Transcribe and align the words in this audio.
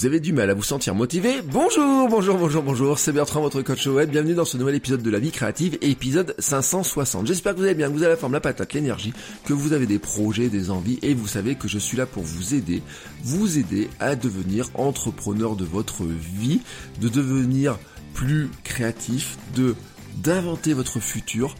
Vous 0.00 0.06
avez 0.06 0.20
du 0.20 0.32
mal 0.32 0.48
à 0.48 0.54
vous 0.54 0.62
sentir 0.62 0.94
motivé 0.94 1.42
Bonjour, 1.44 2.08
bonjour, 2.08 2.38
bonjour, 2.38 2.62
bonjour, 2.62 2.98
c'est 2.98 3.12
Bertrand, 3.12 3.42
votre 3.42 3.60
coach 3.60 3.86
web. 3.86 4.08
Bienvenue 4.08 4.32
dans 4.32 4.46
ce 4.46 4.56
nouvel 4.56 4.76
épisode 4.76 5.02
de 5.02 5.10
la 5.10 5.18
vie 5.18 5.30
créative, 5.30 5.76
épisode 5.82 6.34
560. 6.38 7.26
J'espère 7.26 7.52
que 7.52 7.58
vous 7.58 7.64
allez 7.64 7.74
bien, 7.74 7.88
que 7.88 7.92
vous 7.92 8.02
avez 8.02 8.12
la 8.12 8.16
forme, 8.16 8.32
la 8.32 8.40
patate, 8.40 8.72
l'énergie, 8.72 9.12
que 9.44 9.52
vous 9.52 9.74
avez 9.74 9.84
des 9.84 9.98
projets, 9.98 10.48
des 10.48 10.70
envies, 10.70 10.98
et 11.02 11.12
vous 11.12 11.26
savez 11.26 11.54
que 11.54 11.68
je 11.68 11.78
suis 11.78 11.98
là 11.98 12.06
pour 12.06 12.22
vous 12.22 12.54
aider, 12.54 12.82
vous 13.24 13.58
aider 13.58 13.90
à 14.00 14.16
devenir 14.16 14.70
entrepreneur 14.72 15.54
de 15.54 15.66
votre 15.66 16.04
vie, 16.04 16.62
de 17.02 17.10
devenir 17.10 17.78
plus 18.14 18.48
créatif, 18.64 19.36
de 19.54 19.74
d'inventer 20.16 20.72
votre 20.72 20.98
futur, 20.98 21.56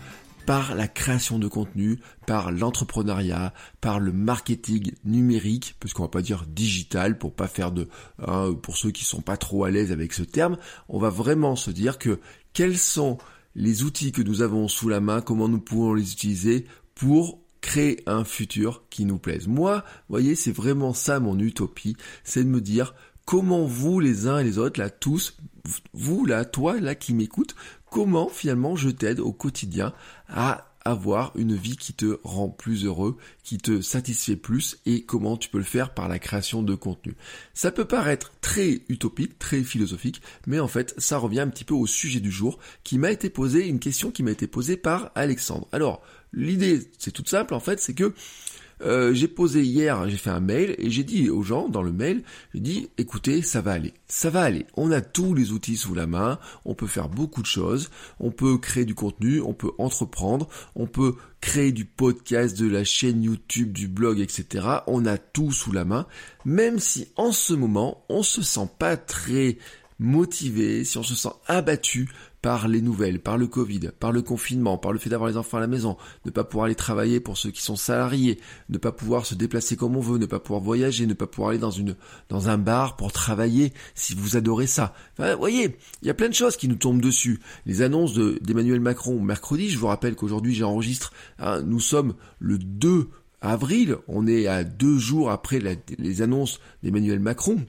par 0.46 0.74
la 0.74 0.88
création 0.88 1.38
de 1.38 1.48
contenu, 1.48 2.00
par 2.26 2.50
l'entrepreneuriat, 2.50 3.52
par 3.80 4.00
le 4.00 4.12
marketing 4.12 4.92
numérique, 5.04 5.76
parce 5.80 5.94
qu'on 5.94 6.02
va 6.02 6.08
pas 6.08 6.22
dire 6.22 6.44
digital 6.46 7.18
pour 7.18 7.34
pas 7.34 7.48
faire 7.48 7.72
de, 7.72 7.88
hein, 8.26 8.52
pour 8.62 8.76
ceux 8.76 8.90
qui 8.90 9.04
sont 9.04 9.20
pas 9.20 9.36
trop 9.36 9.64
à 9.64 9.70
l'aise 9.70 9.92
avec 9.92 10.12
ce 10.12 10.22
terme, 10.22 10.56
on 10.88 10.98
va 10.98 11.10
vraiment 11.10 11.56
se 11.56 11.70
dire 11.70 11.98
que 11.98 12.20
quels 12.52 12.78
sont 12.78 13.18
les 13.54 13.82
outils 13.82 14.12
que 14.12 14.22
nous 14.22 14.42
avons 14.42 14.68
sous 14.68 14.88
la 14.88 15.00
main, 15.00 15.20
comment 15.20 15.48
nous 15.48 15.60
pouvons 15.60 15.94
les 15.94 16.12
utiliser 16.12 16.66
pour 16.94 17.40
créer 17.60 18.02
un 18.06 18.24
futur 18.24 18.84
qui 18.90 19.04
nous 19.04 19.18
plaise. 19.18 19.46
Moi, 19.46 19.84
voyez, 20.08 20.34
c'est 20.34 20.52
vraiment 20.52 20.94
ça 20.94 21.20
mon 21.20 21.38
utopie, 21.38 21.96
c'est 22.24 22.44
de 22.44 22.48
me 22.48 22.60
dire 22.60 22.94
comment 23.24 23.64
vous 23.64 24.00
les 24.00 24.26
uns 24.26 24.38
et 24.38 24.44
les 24.44 24.58
autres, 24.58 24.80
là 24.80 24.90
tous, 24.90 25.36
vous 25.92 26.24
là, 26.24 26.44
toi 26.44 26.80
là 26.80 26.94
qui 26.94 27.14
m'écoute, 27.14 27.54
comment 27.90 28.28
finalement 28.28 28.76
je 28.76 28.88
t'aide 28.88 29.20
au 29.20 29.32
quotidien 29.32 29.92
à 30.28 30.66
avoir 30.82 31.32
une 31.36 31.54
vie 31.54 31.76
qui 31.76 31.92
te 31.92 32.18
rend 32.24 32.48
plus 32.48 32.86
heureux, 32.86 33.18
qui 33.42 33.58
te 33.58 33.82
satisfait 33.82 34.36
plus 34.36 34.78
et 34.86 35.02
comment 35.02 35.36
tu 35.36 35.50
peux 35.50 35.58
le 35.58 35.64
faire 35.64 35.92
par 35.92 36.08
la 36.08 36.18
création 36.18 36.62
de 36.62 36.74
contenu? 36.74 37.16
Ça 37.52 37.70
peut 37.70 37.84
paraître 37.84 38.32
très 38.40 38.80
utopique, 38.88 39.38
très 39.38 39.62
philosophique, 39.62 40.22
mais 40.46 40.58
en 40.58 40.68
fait 40.68 40.94
ça 40.98 41.18
revient 41.18 41.40
un 41.40 41.48
petit 41.48 41.64
peu 41.64 41.74
au 41.74 41.86
sujet 41.86 42.20
du 42.20 42.30
jour 42.30 42.58
qui 42.82 42.98
m'a 42.98 43.10
été 43.10 43.28
posé, 43.28 43.68
une 43.68 43.78
question 43.78 44.10
qui 44.10 44.22
m'a 44.22 44.30
été 44.30 44.46
posée 44.46 44.76
par 44.76 45.10
Alexandre. 45.14 45.68
Alors 45.72 46.02
l'idée 46.32 46.80
c'est 46.98 47.12
toute 47.12 47.28
simple 47.28 47.54
en 47.54 47.60
fait, 47.60 47.80
c'est 47.80 47.94
que 47.94 48.14
euh, 48.82 49.12
j'ai 49.12 49.28
posé 49.28 49.62
hier, 49.62 50.08
j'ai 50.08 50.16
fait 50.16 50.30
un 50.30 50.40
mail 50.40 50.74
et 50.78 50.90
j'ai 50.90 51.04
dit 51.04 51.28
aux 51.28 51.42
gens 51.42 51.68
dans 51.68 51.82
le 51.82 51.92
mail, 51.92 52.22
j'ai 52.54 52.60
dit 52.60 52.88
écoutez, 52.98 53.42
ça 53.42 53.60
va 53.60 53.72
aller, 53.72 53.94
ça 54.06 54.30
va 54.30 54.42
aller. 54.42 54.66
On 54.76 54.90
a 54.90 55.00
tous 55.00 55.34
les 55.34 55.52
outils 55.52 55.76
sous 55.76 55.94
la 55.94 56.06
main, 56.06 56.38
on 56.64 56.74
peut 56.74 56.86
faire 56.86 57.08
beaucoup 57.08 57.42
de 57.42 57.46
choses, 57.46 57.90
on 58.18 58.30
peut 58.30 58.58
créer 58.58 58.84
du 58.84 58.94
contenu, 58.94 59.40
on 59.40 59.52
peut 59.52 59.72
entreprendre, 59.78 60.48
on 60.74 60.86
peut 60.86 61.14
créer 61.40 61.72
du 61.72 61.84
podcast, 61.84 62.58
de 62.58 62.68
la 62.68 62.84
chaîne 62.84 63.22
YouTube, 63.22 63.72
du 63.72 63.88
blog, 63.88 64.20
etc. 64.20 64.66
On 64.86 65.06
a 65.06 65.18
tout 65.18 65.52
sous 65.52 65.72
la 65.72 65.84
main, 65.84 66.06
même 66.44 66.78
si 66.78 67.08
en 67.16 67.32
ce 67.32 67.52
moment 67.52 68.04
on 68.08 68.22
se 68.22 68.42
sent 68.42 68.68
pas 68.78 68.96
très 68.96 69.58
motivé, 69.98 70.84
si 70.84 70.96
on 70.98 71.02
se 71.02 71.14
sent 71.14 71.28
abattu 71.46 72.08
par 72.42 72.68
les 72.68 72.80
nouvelles, 72.80 73.20
par 73.20 73.36
le 73.36 73.46
Covid, 73.46 73.90
par 73.98 74.12
le 74.12 74.22
confinement, 74.22 74.78
par 74.78 74.92
le 74.92 74.98
fait 74.98 75.10
d'avoir 75.10 75.28
les 75.28 75.36
enfants 75.36 75.58
à 75.58 75.60
la 75.60 75.66
maison, 75.66 75.96
ne 76.24 76.30
pas 76.30 76.44
pouvoir 76.44 76.66
aller 76.66 76.74
travailler 76.74 77.20
pour 77.20 77.36
ceux 77.36 77.50
qui 77.50 77.62
sont 77.62 77.76
salariés, 77.76 78.40
ne 78.68 78.78
pas 78.78 78.92
pouvoir 78.92 79.26
se 79.26 79.34
déplacer 79.34 79.76
comme 79.76 79.96
on 79.96 80.00
veut, 80.00 80.18
ne 80.18 80.26
pas 80.26 80.40
pouvoir 80.40 80.60
voyager, 80.60 81.06
ne 81.06 81.14
pas 81.14 81.26
pouvoir 81.26 81.50
aller 81.50 81.58
dans 81.58 81.70
une 81.70 81.96
dans 82.28 82.48
un 82.48 82.58
bar 82.58 82.96
pour 82.96 83.12
travailler 83.12 83.72
si 83.94 84.14
vous 84.14 84.36
adorez 84.36 84.66
ça. 84.66 84.94
Vous 85.18 85.24
voyez, 85.38 85.76
il 86.02 86.08
y 86.08 86.10
a 86.10 86.14
plein 86.14 86.28
de 86.28 86.34
choses 86.34 86.56
qui 86.56 86.68
nous 86.68 86.76
tombent 86.76 87.02
dessus. 87.02 87.40
Les 87.66 87.82
annonces 87.82 88.14
d'Emmanuel 88.14 88.80
Macron 88.80 89.20
mercredi, 89.20 89.68
je 89.68 89.78
vous 89.78 89.88
rappelle 89.88 90.16
qu'aujourd'hui 90.16 90.54
j'enregistre, 90.54 91.12
hein, 91.38 91.62
nous 91.62 91.80
sommes 91.80 92.14
le 92.38 92.58
2 92.58 93.08
avril, 93.42 93.96
on 94.08 94.26
est 94.26 94.46
à 94.46 94.64
deux 94.64 94.98
jours 94.98 95.30
après 95.30 95.60
les 95.98 96.22
annonces 96.22 96.60
d'Emmanuel 96.82 97.20
Macron. 97.20 97.64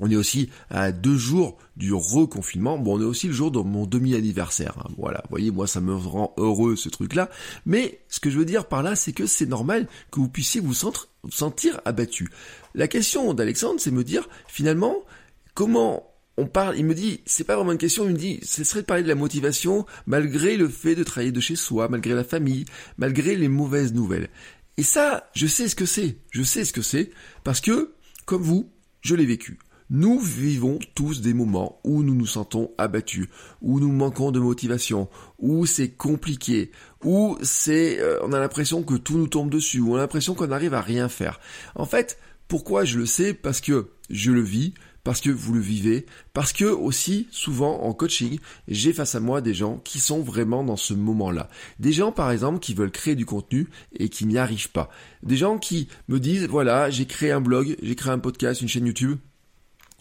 On 0.00 0.10
est 0.10 0.16
aussi 0.16 0.50
à 0.70 0.92
deux 0.92 1.16
jours 1.16 1.58
du 1.76 1.92
reconfinement. 1.92 2.78
Bon, 2.78 2.98
on 2.98 3.02
est 3.02 3.04
aussi 3.04 3.28
le 3.28 3.32
jour 3.32 3.50
de 3.50 3.58
mon 3.58 3.86
demi-anniversaire. 3.86 4.74
Hein. 4.78 4.90
Voilà, 4.98 5.20
vous 5.24 5.30
voyez, 5.30 5.50
moi 5.50 5.66
ça 5.66 5.80
me 5.80 5.94
rend 5.94 6.34
heureux 6.36 6.76
ce 6.76 6.88
truc-là. 6.88 7.30
Mais 7.64 8.00
ce 8.08 8.20
que 8.20 8.30
je 8.30 8.38
veux 8.38 8.44
dire 8.44 8.66
par 8.66 8.82
là, 8.82 8.96
c'est 8.96 9.12
que 9.12 9.26
c'est 9.26 9.46
normal 9.46 9.86
que 10.10 10.20
vous 10.20 10.28
puissiez 10.28 10.60
vous 10.60 10.74
sentir 10.74 11.80
abattu. 11.84 12.30
La 12.74 12.88
question 12.88 13.32
d'Alexandre, 13.34 13.80
c'est 13.80 13.90
me 13.90 14.04
dire, 14.04 14.28
finalement, 14.48 14.96
comment 15.54 16.12
on 16.36 16.46
parle, 16.46 16.76
il 16.76 16.84
me 16.84 16.94
dit, 16.94 17.20
c'est 17.24 17.44
pas 17.44 17.56
vraiment 17.56 17.72
une 17.72 17.78
question, 17.78 18.04
il 18.04 18.12
me 18.12 18.18
dit, 18.18 18.40
ce 18.42 18.62
serait 18.62 18.82
de 18.82 18.86
parler 18.86 19.02
de 19.02 19.08
la 19.08 19.14
motivation 19.14 19.86
malgré 20.06 20.56
le 20.56 20.68
fait 20.68 20.94
de 20.94 21.02
travailler 21.02 21.32
de 21.32 21.40
chez 21.40 21.56
soi, 21.56 21.88
malgré 21.88 22.14
la 22.14 22.24
famille, 22.24 22.66
malgré 22.98 23.36
les 23.36 23.48
mauvaises 23.48 23.94
nouvelles. 23.94 24.28
Et 24.76 24.82
ça, 24.82 25.30
je 25.34 25.46
sais 25.46 25.68
ce 25.68 25.74
que 25.74 25.86
c'est. 25.86 26.18
Je 26.30 26.42
sais 26.42 26.66
ce 26.66 26.74
que 26.74 26.82
c'est 26.82 27.10
parce 27.42 27.62
que, 27.62 27.94
comme 28.26 28.42
vous, 28.42 28.70
je 29.00 29.14
l'ai 29.14 29.24
vécu. 29.24 29.58
Nous 29.88 30.18
vivons 30.18 30.80
tous 30.96 31.20
des 31.20 31.32
moments 31.32 31.80
où 31.84 32.02
nous 32.02 32.14
nous 32.14 32.26
sentons 32.26 32.72
abattus, 32.76 33.28
où 33.62 33.78
nous 33.78 33.92
manquons 33.92 34.32
de 34.32 34.40
motivation, 34.40 35.08
où 35.38 35.64
c'est 35.64 35.90
compliqué, 35.90 36.72
où 37.04 37.38
c'est, 37.42 38.00
euh, 38.00 38.18
on 38.24 38.32
a 38.32 38.40
l'impression 38.40 38.82
que 38.82 38.96
tout 38.96 39.16
nous 39.16 39.28
tombe 39.28 39.48
dessus, 39.48 39.78
où 39.80 39.92
on 39.92 39.96
a 39.96 40.00
l'impression 40.00 40.34
qu'on 40.34 40.48
n'arrive 40.48 40.74
à 40.74 40.80
rien 40.80 41.08
faire. 41.08 41.38
En 41.76 41.86
fait, 41.86 42.18
pourquoi 42.48 42.84
je 42.84 42.98
le 42.98 43.06
sais? 43.06 43.32
Parce 43.32 43.60
que 43.60 43.90
je 44.10 44.32
le 44.32 44.40
vis, 44.40 44.74
parce 45.04 45.20
que 45.20 45.30
vous 45.30 45.54
le 45.54 45.60
vivez, 45.60 46.04
parce 46.32 46.52
que 46.52 46.64
aussi 46.64 47.28
souvent 47.30 47.82
en 47.82 47.92
coaching, 47.92 48.40
j'ai 48.66 48.92
face 48.92 49.14
à 49.14 49.20
moi 49.20 49.40
des 49.40 49.54
gens 49.54 49.78
qui 49.84 50.00
sont 50.00 50.20
vraiment 50.20 50.64
dans 50.64 50.76
ce 50.76 50.94
moment-là. 50.94 51.48
Des 51.78 51.92
gens 51.92 52.10
par 52.10 52.32
exemple 52.32 52.58
qui 52.58 52.74
veulent 52.74 52.90
créer 52.90 53.14
du 53.14 53.24
contenu 53.24 53.68
et 53.96 54.08
qui 54.08 54.26
n'y 54.26 54.36
arrivent 54.36 54.72
pas. 54.72 54.90
Des 55.22 55.36
gens 55.36 55.58
qui 55.58 55.86
me 56.08 56.18
disent 56.18 56.48
voilà, 56.48 56.90
j'ai 56.90 57.06
créé 57.06 57.30
un 57.30 57.40
blog, 57.40 57.76
j'ai 57.80 57.94
créé 57.94 58.12
un 58.12 58.18
podcast, 58.18 58.62
une 58.62 58.68
chaîne 58.68 58.86
YouTube, 58.86 59.18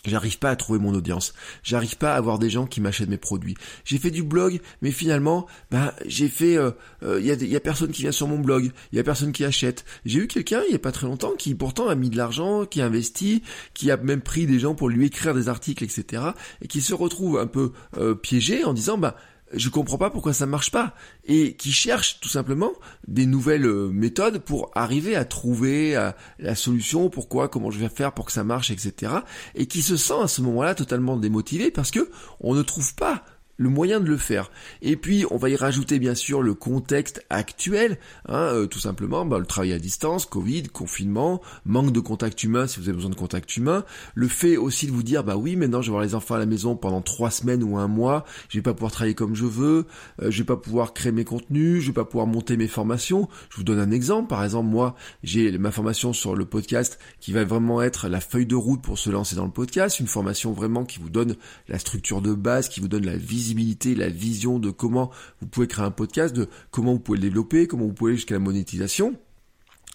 J'arrive 0.06 0.40
pas 0.40 0.52
à 0.52 0.56
trouver 0.56 0.80
mon 0.80 0.94
audience. 0.94 1.34
J'arrive 1.64 1.98
pas 1.98 2.14
à 2.14 2.18
avoir 2.18 2.40
des 2.40 2.50
gens 2.50 2.66
qui 2.66 2.82
m'achètent 2.82 3.10
mes 3.10 3.18
produits. 3.18 3.56
J'ai 3.84 3.98
fait 3.98 4.12
du 4.12 4.24
blog, 4.24 4.60
mais 4.82 4.92
finalement, 4.92 5.48
bah, 5.72 5.94
j'ai 6.06 6.28
fait, 6.28 6.54
il 6.54 6.58
euh, 6.58 6.72
euh, 7.04 7.22
y, 7.22 7.32
a, 7.32 7.36
y, 7.36 7.56
a, 7.56 7.60
personne 7.60 7.92
qui 7.92 8.04
vient 8.04 8.12
sur 8.12 8.28
mon 8.28 8.40
blog, 8.40 8.72
il 8.92 8.98
y 8.98 9.00
a 9.00 9.04
personne 9.04 9.32
qui 9.32 9.44
achète. 9.44 9.86
J'ai 10.06 10.20
eu 10.20 10.28
quelqu'un 10.28 10.62
il 10.68 10.72
y 10.72 10.76
a 10.76 10.80
pas 10.80 10.92
très 10.92 11.08
longtemps 11.08 11.34
qui 11.38 11.56
pourtant 11.56 11.88
a 11.88 11.96
mis 11.96 12.10
de 12.10 12.18
l'argent, 12.18 12.66
qui 12.66 12.82
a 12.82 12.86
investi, 12.86 13.44
qui 13.74 13.92
a 13.92 13.98
même 13.98 14.22
pris 14.22 14.46
des 14.46 14.60
gens 14.60 14.76
pour 14.76 14.90
lui 14.90 15.06
écrire 15.06 15.34
des 15.34 15.50
articles, 15.50 15.84
etc. 15.84 16.24
et 16.62 16.68
qui 16.68 16.82
se 16.82 16.94
retrouve 16.94 17.40
un 17.40 17.48
peu 17.48 17.72
euh, 17.98 18.16
piégé 18.16 18.64
en 18.64 18.74
disant, 18.74 18.98
bah, 18.98 19.16
je 19.56 19.70
comprends 19.70 19.98
pas 19.98 20.10
pourquoi 20.10 20.34
ça 20.34 20.46
marche 20.46 20.72
pas 20.72 20.94
et 21.26 21.54
qui 21.54 21.72
cherche 21.72 22.20
tout 22.20 22.30
simplement 22.30 22.72
des 23.08 23.26
nouvelles 23.26 23.66
euh, 23.66 23.90
méthodes 23.90 24.40
pour 24.40 24.72
arriver 24.76 25.16
à 25.16 25.26
trouver 25.26 25.96
euh, 25.96 26.12
la 26.40 26.56
solution, 26.56 27.10
pourquoi, 27.10 27.48
comment 27.48 27.72
je 27.72 27.80
vais 27.80 27.90
faire 27.90 28.14
pour 28.14 28.26
que 28.26 28.32
ça 28.32 28.44
marche, 28.44 28.72
etc. 28.72 29.12
et 29.56 29.66
qui 29.66 29.82
se 29.82 29.98
sent 29.98 30.22
à 30.22 30.28
ce 30.28 30.42
moment-là 30.42 30.76
totalement 30.76 31.18
démotivé 31.18 31.72
parce 31.72 31.92
que 31.92 32.10
on 32.40 32.54
ne 32.54 32.62
trouve 32.62 32.96
pas 32.96 33.24
le 33.58 33.70
moyen 33.70 34.00
de 34.00 34.08
le 34.08 34.18
faire. 34.18 34.52
Et 34.82 34.96
puis 34.96 35.26
on 35.32 35.38
va 35.38 35.50
y 35.50 35.56
rajouter 35.56 36.00
bien 36.00 36.16
sûr 36.16 36.42
le 36.42 36.54
contexte 36.54 37.26
actuel, 37.30 37.98
hein, 38.28 38.50
euh, 38.54 38.68
tout 38.68 38.80
simplement 38.80 39.26
bah, 39.26 39.40
le 39.40 39.46
travail 39.46 39.74
à 39.74 39.80
distance, 39.80 40.26
Covid, 40.26 40.64
confinement, 40.64 41.42
manque 41.66 41.92
de 41.92 42.00
contact 42.00 42.44
humain 42.44 42.68
si 42.68 42.80
vous 42.80 42.90
avez 42.90 42.96
besoin 42.96 43.12
de 43.12 43.16
contact 43.16 43.56
humain, 43.56 43.86
le 44.14 44.28
fait 44.28 44.58
aussi 44.58 44.88
de 44.88 44.92
vous 44.92 45.04
dire 45.04 45.24
bah 45.24 45.38
oui 45.38 45.56
maintenant 45.56 45.82
je 45.82 45.88
vais 45.88 45.92
voir 45.92 46.04
les 46.04 46.16
enfants 46.16 46.36
à 46.36 46.40
la 46.40 46.46
maison 46.46 46.76
pendant 46.76 47.02
trois 47.02 47.32
semaines 47.32 47.64
ou 47.64 47.78
un 47.78 47.88
mois, 47.88 48.26
je 48.50 48.58
vais 48.58 48.64
pas 48.64 48.74
pouvoir 48.74 48.92
travailler 48.92 49.16
comme 49.16 49.36
je 49.36 49.46
veux, 49.46 49.86
euh, 50.22 50.32
je 50.32 50.40
vais 50.40 50.46
pas 50.46 50.58
pouvoir 50.58 50.94
créer 50.94 51.12
mes 51.12 51.26
contenus, 51.26 51.82
je 51.82 51.88
vais 51.88 51.94
pas 51.94 52.06
pouvoir 52.06 52.28
monter 52.28 52.58
mes 52.58 52.68
formations. 52.68 53.30
Je 53.50 53.58
vous 53.58 53.64
donne 53.64 53.80
un 53.80 53.92
exemple, 53.92 54.28
par 54.28 54.44
exemple 54.44 54.70
moi 54.70 54.96
j'ai 55.24 55.58
ma 55.58 55.72
formation 55.72 56.14
sur 56.14 56.36
le 56.36 56.46
podcast 56.46 57.00
qui 57.20 57.32
va 57.32 57.44
vraiment 57.44 57.82
être 57.82 58.08
la 58.08 58.20
feuille 58.20 58.46
de 58.46 58.56
route 58.56 58.82
pour 58.82 59.00
se 59.00 59.10
lancer 59.10 59.36
dans 59.36 59.46
le 59.46 59.52
podcast, 59.52 60.00
une 60.00 60.08
formation 60.08 60.52
vraiment 60.52 60.84
qui 60.84 61.00
vous 61.00 61.10
donne 61.10 61.36
la 61.68 61.80
structure 61.80 62.22
de 62.22 62.34
base, 62.34 62.70
qui 62.70 62.80
vous 62.80 62.88
donne 62.88 63.06
la 63.06 63.18
vision 63.18 63.45
la 63.96 64.10
vision 64.10 64.60
de 64.60 64.72
comment 64.72 65.12
vous 65.42 65.48
pouvez 65.48 65.68
créer 65.68 65.86
un 65.86 65.92
podcast, 65.92 66.36
de 66.36 66.50
comment 66.72 66.94
vous 66.94 67.00
pouvez 67.00 67.18
le 67.18 67.24
développer, 67.24 67.68
comment 67.68 67.86
vous 67.86 67.94
pouvez 67.94 68.16
jusqu'à 68.16 68.36
la 68.36 68.40
monétisation. 68.40 69.16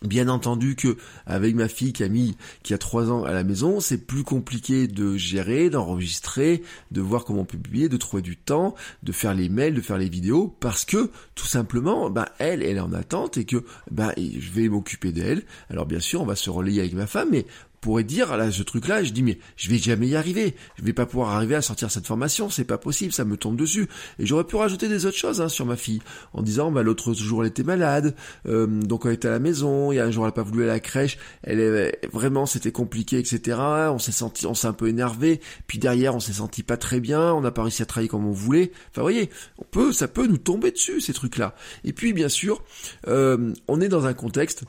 Bien 0.02 0.28
entendu 0.28 0.76
que 0.76 0.96
avec 1.26 1.54
ma 1.54 1.68
fille 1.68 1.92
Camille 1.92 2.34
qui 2.62 2.72
a 2.72 2.78
trois 2.78 3.10
ans 3.10 3.24
à 3.24 3.32
la 3.32 3.44
maison, 3.44 3.80
c'est 3.80 3.98
plus 3.98 4.24
compliqué 4.24 4.88
de 4.88 5.18
gérer, 5.18 5.68
d'enregistrer, 5.68 6.62
de 6.90 7.02
voir 7.02 7.26
comment 7.26 7.44
publier, 7.44 7.90
de 7.90 7.98
trouver 7.98 8.22
du 8.22 8.38
temps, 8.38 8.74
de 9.02 9.12
faire 9.12 9.34
les 9.34 9.50
mails, 9.50 9.74
de 9.74 9.82
faire 9.82 9.98
les 9.98 10.08
vidéos, 10.08 10.56
parce 10.60 10.86
que 10.86 11.10
tout 11.34 11.46
simplement, 11.46 12.08
bah 12.08 12.30
elle, 12.38 12.62
elle 12.62 12.78
est 12.78 12.80
en 12.80 12.94
attente 12.94 13.36
et 13.36 13.44
que 13.44 13.62
bah 13.90 14.14
je 14.16 14.50
vais 14.52 14.70
m'occuper 14.70 15.12
d'elle. 15.12 15.42
Alors 15.68 15.84
bien 15.84 16.00
sûr, 16.00 16.22
on 16.22 16.26
va 16.26 16.36
se 16.36 16.48
relayer 16.48 16.80
avec 16.80 16.94
ma 16.94 17.06
femme, 17.06 17.28
mais 17.32 17.44
pourrait 17.80 18.04
dire 18.04 18.36
là 18.36 18.50
ce 18.50 18.62
truc 18.62 18.88
là 18.88 19.02
je 19.02 19.10
dis 19.10 19.22
mais 19.22 19.38
je 19.56 19.70
vais 19.70 19.78
jamais 19.78 20.08
y 20.08 20.16
arriver. 20.16 20.54
Je 20.76 20.84
vais 20.84 20.92
pas 20.92 21.06
pouvoir 21.06 21.30
arriver 21.30 21.54
à 21.54 21.62
sortir 21.62 21.90
cette 21.90 22.06
formation 22.06 22.50
c'est 22.50 22.64
pas 22.64 22.78
possible 22.78 23.12
ça 23.12 23.24
me 23.24 23.36
tombe 23.36 23.56
dessus. 23.56 23.88
Et 24.18 24.26
j'aurais 24.26 24.44
pu 24.44 24.56
rajouter 24.56 24.88
des 24.88 25.06
autres 25.06 25.16
choses 25.16 25.40
hein, 25.40 25.48
sur 25.48 25.66
ma 25.66 25.76
fille 25.76 26.00
en 26.32 26.42
disant 26.42 26.70
bah 26.70 26.82
l'autre 26.82 27.14
jour 27.14 27.42
elle 27.42 27.48
était 27.48 27.62
malade 27.62 28.14
euh, 28.46 28.66
donc 28.66 29.02
elle 29.06 29.12
était 29.12 29.28
à 29.28 29.32
la 29.32 29.38
maison 29.38 29.92
il 29.92 29.96
y 29.96 29.98
a 29.98 30.04
un 30.04 30.10
jour 30.10 30.24
elle 30.24 30.30
a 30.30 30.32
pas 30.32 30.42
voulu 30.42 30.62
aller 30.62 30.70
à 30.70 30.74
la 30.74 30.80
crèche 30.80 31.18
elle 31.42 31.60
est 31.60 32.08
vraiment 32.12 32.46
c'était 32.46 32.72
compliqué 32.72 33.18
etc 33.18 33.58
on 33.90 33.98
s'est 33.98 34.12
senti 34.12 34.46
on 34.46 34.54
s'est 34.54 34.66
un 34.66 34.72
peu 34.72 34.88
énervé 34.88 35.40
puis 35.66 35.78
derrière 35.78 36.14
on 36.14 36.20
s'est 36.20 36.34
senti 36.34 36.62
pas 36.62 36.76
très 36.76 37.00
bien 37.00 37.32
on 37.32 37.40
n'a 37.40 37.50
pas 37.50 37.62
réussi 37.62 37.82
à 37.82 37.86
travailler 37.86 38.08
comme 38.08 38.26
on 38.26 38.32
voulait. 38.32 38.72
Enfin 38.90 39.00
vous 39.00 39.02
voyez 39.02 39.30
on 39.58 39.64
peut 39.64 39.92
ça 39.92 40.08
peut 40.08 40.26
nous 40.26 40.38
tomber 40.38 40.70
dessus 40.70 41.00
ces 41.00 41.12
trucs 41.12 41.38
là 41.38 41.54
et 41.84 41.92
puis 41.92 42.12
bien 42.12 42.28
sûr 42.28 42.62
euh, 43.08 43.52
on 43.68 43.80
est 43.80 43.88
dans 43.88 44.06
un 44.06 44.14
contexte 44.14 44.64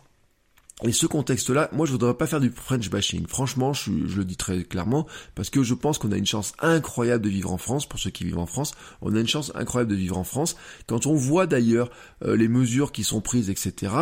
et 0.83 0.91
ce 0.91 1.05
contexte-là, 1.05 1.69
moi 1.73 1.85
je 1.85 1.91
voudrais 1.91 2.13
pas 2.15 2.27
faire 2.27 2.39
du 2.39 2.49
French 2.49 2.89
bashing. 2.89 3.27
Franchement, 3.27 3.73
je, 3.73 3.91
je 4.07 4.17
le 4.17 4.25
dis 4.25 4.37
très 4.37 4.63
clairement, 4.63 5.05
parce 5.35 5.49
que 5.49 5.63
je 5.63 5.73
pense 5.73 5.97
qu'on 5.97 6.11
a 6.11 6.17
une 6.17 6.25
chance 6.25 6.53
incroyable 6.59 7.23
de 7.23 7.29
vivre 7.29 7.51
en 7.51 7.57
France, 7.57 7.85
pour 7.85 7.99
ceux 7.99 8.09
qui 8.09 8.23
vivent 8.23 8.39
en 8.39 8.45
France, 8.45 8.73
on 9.01 9.15
a 9.15 9.19
une 9.19 9.27
chance 9.27 9.51
incroyable 9.55 9.91
de 9.91 9.95
vivre 9.95 10.17
en 10.17 10.23
France. 10.23 10.55
Quand 10.87 11.05
on 11.05 11.13
voit 11.13 11.45
d'ailleurs 11.45 11.89
euh, 12.25 12.35
les 12.35 12.47
mesures 12.47 12.91
qui 12.91 13.03
sont 13.03 13.21
prises, 13.21 13.49
etc., 13.49 13.93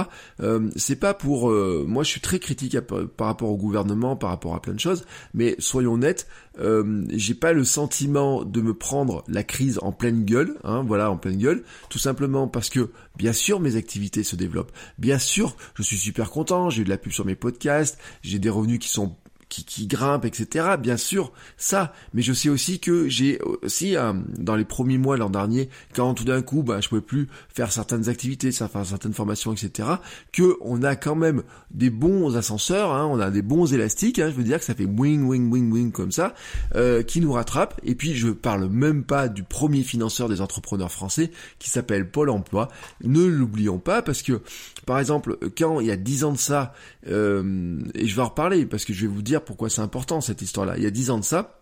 euh, 0.42 0.70
c'est 0.76 0.96
pas 0.96 1.14
pour... 1.14 1.50
Euh, 1.50 1.86
moi 1.88 2.04
je 2.04 2.10
suis 2.10 2.22
très 2.22 2.40
critique 2.40 2.80
par 2.80 3.28
rapport 3.28 3.50
au 3.50 3.58
gouvernement, 3.58 4.16
par 4.16 4.30
rapport 4.30 4.56
à 4.56 4.62
plein 4.62 4.74
de 4.74 4.80
choses, 4.80 5.06
mais 5.34 5.56
soyons 5.60 5.98
nets, 5.98 6.28
euh, 6.59 7.06
j'ai 7.09 7.33
pas 7.33 7.53
le 7.53 7.63
sentiment 7.63 8.44
de 8.44 8.61
me 8.61 8.73
prendre 8.73 9.23
la 9.27 9.44
crise 9.44 9.79
en 9.81 9.91
pleine 9.91 10.25
gueule, 10.25 10.57
hein, 10.63 10.83
voilà, 10.85 11.11
en 11.11 11.17
pleine 11.17 11.38
gueule, 11.38 11.63
tout 11.89 12.00
simplement 12.00 12.47
parce 12.47 12.69
que, 12.69 12.91
bien 13.17 13.33
sûr, 13.33 13.59
mes 13.59 13.75
activités 13.75 14.23
se 14.23 14.35
développent. 14.35 14.71
Bien 14.97 15.19
sûr, 15.19 15.56
je 15.75 15.83
suis 15.83 15.97
super 15.97 16.29
content, 16.31 16.69
j'ai 16.69 16.81
eu 16.81 16.85
de 16.85 16.89
la 16.89 16.97
pub 16.97 17.11
sur 17.11 17.25
mes 17.25 17.35
podcasts, 17.35 17.97
j'ai 18.21 18.39
des 18.39 18.50
revenus 18.50 18.79
qui 18.79 18.89
sont 18.89 19.15
qui, 19.50 19.66
qui 19.66 19.88
grimpe, 19.88 20.25
etc. 20.25 20.75
Bien 20.80 20.98
sûr, 20.98 21.31
ça. 21.57 21.94
Mais 22.13 22.22
je 22.22 22.34
sais 22.34 22.50
aussi 22.50 22.80
que 22.80 23.10
j'ai 23.10 23.40
aussi 23.63 23.98
euh, 23.98 24.13
dans 24.38 24.56
les 24.56 24.66
premiers 24.66 24.98
mois 24.98 25.18
l'an 25.18 25.30
dernier, 25.30 25.69
quand 25.96 26.13
tout 26.13 26.24
d'un 26.24 26.42
coup, 26.42 26.63
bah, 26.63 26.80
je 26.81 26.90
pouvais 26.90 27.01
plus 27.01 27.28
faire 27.54 27.72
certaines 27.72 28.10
activités, 28.10 28.51
faire 28.51 28.69
certaines 28.86 29.13
formations, 29.13 29.51
etc. 29.54 29.90
Que 30.31 30.57
on 30.62 30.84
a 30.84 30.96
quand 30.96 31.16
même 31.16 31.44
des 31.72 31.90
bons 31.90 32.38
ascenseurs, 32.38 32.92
hein, 32.92 33.06
on 33.06 33.19
a 33.19 33.31
des 33.31 33.42
bons 33.42 33.74
élastiques. 33.74 34.19
Hein, 34.19 34.30
je 34.30 34.36
veux 34.36 34.44
dire 34.44 34.60
que 34.60 34.66
ça 34.66 34.75
fait 34.75 34.86
wing, 34.86 35.24
wing, 35.25 35.52
wing, 35.52 35.72
wing 35.72 35.92
comme 35.92 36.12
ça, 36.12 36.34
euh, 36.75 37.02
qui 37.02 37.19
nous 37.19 37.34
rattrape. 37.34 37.80
Et 37.84 37.95
puis 37.95 38.16
je 38.16 38.30
parle 38.30 38.69
même 38.69 39.04
pas 39.04 39.28
du 39.28 39.44
premier 39.44 39.81
financeur 39.84 40.30
des 40.30 40.42
entrepreneurs 40.42 40.92
français 40.92 41.31
qui 41.57 41.69
s'appelle 41.69 42.10
Pôle 42.10 42.30
Emploi. 42.30 42.69
Ne 43.04 43.25
l'oublions 43.25 43.80
pas 43.80 44.02
parce 44.02 44.22
que, 44.22 44.42
par 44.89 44.97
exemple, 44.97 45.38
quand 45.56 45.81
il 45.81 45.86
y 45.86 45.91
a 45.91 45.95
dix 45.95 46.24
ans 46.24 46.31
de 46.31 46.39
ça, 46.39 46.74
euh, 47.06 47.80
et 47.94 48.07
je 48.07 48.15
vais 48.15 48.24
en 48.24 48.30
reparler 48.30 48.65
parce 48.65 48.86
que 48.86 48.91
je 48.91 49.01
vais 49.01 49.13
vous 49.13 49.21
dire 49.21 49.44
pourquoi 49.45 49.69
c'est 49.69 49.81
important 49.81 50.19
cette 50.19 50.41
histoire-là. 50.41 50.77
Il 50.77 50.83
y 50.83 50.88
a 50.88 50.89
dix 50.89 51.12
ans 51.12 51.19
de 51.19 51.24
ça, 51.24 51.62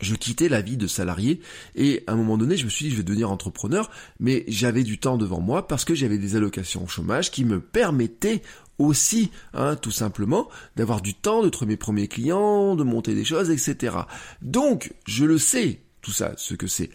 je 0.00 0.16
quittais 0.16 0.48
la 0.48 0.60
vie 0.60 0.76
de 0.76 0.88
salarié 0.88 1.38
et 1.76 2.02
à 2.08 2.14
un 2.14 2.16
moment 2.16 2.36
donné 2.36 2.56
je 2.56 2.64
me 2.64 2.68
suis 2.68 2.86
dit 2.86 2.90
je 2.90 2.96
vais 2.96 3.04
devenir 3.04 3.30
entrepreneur 3.30 3.92
mais 4.18 4.44
j'avais 4.48 4.82
du 4.82 4.98
temps 4.98 5.18
devant 5.18 5.40
moi 5.40 5.68
parce 5.68 5.84
que 5.84 5.94
j'avais 5.94 6.18
des 6.18 6.34
allocations 6.34 6.82
au 6.82 6.88
chômage 6.88 7.30
qui 7.30 7.44
me 7.44 7.60
permettaient 7.60 8.42
aussi 8.78 9.30
hein, 9.54 9.76
tout 9.76 9.92
simplement 9.92 10.48
d'avoir 10.74 11.00
du 11.00 11.14
temps 11.14 11.44
de 11.44 11.48
trouver 11.48 11.70
mes 11.70 11.76
premiers 11.76 12.08
clients 12.08 12.74
de 12.74 12.82
monter 12.82 13.14
des 13.14 13.24
choses 13.24 13.50
etc 13.50 13.96
donc 14.40 14.92
je 15.06 15.24
le 15.24 15.38
sais 15.38 15.80
tout 16.00 16.12
ça 16.12 16.32
ce 16.36 16.54
que 16.54 16.68
c'est 16.68 16.90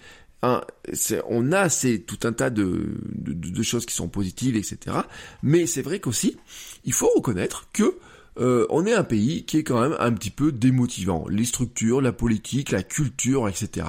on 1.29 1.51
a 1.51 1.69
c'est 1.69 1.99
tout 1.99 2.19
un 2.23 2.33
tas 2.33 2.49
de, 2.49 2.97
de, 3.15 3.63
choses 3.63 3.85
qui 3.85 3.95
sont 3.95 4.09
positives 4.09 4.57
etc 4.57 4.97
mais 5.41 5.65
c'est 5.65 5.81
vrai 5.81 5.99
qu'aussi 5.99 6.37
il 6.83 6.93
faut 6.93 7.09
reconnaître 7.15 7.69
que 7.71 7.97
euh, 8.39 8.65
on 8.69 8.85
est 8.85 8.93
un 8.93 9.03
pays 9.03 9.45
qui 9.45 9.57
est 9.57 9.63
quand 9.63 9.79
même 9.79 9.95
un 9.99 10.11
petit 10.11 10.31
peu 10.31 10.51
démotivant. 10.51 11.27
Les 11.29 11.45
structures, 11.45 12.01
la 12.01 12.11
politique, 12.11 12.71
la 12.71 12.81
culture, 12.81 13.47
etc. 13.47 13.85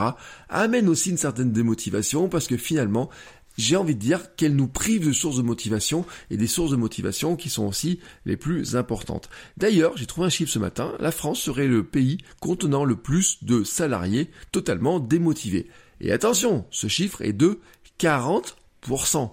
amènent 0.50 0.88
aussi 0.88 1.10
une 1.10 1.16
certaine 1.16 1.50
démotivation 1.50 2.28
parce 2.28 2.46
que 2.46 2.58
finalement, 2.58 3.08
j'ai 3.56 3.76
envie 3.76 3.94
de 3.94 4.00
dire 4.00 4.34
qu'elle 4.34 4.56
nous 4.56 4.66
prive 4.66 5.06
de 5.06 5.12
sources 5.12 5.36
de 5.36 5.42
motivation 5.42 6.04
et 6.30 6.36
des 6.36 6.46
sources 6.46 6.72
de 6.72 6.76
motivation 6.76 7.36
qui 7.36 7.48
sont 7.48 7.66
aussi 7.66 8.00
les 8.26 8.36
plus 8.36 8.76
importantes. 8.76 9.30
D'ailleurs, 9.56 9.96
j'ai 9.96 10.06
trouvé 10.06 10.26
un 10.26 10.30
chiffre 10.30 10.50
ce 10.50 10.58
matin, 10.58 10.92
la 10.98 11.12
France 11.12 11.40
serait 11.40 11.68
le 11.68 11.84
pays 11.84 12.18
contenant 12.40 12.84
le 12.84 12.96
plus 12.96 13.44
de 13.44 13.64
salariés 13.64 14.30
totalement 14.52 14.98
démotivés. 14.98 15.68
Et 16.00 16.12
attention, 16.12 16.66
ce 16.70 16.88
chiffre 16.88 17.22
est 17.22 17.32
de 17.32 17.60
40%. 17.98 19.30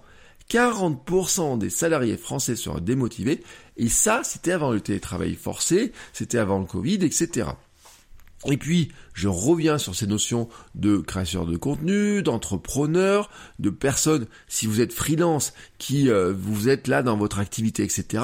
40% 0.49 1.57
des 1.57 1.69
salariés 1.69 2.17
français 2.17 2.55
seraient 2.55 2.81
démotivés, 2.81 3.41
et 3.77 3.87
ça, 3.87 4.21
c'était 4.23 4.51
avant 4.51 4.71
le 4.71 4.81
télétravail 4.81 5.35
forcé, 5.35 5.93
c'était 6.11 6.37
avant 6.37 6.59
le 6.59 6.65
Covid, 6.65 6.95
etc. 6.95 7.47
Et 8.45 8.57
puis, 8.57 8.91
je 9.13 9.27
reviens 9.27 9.77
sur 9.77 9.95
ces 9.95 10.07
notions 10.07 10.49
de 10.75 10.97
créateur 10.97 11.45
de 11.45 11.57
contenu, 11.57 12.23
d'entrepreneur, 12.23 13.29
de 13.59 13.69
personnes, 13.69 14.27
si 14.47 14.67
vous 14.67 14.81
êtes 14.81 14.93
freelance, 14.93 15.53
qui 15.77 16.09
euh, 16.09 16.33
vous 16.37 16.69
êtes 16.69 16.87
là 16.87 17.03
dans 17.03 17.17
votre 17.17 17.39
activité, 17.39 17.83
etc. 17.83 18.23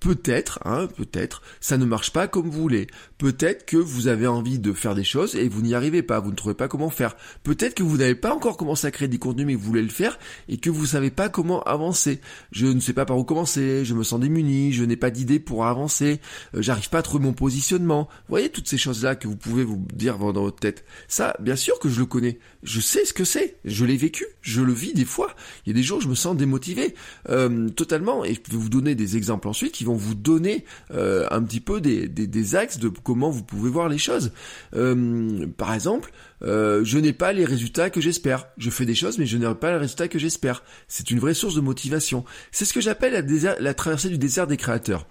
Peut-être, 0.00 0.60
hein, 0.64 0.86
peut-être, 0.86 1.42
ça 1.60 1.76
ne 1.76 1.84
marche 1.84 2.12
pas 2.12 2.28
comme 2.28 2.48
vous 2.48 2.60
voulez. 2.60 2.86
Peut-être 3.18 3.66
que 3.66 3.76
vous 3.76 4.06
avez 4.06 4.28
envie 4.28 4.60
de 4.60 4.72
faire 4.72 4.94
des 4.94 5.02
choses 5.02 5.34
et 5.34 5.48
vous 5.48 5.60
n'y 5.60 5.74
arrivez 5.74 6.04
pas, 6.04 6.20
vous 6.20 6.30
ne 6.30 6.36
trouvez 6.36 6.54
pas 6.54 6.68
comment 6.68 6.88
faire. 6.88 7.16
Peut-être 7.42 7.74
que 7.74 7.82
vous 7.82 7.96
n'avez 7.96 8.14
pas 8.14 8.32
encore 8.32 8.56
commencé 8.56 8.86
à 8.86 8.92
créer 8.92 9.08
des 9.08 9.18
contenus 9.18 9.46
mais 9.46 9.56
vous 9.56 9.64
voulez 9.64 9.82
le 9.82 9.88
faire 9.88 10.20
et 10.48 10.58
que 10.58 10.70
vous 10.70 10.86
savez 10.86 11.10
pas 11.10 11.28
comment 11.28 11.64
avancer. 11.64 12.20
Je 12.52 12.66
ne 12.66 12.78
sais 12.78 12.92
pas 12.92 13.06
par 13.06 13.18
où 13.18 13.24
commencer, 13.24 13.84
je 13.84 13.94
me 13.94 14.04
sens 14.04 14.20
démuni, 14.20 14.72
je 14.72 14.84
n'ai 14.84 14.96
pas 14.96 15.10
d'idée 15.10 15.40
pour 15.40 15.66
avancer, 15.66 16.20
euh, 16.54 16.62
j'arrive 16.62 16.90
pas 16.90 16.98
à 16.98 17.02
trouver 17.02 17.24
mon 17.24 17.32
positionnement. 17.32 18.08
Vous 18.08 18.34
voyez 18.34 18.50
toutes 18.50 18.68
ces 18.68 18.78
choses-là 18.78 19.16
que 19.16 19.26
vous 19.26 19.36
pouvez 19.36 19.64
vous 19.64 19.84
dire 19.94 20.16
votre 20.42 20.58
tête. 20.58 20.84
Ça, 21.08 21.36
bien 21.40 21.56
sûr 21.56 21.78
que 21.78 21.88
je 21.88 21.98
le 21.98 22.06
connais. 22.06 22.38
Je 22.62 22.80
sais 22.80 23.04
ce 23.04 23.12
que 23.12 23.24
c'est. 23.24 23.56
Je 23.64 23.84
l'ai 23.84 23.96
vécu. 23.96 24.26
Je 24.40 24.60
le 24.60 24.72
vis 24.72 24.94
des 24.94 25.04
fois. 25.04 25.34
Il 25.64 25.70
y 25.70 25.72
a 25.72 25.74
des 25.74 25.82
jours 25.82 26.00
je 26.00 26.08
me 26.08 26.14
sens 26.14 26.36
démotivé 26.36 26.94
euh, 27.28 27.68
totalement. 27.68 28.24
Et 28.24 28.34
je 28.34 28.40
vais 28.52 28.56
vous 28.56 28.68
donner 28.68 28.94
des 28.94 29.16
exemples 29.16 29.48
ensuite 29.48 29.72
qui 29.72 29.84
vont 29.84 29.94
vous 29.94 30.14
donner 30.14 30.64
euh, 30.90 31.26
un 31.30 31.42
petit 31.42 31.60
peu 31.60 31.80
des, 31.80 32.54
axes 32.54 32.78
de 32.78 32.88
comment 32.88 33.30
vous 33.30 33.42
pouvez 33.42 33.70
voir 33.70 33.88
les 33.88 33.98
choses. 33.98 34.32
Euh, 34.74 35.46
par 35.56 35.74
exemple, 35.74 36.12
je 36.40 36.98
n'ai 36.98 37.12
pas 37.12 37.32
les 37.32 37.44
résultats 37.44 37.90
que 37.90 38.00
j'espère. 38.00 38.46
Je 38.56 38.70
fais 38.70 38.86
des 38.86 38.94
choses, 38.94 39.18
mais 39.18 39.26
je 39.26 39.36
n'ai 39.36 39.54
pas 39.54 39.72
les 39.72 39.78
résultats 39.78 40.08
que 40.08 40.18
j'espère. 40.18 40.62
C'est 40.86 41.10
une 41.10 41.18
vraie 41.18 41.34
source 41.34 41.54
de 41.54 41.60
motivation. 41.60 42.24
C'est 42.52 42.64
ce 42.64 42.72
que 42.72 42.80
j'appelle 42.80 43.26
la 43.60 43.74
traversée 43.74 44.08
du 44.08 44.18
désert 44.18 44.46
des 44.46 44.56
créateurs 44.56 45.06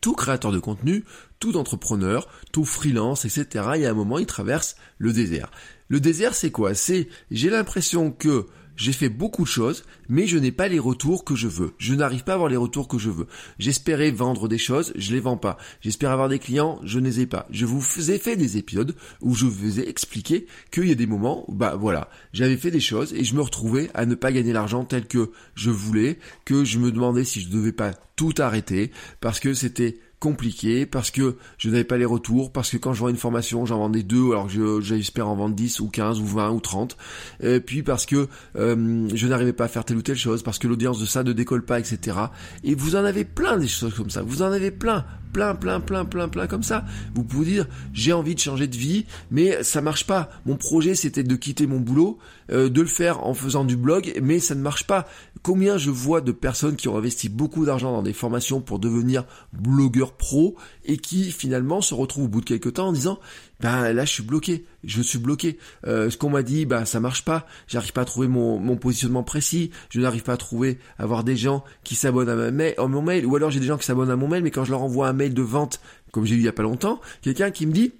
tout 0.00 0.14
créateur 0.14 0.52
de 0.52 0.58
contenu, 0.58 1.04
tout 1.38 1.56
entrepreneur, 1.56 2.28
tout 2.52 2.64
freelance, 2.64 3.24
etc. 3.24 3.46
Il 3.74 3.82
y 3.82 3.86
a 3.86 3.90
un 3.90 3.94
moment, 3.94 4.18
il 4.18 4.26
traverse 4.26 4.76
le 4.98 5.12
désert. 5.12 5.50
Le 5.88 6.00
désert, 6.00 6.34
c'est 6.34 6.50
quoi? 6.50 6.74
C'est 6.74 7.08
j'ai 7.30 7.50
l'impression 7.50 8.10
que 8.10 8.46
j'ai 8.76 8.92
fait 8.92 9.08
beaucoup 9.08 9.42
de 9.42 9.48
choses, 9.48 9.84
mais 10.08 10.26
je 10.26 10.38
n'ai 10.38 10.52
pas 10.52 10.68
les 10.68 10.78
retours 10.78 11.24
que 11.24 11.34
je 11.34 11.48
veux. 11.48 11.74
Je 11.78 11.94
n'arrive 11.94 12.24
pas 12.24 12.32
à 12.32 12.34
avoir 12.36 12.50
les 12.50 12.56
retours 12.56 12.88
que 12.88 12.98
je 12.98 13.10
veux. 13.10 13.26
J'espérais 13.58 14.10
vendre 14.10 14.48
des 14.48 14.58
choses, 14.58 14.92
je 14.96 15.12
les 15.12 15.20
vends 15.20 15.36
pas. 15.36 15.58
J'espère 15.80 16.10
avoir 16.10 16.28
des 16.28 16.38
clients, 16.38 16.80
je 16.84 16.98
ne 16.98 17.04
les 17.04 17.20
ai 17.20 17.26
pas. 17.26 17.46
Je 17.50 17.66
vous 17.66 18.10
ai 18.10 18.18
fait 18.18 18.36
des 18.36 18.56
épisodes 18.56 18.94
où 19.20 19.34
je 19.34 19.46
vous 19.46 19.80
ai 19.80 19.88
expliqué 19.88 20.46
qu'il 20.70 20.88
y 20.88 20.92
a 20.92 20.96
des 20.96 21.06
moments 21.06 21.44
où, 21.48 21.54
bah 21.54 21.76
voilà, 21.76 22.08
j'avais 22.32 22.56
fait 22.56 22.70
des 22.70 22.80
choses 22.80 23.12
et 23.14 23.24
je 23.24 23.34
me 23.34 23.42
retrouvais 23.42 23.90
à 23.94 24.06
ne 24.06 24.14
pas 24.14 24.32
gagner 24.32 24.52
l'argent 24.52 24.84
tel 24.84 25.06
que 25.06 25.30
je 25.54 25.70
voulais, 25.70 26.18
que 26.44 26.64
je 26.64 26.78
me 26.78 26.90
demandais 26.90 27.24
si 27.24 27.40
je 27.40 27.48
devais 27.48 27.72
pas 27.72 27.92
tout 28.16 28.34
arrêter 28.38 28.90
parce 29.20 29.40
que 29.40 29.54
c'était 29.54 29.98
compliqué 30.22 30.86
parce 30.86 31.10
que 31.10 31.36
je 31.58 31.68
n'avais 31.68 31.82
pas 31.82 31.98
les 31.98 32.04
retours, 32.04 32.52
parce 32.52 32.70
que 32.70 32.76
quand 32.76 32.94
je 32.94 33.00
vois 33.00 33.10
une 33.10 33.16
formation, 33.16 33.66
j'en 33.66 33.78
vendais 33.78 34.04
deux 34.04 34.30
alors 34.30 34.46
que 34.46 34.80
j'espère 34.80 35.26
en 35.26 35.34
vendre 35.34 35.56
10 35.56 35.80
ou 35.80 35.88
15 35.88 36.20
ou 36.20 36.26
20 36.26 36.50
ou 36.50 36.60
30. 36.60 36.96
Et 37.42 37.58
puis 37.58 37.82
parce 37.82 38.06
que 38.06 38.28
euh, 38.54 39.08
je 39.12 39.26
n'arrivais 39.26 39.52
pas 39.52 39.64
à 39.64 39.68
faire 39.68 39.84
telle 39.84 39.96
ou 39.96 40.02
telle 40.02 40.16
chose, 40.16 40.44
parce 40.44 40.60
que 40.60 40.68
l'audience 40.68 41.00
de 41.00 41.06
ça 41.06 41.24
ne 41.24 41.32
décolle 41.32 41.64
pas, 41.64 41.80
etc. 41.80 42.16
Et 42.62 42.76
vous 42.76 42.94
en 42.94 43.04
avez 43.04 43.24
plein 43.24 43.58
des 43.58 43.66
choses 43.66 43.94
comme 43.94 44.10
ça. 44.10 44.22
Vous 44.22 44.42
en 44.42 44.52
avez 44.52 44.70
plein, 44.70 45.04
plein, 45.32 45.56
plein, 45.56 45.80
plein, 45.80 46.04
plein, 46.04 46.28
plein 46.28 46.46
comme 46.46 46.62
ça. 46.62 46.84
Vous 47.16 47.24
pouvez 47.24 47.46
dire 47.46 47.66
j'ai 47.92 48.12
envie 48.12 48.36
de 48.36 48.40
changer 48.40 48.68
de 48.68 48.76
vie, 48.76 49.06
mais 49.32 49.64
ça 49.64 49.80
marche 49.80 50.06
pas. 50.06 50.30
Mon 50.46 50.54
projet 50.56 50.94
c'était 50.94 51.24
de 51.24 51.34
quitter 51.34 51.66
mon 51.66 51.80
boulot, 51.80 52.18
euh, 52.52 52.68
de 52.68 52.80
le 52.80 52.86
faire 52.86 53.26
en 53.26 53.34
faisant 53.34 53.64
du 53.64 53.76
blog, 53.76 54.12
mais 54.22 54.38
ça 54.38 54.54
ne 54.54 54.62
marche 54.62 54.86
pas. 54.86 55.08
Combien 55.42 55.76
je 55.76 55.90
vois 55.90 56.20
de 56.20 56.32
personnes 56.32 56.76
qui 56.76 56.88
ont 56.88 56.96
investi 56.96 57.28
beaucoup 57.28 57.64
d'argent 57.64 57.92
dans 57.92 58.02
des 58.02 58.12
formations 58.12 58.60
pour 58.60 58.78
devenir 58.78 59.24
blogueur 59.52 60.12
pro 60.12 60.56
et 60.84 60.96
qui 60.96 61.30
finalement 61.32 61.80
se 61.80 61.94
retrouvent 61.94 62.24
au 62.24 62.28
bout 62.28 62.40
de 62.40 62.46
quelques 62.46 62.74
temps 62.74 62.88
en 62.88 62.92
disant 62.92 63.18
ben 63.60 63.92
là 63.92 64.04
je 64.04 64.12
suis 64.12 64.22
bloqué, 64.22 64.64
je 64.84 65.02
suis 65.02 65.18
bloqué. 65.18 65.58
Euh, 65.86 66.10
ce 66.10 66.16
qu'on 66.16 66.30
m'a 66.30 66.42
dit, 66.42 66.66
ben 66.66 66.84
ça 66.84 67.00
marche 67.00 67.24
pas, 67.24 67.46
j'arrive 67.68 67.92
pas 67.92 68.02
à 68.02 68.04
trouver 68.04 68.28
mon, 68.28 68.58
mon 68.58 68.76
positionnement 68.76 69.22
précis, 69.22 69.70
je 69.90 70.00
n'arrive 70.00 70.22
pas 70.22 70.34
à 70.34 70.36
trouver 70.36 70.78
avoir 70.98 71.24
des 71.24 71.36
gens 71.36 71.64
qui 71.84 71.94
s'abonnent 71.94 72.28
à, 72.28 72.36
ma 72.36 72.50
mail, 72.50 72.74
à 72.78 72.86
mon 72.86 73.02
mail, 73.02 73.26
ou 73.26 73.36
alors 73.36 73.50
j'ai 73.50 73.60
des 73.60 73.66
gens 73.66 73.78
qui 73.78 73.86
s'abonnent 73.86 74.10
à 74.10 74.16
mon 74.16 74.28
mail, 74.28 74.42
mais 74.42 74.50
quand 74.50 74.64
je 74.64 74.70
leur 74.70 74.82
envoie 74.82 75.08
un 75.08 75.12
mail 75.12 75.34
de 75.34 75.42
vente, 75.42 75.80
comme 76.12 76.24
j'ai 76.24 76.34
eu 76.34 76.38
il 76.38 76.44
y 76.44 76.48
a 76.48 76.52
pas 76.52 76.62
longtemps, 76.62 77.00
quelqu'un 77.22 77.50
qui 77.50 77.66
me 77.66 77.72
dit 77.72 77.92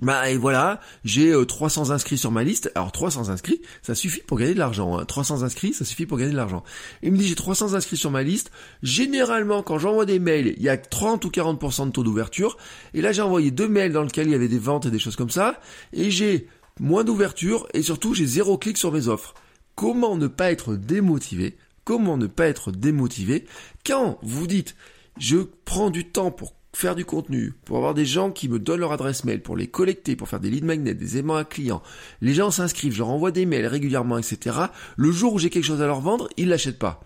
bah 0.00 0.30
et 0.30 0.36
voilà, 0.36 0.80
j'ai 1.04 1.34
300 1.46 1.90
euh, 1.90 1.94
inscrits 1.94 2.18
sur 2.18 2.30
ma 2.30 2.44
liste. 2.44 2.70
Alors 2.76 2.92
300 2.92 3.30
inscrits, 3.30 3.60
ça 3.82 3.96
suffit 3.96 4.20
pour 4.20 4.38
gagner 4.38 4.54
de 4.54 4.58
l'argent. 4.58 4.96
Hein. 4.96 5.04
300 5.04 5.42
inscrits, 5.42 5.72
ça 5.72 5.84
suffit 5.84 6.06
pour 6.06 6.18
gagner 6.18 6.30
de 6.30 6.36
l'argent. 6.36 6.62
Il 7.02 7.10
me 7.10 7.16
dit 7.16 7.26
j'ai 7.26 7.34
300 7.34 7.74
inscrits 7.74 7.96
sur 7.96 8.12
ma 8.12 8.22
liste. 8.22 8.52
Généralement, 8.82 9.62
quand 9.64 9.78
j'envoie 9.78 10.06
des 10.06 10.20
mails, 10.20 10.54
il 10.56 10.62
y 10.62 10.68
a 10.68 10.76
30 10.76 11.24
ou 11.24 11.30
40% 11.30 11.86
de 11.86 11.90
taux 11.90 12.04
d'ouverture. 12.04 12.58
Et 12.94 13.02
là, 13.02 13.10
j'ai 13.10 13.22
envoyé 13.22 13.50
deux 13.50 13.68
mails 13.68 13.92
dans 13.92 14.04
lesquels 14.04 14.28
il 14.28 14.32
y 14.32 14.36
avait 14.36 14.46
des 14.46 14.60
ventes 14.60 14.86
et 14.86 14.90
des 14.92 15.00
choses 15.00 15.16
comme 15.16 15.30
ça. 15.30 15.60
Et 15.92 16.12
j'ai 16.12 16.46
moins 16.78 17.02
d'ouverture 17.02 17.66
et 17.74 17.82
surtout 17.82 18.14
j'ai 18.14 18.26
zéro 18.26 18.56
clic 18.56 18.78
sur 18.78 18.92
mes 18.92 19.08
offres. 19.08 19.34
Comment 19.74 20.16
ne 20.16 20.28
pas 20.28 20.52
être 20.52 20.76
démotivé? 20.76 21.56
Comment 21.82 22.16
ne 22.16 22.26
pas 22.26 22.46
être 22.46 22.70
démotivé? 22.70 23.46
Quand 23.84 24.18
vous 24.22 24.46
dites 24.46 24.76
je 25.18 25.38
prends 25.64 25.90
du 25.90 26.04
temps 26.04 26.30
pour 26.30 26.54
faire 26.72 26.94
du 26.94 27.04
contenu, 27.04 27.54
pour 27.64 27.76
avoir 27.76 27.94
des 27.94 28.04
gens 28.04 28.30
qui 28.30 28.48
me 28.48 28.58
donnent 28.58 28.80
leur 28.80 28.92
adresse 28.92 29.24
mail, 29.24 29.42
pour 29.42 29.56
les 29.56 29.66
collecter, 29.66 30.16
pour 30.16 30.28
faire 30.28 30.40
des 30.40 30.50
lead 30.50 30.64
magnets, 30.64 30.94
des 30.94 31.18
aimants 31.18 31.36
à 31.36 31.44
clients. 31.44 31.82
Les 32.20 32.34
gens 32.34 32.50
s'inscrivent, 32.50 32.92
je 32.92 32.98
leur 32.98 33.08
envoie 33.08 33.30
des 33.30 33.46
mails 33.46 33.66
régulièrement, 33.66 34.18
etc. 34.18 34.56
Le 34.96 35.10
jour 35.10 35.34
où 35.34 35.38
j'ai 35.38 35.50
quelque 35.50 35.64
chose 35.64 35.82
à 35.82 35.86
leur 35.86 36.00
vendre, 36.00 36.28
ils 36.36 36.48
l'achètent 36.48 36.78
pas. 36.78 37.00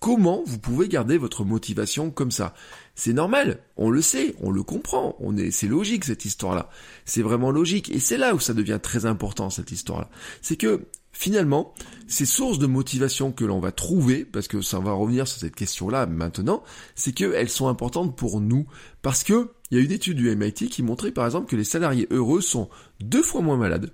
Comment 0.00 0.42
vous 0.46 0.58
pouvez 0.58 0.88
garder 0.88 1.18
votre 1.18 1.44
motivation 1.44 2.10
comme 2.10 2.30
ça? 2.30 2.54
C'est 2.94 3.12
normal, 3.12 3.60
on 3.76 3.90
le 3.90 4.00
sait, 4.00 4.34
on 4.40 4.50
le 4.50 4.62
comprend, 4.62 5.14
on 5.20 5.36
est, 5.36 5.50
c'est 5.50 5.66
logique 5.68 6.06
cette 6.06 6.24
histoire-là. 6.24 6.70
C'est 7.04 7.22
vraiment 7.22 7.50
logique, 7.50 7.90
et 7.90 8.00
c'est 8.00 8.16
là 8.16 8.34
où 8.34 8.40
ça 8.40 8.54
devient 8.54 8.80
très 8.82 9.04
important 9.04 9.50
cette 9.50 9.72
histoire-là. 9.72 10.08
C'est 10.40 10.56
que 10.56 10.86
finalement, 11.12 11.74
ces 12.08 12.26
sources 12.26 12.58
de 12.58 12.66
motivation 12.66 13.32
que 13.32 13.44
l'on 13.44 13.60
va 13.60 13.72
trouver, 13.72 14.24
parce 14.24 14.48
que 14.48 14.62
ça 14.62 14.78
va 14.78 14.92
revenir 14.92 15.28
sur 15.28 15.38
cette 15.38 15.54
question-là 15.54 16.06
maintenant, 16.06 16.62
c'est 16.94 17.12
qu'elles 17.12 17.48
sont 17.48 17.68
importantes 17.68 18.16
pour 18.16 18.40
nous, 18.40 18.66
parce 19.02 19.24
que 19.24 19.50
il 19.70 19.78
y 19.78 19.80
a 19.80 19.84
une 19.84 19.92
étude 19.92 20.16
du 20.16 20.34
MIT 20.34 20.68
qui 20.68 20.82
montrait 20.82 21.12
par 21.12 21.26
exemple 21.26 21.48
que 21.48 21.56
les 21.56 21.64
salariés 21.64 22.08
heureux 22.10 22.40
sont 22.40 22.68
deux 23.00 23.22
fois 23.22 23.40
moins 23.40 23.56
malades, 23.56 23.92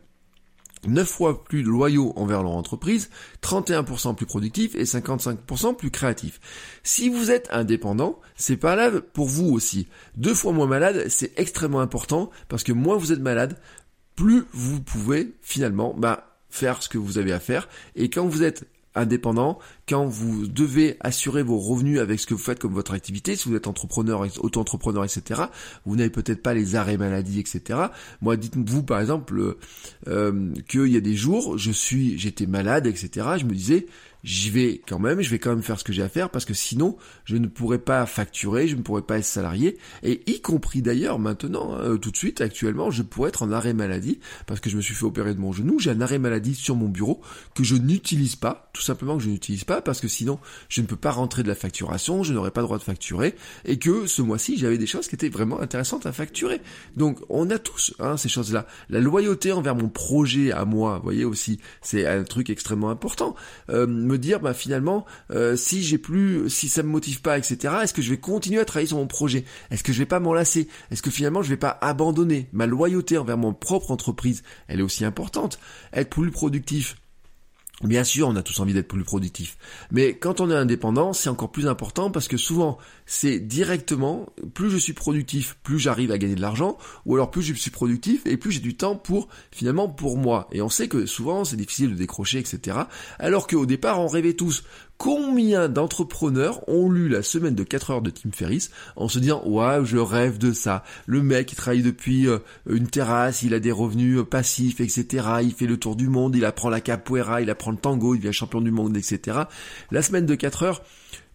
9 0.86 1.08
fois 1.08 1.44
plus 1.44 1.62
loyaux 1.62 2.12
envers 2.16 2.42
leur 2.42 2.52
entreprise, 2.52 3.10
31% 3.42 4.14
plus 4.14 4.26
productifs 4.26 4.74
et 4.74 4.84
55% 4.84 5.76
plus 5.76 5.90
créatifs. 5.90 6.40
Si 6.82 7.08
vous 7.08 7.30
êtes 7.30 7.48
indépendant, 7.50 8.20
c'est 8.36 8.56
pas 8.56 8.76
là 8.76 8.90
pour 9.00 9.26
vous 9.26 9.48
aussi. 9.52 9.88
Deux 10.16 10.34
fois 10.34 10.52
moins 10.52 10.66
malade, 10.66 11.06
c'est 11.08 11.38
extrêmement 11.38 11.80
important 11.80 12.30
parce 12.48 12.62
que 12.62 12.72
moins 12.72 12.96
vous 12.96 13.12
êtes 13.12 13.20
malade, 13.20 13.58
plus 14.14 14.44
vous 14.52 14.80
pouvez 14.80 15.34
finalement 15.42 15.94
bah, 15.96 16.35
faire 16.56 16.82
ce 16.82 16.88
que 16.88 16.98
vous 16.98 17.18
avez 17.18 17.32
à 17.32 17.40
faire. 17.40 17.68
Et 17.94 18.10
quand 18.10 18.26
vous 18.26 18.42
êtes 18.42 18.64
indépendant, 18.94 19.58
quand 19.88 20.06
vous 20.06 20.48
devez 20.48 20.96
assurer 21.00 21.42
vos 21.42 21.58
revenus 21.58 22.00
avec 22.00 22.18
ce 22.18 22.26
que 22.26 22.34
vous 22.34 22.40
faites 22.40 22.58
comme 22.58 22.72
votre 22.72 22.92
activité, 22.92 23.36
si 23.36 23.48
vous 23.48 23.54
êtes 23.54 23.68
entrepreneur, 23.68 24.26
auto-entrepreneur, 24.40 25.04
etc., 25.04 25.42
vous 25.84 25.96
n'avez 25.96 26.10
peut-être 26.10 26.42
pas 26.42 26.54
les 26.54 26.74
arrêts 26.74 26.96
maladie, 26.96 27.38
etc. 27.38 27.80
Moi, 28.20 28.36
dites-vous 28.36 28.82
par 28.82 29.00
exemple 29.00 29.56
euh, 30.08 30.52
qu'il 30.68 30.88
y 30.88 30.96
a 30.96 31.00
des 31.00 31.14
jours, 31.14 31.56
je 31.56 31.70
suis, 31.70 32.18
j'étais 32.18 32.46
malade, 32.46 32.86
etc. 32.86 33.26
Je 33.38 33.44
me 33.44 33.54
disais, 33.54 33.86
j'y 34.26 34.50
vais 34.50 34.82
quand 34.86 34.98
même, 34.98 35.20
je 35.22 35.30
vais 35.30 35.38
quand 35.38 35.50
même 35.50 35.62
faire 35.62 35.78
ce 35.78 35.84
que 35.84 35.92
j'ai 35.92 36.02
à 36.02 36.08
faire 36.08 36.30
parce 36.30 36.44
que 36.44 36.52
sinon 36.52 36.96
je 37.24 37.36
ne 37.36 37.46
pourrais 37.46 37.78
pas 37.78 38.04
facturer, 38.06 38.66
je 38.66 38.74
ne 38.74 38.82
pourrais 38.82 39.02
pas 39.02 39.18
être 39.18 39.24
salarié 39.24 39.78
et 40.02 40.20
y 40.26 40.40
compris 40.40 40.82
d'ailleurs 40.82 41.20
maintenant, 41.20 41.74
hein, 41.74 41.96
tout 41.96 42.10
de 42.10 42.16
suite, 42.16 42.40
actuellement, 42.40 42.90
je 42.90 43.02
pourrais 43.02 43.28
être 43.28 43.44
en 43.44 43.52
arrêt 43.52 43.72
maladie 43.72 44.18
parce 44.46 44.58
que 44.58 44.68
je 44.68 44.76
me 44.76 44.82
suis 44.82 44.94
fait 44.94 45.04
opérer 45.04 45.34
de 45.34 45.40
mon 45.40 45.52
genou, 45.52 45.78
j'ai 45.78 45.90
un 45.90 46.00
arrêt 46.00 46.18
maladie 46.18 46.56
sur 46.56 46.74
mon 46.74 46.88
bureau 46.88 47.20
que 47.54 47.62
je 47.62 47.76
n'utilise 47.76 48.34
pas, 48.34 48.68
tout 48.72 48.82
simplement 48.82 49.16
que 49.16 49.22
je 49.22 49.30
n'utilise 49.30 49.64
pas 49.64 49.75
parce 49.80 50.00
que 50.00 50.08
sinon 50.08 50.38
je 50.68 50.80
ne 50.80 50.86
peux 50.86 50.96
pas 50.96 51.10
rentrer 51.10 51.42
de 51.42 51.48
la 51.48 51.54
facturation, 51.54 52.22
je 52.22 52.32
n'aurais 52.32 52.50
pas 52.50 52.60
le 52.60 52.66
droit 52.66 52.78
de 52.78 52.82
facturer 52.82 53.34
et 53.64 53.78
que 53.78 54.06
ce 54.06 54.22
mois-ci 54.22 54.58
j'avais 54.58 54.78
des 54.78 54.86
choses 54.86 55.08
qui 55.08 55.14
étaient 55.14 55.28
vraiment 55.28 55.60
intéressantes 55.60 56.06
à 56.06 56.12
facturer. 56.12 56.60
Donc 56.96 57.18
on 57.28 57.50
a 57.50 57.58
tous 57.58 57.94
hein, 58.00 58.16
ces 58.16 58.28
choses-là. 58.28 58.66
La 58.90 59.00
loyauté 59.00 59.52
envers 59.52 59.74
mon 59.74 59.88
projet 59.88 60.52
à 60.52 60.64
moi, 60.64 60.96
vous 60.98 61.04
voyez 61.04 61.24
aussi, 61.24 61.60
c'est 61.82 62.06
un 62.06 62.24
truc 62.24 62.50
extrêmement 62.50 62.90
important. 62.90 63.34
Euh, 63.70 63.86
dire 64.16 64.40
bah 64.40 64.54
finalement 64.54 65.04
euh, 65.30 65.56
si 65.56 65.82
j'ai 65.82 65.98
plus 65.98 66.48
si 66.50 66.68
ça 66.68 66.82
me 66.82 66.88
motive 66.88 67.20
pas 67.20 67.38
etc 67.38 67.74
est-ce 67.82 67.94
que 67.94 68.02
je 68.02 68.10
vais 68.10 68.18
continuer 68.18 68.60
à 68.60 68.64
travailler 68.64 68.88
sur 68.88 68.96
mon 68.96 69.06
projet? 69.06 69.44
Est-ce 69.70 69.84
que 69.84 69.92
je 69.92 69.98
vais 69.98 70.06
pas 70.06 70.20
m'enlacer 70.20 70.68
est-ce 70.90 71.02
que 71.02 71.10
finalement 71.10 71.42
je 71.42 71.48
vais 71.48 71.56
pas 71.56 71.78
abandonner? 71.80 72.48
Ma 72.52 72.66
loyauté 72.66 73.18
envers 73.18 73.36
mon 73.36 73.52
propre 73.52 73.90
entreprise 73.90 74.42
elle 74.68 74.80
est 74.80 74.82
aussi 74.82 75.04
importante 75.04 75.58
être 75.92 76.10
plus 76.10 76.30
productif 76.30 76.96
Bien 77.82 78.04
sûr, 78.04 78.28
on 78.28 78.36
a 78.36 78.42
tous 78.42 78.58
envie 78.60 78.72
d'être 78.72 78.88
plus 78.88 79.04
productif. 79.04 79.58
Mais 79.90 80.16
quand 80.16 80.40
on 80.40 80.50
est 80.50 80.54
indépendant, 80.54 81.12
c'est 81.12 81.28
encore 81.28 81.52
plus 81.52 81.68
important 81.68 82.10
parce 82.10 82.26
que 82.26 82.38
souvent, 82.38 82.78
c'est 83.06 83.38
directement, 83.38 84.26
plus 84.52 84.68
je 84.68 84.76
suis 84.76 84.92
productif, 84.92 85.56
plus 85.62 85.78
j'arrive 85.78 86.10
à 86.10 86.18
gagner 86.18 86.34
de 86.34 86.40
l'argent, 86.40 86.76
ou 87.06 87.14
alors 87.14 87.30
plus 87.30 87.42
je 87.42 87.54
suis 87.54 87.70
productif 87.70 88.26
et 88.26 88.36
plus 88.36 88.50
j'ai 88.50 88.60
du 88.60 88.76
temps 88.76 88.96
pour, 88.96 89.28
finalement, 89.52 89.88
pour 89.88 90.18
moi. 90.18 90.48
Et 90.52 90.60
on 90.60 90.68
sait 90.68 90.88
que 90.88 91.06
souvent, 91.06 91.44
c'est 91.44 91.56
difficile 91.56 91.90
de 91.90 91.94
décrocher, 91.94 92.38
etc. 92.38 92.78
Alors 93.18 93.46
qu'au 93.46 93.64
départ, 93.64 94.00
on 94.00 94.08
rêvait 94.08 94.34
tous. 94.34 94.64
Combien 94.98 95.68
d'entrepreneurs 95.68 96.66
ont 96.68 96.90
lu 96.90 97.08
la 97.08 97.22
semaine 97.22 97.54
de 97.54 97.62
4 97.64 97.90
heures 97.90 98.02
de 98.02 98.08
Tim 98.08 98.30
Ferriss 98.32 98.70
en 98.96 99.08
se 99.08 99.18
disant 99.18 99.42
ouais 99.44 99.84
je 99.84 99.98
rêve 99.98 100.38
de 100.38 100.52
ça. 100.52 100.84
Le 101.04 101.22
mec 101.22 101.52
il 101.52 101.54
travaille 101.54 101.82
depuis 101.82 102.26
euh, 102.26 102.38
une 102.66 102.88
terrasse, 102.88 103.42
il 103.42 103.52
a 103.52 103.60
des 103.60 103.72
revenus 103.72 104.20
euh, 104.20 104.24
passifs, 104.24 104.80
etc. 104.80 105.26
Il 105.42 105.52
fait 105.52 105.66
le 105.66 105.76
tour 105.76 105.96
du 105.96 106.08
monde, 106.08 106.34
il 106.34 106.46
apprend 106.46 106.70
la 106.70 106.80
capoeira, 106.80 107.42
il 107.42 107.50
apprend 107.50 107.72
le 107.72 107.76
tango, 107.76 108.14
il 108.14 108.20
devient 108.20 108.32
champion 108.32 108.62
du 108.62 108.70
monde, 108.70 108.96
etc. 108.96 109.40
La 109.90 110.00
semaine 110.00 110.24
de 110.24 110.34
4 110.34 110.62
heures, 110.62 110.82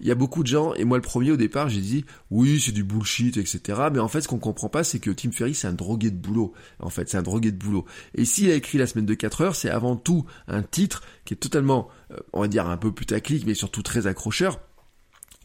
il 0.01 0.07
y 0.07 0.11
a 0.11 0.15
beaucoup 0.15 0.41
de 0.41 0.47
gens, 0.47 0.73
et 0.73 0.83
moi 0.83 0.97
le 0.97 1.03
premier 1.03 1.31
au 1.31 1.37
départ, 1.37 1.69
j'ai 1.69 1.79
dit, 1.79 2.05
oui, 2.31 2.59
c'est 2.59 2.71
du 2.71 2.83
bullshit, 2.83 3.37
etc. 3.37 3.81
Mais 3.93 3.99
en 3.99 4.07
fait, 4.07 4.21
ce 4.21 4.27
qu'on 4.27 4.39
comprend 4.39 4.67
pas, 4.67 4.83
c'est 4.83 4.99
que 4.99 5.11
Tim 5.11 5.31
Ferriss, 5.31 5.59
c'est 5.59 5.67
un 5.67 5.73
drogué 5.73 6.09
de 6.09 6.17
boulot. 6.17 6.53
En 6.79 6.89
fait, 6.89 7.07
c'est 7.07 7.17
un 7.17 7.21
drogué 7.21 7.51
de 7.51 7.57
boulot. 7.57 7.85
Et 8.15 8.25
s'il 8.25 8.49
a 8.49 8.55
écrit 8.55 8.79
La 8.79 8.87
semaine 8.87 9.05
de 9.05 9.13
4 9.13 9.41
heures, 9.41 9.55
c'est 9.55 9.69
avant 9.69 9.95
tout 9.95 10.25
un 10.47 10.63
titre 10.63 11.03
qui 11.23 11.35
est 11.35 11.37
totalement, 11.37 11.87
euh, 12.11 12.17
on 12.33 12.41
va 12.41 12.47
dire, 12.47 12.67
un 12.67 12.77
peu 12.77 12.91
putaclic, 12.91 13.45
mais 13.45 13.53
surtout 13.53 13.83
très 13.83 14.07
accrocheur 14.07 14.59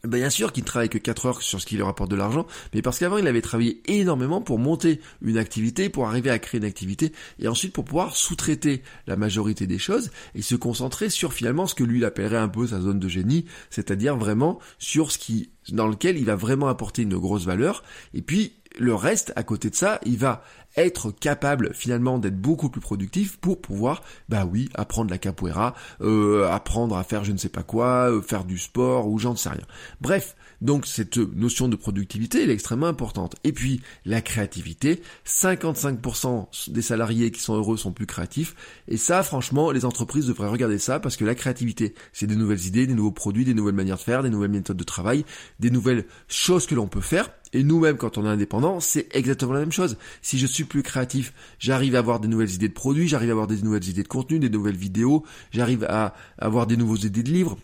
Bien 0.06 0.30
sûr 0.30 0.52
qu'il 0.52 0.62
ne 0.62 0.66
travaille 0.66 0.88
que 0.88 0.98
4 0.98 1.26
heures 1.26 1.42
sur 1.42 1.60
ce 1.60 1.66
qui 1.66 1.74
lui 1.74 1.82
rapporte 1.82 2.10
de 2.10 2.16
l'argent, 2.16 2.46
mais 2.72 2.82
parce 2.82 2.98
qu'avant 2.98 3.18
il 3.18 3.26
avait 3.26 3.42
travaillé 3.42 3.82
énormément 3.86 4.40
pour 4.40 4.58
monter 4.58 5.00
une 5.20 5.36
activité, 5.36 5.88
pour 5.88 6.06
arriver 6.06 6.30
à 6.30 6.38
créer 6.38 6.60
une 6.60 6.66
activité, 6.66 7.12
et 7.40 7.48
ensuite 7.48 7.72
pour 7.72 7.84
pouvoir 7.84 8.14
sous-traiter 8.14 8.82
la 9.06 9.16
majorité 9.16 9.66
des 9.66 9.78
choses 9.78 10.10
et 10.34 10.42
se 10.42 10.54
concentrer 10.54 11.10
sur 11.10 11.32
finalement 11.32 11.66
ce 11.66 11.74
que 11.74 11.82
lui 11.82 11.98
il 11.98 12.04
appellerait 12.04 12.36
un 12.36 12.48
peu 12.48 12.68
sa 12.68 12.80
zone 12.80 13.00
de 13.00 13.08
génie, 13.08 13.46
c'est-à-dire 13.70 14.16
vraiment 14.16 14.60
sur 14.78 15.10
ce 15.10 15.18
qui, 15.18 15.50
dans 15.70 15.88
lequel 15.88 16.18
il 16.18 16.24
va 16.24 16.36
vraiment 16.36 16.68
apporter 16.68 17.02
une 17.02 17.16
grosse 17.16 17.44
valeur, 17.44 17.82
et 18.14 18.22
puis 18.22 18.52
le 18.76 18.94
reste, 18.94 19.32
à 19.36 19.42
côté 19.42 19.70
de 19.70 19.74
ça, 19.74 20.00
il 20.04 20.18
va 20.18 20.42
être 20.76 21.10
capable 21.10 21.72
finalement 21.72 22.18
d'être 22.18 22.40
beaucoup 22.40 22.68
plus 22.68 22.80
productif 22.80 23.38
pour 23.38 23.60
pouvoir, 23.60 24.02
bah 24.28 24.44
oui, 24.44 24.68
apprendre 24.74 25.10
la 25.10 25.18
capoeira, 25.18 25.74
euh, 26.02 26.48
apprendre 26.50 26.96
à 26.96 27.04
faire 27.04 27.24
je 27.24 27.32
ne 27.32 27.38
sais 27.38 27.48
pas 27.48 27.62
quoi, 27.62 28.10
euh, 28.10 28.20
faire 28.20 28.44
du 28.44 28.58
sport 28.58 29.08
ou 29.08 29.18
j'en 29.18 29.36
sais 29.36 29.48
rien. 29.48 29.66
Bref, 30.00 30.36
donc 30.60 30.86
cette 30.86 31.16
notion 31.16 31.68
de 31.68 31.76
productivité 31.76 32.42
elle 32.42 32.50
est 32.50 32.54
extrêmement 32.54 32.86
importante. 32.86 33.36
Et 33.44 33.52
puis 33.52 33.80
la 34.04 34.20
créativité, 34.20 35.02
55% 35.26 36.70
des 36.70 36.82
salariés 36.82 37.30
qui 37.30 37.40
sont 37.40 37.54
heureux 37.54 37.76
sont 37.76 37.92
plus 37.92 38.06
créatifs. 38.06 38.54
Et 38.88 38.96
ça, 38.96 39.22
franchement, 39.22 39.70
les 39.70 39.84
entreprises 39.84 40.26
devraient 40.26 40.48
regarder 40.48 40.78
ça 40.78 41.00
parce 41.00 41.16
que 41.16 41.24
la 41.24 41.34
créativité, 41.34 41.94
c'est 42.12 42.26
des 42.26 42.36
nouvelles 42.36 42.66
idées, 42.66 42.86
des 42.86 42.94
nouveaux 42.94 43.12
produits, 43.12 43.44
des 43.44 43.54
nouvelles 43.54 43.74
manières 43.74 43.96
de 43.96 44.02
faire, 44.02 44.22
des 44.22 44.30
nouvelles 44.30 44.50
méthodes 44.50 44.76
de 44.76 44.84
travail, 44.84 45.24
des 45.58 45.70
nouvelles 45.70 46.04
choses 46.28 46.66
que 46.66 46.74
l'on 46.74 46.88
peut 46.88 47.00
faire. 47.00 47.30
Et 47.56 47.62
nous-mêmes, 47.62 47.96
quand 47.96 48.18
on 48.18 48.26
est 48.26 48.28
indépendant, 48.28 48.80
c'est 48.80 49.08
exactement 49.16 49.54
la 49.54 49.60
même 49.60 49.72
chose. 49.72 49.96
Si 50.20 50.38
je 50.38 50.46
suis 50.46 50.64
plus 50.64 50.82
créatif, 50.82 51.32
j'arrive 51.58 51.96
à 51.96 52.00
avoir 52.00 52.20
des 52.20 52.28
nouvelles 52.28 52.50
idées 52.50 52.68
de 52.68 52.74
produits, 52.74 53.08
j'arrive 53.08 53.30
à 53.30 53.32
avoir 53.32 53.46
des 53.46 53.62
nouvelles 53.62 53.88
idées 53.88 54.02
de 54.02 54.08
contenu, 54.08 54.38
des 54.38 54.50
nouvelles 54.50 54.76
vidéos, 54.76 55.24
j'arrive 55.52 55.84
à 55.84 56.12
avoir 56.36 56.66
des 56.66 56.76
nouveaux 56.76 56.96
idées 56.96 57.22
de 57.22 57.30
livres. 57.30 57.56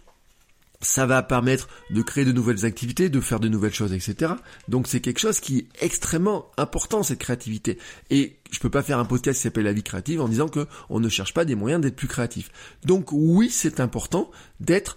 Ça 0.81 1.05
va 1.05 1.23
permettre 1.23 1.69
de 1.91 2.01
créer 2.01 2.25
de 2.25 2.33
nouvelles 2.33 2.65
activités, 2.65 3.11
de 3.11 3.21
faire 3.21 3.39
de 3.39 3.49
nouvelles 3.49 3.75
choses, 3.75 3.93
etc. 3.93 4.33
Donc 4.67 4.89
c'est 4.89 5.01
quelque 5.01 5.21
chose 5.21 5.41
qui 5.41 5.59
est 5.59 5.85
extrêmement 5.85 6.47
important, 6.57 7.03
cette 7.03 7.19
créativité. 7.19 7.77
Et 8.09 8.39
je 8.51 8.61
peux 8.61 8.71
pas 8.71 8.83
faire 8.83 8.99
un 8.99 9.05
podcast 9.05 9.37
qui 9.37 9.43
s'appelle 9.43 9.65
La 9.65 9.75
vie 9.75 9.83
créative 9.83 10.23
en 10.23 10.29
disant 10.29 10.49
que 10.49 10.67
on 10.89 11.01
ne 11.01 11.11
cherche 11.11 11.35
pas 11.35 11.45
des 11.45 11.55
moyens 11.55 11.83
d'être 11.83 11.97
plus 11.97 12.09
créatif. 12.09 12.51
Donc 12.87 13.13
oui, 13.13 13.51
c'est 13.51 13.79
important 13.79 14.31
d'être, 14.59 14.97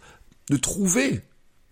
de 0.49 0.55
trouver 0.55 1.21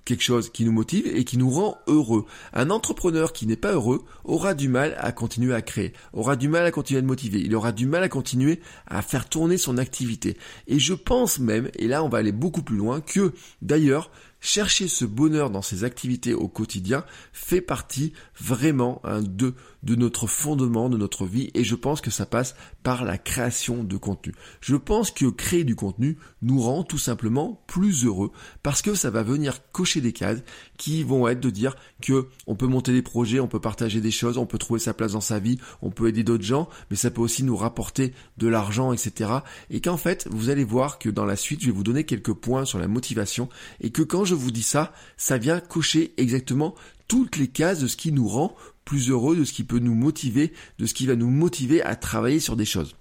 quelque 0.06 0.24
chose 0.24 0.50
qui 0.50 0.66
nous 0.66 0.72
motive 0.72 1.08
et 1.08 1.24
qui 1.24 1.38
nous 1.38 1.50
rend 1.50 1.78
heureux. 1.88 2.26
Un 2.54 2.70
entrepreneur 2.70 3.34
qui 3.34 3.48
n'est 3.48 3.56
pas 3.56 3.74
heureux 3.74 4.04
aura 4.24 4.54
du 4.54 4.68
mal 4.68 4.96
à 5.00 5.12
continuer 5.12 5.54
à 5.54 5.62
créer, 5.62 5.94
aura 6.14 6.36
du 6.36 6.48
mal 6.48 6.66
à 6.66 6.72
continuer 6.72 7.00
à 7.00 7.04
motiver, 7.04 7.40
il 7.40 7.56
aura 7.56 7.72
du 7.72 7.86
mal 7.86 8.04
à 8.04 8.10
continuer 8.10 8.60
à 8.88 9.02
faire 9.02 9.30
tourner 9.30 9.58
son 9.58 9.78
activité. 9.78 10.38
Et 10.68 10.80
je 10.80 10.94
pense 10.94 11.40
même, 11.40 11.70
et 11.76 11.88
là 11.88 12.04
on 12.04 12.10
va 12.10 12.20
aller 12.20 12.32
beaucoup 12.32 12.64
plus 12.64 12.78
loin, 12.78 13.02
que 13.02 13.34
d'ailleurs 13.62 14.12
chercher 14.44 14.90
ce 14.90 15.06
bonheur 15.06 15.50
dans 15.50 15.62
ses 15.62 15.86
activités 15.86 16.34
au 16.34 16.50
quotidien 16.50 17.06
fait 17.32 17.62
partie 17.62 18.12
vraiment 18.40 19.02
hein, 19.06 19.22
de, 19.22 19.56
de 19.84 19.96
notre 19.96 20.28
fondement, 20.28 20.90
de 20.90 20.98
notre 20.98 21.26
vie, 21.26 21.50
et 21.56 21.64
je 21.64 21.76
pense 21.76 22.02
que 22.02 22.12
ça 22.12 22.26
passe 22.26 22.54
par 22.84 23.06
la 23.06 23.18
création 23.18 23.84
de 23.84 23.98
contenu. 23.98 24.36
Je 24.60 24.76
pense 24.76 25.12
que 25.12 25.28
créer 25.28 25.64
du 25.64 25.76
contenu 25.76 26.18
nous 26.42 26.62
rend 26.62 26.84
tout 26.84 26.98
simplement 26.98 27.64
plus 27.68 28.06
heureux, 28.06 28.32
parce 28.62 28.82
que 28.82 28.96
ça 28.96 29.10
va 29.10 29.24
venir 29.24 29.72
cocher 29.72 30.02
des 30.02 30.14
cases 30.14 30.44
qui 30.84 31.02
vont 31.02 31.30
être 31.30 31.40
de 31.40 31.50
dire 31.50 31.78
que 32.02 32.28
on 32.46 32.56
peut 32.56 32.68
monter 32.68 32.92
des 32.92 33.02
projets, 33.02 33.40
on 33.40 33.48
peut 33.48 33.62
partager 33.62 34.02
des 34.02 34.12
choses, 34.12 34.38
on 34.38 34.46
peut 34.46 34.58
trouver 34.58 34.82
sa 34.82 34.94
place 34.94 35.13
dans 35.13 35.22
sa 35.22 35.40
vie, 35.40 35.58
on 35.82 35.92
peut 35.92 36.10
aider 36.10 36.25
d'autres 36.25 36.44
gens, 36.44 36.68
mais 36.90 36.98
ça 36.98 37.10
peut 37.10 37.22
aussi 37.22 37.44
nous 37.44 37.56
rapporter 37.56 38.13
de 38.38 38.50
l'argent, 38.50 38.92
etc. 38.92 39.32
Et 39.70 39.80
qu'en 39.80 39.96
fait, 39.96 40.28
vous 40.30 40.50
allez 40.50 40.66
voir 40.66 41.00
que 41.00 41.08
dans 41.08 41.24
la 41.24 41.38
suite, 41.38 41.62
je 41.62 41.68
vais 41.68 41.72
vous 41.72 41.86
donner 41.86 42.04
quelques 42.04 42.34
points 42.34 42.66
sur 42.66 42.80
la 42.80 42.90
motivation, 42.90 43.48
et 43.80 43.92
que 43.92 44.02
quand 44.02 44.25
je 44.25 44.36
vous 44.36 44.52
dis 44.52 44.62
ça, 44.62 44.92
ça 45.16 45.38
vient 45.38 45.62
cocher 45.62 46.13
exactement 46.18 46.75
toutes 47.08 47.38
les 47.38 47.48
cases 47.48 47.80
de 47.80 47.88
ce 47.88 47.96
qui 47.96 48.12
nous 48.12 48.28
rend 48.28 48.54
plus 48.84 49.10
heureux, 49.10 49.38
de 49.38 49.46
ce 49.46 49.54
qui 49.54 49.63
peut 49.63 49.80
nous 49.80 49.96
motiver, 49.96 50.52
de 50.80 50.86
ce 50.86 50.94
qui 50.94 51.06
va 51.06 51.16
nous 51.16 51.30
motiver 51.30 51.82
à 51.82 51.96
travailler 51.96 52.42
sur 52.42 52.58
des 52.58 52.66
choses. 52.66 52.98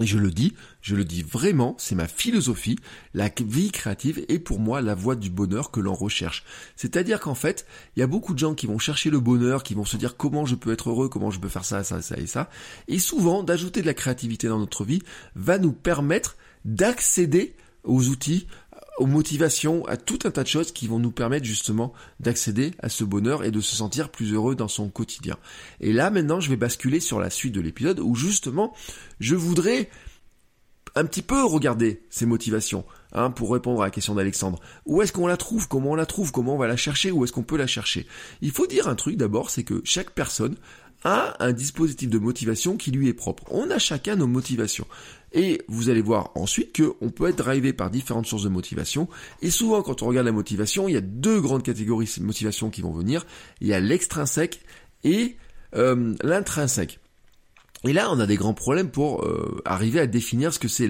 Et 0.00 0.06
je 0.06 0.18
le 0.18 0.30
dis, 0.30 0.54
je 0.80 0.94
le 0.94 1.04
dis 1.04 1.22
vraiment, 1.22 1.74
c'est 1.78 1.94
ma 1.94 2.06
philosophie, 2.06 2.78
la 3.14 3.30
vie 3.40 3.70
créative 3.70 4.24
est 4.28 4.38
pour 4.38 4.60
moi 4.60 4.80
la 4.80 4.94
voie 4.94 5.16
du 5.16 5.30
bonheur 5.30 5.70
que 5.70 5.80
l'on 5.80 5.94
recherche. 5.94 6.44
C'est-à-dire 6.76 7.20
qu'en 7.20 7.34
fait, 7.34 7.66
il 7.96 8.00
y 8.00 8.02
a 8.02 8.06
beaucoup 8.06 8.34
de 8.34 8.38
gens 8.38 8.54
qui 8.54 8.66
vont 8.66 8.78
chercher 8.78 9.10
le 9.10 9.20
bonheur, 9.20 9.62
qui 9.62 9.74
vont 9.74 9.84
se 9.84 9.96
dire 9.96 10.16
comment 10.16 10.46
je 10.46 10.54
peux 10.54 10.72
être 10.72 10.90
heureux, 10.90 11.08
comment 11.08 11.30
je 11.30 11.40
peux 11.40 11.48
faire 11.48 11.64
ça, 11.64 11.82
ça, 11.84 12.02
ça 12.02 12.16
et 12.16 12.26
ça. 12.26 12.48
Et 12.86 12.98
souvent, 12.98 13.42
d'ajouter 13.42 13.82
de 13.82 13.86
la 13.86 13.94
créativité 13.94 14.48
dans 14.48 14.58
notre 14.58 14.84
vie 14.84 15.02
va 15.34 15.58
nous 15.58 15.72
permettre 15.72 16.36
d'accéder 16.64 17.54
aux 17.84 18.08
outils, 18.08 18.46
aux 18.98 19.06
motivations, 19.06 19.84
à 19.86 19.96
tout 19.96 20.18
un 20.24 20.30
tas 20.30 20.42
de 20.42 20.48
choses 20.48 20.72
qui 20.72 20.86
vont 20.86 20.98
nous 20.98 21.10
permettre 21.10 21.44
justement 21.44 21.92
d'accéder 22.20 22.72
à 22.80 22.88
ce 22.88 23.04
bonheur 23.04 23.44
et 23.44 23.50
de 23.50 23.60
se 23.60 23.76
sentir 23.76 24.10
plus 24.10 24.32
heureux 24.32 24.54
dans 24.54 24.68
son 24.68 24.88
quotidien. 24.88 25.36
Et 25.80 25.92
là 25.92 26.10
maintenant 26.10 26.40
je 26.40 26.50
vais 26.50 26.56
basculer 26.56 27.00
sur 27.00 27.20
la 27.20 27.30
suite 27.30 27.54
de 27.54 27.60
l'épisode 27.60 28.00
où 28.00 28.14
justement 28.14 28.74
je 29.20 29.34
voudrais 29.34 29.88
un 30.94 31.04
petit 31.04 31.22
peu 31.22 31.44
regarder 31.44 32.02
ces 32.10 32.26
motivations. 32.26 32.84
Hein, 33.12 33.30
pour 33.30 33.50
répondre 33.50 33.80
à 33.80 33.86
la 33.86 33.90
question 33.90 34.14
d'Alexandre. 34.14 34.60
Où 34.84 35.00
est-ce 35.00 35.14
qu'on 35.14 35.26
la 35.26 35.38
trouve? 35.38 35.66
Comment 35.66 35.92
on 35.92 35.94
la 35.94 36.04
trouve? 36.04 36.30
Comment 36.30 36.56
on 36.56 36.58
va 36.58 36.66
la 36.66 36.76
chercher? 36.76 37.10
Où 37.10 37.24
est-ce 37.24 37.32
qu'on 37.32 37.42
peut 37.42 37.56
la 37.56 37.66
chercher? 37.66 38.06
Il 38.42 38.50
faut 38.50 38.66
dire 38.66 38.86
un 38.86 38.96
truc 38.96 39.16
d'abord, 39.16 39.48
c'est 39.48 39.64
que 39.64 39.80
chaque 39.82 40.10
personne 40.10 40.56
a 41.04 41.42
un 41.42 41.52
dispositif 41.52 42.10
de 42.10 42.18
motivation 42.18 42.76
qui 42.76 42.90
lui 42.90 43.08
est 43.08 43.14
propre. 43.14 43.44
On 43.50 43.70
a 43.70 43.78
chacun 43.78 44.16
nos 44.16 44.26
motivations. 44.26 44.86
Et 45.32 45.62
vous 45.68 45.90
allez 45.90 46.00
voir 46.00 46.30
ensuite 46.34 46.80
qu'on 46.80 47.10
peut 47.10 47.28
être 47.28 47.38
drivé 47.38 47.72
par 47.72 47.90
différentes 47.90 48.26
sources 48.26 48.44
de 48.44 48.48
motivation. 48.48 49.08
Et 49.42 49.50
souvent, 49.50 49.82
quand 49.82 50.02
on 50.02 50.06
regarde 50.06 50.26
la 50.26 50.32
motivation, 50.32 50.88
il 50.88 50.94
y 50.94 50.96
a 50.96 51.02
deux 51.02 51.40
grandes 51.40 51.62
catégories 51.62 52.10
de 52.16 52.22
motivation 52.22 52.70
qui 52.70 52.80
vont 52.80 52.92
venir. 52.92 53.26
Il 53.60 53.66
y 53.66 53.74
a 53.74 53.80
l'extrinsèque 53.80 54.60
et 55.04 55.36
euh, 55.74 56.14
l'intrinsèque. 56.22 57.00
Et 57.84 57.92
là, 57.92 58.10
on 58.10 58.18
a 58.18 58.26
des 58.26 58.36
grands 58.36 58.54
problèmes 58.54 58.90
pour 58.90 59.24
euh, 59.24 59.62
arriver 59.64 60.00
à 60.00 60.06
définir 60.06 60.52
ce 60.52 60.58
que 60.58 60.68
c'est 60.68 60.88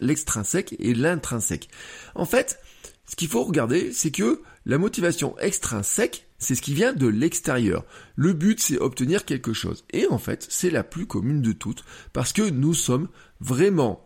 l'extrinsèque 0.00 0.76
et 0.78 0.94
l'intrinsèque. 0.94 1.68
En 2.14 2.26
fait, 2.26 2.60
ce 3.06 3.16
qu'il 3.16 3.28
faut 3.28 3.42
regarder, 3.42 3.92
c'est 3.92 4.10
que 4.12 4.42
la 4.64 4.78
motivation 4.78 5.36
extrinsèque, 5.38 6.27
c'est 6.38 6.54
ce 6.54 6.62
qui 6.62 6.74
vient 6.74 6.92
de 6.92 7.06
l'extérieur. 7.06 7.84
Le 8.16 8.32
but, 8.32 8.60
c'est 8.60 8.78
obtenir 8.78 9.24
quelque 9.24 9.52
chose. 9.52 9.84
Et 9.92 10.06
en 10.06 10.18
fait, 10.18 10.46
c'est 10.48 10.70
la 10.70 10.84
plus 10.84 11.06
commune 11.06 11.42
de 11.42 11.52
toutes, 11.52 11.84
parce 12.12 12.32
que 12.32 12.48
nous 12.48 12.74
sommes 12.74 13.08
vraiment, 13.40 14.04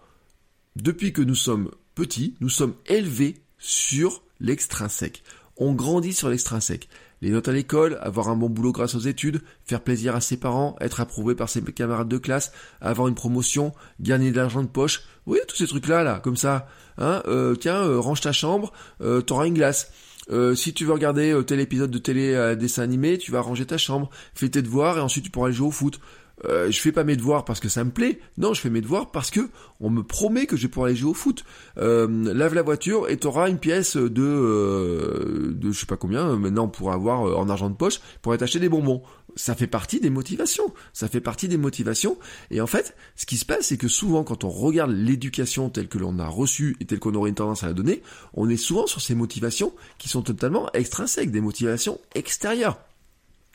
depuis 0.77 1.13
que 1.13 1.23
nous 1.23 1.35
sommes 1.35 1.71
petits, 1.95 2.35
nous 2.41 2.49
sommes 2.49 2.75
élevés 2.87 3.43
sur 3.59 4.23
l'extrinsèque. 4.41 5.23
On 5.57 5.75
grandit 5.75 6.15
sur 6.15 6.29
l'extrinsèque. 6.29 6.89
Les 7.21 7.31
notes 7.31 7.47
à 7.47 7.53
l'école, 7.53 7.99
avoir 8.01 8.29
un 8.29 8.35
bon 8.35 8.51
boulot 8.51 8.73
grâce 8.73 8.97
aux 8.97 9.01
études, 9.01 9.43
faire 9.65 9.81
plaisir 9.81 10.17
à 10.17 10.21
ses 10.21 10.37
parents, 10.37 10.75
être 10.81 11.01
approuvé 11.01 11.37
par 11.37 11.49
ses 11.49 11.63
camarades 11.63 12.09
de 12.09 12.19
classe, 12.19 12.51
avoir 12.81 13.07
une 13.07 13.15
promotion, 13.15 13.73
gagner 14.01 14.33
de 14.33 14.37
l'argent 14.37 14.63
de 14.63 14.69
poche. 14.69 15.05
Oui, 15.27 15.39
tous 15.47 15.55
ces 15.55 15.69
trucs-là, 15.69 16.03
là, 16.03 16.19
comme 16.19 16.37
ça. 16.37 16.67
Hein, 16.99 17.23
euh, 17.29 17.55
tiens, 17.55 17.85
euh, 17.85 18.01
range 18.01 18.23
ta 18.23 18.33
chambre, 18.33 18.73
euh, 19.03 19.21
t'auras 19.21 19.47
une 19.47 19.55
glace. 19.55 19.93
Euh, 20.31 20.55
si 20.55 20.73
tu 20.73 20.85
veux 20.85 20.93
regarder 20.93 21.39
tel 21.47 21.61
épisode 21.61 21.91
de 21.91 21.99
télé 21.99 22.57
dessin 22.57 22.83
animé, 22.83 23.19
tu 23.19 23.33
vas 23.33 23.41
ranger 23.41 23.67
ta 23.67 23.79
chambre, 23.79 24.11
fais 24.35 24.49
tes 24.49 24.63
devoirs 24.63 24.99
et 24.99 25.01
ensuite 25.01 25.25
tu 25.25 25.31
pourras 25.31 25.49
aller 25.49 25.57
jouer 25.57 25.69
au 25.69 25.73
foot. 25.73 26.01
Euh, 26.45 26.71
je 26.71 26.81
fais 26.81 26.93
pas 26.93 27.05
mes 27.05 27.17
devoirs 27.17 27.45
parce 27.45 27.61
que 27.61 27.69
ça 27.69 27.85
me 27.85 27.91
plaît. 27.91 28.19
Non, 28.39 28.55
je 28.55 28.61
fais 28.61 28.71
mes 28.71 28.81
devoirs 28.81 29.11
parce 29.11 29.31
que 29.31 29.49
on 29.81 29.91
me 29.91 30.03
promet 30.03 30.47
que 30.47 30.57
je 30.57 30.63
vais 30.63 30.69
pouvoir 30.69 30.87
aller 30.87 30.97
jouer 30.97 31.11
au 31.11 31.15
foot. 31.15 31.45
Euh, 31.79 32.07
lave 32.35 32.55
la 32.55 32.63
voiture 32.63 33.09
et 33.09 33.17
t'auras 33.17 33.49
une 33.49 33.59
pièce 33.59 33.97
de 33.97 34.23
euh, 34.23 35.53
de 35.55 35.73
je 35.73 35.81
sais 35.81 35.87
pas 35.87 35.97
combien. 35.97 36.37
Maintenant, 36.37 36.65
on 36.65 36.69
pourra 36.69 36.95
avoir 36.95 37.39
en 37.39 37.49
argent 37.49 37.71
de 37.71 37.77
poche 37.77 38.01
pour 38.21 38.33
aller 38.33 38.43
acheter 38.43 38.61
des 38.61 38.69
bonbons. 38.69 39.03
Ça 39.35 39.55
fait 39.55 39.67
partie 39.67 40.01
des 40.01 40.11
motivations. 40.11 40.75
Ça 40.93 41.09
fait 41.09 41.21
partie 41.21 41.49
des 41.49 41.57
motivations. 41.57 42.19
Et 42.51 42.61
en 42.61 42.67
fait, 42.67 42.95
ce 43.17 43.25
qui 43.25 43.37
se 43.37 43.45
passe, 43.45 43.69
c'est 43.69 43.79
que 43.79 43.89
souvent, 43.89 44.25
quand 44.25 44.45
on 44.45 44.51
regarde 44.51 44.91
l'éducation 44.91 45.71
telle 45.71 45.89
que 45.89 45.99
l'on 45.99 46.19
a 46.19 46.29
reçue 46.29 46.77
et 46.81 46.85
telle 46.85 46.99
qu'on 46.99 47.15
aurait 47.15 47.31
une 47.31 47.35
tendance 47.35 47.63
à 47.63 47.69
la 47.69 47.73
donner, 47.73 48.03
on 48.35 48.51
est 48.51 48.57
souvent 48.57 48.87
sur 48.87 49.01
ces 49.01 49.15
motivations 49.15 49.73
qui 49.99 50.09
sont 50.09 50.23
totalement 50.23 50.71
extrinsèques, 50.73 51.31
des 51.31 51.41
motivations 51.41 51.99
extérieures. 52.15 52.79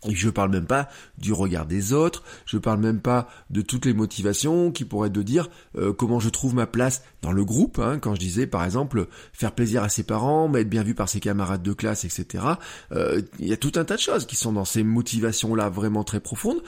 Je 0.10 0.30
parle 0.30 0.52
même 0.52 0.66
pas 0.66 0.88
du 1.18 1.34
regard 1.34 1.66
des 1.66 1.94
autres, 1.94 2.24
je 2.46 2.58
parle 2.58 2.80
même 2.80 3.00
pas 3.00 3.28
de 3.50 3.62
toutes 3.62 3.86
les 3.86 3.94
motivations 3.94 4.72
qui 4.72 4.86
pourraient 4.86 5.08
être 5.08 5.14
de 5.14 5.24
dire 5.24 5.50
euh, 5.78 5.94
comment 5.94 6.20
je 6.20 6.30
trouve 6.30 6.56
ma 6.56 6.68
place 6.68 7.04
dans 7.22 7.32
le 7.32 7.44
groupe, 7.44 7.80
hein, 7.80 8.00
quand 8.00 8.16
je 8.16 8.20
disais 8.20 8.48
par 8.48 8.64
exemple 8.64 9.08
faire 9.34 9.54
plaisir 9.54 9.84
à 9.84 9.90
ses 9.90 10.04
parents, 10.04 10.54
être 10.56 10.70
bien 10.70 10.84
vu 10.84 10.96
par 10.96 11.10
ses 11.10 11.20
camarades 11.20 11.64
de 11.64 11.74
classe, 11.74 12.06
etc. 12.06 12.44
Euh, 12.92 13.22
il 13.40 13.48
y 13.48 13.54
a 13.54 13.58
tout 13.58 13.74
un 13.76 13.86
tas 13.86 13.96
de 13.96 14.02
choses 14.02 14.26
qui 14.26 14.36
sont 14.36 14.54
dans 14.54 14.66
ces 14.66 14.84
motivations-là 14.84 15.70
vraiment 15.70 16.04
très 16.04 16.20
profondes, 16.20 16.62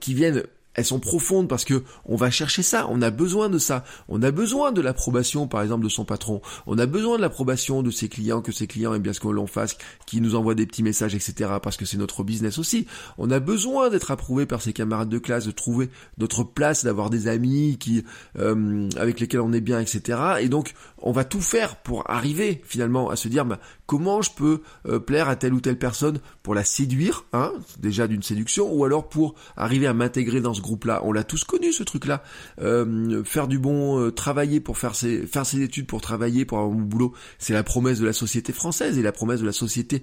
qui 0.00 0.14
viennent 0.14 0.44
elles 0.74 0.84
sont 0.84 1.00
profondes 1.00 1.48
parce 1.48 1.64
que 1.64 1.82
on 2.04 2.16
va 2.16 2.30
chercher 2.30 2.62
ça, 2.62 2.86
on 2.90 3.02
a 3.02 3.10
besoin 3.10 3.48
de 3.48 3.58
ça, 3.58 3.84
on 4.08 4.22
a 4.22 4.30
besoin 4.30 4.72
de 4.72 4.80
l'approbation 4.80 5.46
par 5.46 5.62
exemple 5.62 5.84
de 5.84 5.88
son 5.88 6.04
patron, 6.04 6.40
on 6.66 6.78
a 6.78 6.86
besoin 6.86 7.16
de 7.16 7.22
l'approbation 7.22 7.82
de 7.82 7.90
ses 7.90 8.08
clients, 8.08 8.42
que 8.42 8.52
ses 8.52 8.66
clients 8.66 8.94
aiment 8.94 9.02
bien 9.02 9.12
ce 9.12 9.20
que 9.20 9.28
l'on 9.28 9.46
fasse, 9.46 9.76
qui 10.06 10.20
nous 10.20 10.34
envoient 10.34 10.54
des 10.54 10.66
petits 10.66 10.82
messages, 10.82 11.14
etc. 11.14 11.50
parce 11.62 11.76
que 11.76 11.84
c'est 11.84 11.96
notre 11.96 12.24
business 12.24 12.58
aussi. 12.58 12.86
On 13.18 13.30
a 13.30 13.40
besoin 13.40 13.90
d'être 13.90 14.10
approuvé 14.10 14.46
par 14.46 14.62
ses 14.62 14.72
camarades 14.72 15.08
de 15.08 15.18
classe, 15.18 15.46
de 15.46 15.50
trouver 15.50 15.90
notre 16.18 16.44
place, 16.44 16.84
d'avoir 16.84 17.10
des 17.10 17.28
amis 17.28 17.76
qui 17.78 18.04
euh, 18.38 18.88
avec 18.96 19.20
lesquels 19.20 19.40
on 19.40 19.52
est 19.52 19.60
bien, 19.60 19.80
etc. 19.80 20.18
Et 20.40 20.48
donc 20.48 20.74
on 20.98 21.12
va 21.12 21.24
tout 21.24 21.40
faire 21.40 21.76
pour 21.76 22.08
arriver 22.10 22.62
finalement 22.64 23.10
à 23.10 23.16
se 23.16 23.28
dire 23.28 23.44
bah, 23.44 23.60
comment 23.92 24.22
je 24.22 24.30
peux 24.30 24.62
euh, 24.88 24.98
plaire 24.98 25.28
à 25.28 25.36
telle 25.36 25.52
ou 25.52 25.60
telle 25.60 25.78
personne 25.78 26.20
pour 26.42 26.54
la 26.54 26.64
séduire, 26.64 27.26
hein, 27.34 27.52
déjà 27.78 28.06
d'une 28.06 28.22
séduction, 28.22 28.72
ou 28.72 28.86
alors 28.86 29.10
pour 29.10 29.34
arriver 29.54 29.86
à 29.86 29.92
m'intégrer 29.92 30.40
dans 30.40 30.54
ce 30.54 30.62
groupe-là. 30.62 31.02
On 31.04 31.12
l'a 31.12 31.24
tous 31.24 31.44
connu 31.44 31.74
ce 31.74 31.82
truc-là. 31.82 32.22
Euh, 32.62 33.22
faire 33.22 33.48
du 33.48 33.58
bon, 33.58 34.00
euh, 34.00 34.10
travailler 34.10 34.60
pour 34.60 34.78
faire 34.78 34.94
ses, 34.94 35.26
faire 35.26 35.44
ses 35.44 35.60
études, 35.60 35.86
pour 35.86 36.00
travailler, 36.00 36.46
pour 36.46 36.56
avoir 36.56 36.72
mon 36.72 36.80
boulot, 36.80 37.12
c'est 37.38 37.52
la 37.52 37.62
promesse 37.62 38.00
de 38.00 38.06
la 38.06 38.14
société 38.14 38.54
française 38.54 38.96
et 38.96 39.02
la 39.02 39.12
promesse 39.12 39.40
de 39.40 39.46
la 39.46 39.52
société 39.52 40.00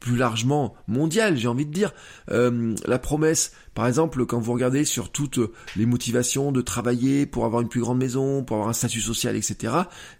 plus 0.00 0.16
largement 0.16 0.74
mondial, 0.88 1.36
j'ai 1.36 1.46
envie 1.46 1.66
de 1.66 1.72
dire. 1.72 1.92
La 2.28 2.98
promesse, 3.00 3.52
par 3.78 3.86
exemple, 3.86 4.26
quand 4.26 4.40
vous 4.40 4.54
regardez 4.54 4.84
sur 4.84 5.12
toutes 5.12 5.38
les 5.76 5.86
motivations 5.86 6.50
de 6.50 6.60
travailler 6.62 7.26
pour 7.26 7.44
avoir 7.44 7.62
une 7.62 7.68
plus 7.68 7.80
grande 7.80 7.98
maison, 7.98 8.42
pour 8.42 8.56
avoir 8.56 8.70
un 8.70 8.72
statut 8.72 9.00
social, 9.00 9.36
etc., 9.36 9.72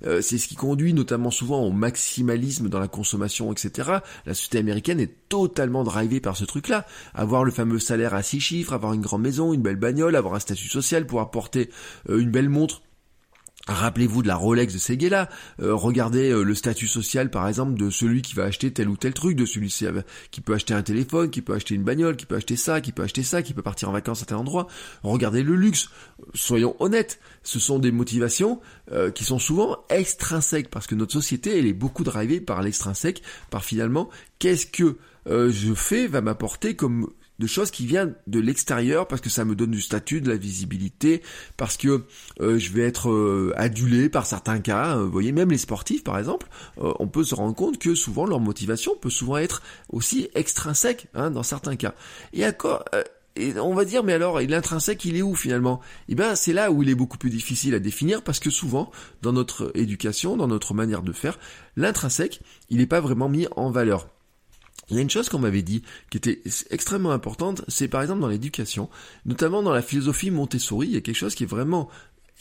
euh, 0.07 0.21
c'est 0.21 0.38
ce 0.38 0.47
qui 0.47 0.55
conduit 0.55 0.94
notamment 0.94 1.33
souvent 1.33 1.62
au 1.62 1.73
maximalisme 1.73 2.68
dans 2.68 2.79
la 2.79 2.87
consommation, 2.87 3.51
etc. 3.51 3.99
La 4.27 4.35
société 4.35 4.59
américaine 4.59 5.01
est 5.01 5.12
totalement 5.29 5.83
drivée 5.83 6.21
par 6.21 6.37
ce 6.37 6.44
truc-là. 6.44 6.87
Avoir 7.14 7.42
le 7.42 7.51
fameux 7.51 7.81
salaire 7.81 8.14
à 8.14 8.23
six 8.23 8.38
chiffres, 8.38 8.75
avoir 8.75 8.92
une 8.92 9.01
grande 9.01 9.23
maison, 9.23 9.53
une 9.53 9.62
belle 9.62 9.75
bagnole, 9.75 10.14
avoir 10.14 10.35
un 10.35 10.38
statut 10.38 10.68
social, 10.68 11.05
pouvoir 11.05 11.33
porter 11.33 11.68
euh, 12.11 12.21
une 12.21 12.31
belle 12.31 12.51
montre 12.51 12.83
Rappelez-vous 13.69 14.23
de 14.23 14.29
la 14.29 14.37
Rolex 14.37 14.73
de 14.73 14.79
ces 14.79 14.97
là 14.97 15.29
euh, 15.61 15.75
regardez 15.75 16.31
euh, 16.31 16.43
le 16.43 16.55
statut 16.55 16.89
social 16.89 17.31
par 17.31 17.47
exemple 17.47 17.79
de 17.79 17.91
celui 17.91 18.23
qui 18.23 18.35
va 18.35 18.45
acheter 18.45 18.73
tel 18.73 18.89
ou 18.89 18.97
tel 18.97 19.13
truc, 19.13 19.37
de 19.37 19.45
celui 19.45 19.69
qui 20.31 20.41
peut 20.41 20.55
acheter 20.55 20.73
un 20.73 20.83
téléphone, 20.83 21.29
qui 21.31 21.43
peut 21.43 21.53
acheter 21.53 21.75
une 21.75 21.85
bagnole, 21.85 22.17
qui 22.17 22.25
peut 22.25 22.37
acheter 22.37 22.57
ça, 22.57 22.81
qui 22.81 22.93
peut 22.93 23.03
acheter 23.03 23.23
ça, 23.23 23.43
qui 23.43 23.53
peut 23.53 23.63
partir 23.63 23.91
en 23.91 23.93
vacances 23.93 24.23
à 24.23 24.27
tel 24.27 24.39
endroit. 24.39 24.69
Regardez 25.03 25.43
le 25.43 25.55
luxe. 25.55 25.91
Soyons 26.35 26.77
honnêtes, 26.81 27.21
ce 27.43 27.59
sont 27.59 27.79
des 27.79 27.93
motivations 27.93 28.61
euh, 28.91 29.11
qui 29.11 29.25
sont 29.25 29.39
souvent 29.39 29.85
extrinsèques 29.91 30.71
parce 30.71 30.87
que 30.87 30.95
notre 30.95 31.13
société 31.13 31.59
elle 31.59 31.67
est 31.67 31.75
beaucoup 31.75 32.05
drivée 32.05 32.41
par 32.41 32.63
l'extrinsèque, 32.63 33.23
par 33.51 33.65
finalement 33.65 34.09
qu'est-ce 34.39 34.67
que 34.67 34.97
je 35.27 35.75
fais 35.75 36.07
va 36.07 36.23
m'apporter 36.23 36.75
comme 36.75 37.11
de 37.38 37.46
choses 37.46 37.70
qui 37.70 37.87
viennent 37.87 38.14
de 38.27 38.40
l'extérieur 38.40 39.07
parce 39.07 39.20
que 39.20 39.31
ça 39.31 39.44
me 39.44 39.55
donne 39.55 39.70
du 39.70 39.81
statut, 39.81 40.20
de 40.20 40.29
la 40.29 40.37
visibilité, 40.37 41.22
parce 41.57 41.77
que 41.77 42.05
euh, 42.40 42.59
je 42.59 42.72
vais 42.72 42.83
être 42.83 43.11
euh, 43.11 43.53
adulé 43.57 44.09
par 44.09 44.27
certains 44.27 44.61
cas. 44.61 44.96
Euh, 44.96 45.05
vous 45.05 45.12
voyez, 45.12 45.33
même 45.33 45.51
les 45.51 45.59
sportifs, 45.59 46.05
par 46.05 46.18
exemple, 46.18 46.48
on 46.77 47.09
peut 47.09 47.24
se 47.24 47.35
rendre 47.35 47.55
compte 47.55 47.79
que 47.79 47.94
souvent 47.94 48.27
leur 48.27 48.40
motivation 48.40 48.94
peut 49.01 49.11
souvent 49.11 49.38
être 49.38 49.62
aussi 49.90 50.29
extrinsèque 50.35 51.09
hein, 51.14 51.31
dans 51.31 51.42
certains 51.42 51.77
cas. 51.77 51.94
Et 52.33 52.44
à 52.44 52.53
quoi 52.53 52.85
et 53.37 53.57
on 53.57 53.72
va 53.72 53.85
dire, 53.85 54.03
mais 54.03 54.14
alors, 54.14 54.40
l'intrinsèque, 54.40 55.05
il 55.05 55.16
est 55.16 55.22
où 55.22 55.37
finalement? 55.37 55.81
Eh 56.09 56.16
bien, 56.16 56.35
c'est 56.35 56.53
là 56.53 56.72
où 56.72 56.83
il 56.83 56.88
est 56.88 56.96
beaucoup 56.96 57.18
plus 57.18 57.31
difficile 57.31 57.72
à 57.74 57.79
définir 57.79 58.22
parce 58.22 58.40
que 58.40 58.51
souvent, 58.51 58.90
dans 59.22 59.33
notre 59.33 59.70
éducation, 59.74 60.37
dans 60.37 60.48
notre 60.48 60.74
manière 60.74 61.03
de 61.03 61.12
faire, 61.12 61.38
l'intrinsèque, 61.77 62.40
il 62.68 62.79
n'est 62.79 62.87
pas 62.87 63.01
vraiment 63.01 63.29
mis 63.29 63.46
en 63.55 63.70
valeur. 63.70 64.09
Il 64.91 64.97
y 64.97 64.99
a 64.99 65.03
une 65.03 65.11
chose 65.11 65.29
qu'on 65.29 65.38
m'avait 65.38 65.62
dit 65.62 65.83
qui 66.11 66.17
était 66.17 66.41
extrêmement 66.71 67.12
importante, 67.12 67.62
c'est 67.69 67.88
par 67.88 68.03
exemple 68.03 68.21
dans 68.21 68.29
l'éducation, 68.29 68.88
notamment 69.27 69.62
dans 69.62 69.73
la 69.73 69.83
philosophie 69.83 70.31
Montessori, 70.31 70.88
il 70.88 70.95
y 70.95 70.97
a 70.97 71.01
quelque 71.01 71.17
chose 71.17 71.35
qui 71.35 71.45
est 71.45 71.49
vraiment 71.49 71.91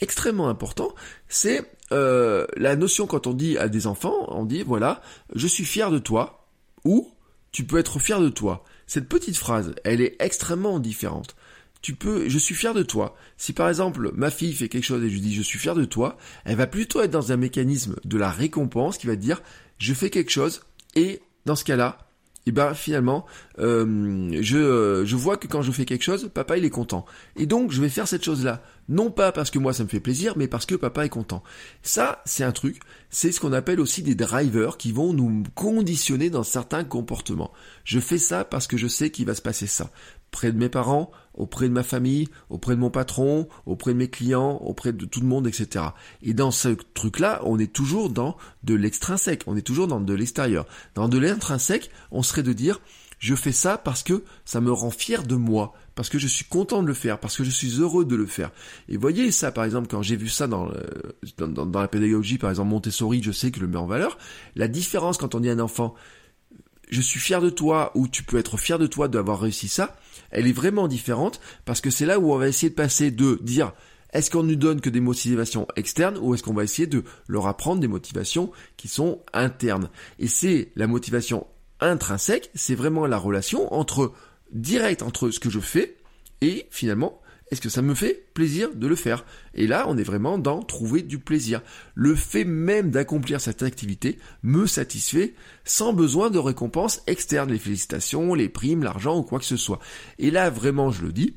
extrêmement 0.00 0.48
important, 0.48 0.94
c'est 1.28 1.70
euh, 1.92 2.46
la 2.56 2.76
notion 2.76 3.06
quand 3.06 3.26
on 3.26 3.34
dit 3.34 3.58
à 3.58 3.68
des 3.68 3.86
enfants, 3.86 4.26
on 4.28 4.44
dit 4.44 4.62
voilà, 4.62 5.02
je 5.34 5.46
suis 5.46 5.64
fier 5.64 5.90
de 5.90 5.98
toi, 5.98 6.46
ou 6.84 7.10
tu 7.52 7.64
peux 7.64 7.78
être 7.78 7.98
fier 7.98 8.20
de 8.20 8.28
toi. 8.28 8.64
Cette 8.86 9.08
petite 9.08 9.36
phrase, 9.36 9.74
elle 9.84 10.00
est 10.00 10.16
extrêmement 10.20 10.78
différente. 10.78 11.36
Tu 11.80 11.94
peux, 11.94 12.28
je 12.28 12.38
suis 12.38 12.54
fier 12.54 12.74
de 12.74 12.82
toi. 12.82 13.16
Si 13.36 13.52
par 13.52 13.68
exemple 13.68 14.10
ma 14.14 14.30
fille 14.30 14.52
fait 14.52 14.68
quelque 14.68 14.84
chose 14.84 15.04
et 15.04 15.10
je 15.10 15.18
dis 15.18 15.34
je 15.34 15.42
suis 15.42 15.58
fier 15.58 15.74
de 15.74 15.84
toi, 15.84 16.16
elle 16.44 16.56
va 16.56 16.66
plutôt 16.66 17.02
être 17.02 17.10
dans 17.10 17.30
un 17.30 17.36
mécanisme 17.36 17.96
de 18.04 18.18
la 18.18 18.30
récompense 18.30 18.98
qui 18.98 19.06
va 19.06 19.16
dire 19.16 19.42
je 19.78 19.94
fais 19.94 20.10
quelque 20.10 20.30
chose 20.32 20.62
et 20.96 21.20
dans 21.46 21.54
ce 21.54 21.64
cas-là, 21.64 22.07
et 22.48 22.50
ben 22.50 22.72
finalement, 22.72 23.26
euh, 23.58 24.30
je, 24.40 25.02
je 25.04 25.16
vois 25.16 25.36
que 25.36 25.46
quand 25.46 25.60
je 25.60 25.70
fais 25.70 25.84
quelque 25.84 26.02
chose, 26.02 26.30
papa 26.32 26.56
il 26.56 26.64
est 26.64 26.70
content. 26.70 27.04
Et 27.36 27.44
donc 27.44 27.72
je 27.72 27.82
vais 27.82 27.90
faire 27.90 28.08
cette 28.08 28.24
chose-là. 28.24 28.62
Non 28.88 29.10
pas 29.10 29.32
parce 29.32 29.50
que 29.50 29.58
moi 29.58 29.74
ça 29.74 29.82
me 29.82 29.88
fait 29.90 30.00
plaisir, 30.00 30.32
mais 30.38 30.48
parce 30.48 30.64
que 30.64 30.74
papa 30.74 31.04
est 31.04 31.10
content. 31.10 31.42
Ça, 31.82 32.22
c'est 32.24 32.44
un 32.44 32.52
truc, 32.52 32.80
c'est 33.10 33.32
ce 33.32 33.40
qu'on 33.40 33.52
appelle 33.52 33.80
aussi 33.80 34.02
des 34.02 34.14
drivers 34.14 34.78
qui 34.78 34.92
vont 34.92 35.12
nous 35.12 35.42
conditionner 35.54 36.30
dans 36.30 36.42
certains 36.42 36.84
comportements. 36.84 37.52
Je 37.84 38.00
fais 38.00 38.16
ça 38.16 38.44
parce 38.44 38.66
que 38.66 38.78
je 38.78 38.88
sais 38.88 39.10
qu'il 39.10 39.26
va 39.26 39.34
se 39.34 39.42
passer 39.42 39.66
ça 39.66 39.90
près 40.30 40.52
de 40.52 40.58
mes 40.58 40.68
parents, 40.68 41.10
auprès 41.34 41.68
de 41.68 41.72
ma 41.72 41.82
famille, 41.82 42.28
auprès 42.50 42.74
de 42.74 42.80
mon 42.80 42.90
patron, 42.90 43.48
auprès 43.66 43.92
de 43.92 43.98
mes 43.98 44.08
clients, 44.08 44.56
auprès 44.56 44.92
de 44.92 45.06
tout 45.06 45.20
le 45.20 45.26
monde, 45.26 45.46
etc. 45.46 45.86
Et 46.22 46.34
dans 46.34 46.50
ce 46.50 46.68
truc-là, 46.94 47.40
on 47.44 47.58
est 47.58 47.72
toujours 47.72 48.10
dans 48.10 48.36
de 48.64 48.74
l'extrinsèque, 48.74 49.42
on 49.46 49.56
est 49.56 49.62
toujours 49.62 49.86
dans 49.86 50.00
de 50.00 50.14
l'extérieur. 50.14 50.66
Dans 50.94 51.08
de 51.08 51.18
l'intrinsèque, 51.18 51.90
on 52.10 52.22
serait 52.22 52.42
de 52.42 52.52
dire, 52.52 52.80
je 53.18 53.34
fais 53.34 53.52
ça 53.52 53.78
parce 53.78 54.02
que 54.02 54.22
ça 54.44 54.60
me 54.60 54.72
rend 54.72 54.90
fier 54.90 55.24
de 55.24 55.34
moi, 55.34 55.72
parce 55.94 56.08
que 56.08 56.18
je 56.18 56.28
suis 56.28 56.44
content 56.44 56.82
de 56.82 56.88
le 56.88 56.94
faire, 56.94 57.18
parce 57.18 57.36
que 57.36 57.44
je 57.44 57.50
suis 57.50 57.80
heureux 57.80 58.04
de 58.04 58.16
le 58.16 58.26
faire. 58.26 58.50
Et 58.88 58.96
voyez 58.96 59.32
ça, 59.32 59.50
par 59.50 59.64
exemple, 59.64 59.88
quand 59.88 60.02
j'ai 60.02 60.16
vu 60.16 60.28
ça 60.28 60.46
dans, 60.46 60.70
dans, 61.36 61.66
dans, 61.66 61.80
la 61.80 61.88
pédagogie, 61.88 62.38
par 62.38 62.50
exemple 62.50 62.70
Montessori, 62.70 63.22
je 63.22 63.32
sais 63.32 63.50
que 63.50 63.60
le 63.60 63.66
met 63.66 63.76
en 63.76 63.86
valeur, 63.86 64.18
la 64.54 64.68
différence 64.68 65.18
quand 65.18 65.34
on 65.34 65.40
dit 65.40 65.50
à 65.50 65.52
un 65.52 65.58
enfant, 65.58 65.94
je 66.90 67.00
suis 67.00 67.20
fier 67.20 67.40
de 67.40 67.50
toi, 67.50 67.92
ou 67.94 68.08
tu 68.08 68.22
peux 68.22 68.38
être 68.38 68.56
fier 68.56 68.78
de 68.78 68.86
toi 68.86 69.08
d'avoir 69.08 69.40
réussi 69.40 69.68
ça, 69.68 69.96
elle 70.30 70.46
est 70.46 70.52
vraiment 70.52 70.88
différente 70.88 71.40
parce 71.64 71.80
que 71.80 71.90
c'est 71.90 72.06
là 72.06 72.18
où 72.18 72.32
on 72.32 72.38
va 72.38 72.48
essayer 72.48 72.70
de 72.70 72.74
passer 72.74 73.10
de 73.10 73.38
dire 73.42 73.72
est-ce 74.12 74.30
qu'on 74.30 74.42
nous 74.42 74.56
donne 74.56 74.80
que 74.80 74.90
des 74.90 75.00
motivations 75.00 75.66
externes 75.76 76.18
ou 76.20 76.34
est-ce 76.34 76.42
qu'on 76.42 76.54
va 76.54 76.64
essayer 76.64 76.86
de 76.86 77.04
leur 77.26 77.46
apprendre 77.46 77.80
des 77.80 77.88
motivations 77.88 78.50
qui 78.76 78.88
sont 78.88 79.20
internes. 79.34 79.90
Et 80.18 80.28
c'est 80.28 80.72
la 80.76 80.86
motivation 80.86 81.46
intrinsèque, 81.80 82.50
c'est 82.54 82.74
vraiment 82.74 83.06
la 83.06 83.18
relation 83.18 83.72
entre 83.74 84.12
direct 84.52 85.02
entre 85.02 85.30
ce 85.30 85.40
que 85.40 85.50
je 85.50 85.60
fais 85.60 85.96
et 86.40 86.66
finalement 86.70 87.20
est-ce 87.50 87.60
que 87.60 87.68
ça 87.68 87.82
me 87.82 87.94
fait 87.94 88.26
plaisir 88.34 88.74
de 88.74 88.86
le 88.86 88.94
faire? 88.94 89.24
Et 89.54 89.66
là, 89.66 89.86
on 89.88 89.96
est 89.96 90.02
vraiment 90.02 90.38
dans 90.38 90.62
trouver 90.62 91.02
du 91.02 91.18
plaisir. 91.18 91.62
Le 91.94 92.14
fait 92.14 92.44
même 92.44 92.90
d'accomplir 92.90 93.40
cette 93.40 93.62
activité 93.62 94.18
me 94.42 94.66
satisfait 94.66 95.34
sans 95.64 95.92
besoin 95.92 96.30
de 96.30 96.38
récompense 96.38 97.02
externe, 97.06 97.50
les 97.50 97.58
félicitations, 97.58 98.34
les 98.34 98.48
primes, 98.48 98.82
l'argent 98.82 99.18
ou 99.18 99.22
quoi 99.22 99.38
que 99.38 99.44
ce 99.44 99.56
soit. 99.56 99.80
Et 100.18 100.30
là, 100.30 100.50
vraiment, 100.50 100.90
je 100.90 101.02
le 101.02 101.12
dis, 101.12 101.34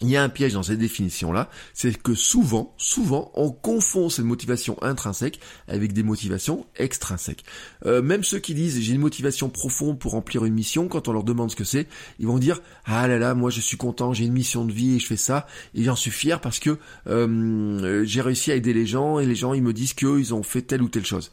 il 0.00 0.10
y 0.10 0.16
a 0.16 0.22
un 0.22 0.28
piège 0.28 0.54
dans 0.54 0.62
cette 0.62 0.78
définition-là, 0.78 1.48
c'est 1.72 1.96
que 2.02 2.14
souvent, 2.14 2.74
souvent, 2.78 3.30
on 3.34 3.50
confond 3.50 4.08
cette 4.08 4.24
motivation 4.24 4.76
intrinsèque 4.82 5.38
avec 5.68 5.92
des 5.92 6.02
motivations 6.02 6.66
extrinsèques. 6.76 7.44
Euh, 7.86 8.02
même 8.02 8.24
ceux 8.24 8.40
qui 8.40 8.54
disent 8.54 8.80
j'ai 8.80 8.94
une 8.94 9.00
motivation 9.00 9.48
profonde 9.48 9.98
pour 9.98 10.12
remplir 10.12 10.44
une 10.44 10.54
mission, 10.54 10.88
quand 10.88 11.08
on 11.08 11.12
leur 11.12 11.22
demande 11.22 11.50
ce 11.50 11.56
que 11.56 11.64
c'est, 11.64 11.86
ils 12.18 12.26
vont 12.26 12.38
dire 12.38 12.60
ah 12.84 13.06
là 13.06 13.18
là, 13.18 13.34
moi 13.34 13.50
je 13.50 13.60
suis 13.60 13.76
content, 13.76 14.12
j'ai 14.12 14.24
une 14.24 14.32
mission 14.32 14.64
de 14.64 14.72
vie 14.72 14.96
et 14.96 14.98
je 14.98 15.06
fais 15.06 15.16
ça 15.16 15.46
et 15.74 15.84
j'en 15.84 15.96
suis 15.96 16.10
fier 16.10 16.40
parce 16.40 16.58
que 16.58 16.78
euh, 17.06 18.04
j'ai 18.04 18.20
réussi 18.20 18.50
à 18.50 18.56
aider 18.56 18.74
les 18.74 18.86
gens 18.86 19.20
et 19.20 19.26
les 19.26 19.36
gens 19.36 19.54
ils 19.54 19.62
me 19.62 19.72
disent 19.72 19.94
qu'ils 19.94 20.34
ont 20.34 20.42
fait 20.42 20.62
telle 20.62 20.82
ou 20.82 20.88
telle 20.88 21.06
chose 21.06 21.30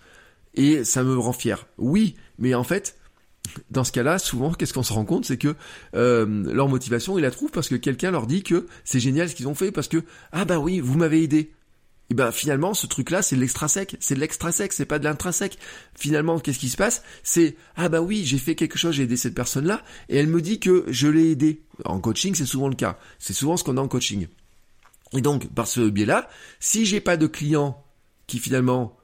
et 0.54 0.84
ça 0.84 1.04
me 1.04 1.17
rend 1.17 1.34
fier. 1.34 1.65
Oui, 1.78 2.15
mais 2.38 2.54
en 2.54 2.63
fait 2.63 2.95
dans 3.69 3.84
ce 3.84 3.91
cas-là, 3.91 4.19
souvent, 4.19 4.54
qu'est-ce 4.54 4.73
qu'on 4.73 4.84
se 4.84 4.93
rend 4.93 5.06
compte, 5.06 5.25
c'est 5.25 5.38
que 5.38 5.56
euh, 5.95 6.25
leur 6.54 6.69
motivation, 6.69 7.17
ils 7.17 7.21
la 7.21 7.32
trouvent 7.32 7.51
parce 7.51 7.69
que 7.69 7.75
quelqu'un 7.75 8.12
leur 8.12 8.27
dit 8.27 8.43
que 8.43 8.67
c'est 8.84 8.99
génial 8.99 9.30
ce 9.30 9.36
qu'ils 9.36 9.47
ont 9.47 9.56
fait, 9.56 9.71
parce 9.71 9.88
que 9.88 10.04
ah 10.32 10.45
bah 10.45 10.60
oui, 10.60 10.80
vous 10.80 10.97
m'avez 10.97 11.23
aidé. 11.23 11.51
Et 12.10 12.13
ben 12.13 12.32
finalement, 12.32 12.73
ce 12.73 12.88
truc-là, 12.88 13.21
c'est 13.21 13.38
de 13.38 13.41
l'extrasec, 13.41 13.95
c'est 14.01 14.15
de 14.15 14.19
l'extrasec, 14.19 14.73
c'est 14.73 14.86
pas 14.86 14.99
de 14.99 15.06
l'intrinsèque. 15.06 15.58
Finalement, 15.95 16.39
qu'est-ce 16.39 16.60
qui 16.60 16.67
se 16.67 16.75
passe? 16.75 17.04
C'est 17.23 17.56
ah 17.77 17.88
bah 17.88 18.01
oui, 18.01 18.23
j'ai 18.25 18.38
fait 18.38 18.56
quelque 18.56 18.77
chose, 18.77 18.95
j'ai 18.95 19.04
aidé 19.04 19.15
cette 19.15 19.34
personne-là, 19.34 19.82
et 20.10 20.17
elle 20.17 20.27
me 20.27 20.41
dit 20.41 20.60
que 20.60 20.84
je 20.89 21.08
l'ai 21.08 21.32
aidé. 21.32 21.62
En 21.86 21.99
coaching, 21.99 22.36
c'est 22.36 22.45
souvent 22.45 22.67
le 22.67 22.75
cas. 22.75 22.99
C'est 23.17 23.34
souvent 23.34 23.56
ce 23.56 23.63
qu'on 23.63 23.77
a 23.77 23.82
en 23.82 23.88
coaching. 23.88 24.27
Et 25.13 25.21
donc, 25.21 25.47
par 25.54 25.67
ce 25.67 25.89
biais-là, 25.89 26.30
si 26.60 26.86
j'ai 26.86 26.99
pas 26.99 27.17
de 27.17 27.27
clients 27.27 27.82
qui 28.27 28.39
finalement 28.39 28.97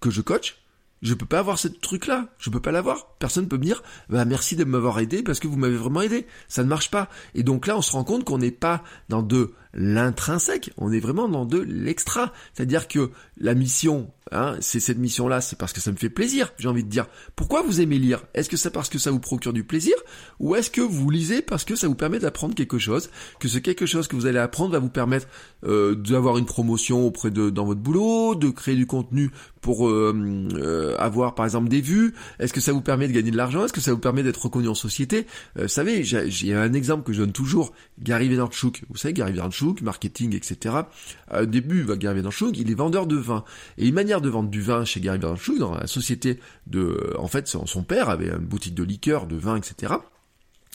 que 0.00 0.10
je 0.10 0.20
coach, 0.20 0.63
je 1.04 1.12
peux 1.12 1.26
pas 1.26 1.38
avoir 1.38 1.58
ce 1.58 1.68
truc-là. 1.68 2.28
Je 2.38 2.48
peux 2.48 2.60
pas 2.60 2.72
l'avoir. 2.72 3.14
Personne 3.18 3.46
peut 3.46 3.58
me 3.58 3.64
dire, 3.64 3.82
bah, 4.08 4.24
merci 4.24 4.56
de 4.56 4.64
m'avoir 4.64 4.98
aidé 4.98 5.22
parce 5.22 5.38
que 5.38 5.46
vous 5.46 5.58
m'avez 5.58 5.76
vraiment 5.76 6.00
aidé. 6.00 6.26
Ça 6.48 6.64
ne 6.64 6.68
marche 6.68 6.90
pas. 6.90 7.10
Et 7.34 7.42
donc 7.42 7.66
là, 7.66 7.76
on 7.76 7.82
se 7.82 7.92
rend 7.92 8.04
compte 8.04 8.24
qu'on 8.24 8.38
n'est 8.38 8.50
pas 8.50 8.82
dans 9.10 9.22
de 9.22 9.52
l'intrinsèque. 9.74 10.70
On 10.78 10.92
est 10.92 11.00
vraiment 11.00 11.28
dans 11.28 11.44
de 11.44 11.58
l'extra. 11.58 12.32
C'est-à-dire 12.54 12.88
que 12.88 13.10
la 13.36 13.54
mission, 13.54 14.10
hein, 14.32 14.56
c'est 14.60 14.80
cette 14.80 14.98
mission-là, 14.98 15.40
c'est 15.40 15.58
parce 15.58 15.72
que 15.72 15.80
ça 15.80 15.90
me 15.90 15.96
fait 15.96 16.08
plaisir. 16.08 16.52
J'ai 16.58 16.68
envie 16.68 16.84
de 16.84 16.88
dire, 16.88 17.06
pourquoi 17.36 17.62
vous 17.62 17.80
aimez 17.80 17.98
lire? 17.98 18.22
Est-ce 18.34 18.48
que 18.48 18.56
c'est 18.56 18.70
parce 18.70 18.88
que 18.88 18.98
ça 18.98 19.10
vous 19.10 19.18
procure 19.18 19.52
du 19.52 19.64
plaisir? 19.64 19.94
Ou 20.38 20.54
est-ce 20.54 20.70
que 20.70 20.80
vous 20.80 21.10
lisez 21.10 21.42
parce 21.42 21.64
que 21.64 21.74
ça 21.76 21.88
vous 21.88 21.96
permet 21.96 22.20
d'apprendre 22.20 22.54
quelque 22.54 22.78
chose, 22.78 23.10
que 23.40 23.48
ce 23.48 23.58
quelque 23.58 23.86
chose 23.86 24.08
que 24.08 24.16
vous 24.16 24.26
allez 24.26 24.38
apprendre 24.38 24.72
va 24.72 24.78
vous 24.78 24.88
permettre 24.88 25.26
euh, 25.64 25.94
d'avoir 25.94 26.38
une 26.38 26.46
promotion 26.46 27.04
auprès 27.06 27.30
de 27.30 27.50
dans 27.50 27.64
votre 27.64 27.80
boulot, 27.80 28.34
de 28.36 28.50
créer 28.50 28.76
du 28.76 28.86
contenu 28.86 29.30
pour 29.64 29.88
euh, 29.88 30.14
euh, 30.56 30.94
avoir 30.98 31.34
par 31.34 31.46
exemple 31.46 31.70
des 31.70 31.80
vues 31.80 32.12
Est-ce 32.38 32.52
que 32.52 32.60
ça 32.60 32.72
vous 32.72 32.82
permet 32.82 33.08
de 33.08 33.14
gagner 33.14 33.30
de 33.30 33.36
l'argent? 33.38 33.64
Est-ce 33.64 33.72
que 33.72 33.80
ça 33.80 33.92
vous 33.92 33.98
permet 33.98 34.22
d'être 34.22 34.44
reconnu 34.44 34.68
en 34.68 34.74
société? 34.74 35.26
Vous 35.56 35.68
savez, 35.68 36.04
j'ai 36.04 36.54
un 36.54 36.74
exemple 36.74 37.02
que 37.02 37.14
je 37.14 37.20
donne 37.20 37.32
toujours. 37.32 37.72
Gary 37.98 38.28
Vaynerchuk, 38.28 38.84
vous 38.90 38.98
savez 38.98 39.14
Gary 39.14 39.32
Vaynerchuk, 39.32 39.80
marketing, 39.80 40.36
etc. 40.36 40.74
Au 41.34 41.46
début, 41.46 41.86
Gary 41.96 42.16
Vaynerchuk, 42.16 42.58
il 42.58 42.70
est 42.70 42.74
vendeur 42.74 43.06
de 43.06 43.16
vin. 43.16 43.42
Et 43.78 43.88
une 43.88 43.94
manière 43.94 44.20
de 44.20 44.28
vendre 44.28 44.50
du 44.50 44.60
vin 44.60 44.84
chez 44.84 45.00
Gary 45.00 45.18
Vaynerchuk, 45.18 45.58
dans 45.58 45.74
la 45.74 45.86
société 45.86 46.40
de... 46.66 47.14
En 47.18 47.28
fait, 47.28 47.48
son 47.48 47.82
père 47.84 48.10
avait 48.10 48.28
une 48.28 48.44
boutique 48.44 48.74
de 48.74 48.82
liqueurs, 48.82 49.26
de 49.26 49.36
vin, 49.36 49.56
etc. 49.56 49.94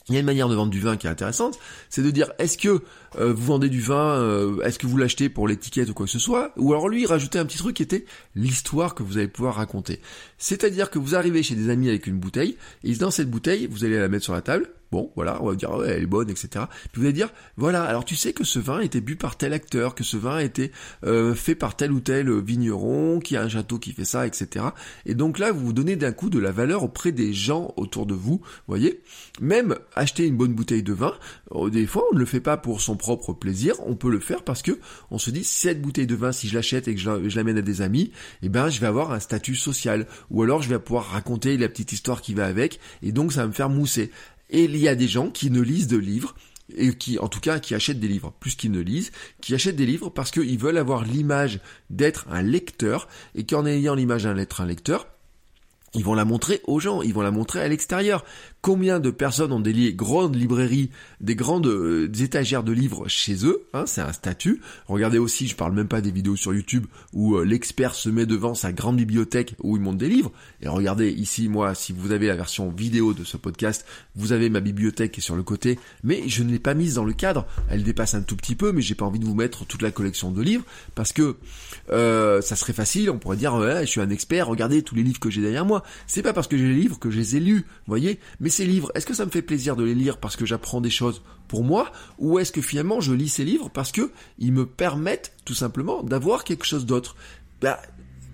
Il 0.09 0.15
y 0.15 0.17
a 0.17 0.19
une 0.21 0.25
manière 0.25 0.49
de 0.49 0.55
vendre 0.55 0.71
du 0.71 0.79
vin 0.79 0.97
qui 0.97 1.07
est 1.07 1.09
intéressante, 1.09 1.59
c'est 1.89 2.01
de 2.01 2.11
dire 2.11 2.31
est-ce 2.39 2.57
que 2.57 2.81
euh, 3.19 3.33
vous 3.33 3.45
vendez 3.45 3.69
du 3.69 3.79
vin, 3.79 4.17
euh, 4.17 4.61
est-ce 4.61 4.79
que 4.79 4.87
vous 4.87 4.97
l'achetez 4.97 5.29
pour 5.29 5.47
l'étiquette 5.47 5.89
ou 5.89 5.93
quoi 5.93 6.07
que 6.07 6.11
ce 6.11 6.19
soit, 6.19 6.51
ou 6.57 6.73
alors 6.73 6.89
lui 6.89 7.05
rajouter 7.05 7.39
un 7.39 7.45
petit 7.45 7.57
truc 7.57 7.75
qui 7.75 7.83
était 7.83 8.05
l'histoire 8.35 8.95
que 8.95 9.03
vous 9.03 9.17
allez 9.17 9.27
pouvoir 9.27 9.55
raconter. 9.55 10.01
C'est-à-dire 10.37 10.89
que 10.89 10.99
vous 10.99 11.15
arrivez 11.15 11.43
chez 11.43 11.55
des 11.55 11.69
amis 11.69 11.89
avec 11.89 12.07
une 12.07 12.19
bouteille, 12.19 12.57
et 12.83 12.95
dans 12.95 13.11
cette 13.11 13.29
bouteille, 13.29 13.67
vous 13.67 13.85
allez 13.85 13.99
la 13.99 14.09
mettre 14.09 14.23
sur 14.23 14.33
la 14.33 14.41
table, 14.41 14.69
Bon, 14.91 15.11
voilà, 15.15 15.41
on 15.41 15.49
va 15.49 15.55
dire, 15.55 15.69
elle 15.85 16.03
est 16.03 16.07
bonne, 16.07 16.29
etc. 16.29 16.65
Puis 16.91 17.01
vous 17.01 17.03
allez 17.03 17.13
dire, 17.13 17.31
voilà, 17.57 17.83
alors 17.83 18.05
tu 18.05 18.15
sais 18.15 18.33
que 18.33 18.43
ce 18.43 18.57
vin 18.57 18.79
a 18.79 18.83
été 18.83 19.01
bu 19.01 19.15
par 19.15 19.37
tel 19.37 19.53
acteur, 19.53 19.93
que 19.93 20.03
ce 20.03 20.17
vin 20.17 20.37
a 20.37 20.43
été 20.43 20.71
euh, 21.05 21.35
fait 21.35 21.55
par 21.55 21.75
tel 21.75 21.91
ou 21.91 21.99
tel 21.99 22.31
vigneron, 22.39 23.19
qui 23.19 23.37
a 23.37 23.43
un 23.43 23.49
château 23.49 23.77
qui 23.77 23.91
fait 23.91 24.05
ça, 24.05 24.25
etc. 24.25 24.65
Et 25.05 25.13
donc 25.13 25.37
là, 25.37 25.51
vous 25.51 25.67
vous 25.67 25.73
donnez 25.73 25.95
d'un 25.95 26.11
coup 26.11 26.29
de 26.29 26.39
la 26.39 26.51
valeur 26.51 26.83
auprès 26.83 27.11
des 27.11 27.33
gens 27.33 27.73
autour 27.77 28.07
de 28.07 28.15
vous, 28.15 28.41
voyez. 28.67 29.01
Même 29.39 29.75
acheter 29.95 30.25
une 30.25 30.37
bonne 30.37 30.53
bouteille 30.53 30.83
de 30.83 30.93
vin, 30.93 31.13
euh, 31.53 31.69
des 31.69 31.85
fois, 31.85 32.03
on 32.11 32.15
ne 32.15 32.19
le 32.19 32.25
fait 32.25 32.39
pas 32.39 32.57
pour 32.57 32.81
son 32.81 32.95
propre 32.95 33.33
plaisir, 33.33 33.75
on 33.85 33.95
peut 33.95 34.09
le 34.09 34.19
faire 34.19 34.43
parce 34.43 34.63
que 34.63 34.79
on 35.11 35.19
se 35.19 35.29
dit, 35.29 35.43
cette 35.43 35.81
bouteille 35.81 36.07
de 36.07 36.15
vin, 36.15 36.31
si 36.31 36.47
je 36.47 36.55
l'achète 36.55 36.87
et 36.87 36.95
que 36.95 37.01
je 37.01 37.35
l'amène 37.35 37.57
à 37.57 37.61
des 37.61 37.81
amis, 37.81 38.11
eh 38.41 38.49
ben, 38.49 38.69
je 38.69 38.79
vais 38.79 38.87
avoir 38.87 39.11
un 39.11 39.19
statut 39.19 39.55
social. 39.55 40.07
Ou 40.31 40.41
alors, 40.41 40.63
je 40.63 40.69
vais 40.69 40.79
pouvoir 40.79 41.05
raconter 41.05 41.57
la 41.57 41.69
petite 41.69 41.91
histoire 41.91 42.21
qui 42.21 42.33
va 42.33 42.45
avec, 42.45 42.79
et 43.03 43.11
donc 43.11 43.33
ça 43.33 43.41
va 43.41 43.47
me 43.47 43.53
faire 43.53 43.69
mousser. 43.69 44.11
Et 44.49 44.63
il 44.63 44.77
y 44.77 44.87
a 44.87 44.95
des 44.95 45.07
gens 45.07 45.29
qui 45.29 45.51
ne 45.51 45.61
lisent 45.61 45.87
de 45.87 45.97
livres 45.97 46.35
et 46.75 46.93
qui, 46.95 47.19
en 47.19 47.27
tout 47.27 47.39
cas, 47.39 47.59
qui 47.59 47.73
achètent 47.75 47.99
des 47.99 48.07
livres, 48.07 48.33
plus 48.39 48.55
qu'ils 48.55 48.71
ne 48.71 48.79
lisent, 48.79 49.11
qui 49.41 49.53
achètent 49.53 49.75
des 49.75 49.85
livres 49.85 50.09
parce 50.09 50.31
qu'ils 50.31 50.59
veulent 50.59 50.77
avoir 50.77 51.03
l'image 51.03 51.59
d'être 51.89 52.27
un 52.29 52.41
lecteur 52.41 53.07
et 53.35 53.45
qu'en 53.45 53.65
ayant 53.65 53.95
l'image 53.95 54.23
d'être 54.23 54.61
un 54.61 54.65
lecteur, 54.65 55.07
ils 55.95 56.03
vont 56.03 56.13
la 56.13 56.25
montrer 56.25 56.61
aux 56.65 56.79
gens, 56.79 57.01
ils 57.01 57.13
vont 57.13 57.21
la 57.21 57.31
montrer 57.31 57.61
à 57.61 57.67
l'extérieur. 57.67 58.23
Combien 58.61 58.99
de 58.99 59.09
personnes 59.09 59.53
ont 59.53 59.61
des 59.61 59.93
grandes 59.93 60.35
librairies, 60.35 60.89
des 61.21 61.35
grandes 61.35 61.67
euh, 61.67 62.11
étagères 62.19 62.63
de 62.63 62.73
livres 62.73 63.07
chez 63.07 63.45
eux 63.45 63.63
hein, 63.73 63.85
C'est 63.85 64.01
un 64.01 64.11
statut. 64.11 64.59
Regardez 64.87 65.17
aussi, 65.17 65.47
je 65.47 65.55
parle 65.55 65.73
même 65.73 65.87
pas 65.87 66.01
des 66.01 66.11
vidéos 66.11 66.35
sur 66.35 66.53
YouTube 66.53 66.85
où 67.13 67.37
euh, 67.37 67.45
l'expert 67.45 67.95
se 67.95 68.09
met 68.09 68.25
devant 68.25 68.55
sa 68.55 68.73
grande 68.73 68.97
bibliothèque 68.97 69.55
où 69.63 69.77
il 69.77 69.81
monte 69.81 69.97
des 69.97 70.09
livres. 70.09 70.33
Et 70.61 70.67
regardez 70.67 71.09
ici, 71.09 71.47
moi, 71.47 71.73
si 71.73 71.93
vous 71.93 72.11
avez 72.11 72.27
la 72.27 72.35
version 72.35 72.69
vidéo 72.69 73.13
de 73.13 73.23
ce 73.23 73.37
podcast, 73.37 73.85
vous 74.15 74.33
avez 74.33 74.49
ma 74.49 74.59
bibliothèque 74.59 75.13
qui 75.13 75.21
est 75.21 75.23
sur 75.23 75.37
le 75.37 75.43
côté, 75.43 75.79
mais 76.03 76.27
je 76.27 76.43
ne 76.43 76.51
l'ai 76.51 76.59
pas 76.59 76.73
mise 76.73 76.95
dans 76.95 77.05
le 77.05 77.13
cadre. 77.13 77.47
Elle 77.69 77.83
dépasse 77.83 78.13
un 78.13 78.23
tout 78.23 78.35
petit 78.35 78.55
peu, 78.55 78.73
mais 78.73 78.81
j'ai 78.81 78.95
pas 78.95 79.05
envie 79.05 79.19
de 79.19 79.25
vous 79.25 79.35
mettre 79.35 79.65
toute 79.65 79.81
la 79.81 79.91
collection 79.91 80.31
de 80.31 80.41
livres 80.41 80.65
parce 80.95 81.13
que 81.13 81.37
euh, 81.91 82.41
ça 82.41 82.57
serait 82.57 82.73
facile. 82.73 83.09
On 83.09 83.19
pourrait 83.19 83.37
dire, 83.37 83.53
ouais, 83.55 83.85
je 83.85 83.89
suis 83.89 84.01
un 84.01 84.09
expert. 84.09 84.47
Regardez 84.47 84.81
tous 84.81 84.95
les 84.95 85.03
livres 85.03 85.21
que 85.21 85.29
j'ai 85.29 85.41
derrière 85.41 85.65
moi. 85.65 85.83
C'est 86.07 86.23
pas 86.23 86.33
parce 86.33 86.47
que 86.47 86.57
j'ai 86.57 86.67
les 86.67 86.75
livres 86.75 86.99
que 86.99 87.09
je 87.09 87.17
les 87.17 87.37
ai 87.37 87.39
lus, 87.39 87.65
voyez. 87.87 88.19
Ces 88.49 88.65
livres, 88.65 88.91
est-ce 88.95 89.05
que 89.05 89.13
ça 89.13 89.25
me 89.25 89.31
fait 89.31 89.41
plaisir 89.41 89.75
de 89.75 89.83
les 89.83 89.95
lire 89.95 90.17
parce 90.17 90.35
que 90.35 90.45
j'apprends 90.45 90.81
des 90.81 90.89
choses 90.89 91.21
pour 91.47 91.63
moi, 91.63 91.91
ou 92.17 92.39
est-ce 92.39 92.51
que 92.51 92.61
finalement 92.61 93.01
je 93.01 93.13
lis 93.13 93.29
ces 93.29 93.45
livres 93.45 93.69
parce 93.69 93.91
que 93.91 94.11
ils 94.37 94.51
me 94.51 94.65
permettent 94.65 95.33
tout 95.45 95.53
simplement 95.53 96.03
d'avoir 96.03 96.43
quelque 96.43 96.65
chose 96.65 96.85
d'autre? 96.85 97.15
Bah, 97.61 97.81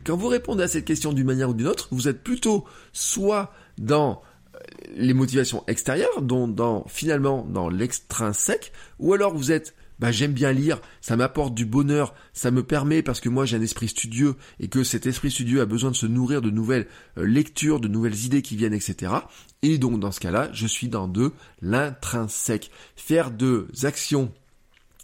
quand 0.05 0.15
vous 0.15 0.27
répondez 0.27 0.63
à 0.63 0.67
cette 0.67 0.85
question 0.85 1.13
d'une 1.13 1.25
manière 1.25 1.49
ou 1.49 1.53
d'une 1.53 1.67
autre, 1.67 1.87
vous 1.91 2.07
êtes 2.07 2.23
plutôt 2.23 2.65
soit 2.93 3.51
dans 3.77 4.21
euh, 4.53 4.59
les 4.95 5.13
motivations 5.13 5.63
extérieures, 5.67 6.21
dont 6.21 6.47
dans 6.47 6.85
finalement 6.87 7.43
dans 7.49 7.69
l'extrinsèque, 7.69 8.71
ou 8.99 9.13
alors 9.13 9.35
vous 9.35 9.51
êtes 9.51 9.75
bah 9.99 10.11
j'aime 10.11 10.33
bien 10.33 10.51
lire, 10.51 10.81
ça 11.01 11.15
m'apporte 11.15 11.53
du 11.53 11.65
bonheur, 11.65 12.13
ça 12.33 12.51
me 12.51 12.63
permet 12.63 13.01
parce 13.01 13.21
que 13.21 13.29
moi 13.29 13.45
j'ai 13.45 13.57
un 13.57 13.61
esprit 13.61 13.87
studieux 13.87 14.35
et 14.59 14.67
que 14.67 14.83
cet 14.83 15.05
esprit 15.05 15.31
studieux 15.31 15.61
a 15.61 15.65
besoin 15.65 15.91
de 15.91 15.95
se 15.95 16.05
nourrir 16.05 16.41
de 16.41 16.49
nouvelles 16.49 16.87
euh, 17.17 17.25
lectures, 17.25 17.79
de 17.79 17.87
nouvelles 17.87 18.25
idées 18.25 18.41
qui 18.41 18.55
viennent, 18.55 18.73
etc. 18.73 19.13
Et 19.61 19.77
donc 19.77 19.99
dans 19.99 20.11
ce 20.11 20.19
cas-là, 20.19 20.49
je 20.53 20.67
suis 20.67 20.87
dans 20.87 21.07
de 21.07 21.31
l'intrinsèque. 21.61 22.71
Faire 22.95 23.31
deux 23.31 23.67
actions 23.83 24.31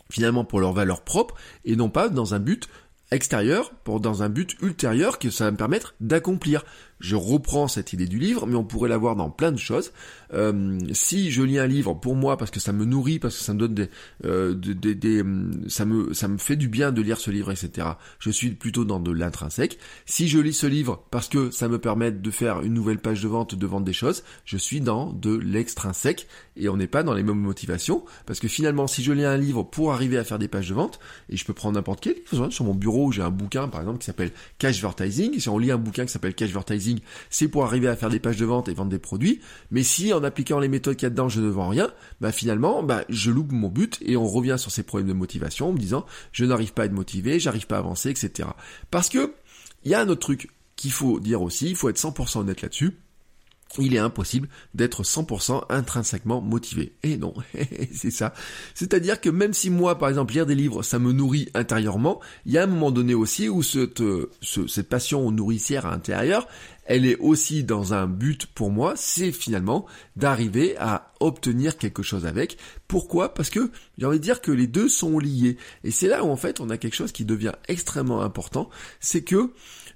finalement 0.10 0.44
pour 0.44 0.60
leur 0.60 0.74
valeur 0.74 1.04
propre 1.04 1.36
et 1.66 1.76
non 1.76 1.90
pas 1.90 2.10
dans 2.10 2.34
un 2.34 2.40
but 2.40 2.68
extérieur 3.12 3.72
pour 3.84 4.00
dans 4.00 4.24
un 4.24 4.30
but 4.30 4.56
ultérieur 4.62 5.20
que 5.20 5.30
ça 5.30 5.46
va 5.46 5.52
me 5.52 5.58
permettre 5.58 5.96
d'accomplir 6.00 6.64
je 7.02 7.16
reprends 7.16 7.68
cette 7.68 7.94
idée 7.94 8.08
du 8.08 8.20
livre, 8.20 8.48
mais 8.48 8.56
on 8.56 8.64
pourrait 8.64 8.90
l'avoir 8.90 9.16
dans 9.16 9.30
plein 9.30 9.52
de 9.52 9.58
choses. 9.58 9.92
Euh, 10.34 10.80
si 10.94 11.32
je 11.32 11.42
lis 11.42 11.60
un 11.60 11.68
livre 11.68 11.94
pour 11.94 12.16
moi 12.16 12.38
parce 12.38 12.52
que 12.52 12.60
ça 12.60 12.72
me 12.72 12.86
nourrit, 12.86 13.20
parce 13.20 13.38
que 13.38 13.44
ça 13.44 13.54
me 13.54 13.60
donne 13.60 13.74
des, 13.74 13.90
euh, 14.24 14.54
des, 14.54 15.24
ça 15.68 15.86
me, 15.86 16.14
ça 16.14 16.28
me 16.28 16.38
fait 16.38 16.56
du 16.56 16.70
bien 16.70 16.92
de 16.92 17.02
lire 17.02 17.20
ce 17.20 17.32
livre, 17.32 17.52
etc. 17.52 17.88
Je 18.20 18.30
suis 18.30 18.52
plutôt 18.52 18.86
dans 18.86 19.00
de 19.00 19.12
l'intrinsèque. 19.12 19.78
Si 20.06 20.28
je 20.28 20.40
lis 20.40 20.54
ce 20.54 20.68
livre 20.68 21.04
parce 21.12 21.28
que 21.28 21.52
ça 21.52 21.68
me 21.68 21.80
permet 21.80 22.12
de 22.12 22.32
faire 22.32 22.62
une 22.62 22.74
nouvelle 22.74 23.00
page 23.00 23.22
de 23.22 23.28
vente, 23.28 23.56
de 23.56 23.68
vendre 23.68 23.86
des 23.86 23.94
choses, 23.94 24.24
je 24.46 24.58
suis 24.58 24.80
dans 24.80 25.12
de 25.12 25.36
l'extrinsèque 25.36 26.28
et 26.56 26.70
on 26.70 26.78
n'est 26.78 26.88
pas 26.88 27.04
dans 27.04 27.14
les 27.14 27.24
mêmes 27.24 27.38
motivations 27.38 28.06
parce 28.26 28.40
que 28.40 28.48
finalement, 28.48 28.88
si 28.88 29.04
je 29.04 29.12
lis 29.12 29.26
un 29.26 29.38
livre 29.38 29.64
pour 29.64 29.92
arriver 29.92 30.18
à 30.18 30.24
faire 30.24 30.40
des 30.40 30.48
pages 30.48 30.70
de 30.70 30.76
vente, 30.76 31.00
et 31.30 31.38
je 31.38 31.46
peux 31.46 31.54
prendre 31.54 31.76
n'importe 31.76 32.02
quel 32.02 32.16
livre, 32.32 32.50
sur 32.50 32.66
mon 32.66 32.76
bureau, 32.76 33.12
j'ai 33.12 33.22
un 33.22 33.32
bouquin 33.32 33.68
par 33.68 33.82
exemple 33.82 34.00
qui 34.00 34.06
s'appelle 34.06 34.32
Cashvertising. 34.60 35.40
Si 35.40 35.50
on 35.50 35.58
lit 35.58 35.72
un 35.72 35.78
bouquin 35.78 36.06
qui 36.06 36.12
s'appelle 36.12 36.36
Cashvertising 36.36 36.91
c'est 37.30 37.48
pour 37.48 37.66
arriver 37.66 37.88
à 37.88 37.96
faire 37.96 38.10
des 38.10 38.20
pages 38.20 38.38
de 38.38 38.46
vente 38.46 38.70
et 38.70 38.74
vendre 38.74 38.92
des 38.92 39.00
produits. 39.00 39.42
Mais 39.72 39.84
si 39.84 40.14
en 40.14 40.24
appliquant 40.24 40.60
les 40.60 40.68
méthodes 40.68 40.96
qu'il 40.96 41.06
y 41.06 41.08
a 41.08 41.10
dedans, 41.10 41.30
je 41.30 41.42
ne 41.42 41.50
vends 41.50 41.70
rien, 41.70 41.92
bah 42.20 42.32
finalement, 42.32 42.84
bah 42.84 43.04
je 43.10 43.32
loupe 43.32 43.52
mon 43.52 43.70
but 43.70 43.98
et 44.02 44.18
on 44.18 44.28
revient 44.28 44.56
sur 44.58 44.72
ces 44.72 44.84
problèmes 44.84 45.10
de 45.10 45.14
motivation 45.14 45.70
en 45.70 45.74
me 45.74 45.80
disant 45.80 46.06
je 46.32 46.46
n'arrive 46.46 46.74
pas 46.74 46.84
à 46.84 46.86
être 46.86 46.92
motivé, 46.92 47.40
j'arrive 47.40 47.68
pas 47.68 47.78
à 47.78 47.80
avancer, 47.80 48.10
etc. 48.10 48.50
Parce 48.90 49.10
que 49.10 49.34
il 49.84 49.92
y 49.92 49.96
a 49.96 50.02
un 50.02 50.10
autre 50.10 50.22
truc 50.22 50.50
qu'il 50.76 50.92
faut 50.92 51.20
dire 51.20 51.42
aussi, 51.42 51.70
il 51.70 51.76
faut 51.76 51.90
être 51.90 52.00
100% 52.00 52.40
honnête 52.40 52.62
là-dessus 52.62 53.01
il 53.80 53.96
est 53.96 54.00
impossible 54.00 54.50
d'être 54.74 55.04
100% 55.04 55.66
intrinsèquement 55.70 56.42
motivé. 56.42 56.94
Et 57.04 57.18
non, 57.18 57.34
c'est 57.94 58.12
ça. 58.12 58.34
C'est-à-dire 58.74 59.22
que 59.22 59.30
même 59.30 59.54
si 59.54 59.70
moi, 59.70 59.98
par 59.98 60.10
exemple, 60.10 60.34
lire 60.34 60.46
des 60.46 60.56
livres, 60.56 60.84
ça 60.84 61.00
me 61.00 61.12
nourrit 61.12 61.50
intérieurement, 61.54 62.20
il 62.46 62.52
y 62.52 62.58
a 62.58 62.64
un 62.64 62.68
moment 62.68 62.92
donné 62.92 63.14
aussi 63.14 63.50
où 63.50 63.64
cette, 63.64 64.04
cette 64.42 64.90
passion 64.90 65.32
nourricière 65.32 65.86
à 65.86 65.92
l'intérieur, 65.92 66.48
elle 66.86 67.06
est 67.06 67.18
aussi 67.18 67.64
dans 67.64 67.94
un 67.94 68.08
but 68.08 68.48
pour 68.48 68.72
moi, 68.72 68.94
c'est 68.98 69.32
finalement 69.32 69.86
d'arriver 70.16 70.76
à 70.78 71.14
obtenir 71.20 71.78
quelque 71.78 72.04
chose 72.04 72.26
avec. 72.26 72.58
Pourquoi? 72.88 73.34
Parce 73.34 73.50
que 73.50 73.72
j'ai 73.98 74.06
envie 74.06 74.18
de 74.18 74.24
dire 74.24 74.42
que 74.42 74.52
les 74.52 74.68
deux 74.68 74.90
sont 74.90 75.20
liés. 75.20 75.58
Et 75.84 75.92
c'est 75.92 76.08
là 76.08 76.24
où 76.24 76.30
en 76.30 76.36
fait 76.36 76.60
on 76.60 76.70
a 76.70 76.78
quelque 76.78 76.96
chose 76.96 77.12
qui 77.12 77.24
devient 77.24 77.54
extrêmement 77.68 78.22
important, 78.22 78.70
c'est 79.00 79.24
que 79.24 79.52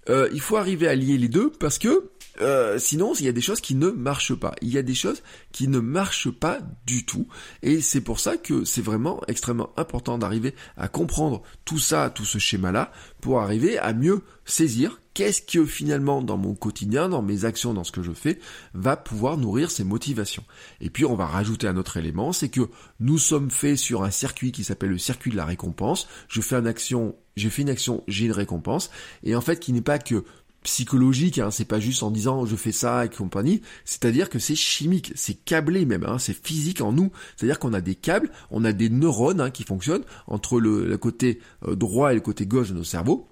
euh, 0.10 0.30
il 0.32 0.40
faut 0.40 0.56
arriver 0.56 0.88
à 0.88 0.96
lier 0.96 1.18
les 1.18 1.28
deux 1.28 1.50
parce 1.50 1.80
que 1.80 2.12
euh, 2.42 2.78
sinon, 2.80 3.14
il 3.14 3.26
y 3.26 3.30
a 3.30 3.32
des 3.32 3.42
choses 3.42 3.62
qui 3.62 3.76
ne 3.76 3.90
marchent 3.90 4.36
pas. 4.36 4.54
Il 4.62 4.70
y 4.70 4.78
a 4.78 4.82
des 4.82 4.94
choses 4.94 5.22
qui 5.52 5.68
ne 5.68 5.80
marchent 5.80 6.32
pas 6.32 6.60
du 6.86 7.06
tout. 7.06 7.28
Et 7.62 7.82
c'est 7.82 8.02
pour 8.02 8.20
ça 8.20 8.38
que 8.38 8.66
c'est 8.66 8.82
vraiment 8.82 9.22
extrêmement 9.28 9.72
important 9.78 10.18
d'arriver 10.18 10.54
à 10.78 10.88
comprendre 10.88 11.42
tout 11.64 11.80
ça, 11.80 12.10
tout 12.10 12.26
ce 12.26 12.40
schéma-là, 12.40 12.92
pour 13.22 13.42
arriver 13.42 13.78
à 13.78 13.94
mieux 13.94 14.22
saisir 14.46 15.00
qu'est-ce 15.16 15.42
que 15.42 15.66
finalement 15.66 16.22
dans 16.22 16.38
mon 16.38 16.54
quotidien, 16.54 17.10
dans 17.10 17.24
mes 17.24 17.46
actions, 17.46 17.74
dans 17.74 17.84
ce 17.84 17.92
que 17.92 18.04
je 18.04 18.12
fais, 18.12 18.38
va 18.76 18.98
pouvoir 18.98 19.38
nourrir 19.38 19.72
ces 19.72 19.84
motivations. 19.84 20.44
Et 20.82 20.92
puis 20.92 21.06
on 21.06 21.16
va 21.16 21.26
rajouter 21.26 21.68
un 21.68 21.78
autre 21.78 21.98
élément, 21.98 22.34
c'est 22.34 22.50
que 22.50 22.70
nous 23.00 23.18
sommes 23.18 23.50
faits 23.50 23.78
sur 23.78 24.04
un 24.04 24.12
circuit 24.12 24.52
qui 24.52 24.64
s'appelle 24.64 24.90
le 24.90 24.98
circuit 25.00 25.32
de 25.32 25.38
la 25.38 25.46
récompense. 25.46 26.08
Je 26.28 26.42
fais 26.42 26.58
une 26.58 26.68
action, 26.68 27.16
j'ai 27.38 27.50
fait 27.50 27.64
une 27.64 27.70
action, 27.70 28.04
j'ai 28.08 28.26
une 28.26 28.34
récompense. 28.34 28.92
Et 29.24 29.36
en 29.36 29.42
fait, 29.42 29.60
qui 29.60 29.72
n'est 29.72 29.82
pas 29.82 30.00
que 30.00 30.26
psychologique, 30.66 31.38
hein, 31.40 31.52
c'est 31.52 31.66
pas 31.66 31.80
juste 31.80 32.04
en 32.04 32.12
disant 32.12 32.46
je 32.46 32.56
fais 32.56 32.72
ça 32.72 33.06
et 33.06 33.10
compagnie, 33.10 33.62
c'est-à-dire 33.86 34.30
que 34.30 34.40
c'est 34.40 34.56
chimique, 34.56 35.14
c'est 35.16 35.36
câblé 35.36 35.86
même, 35.86 36.04
hein, 36.04 36.18
c'est 36.20 36.36
physique 36.36 36.82
en 36.82 36.92
nous, 36.92 37.12
c'est-à-dire 37.38 37.60
qu'on 37.60 37.74
a 37.74 37.82
des 37.82 37.96
câbles, 37.96 38.32
on 38.50 38.66
a 38.66 38.74
des 38.74 38.90
neurones 38.90 39.40
hein, 39.40 39.52
qui 39.52 39.64
fonctionnent 39.64 40.04
entre 40.28 40.60
le, 40.60 40.98
côté 40.98 41.40
euh, 41.68 41.76
droit 41.76 42.12
et 42.12 42.16
le 42.16 42.22
côté 42.22 42.46
gauche 42.48 42.70
de 42.70 42.74
nos 42.74 42.84
cerveaux, 42.84 43.28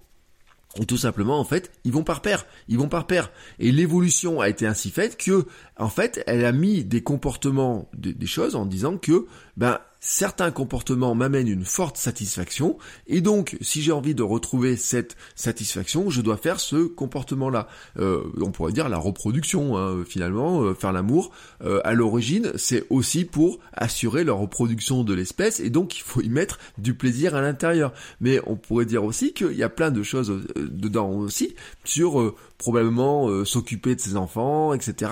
et 0.80 0.86
tout 0.86 0.98
simplement, 0.98 1.39
en 1.39 1.43
fait, 1.43 1.72
ils 1.84 1.91
vont 1.91 2.04
par 2.04 2.22
paire, 2.22 2.46
ils 2.67 2.80
vont 2.80 2.88
par 2.88 3.06
paire. 3.06 3.32
Et 3.60 3.72
l'évolution 3.72 4.41
a 4.41 4.50
été 4.50 4.65
ainsi 4.65 4.89
faite 4.89 5.17
que, 5.17 5.46
en 5.78 5.89
fait, 5.89 6.24
elle 6.26 6.46
a 6.46 6.52
mis 6.52 6.84
des 6.84 7.04
comportements, 7.04 7.89
des 7.96 8.26
choses 8.26 8.56
en 8.56 8.65
disant 8.65 8.98
que, 8.98 9.28
ben, 9.58 9.80
certains 10.00 10.52
comportements 10.52 11.16
m'amènent 11.16 11.48
une 11.48 11.63
forte 11.63 11.96
satisfaction, 11.96 12.78
et 13.08 13.22
donc 13.22 13.58
si 13.62 13.82
j'ai 13.82 13.94
envie 13.94 14.16
de 14.16 14.24
retrouver 14.24 14.76
cette 14.76 15.16
satisfaction, 15.36 16.10
je 16.10 16.22
dois 16.22 16.36
faire 16.36 16.60
ce 16.60 16.88
comportement-là. 16.88 17.68
Euh, 17.98 18.24
on 18.42 18.52
pourrait 18.52 18.74
dire 18.74 18.89
la 18.89 18.98
reproduction, 18.98 19.78
hein, 19.78 20.04
finalement, 20.06 20.62
euh, 20.62 20.74
faire 20.74 20.92
l'amour, 20.92 21.32
euh, 21.63 21.80
à 21.86 21.94
l'origine, 21.94 22.52
c'est 22.58 22.86
aussi 22.89 23.24
pour 23.24 23.60
assurer 23.72 24.26
la 24.26 24.34
reproduction 24.34 25.04
de 25.06 25.13
l'espèce, 25.13 25.62
et 25.62 25.70
donc 25.70 25.98
il 25.98 26.02
faut 26.02 26.22
y 26.22 26.30
mettre 26.30 26.60
du 26.78 26.94
plaisir 26.96 27.36
à 27.36 27.42
l'intérieur. 27.42 27.94
Mais 28.20 28.42
on 28.46 28.58
pourrait 28.58 28.86
dire 28.86 29.06
aussi 29.06 29.34
qu'il 29.34 29.56
y 29.56 29.63
a 29.63 29.70
plein 29.70 29.92
de 29.92 30.04
choses 30.04 30.44
dedans 30.58 31.12
aussi, 31.12 31.56
sur 31.86 32.36
probablement 32.63 33.43
s'occuper 33.43 33.93
de 33.93 33.99
ses 33.99 34.15
enfants, 34.15 34.73
etc. 34.73 35.12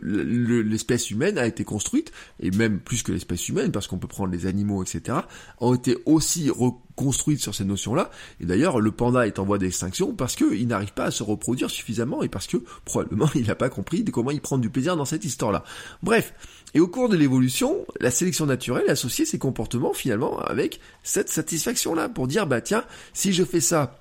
l'espèce 0.00 1.10
humaine 1.10 1.36
a 1.36 1.44
été 1.44 1.64
construite, 1.64 2.12
et 2.38 2.52
même 2.52 2.78
plus 2.78 3.02
que 3.02 3.10
l'espèce 3.10 3.48
humaine, 3.48 3.72
parce 3.72 3.88
qu'on 3.88 3.98
peut 3.98 4.06
prendre 4.06 4.32
les 4.32 4.46
animaux, 4.46 4.84
etc., 4.84 5.18
ont 5.58 5.74
été 5.74 5.98
aussi 6.06 6.50
reconstruites 6.50 7.40
sur 7.40 7.52
ces 7.52 7.64
notions-là. 7.64 8.12
Et 8.40 8.46
d'ailleurs, 8.46 8.78
le 8.78 8.92
panda 8.92 9.26
est 9.26 9.40
en 9.40 9.44
voie 9.44 9.58
d'extinction 9.58 10.14
parce 10.14 10.36
qu'il 10.36 10.68
n'arrive 10.68 10.92
pas 10.92 11.06
à 11.06 11.10
se 11.10 11.24
reproduire 11.24 11.68
suffisamment 11.68 12.22
et 12.22 12.28
parce 12.28 12.46
que 12.46 12.58
probablement 12.84 13.28
il 13.34 13.48
n'a 13.48 13.56
pas 13.56 13.70
compris 13.70 14.04
comment 14.04 14.30
il 14.30 14.40
prend 14.40 14.58
du 14.58 14.70
plaisir 14.70 14.96
dans 14.96 15.04
cette 15.04 15.24
histoire-là. 15.24 15.64
Bref. 16.04 16.32
Et 16.74 16.80
au 16.80 16.86
cours 16.86 17.08
de 17.08 17.16
l'évolution, 17.16 17.86
la 17.98 18.12
sélection 18.12 18.46
naturelle 18.46 18.88
associait 18.88 19.24
ces 19.24 19.38
comportements 19.38 19.94
finalement 19.94 20.38
avec 20.38 20.80
cette 21.02 21.30
satisfaction-là 21.30 22.08
pour 22.08 22.28
dire, 22.28 22.46
bah 22.46 22.60
tiens, 22.60 22.84
si 23.14 23.32
je 23.32 23.42
fais 23.42 23.60
ça, 23.62 23.98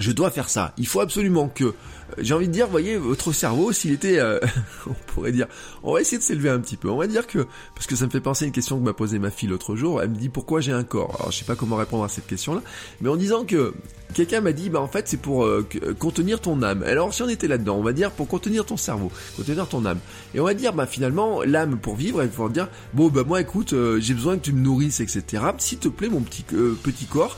je 0.00 0.10
dois 0.10 0.30
faire 0.30 0.48
ça. 0.48 0.72
Il 0.78 0.86
faut 0.86 1.00
absolument 1.00 1.48
que 1.48 1.74
j'ai 2.18 2.34
envie 2.34 2.48
de 2.48 2.52
dire, 2.52 2.66
voyez, 2.68 2.96
votre 2.96 3.32
cerveau, 3.32 3.72
s'il 3.72 3.92
était, 3.92 4.18
euh, 4.18 4.38
on 4.86 4.94
pourrait 5.06 5.32
dire, 5.32 5.46
on 5.82 5.94
va 5.94 6.00
essayer 6.00 6.18
de 6.18 6.22
s'élever 6.22 6.50
un 6.50 6.60
petit 6.60 6.76
peu. 6.76 6.88
On 6.88 6.96
va 6.96 7.06
dire 7.06 7.26
que, 7.26 7.46
parce 7.74 7.86
que 7.86 7.96
ça 7.96 8.06
me 8.06 8.10
fait 8.10 8.20
penser 8.20 8.44
à 8.44 8.46
une 8.46 8.52
question 8.52 8.78
que 8.78 8.84
m'a 8.84 8.92
posée 8.92 9.18
ma 9.18 9.30
fille 9.30 9.48
l'autre 9.48 9.76
jour. 9.76 10.02
Elle 10.02 10.10
me 10.10 10.16
dit 10.16 10.28
pourquoi 10.28 10.60
j'ai 10.60 10.72
un 10.72 10.84
corps? 10.84 11.16
Alors 11.18 11.32
je 11.32 11.38
sais 11.38 11.44
pas 11.44 11.56
comment 11.56 11.76
répondre 11.76 12.04
à 12.04 12.08
cette 12.08 12.26
question-là, 12.26 12.62
mais 13.00 13.08
en 13.08 13.16
disant 13.16 13.44
que 13.44 13.74
quelqu'un 14.14 14.40
m'a 14.40 14.52
dit, 14.52 14.70
bah 14.70 14.80
en 14.80 14.88
fait 14.88 15.08
c'est 15.08 15.16
pour 15.16 15.44
euh, 15.44 15.66
euh, 15.82 15.94
contenir 15.94 16.40
ton 16.40 16.62
âme. 16.62 16.82
Alors 16.82 17.14
si 17.14 17.22
on 17.22 17.28
était 17.28 17.48
là-dedans, 17.48 17.76
on 17.76 17.82
va 17.82 17.92
dire 17.92 18.10
pour 18.10 18.28
contenir 18.28 18.64
ton 18.64 18.76
cerveau, 18.76 19.10
contenir 19.36 19.68
ton 19.68 19.84
âme. 19.84 19.98
Et 20.34 20.40
on 20.40 20.44
va 20.44 20.54
dire, 20.54 20.72
bah 20.72 20.86
finalement 20.86 21.42
l'âme 21.42 21.78
pour 21.78 21.96
vivre, 21.96 22.22
elle 22.22 22.28
va 22.28 22.48
dire, 22.48 22.68
bon 22.94 23.08
bah 23.08 23.24
moi 23.26 23.40
écoute, 23.40 23.74
j'ai 23.98 24.14
besoin 24.14 24.36
que 24.36 24.42
tu 24.42 24.52
me 24.52 24.60
nourrisses, 24.60 25.00
etc. 25.00 25.42
S'il 25.58 25.78
te 25.78 25.88
plaît 25.88 26.08
mon 26.08 26.20
petit 26.20 26.42
petit 26.42 27.06
corps, 27.06 27.36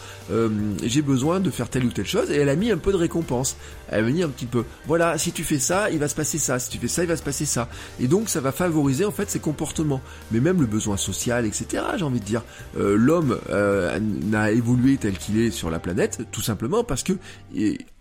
j'ai 0.83 1.03
besoin 1.03 1.41
de 1.41 1.51
faire 1.51 1.69
telle 1.69 1.85
ou 1.85 1.91
telle 1.91 2.07
chose. 2.07 2.31
Et 2.31 2.37
elle 2.37 2.49
a 2.49 2.57
mis 2.57 2.71
un 2.71 2.79
peu 2.79 2.93
de 2.93 2.97
récompense. 2.97 3.57
Elle 3.89 4.05
a 4.05 4.11
mis 4.11 4.23
un 4.23 4.29
petit 4.29 4.47
peu 4.47 4.62
voilà, 4.87 5.19
si 5.19 5.33
tu 5.33 5.45
fais 5.45 5.59
ça, 5.59 5.91
il 5.91 5.99
va 5.99 6.09
se 6.09 6.15
passer 6.15 6.39
ça, 6.39 6.59
si 6.59 6.71
tu 6.71 6.79
fais 6.79 6.89
ça, 6.89 7.03
il 7.03 7.09
va 7.09 7.17
se 7.17 7.23
passer 7.23 7.45
ça. 7.45 7.69
Et 8.01 8.09
donc 8.09 8.29
ça 8.29 8.41
va 8.41 8.53
favoriser 8.53 9.05
en 9.05 9.11
fait 9.11 9.31
ces 9.31 9.41
comportements. 9.41 10.01
Mais 10.31 10.41
même 10.41 10.61
le 10.61 10.67
besoin 10.67 10.97
social, 10.97 11.47
etc. 11.47 11.85
J'ai 11.97 12.05
envie 12.05 12.21
de 12.21 12.25
dire, 12.25 12.43
euh, 12.77 12.97
l'homme 12.97 13.39
euh, 13.51 13.99
n'a 14.01 14.51
évolué 14.51 14.97
tel 14.97 15.17
qu'il 15.19 15.39
est 15.39 15.51
sur 15.51 15.71
la 15.71 15.79
planète, 15.79 16.27
tout 16.31 16.43
simplement 16.43 16.85
parce 16.85 17.03
que 17.03 17.13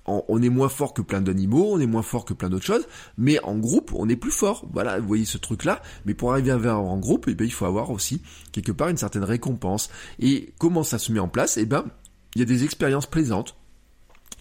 on 0.07 0.41
est 0.41 0.49
moins 0.49 0.69
fort 0.69 0.93
que 0.93 1.01
plein 1.01 1.21
d'animaux, 1.21 1.69
on 1.71 1.79
est 1.79 1.85
moins 1.85 2.01
fort 2.01 2.25
que 2.25 2.33
plein 2.33 2.49
d'autres 2.49 2.65
choses, 2.65 2.87
mais 3.17 3.39
en 3.43 3.57
groupe, 3.57 3.91
on 3.95 4.09
est 4.09 4.15
plus 4.15 4.31
fort. 4.31 4.65
Voilà, 4.73 4.99
vous 4.99 5.07
voyez 5.07 5.25
ce 5.25 5.37
truc-là. 5.37 5.81
Mais 6.05 6.13
pour 6.13 6.31
arriver 6.31 6.51
à 6.51 6.55
avoir 6.55 6.81
en 6.81 6.97
groupe, 6.97 7.25
eh 7.27 7.35
ben, 7.35 7.45
il 7.45 7.53
faut 7.53 7.65
avoir 7.65 7.91
aussi 7.91 8.21
quelque 8.51 8.71
part 8.71 8.89
une 8.89 8.97
certaine 8.97 9.23
récompense. 9.23 9.89
Et 10.19 10.53
comment 10.57 10.83
ça 10.83 10.97
se 10.97 11.11
met 11.11 11.19
en 11.19 11.27
place? 11.27 11.57
Eh 11.57 11.65
ben, 11.65 11.85
il 12.35 12.39
y 12.39 12.41
a 12.41 12.45
des 12.45 12.63
expériences 12.63 13.05
plaisantes 13.05 13.55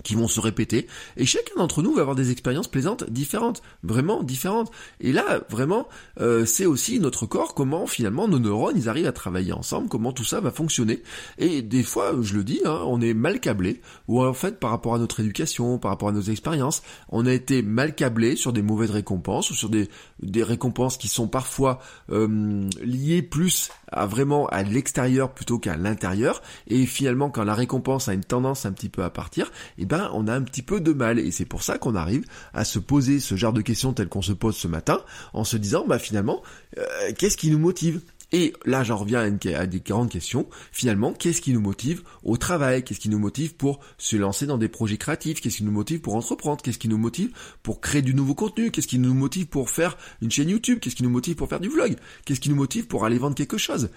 qui 0.02 0.14
vont 0.14 0.28
se 0.28 0.40
répéter 0.40 0.86
et 1.16 1.26
chacun 1.26 1.54
d'entre 1.56 1.82
nous 1.82 1.94
va 1.94 2.02
avoir 2.02 2.16
des 2.16 2.30
expériences 2.30 2.68
plaisantes 2.68 3.08
différentes, 3.10 3.62
vraiment 3.82 4.22
différentes. 4.22 4.70
Et 5.00 5.12
là, 5.12 5.40
vraiment, 5.48 5.88
euh, 6.20 6.44
c'est 6.44 6.66
aussi 6.66 7.00
notre 7.00 7.26
corps, 7.26 7.54
comment 7.54 7.86
finalement 7.86 8.28
nos 8.28 8.38
neurones 8.38 8.76
ils 8.76 8.88
arrivent 8.88 9.06
à 9.06 9.12
travailler 9.12 9.52
ensemble, 9.52 9.88
comment 9.88 10.12
tout 10.12 10.24
ça 10.24 10.40
va 10.40 10.50
fonctionner. 10.50 11.02
Et 11.38 11.62
des 11.62 11.82
fois, 11.82 12.14
je 12.20 12.34
le 12.34 12.44
dis, 12.44 12.60
hein, 12.64 12.80
on 12.86 13.00
est 13.00 13.14
mal 13.14 13.40
câblé, 13.40 13.80
ou 14.08 14.22
en 14.22 14.32
fait 14.32 14.58
par 14.58 14.70
rapport 14.70 14.94
à 14.94 14.98
notre 14.98 15.20
éducation, 15.20 15.78
par 15.78 15.90
rapport 15.90 16.08
à 16.08 16.12
nos 16.12 16.22
expériences, 16.22 16.82
on 17.08 17.26
a 17.26 17.32
été 17.32 17.62
mal 17.62 17.94
câblé 17.94 18.36
sur 18.36 18.52
des 18.52 18.62
mauvaises 18.62 18.90
récompenses 18.90 19.50
ou 19.50 19.54
sur 19.54 19.68
des, 19.68 19.88
des 20.22 20.42
récompenses 20.42 20.96
qui 20.96 21.08
sont 21.08 21.28
parfois 21.28 21.80
euh, 22.10 22.68
liées 22.82 23.22
plus 23.22 23.70
à 23.92 24.06
vraiment 24.06 24.46
à 24.46 24.62
l'extérieur 24.62 25.32
plutôt 25.32 25.58
qu'à 25.58 25.76
l'intérieur. 25.76 26.42
Et 26.68 26.86
finalement, 26.86 27.30
quand 27.30 27.44
la 27.44 27.54
récompense 27.54 28.08
a 28.08 28.14
une 28.14 28.24
tendance 28.24 28.66
un 28.66 28.72
petit 28.72 28.88
peu 28.88 29.02
à 29.02 29.10
partir, 29.10 29.50
et 29.78 29.86
ben 29.90 30.10
on 30.14 30.28
a 30.28 30.34
un 30.34 30.42
petit 30.42 30.62
peu 30.62 30.80
de 30.80 30.92
mal. 30.92 31.18
Et 31.18 31.30
c'est 31.30 31.44
pour 31.44 31.62
ça 31.62 31.76
qu'on 31.76 31.94
arrive 31.94 32.24
à 32.54 32.64
se 32.64 32.78
poser 32.78 33.20
ce 33.20 33.34
genre 33.34 33.52
de 33.52 33.60
questions 33.60 33.92
telles 33.92 34.08
qu'on 34.08 34.22
se 34.22 34.32
pose 34.32 34.56
ce 34.56 34.68
matin 34.68 35.02
en 35.34 35.44
se 35.44 35.58
disant 35.58 35.84
bah 35.86 35.98
finalement 35.98 36.42
euh, 36.78 36.84
qu'est-ce 37.18 37.36
qui 37.36 37.50
nous 37.50 37.58
motive? 37.58 38.00
Et 38.32 38.52
là, 38.64 38.84
j'en 38.84 38.96
reviens 38.96 39.22
à, 39.56 39.66
des 39.66 39.80
grandes 39.80 40.08
questions. 40.08 40.46
Finalement, 40.70 41.12
qu'est-ce 41.12 41.40
qui 41.40 41.52
nous 41.52 41.60
motive 41.60 42.02
au 42.22 42.36
travail? 42.36 42.84
Qu'est-ce 42.84 43.00
qui 43.00 43.08
nous 43.08 43.18
motive 43.18 43.56
pour 43.56 43.80
se 43.98 44.14
lancer 44.14 44.46
dans 44.46 44.56
des 44.56 44.68
projets 44.68 44.98
créatifs? 44.98 45.40
Qu'est-ce 45.40 45.56
qui 45.56 45.64
nous 45.64 45.72
motive 45.72 46.00
pour 46.00 46.14
entreprendre? 46.14 46.62
Qu'est-ce 46.62 46.78
qui 46.78 46.88
nous 46.88 46.98
motive 46.98 47.32
pour 47.64 47.80
créer 47.80 48.02
du 48.02 48.14
nouveau 48.14 48.34
contenu? 48.34 48.70
Qu'est-ce 48.70 48.86
qui 48.86 49.00
nous 49.00 49.14
motive 49.14 49.46
pour 49.46 49.68
faire 49.68 49.98
une 50.22 50.30
chaîne 50.30 50.48
YouTube? 50.48 50.78
Qu'est-ce 50.80 50.94
qui 50.94 51.02
nous 51.02 51.10
motive 51.10 51.34
pour 51.34 51.48
faire 51.48 51.58
du 51.58 51.68
vlog? 51.68 51.96
Qu'est-ce 52.24 52.40
qui 52.40 52.50
nous 52.50 52.56
motive 52.56 52.86
pour 52.86 53.04
aller 53.04 53.18
vendre 53.18 53.34
quelque 53.34 53.58
chose? 53.58 53.90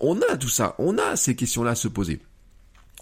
On 0.00 0.20
a 0.22 0.36
tout 0.36 0.48
ça, 0.48 0.74
on 0.78 0.98
a 0.98 1.16
ces 1.16 1.36
questions-là 1.36 1.72
à 1.72 1.76
se 1.76 1.88
poser. 1.88 2.20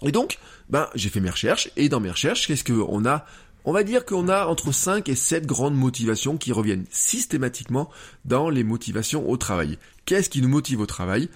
Et 0.03 0.11
donc, 0.11 0.37
ben, 0.69 0.89
j'ai 0.95 1.09
fait 1.09 1.19
mes 1.19 1.29
recherches, 1.29 1.69
et 1.75 1.89
dans 1.89 1.99
mes 1.99 2.11
recherches, 2.11 2.47
qu'est-ce 2.47 2.63
qu'on 2.63 3.05
a? 3.05 3.25
On 3.65 3.73
va 3.73 3.83
dire 3.83 4.05
qu'on 4.05 4.29
a 4.29 4.45
entre 4.45 4.71
5 4.71 5.09
et 5.09 5.15
7 5.15 5.45
grandes 5.45 5.75
motivations 5.75 6.37
qui 6.37 6.53
reviennent 6.53 6.85
systématiquement 6.89 7.89
dans 8.23 8.49
les 8.49 8.63
motivations 8.63 9.29
au 9.29 9.35
travail. 9.35 9.77
Qu'est-ce 10.05 10.29
qui 10.29 10.41
nous 10.41 10.47
motive 10.47 10.79
au 10.79 10.85
travail? 10.85 11.29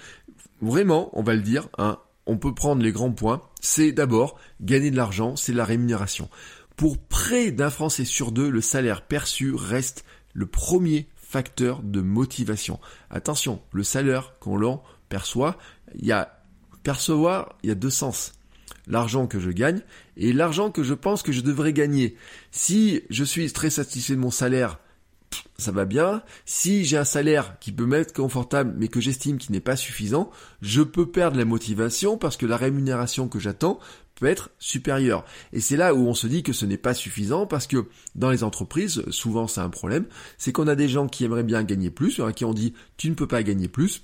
Vraiment, 0.62 1.10
on 1.14 1.24
va 1.24 1.34
le 1.34 1.42
dire, 1.42 1.68
hein, 1.78 2.00
on 2.26 2.38
peut 2.38 2.54
prendre 2.54 2.84
les 2.84 2.94
grands 2.94 3.12
points. 3.12 3.42
C'est 3.60 3.92
d'abord 3.92 4.40
gagner 4.62 4.92
de 4.92 4.96
l'argent, 4.96 5.36
c'est 5.36 5.52
la 5.52 5.66
rémunération. 5.66 6.30
Pour 6.78 6.98
près 6.98 7.52
d'un 7.52 7.70
Français 7.70 8.06
sur 8.06 8.32
deux, 8.32 8.50
le 8.50 8.62
salaire 8.62 9.02
perçu 9.02 9.54
reste 9.54 10.06
le 10.34 10.46
premier 10.46 11.10
facteur 11.16 11.82
de 11.84 12.00
motivation. 12.00 12.80
Attention, 13.10 13.62
le 13.74 13.84
salaire 13.84 14.40
qu'on 14.40 14.56
l'on 14.56 14.82
perçoit, 15.10 15.58
il 15.96 16.06
y 16.06 16.12
a 16.14 16.42
percevoir, 16.84 17.58
il 17.64 17.70
y 17.70 17.72
a 17.72 17.76
deux 17.76 17.90
sens 17.90 18.34
l'argent 18.92 19.26
que 19.26 19.40
je 19.40 19.50
gagne 19.50 19.82
et 20.18 20.34
l'argent 20.34 20.70
que 20.70 20.84
je 20.84 20.94
pense 20.94 21.24
que 21.24 21.32
je 21.32 21.42
devrais 21.42 21.74
gagner. 21.74 22.16
Si 22.52 23.02
je 23.10 23.24
suis 23.24 23.52
très 23.52 23.72
satisfait 23.72 24.16
de 24.16 24.20
mon 24.20 24.30
salaire, 24.30 24.78
ça 25.58 25.72
va 25.72 25.86
bien. 25.86 26.22
Si 26.46 26.84
j'ai 26.86 26.98
un 26.98 27.06
salaire 27.06 27.58
qui 27.60 27.72
peut 27.72 27.86
m'être 27.86 28.14
confortable 28.14 28.76
mais 28.78 28.90
que 28.90 29.00
j'estime 29.00 29.38
qu'il 29.38 29.54
n'est 29.54 29.60
pas 29.62 29.76
suffisant, 29.78 30.30
je 30.62 30.82
peux 30.82 31.10
perdre 31.10 31.38
la 31.38 31.46
motivation 31.46 32.18
parce 32.18 32.38
que 32.38 32.46
la 32.46 32.58
rémunération 32.58 33.28
que 33.30 33.40
j'attends 33.40 33.80
peut 34.16 34.28
être 34.28 34.52
supérieure. 34.60 35.26
Et 35.54 35.62
c'est 35.62 35.78
là 35.78 35.96
où 35.96 36.06
on 36.08 36.14
se 36.14 36.28
dit 36.28 36.44
que 36.44 36.54
ce 36.54 36.66
n'est 36.66 36.78
pas 36.78 36.94
suffisant 36.94 37.48
parce 37.48 37.66
que 37.66 37.88
dans 38.16 38.30
les 38.30 38.44
entreprises, 38.44 39.04
souvent 39.10 39.48
c'est 39.48 39.62
un 39.62 39.70
problème, 39.70 40.06
c'est 40.38 40.52
qu'on 40.52 40.68
a 40.68 40.76
des 40.76 40.90
gens 40.90 41.08
qui 41.08 41.24
aimeraient 41.24 41.44
bien 41.44 41.64
gagner 41.64 41.90
plus, 41.90 42.20
à 42.20 42.34
qui 42.34 42.46
on 42.46 42.54
dit 42.54 42.74
tu 42.98 43.10
ne 43.10 43.16
peux 43.16 43.28
pas 43.28 43.42
gagner 43.42 43.70
plus, 43.70 44.04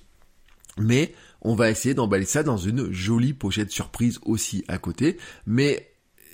mais 0.77 1.13
on 1.41 1.55
va 1.55 1.69
essayer 1.69 1.93
d'emballer 1.93 2.25
ça 2.25 2.43
dans 2.43 2.57
une 2.57 2.91
jolie 2.91 3.33
pochette 3.33 3.71
surprise 3.71 4.19
aussi 4.23 4.63
à 4.67 4.77
côté. 4.77 5.17
Mais 5.45 5.91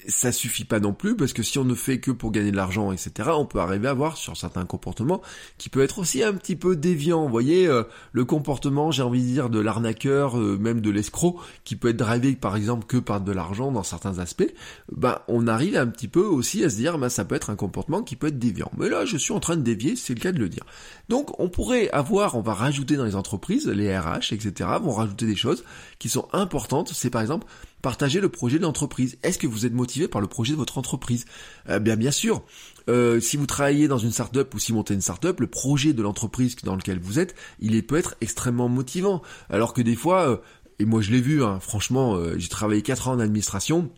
ça 0.08 0.32
suffit 0.32 0.66
pas 0.66 0.80
non 0.80 0.94
plus 0.94 1.16
parce 1.16 1.34
que 1.34 1.44
si 1.44 1.58
on 1.58 1.64
ne 1.64 1.76
fait 1.76 2.00
que 2.00 2.12
pour 2.12 2.32
gagner 2.32 2.52
de 2.52 2.56
l'argent, 2.56 2.92
etc., 2.92 3.30
on 3.34 3.46
peut 3.46 3.60
arriver 3.60 3.88
à 3.88 3.94
voir 3.94 4.18
sur 4.18 4.38
certains 4.38 4.66
comportements 4.66 5.22
qui 5.58 5.70
peut 5.70 5.82
être 5.82 6.00
aussi 6.00 6.24
un 6.24 6.34
petit 6.34 6.56
peu 6.56 6.76
déviant. 6.76 7.24
Vous 7.24 7.32
voyez, 7.32 7.68
euh, 7.68 7.84
le 8.12 8.26
comportement, 8.26 8.92
j'ai 8.92 9.04
envie 9.04 9.22
de 9.22 9.28
dire, 9.28 9.50
de 9.50 9.60
l'arnaqueur, 9.60 10.38
euh, 10.38 10.58
même 10.58 10.82
de 10.82 10.90
l'escroc, 10.90 11.40
qui 11.64 11.76
peut 11.76 11.90
être 11.90 11.98
drivé 11.98 12.34
par 12.36 12.56
exemple 12.56 12.86
que 12.86 12.98
par 12.98 13.22
de 13.22 13.32
l'argent 13.32 13.72
dans 13.72 13.84
certains 13.84 14.20
aspects, 14.20 14.54
bah 14.92 15.24
on 15.28 15.48
arrive 15.48 15.76
un 15.78 15.88
petit 15.88 16.08
peu 16.08 16.26
aussi 16.26 16.64
à 16.64 16.70
se 16.70 16.76
dire, 16.76 16.98
bah 16.98 17.10
ça 17.10 17.26
peut 17.26 17.36
être 17.36 17.50
un 17.50 17.56
comportement 17.56 18.04
qui 18.04 18.16
peut 18.16 18.28
être 18.28 18.40
déviant. 18.40 18.72
Mais 18.78 18.90
là, 18.90 19.06
je 19.06 19.18
suis 19.18 19.34
en 19.34 19.40
train 19.40 19.58
de 19.58 19.62
dévier, 19.62 19.96
c'est 19.96 20.14
le 20.14 20.20
cas 20.20 20.32
de 20.32 20.40
le 20.40 20.50
dire. 20.50 20.66
Donc, 21.10 21.40
on 21.40 21.50
pourrait 21.50 21.90
avoir, 21.92 22.36
on 22.36 22.42
va 22.42 22.54
rajouter 22.54 22.96
dans 22.96 23.06
les 23.06 23.16
entreprises, 23.16 23.68
les 23.68 23.98
RH, 23.98 24.34
etc., 24.34 24.70
vont 24.82 24.94
rajouter 24.94 25.26
des 25.26 25.36
choses 25.36 25.64
qui 26.00 26.10
sont 26.10 26.28
importantes. 26.34 26.92
C'est 26.94 27.10
par 27.10 27.22
exemple 27.22 27.46
Partagez 27.84 28.22
le 28.22 28.30
projet 28.30 28.60
de 28.60 28.64
l'entreprise. 28.64 29.18
Est-ce 29.24 29.38
que 29.38 29.46
vous 29.46 29.66
êtes 29.66 29.74
motivé 29.74 30.08
par 30.08 30.22
le 30.22 30.28
projet 30.28 30.54
de 30.54 30.58
votre 30.58 30.78
entreprise? 30.78 31.26
Euh, 31.68 31.80
Bien, 31.80 31.98
bien 31.98 32.12
sûr. 32.12 32.42
Euh, 32.90 33.20
si 33.20 33.36
vous 33.36 33.46
travaillez 33.46 33.90
dans 33.90 33.98
une 33.98 34.14
startup 34.14 34.54
ou 34.54 34.60
si 34.60 34.72
vous 34.72 34.78
montez 34.78 34.94
une 34.94 35.02
startup, 35.02 35.38
le 35.42 35.48
projet 35.48 35.92
de 35.92 36.02
l'entreprise 36.02 36.56
dans 36.64 36.78
lequel 36.78 36.98
vous 37.02 37.20
êtes, 37.20 37.36
il 37.60 37.86
peut 37.86 37.98
être 37.98 38.16
extrêmement 38.22 38.70
motivant. 38.70 39.22
Alors 39.50 39.74
que 39.74 39.82
des 39.82 39.98
fois, 39.98 40.30
euh, 40.30 40.38
et 40.80 40.86
moi 40.86 41.02
je 41.02 41.12
l'ai 41.12 41.20
vu, 41.20 41.44
hein, 41.44 41.60
franchement, 41.60 42.18
j'ai 42.38 42.48
travaillé 42.48 42.82
4 42.82 43.10
ans 43.10 43.12
en 43.16 43.20
administration 43.20 43.92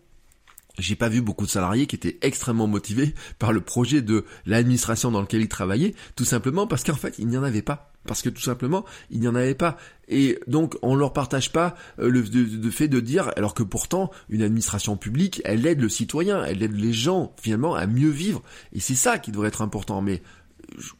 j'ai 0.80 0.96
pas 0.96 1.10
vu 1.10 1.22
beaucoup 1.22 1.46
de 1.46 1.52
salariés 1.52 1.88
qui 1.88 1.96
étaient 1.96 2.18
extrêmement 2.22 2.68
motivés 2.68 3.14
par 3.40 3.54
le 3.54 3.62
projet 3.62 4.02
de 4.02 4.26
l'administration 4.46 5.12
dans 5.12 5.22
lequel 5.22 5.42
ils 5.42 5.48
travaillaient, 5.48 5.96
tout 6.16 6.26
simplement 6.26 6.68
parce 6.68 6.84
qu'en 6.84 6.96
fait, 6.96 7.16
il 7.20 7.28
n'y 7.28 7.38
en 7.38 7.44
avait 7.44 7.62
pas. 7.62 7.92
Parce 8.06 8.22
que 8.22 8.30
tout 8.30 8.42
simplement, 8.42 8.86
il 9.10 9.20
n'y 9.20 9.28
en 9.28 9.36
avait 9.36 9.56
pas. 9.56 9.78
Et 10.08 10.38
donc, 10.46 10.78
on 10.84 10.96
leur 10.96 11.12
partage 11.12 11.52
pas 11.52 11.76
euh, 12.00 12.10
le, 12.10 12.70
fait 12.70 12.88
de 12.88 13.00
dire, 13.00 13.32
alors 13.36 13.56
que 13.56 13.64
pourtant, 13.64 14.12
une 14.30 14.44
administration 14.44 14.96
publique, 14.96 15.42
elle 15.44 15.66
aide 15.66 15.82
le 15.82 15.90
citoyen, 15.90 16.44
elle 16.44 16.62
aide 16.62 16.76
les 16.76 16.94
gens, 16.94 17.34
finalement, 17.42 17.74
à 17.74 17.88
mieux 17.88 18.10
vivre. 18.10 18.44
Et 18.74 18.80
c'est 18.80 18.96
ça 18.96 19.18
qui 19.18 19.32
devrait 19.32 19.48
être 19.48 19.64
important. 19.64 20.02
Mais 20.04 20.22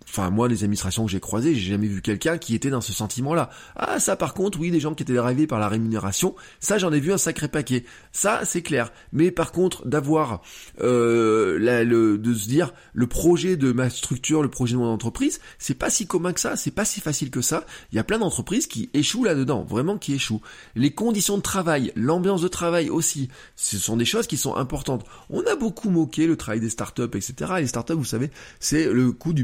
enfin 0.04 0.30
moi 0.30 0.48
les 0.48 0.64
administrations 0.64 1.06
que 1.06 1.12
j'ai 1.12 1.20
croisées, 1.20 1.56
j'ai 1.56 1.72
jamais 1.72 1.88
vu 1.88 2.02
quelqu'un 2.02 2.38
qui 2.38 2.56
était 2.56 2.70
dans 2.70 2.82
ce 2.82 2.94
sentiment-là. 2.94 3.50
Ah 3.76 4.00
ça 4.00 4.16
par 4.16 4.34
contre 4.34 4.60
oui, 4.60 4.72
des 4.72 4.80
gens 4.80 4.94
qui 4.94 5.04
étaient 5.04 5.18
arrivés 5.18 5.48
par 5.48 5.60
la 5.60 5.68
rémunération, 5.68 6.36
ça 6.60 6.78
j'en 6.78 6.92
ai 6.94 7.00
vu 7.00 7.12
un 7.12 7.18
sacré 7.18 7.48
paquet. 7.48 7.86
Ça 8.12 8.42
c'est 8.46 8.62
clair. 8.62 8.92
Mais 9.12 9.32
par 9.32 9.52
contre 9.52 9.88
d'avoir 9.88 10.42
euh, 10.82 12.18
de 12.18 12.34
se 12.34 12.48
dire 12.48 12.74
le 12.94 13.08
projet 13.08 13.58
de 13.58 13.72
ma 13.72 13.90
structure, 13.90 14.42
le 14.42 14.50
projet 14.50 14.74
de 14.74 14.80
mon 14.80 14.92
entreprise, 14.92 15.40
c'est 15.60 15.74
pas 15.74 15.90
si 15.90 16.08
commun 16.08 16.34
que 16.34 16.40
ça, 16.40 16.56
c'est 16.56 16.72
pas 16.72 16.86
si 16.86 17.02
facile 17.02 17.30
que 17.30 17.42
ça. 17.42 17.66
Il 17.92 17.96
y 17.96 18.00
a 18.00 18.04
plein 18.04 18.20
d'entreprises 18.20 18.68
qui 18.68 18.90
échouent 18.94 19.24
là-dedans, 19.24 19.64
vraiment 19.64 19.98
qui 19.98 20.14
échouent. 20.14 20.42
Les 20.76 20.92
conditions 20.92 21.38
de 21.38 21.42
travail, 21.42 21.92
l'ambiance 21.96 22.42
de 22.42 22.48
travail 22.48 22.90
aussi, 22.90 23.30
ce 23.56 23.78
sont 23.78 23.98
des 23.98 24.06
choses 24.06 24.28
qui 24.28 24.38
sont 24.38 24.56
importantes. 24.56 25.06
On 25.30 25.42
a 25.46 25.56
beaucoup 25.56 25.90
moqué 25.90 26.28
le 26.28 26.38
travail 26.38 26.60
des 26.60 26.70
startups, 26.70 27.04
etc. 27.04 27.54
les 27.60 27.68
startups, 27.68 27.94
vous 27.94 28.06
savez, 28.06 28.32
c'est 28.60 28.92
le 28.92 29.12
coût 29.12 29.34
du 29.34 29.44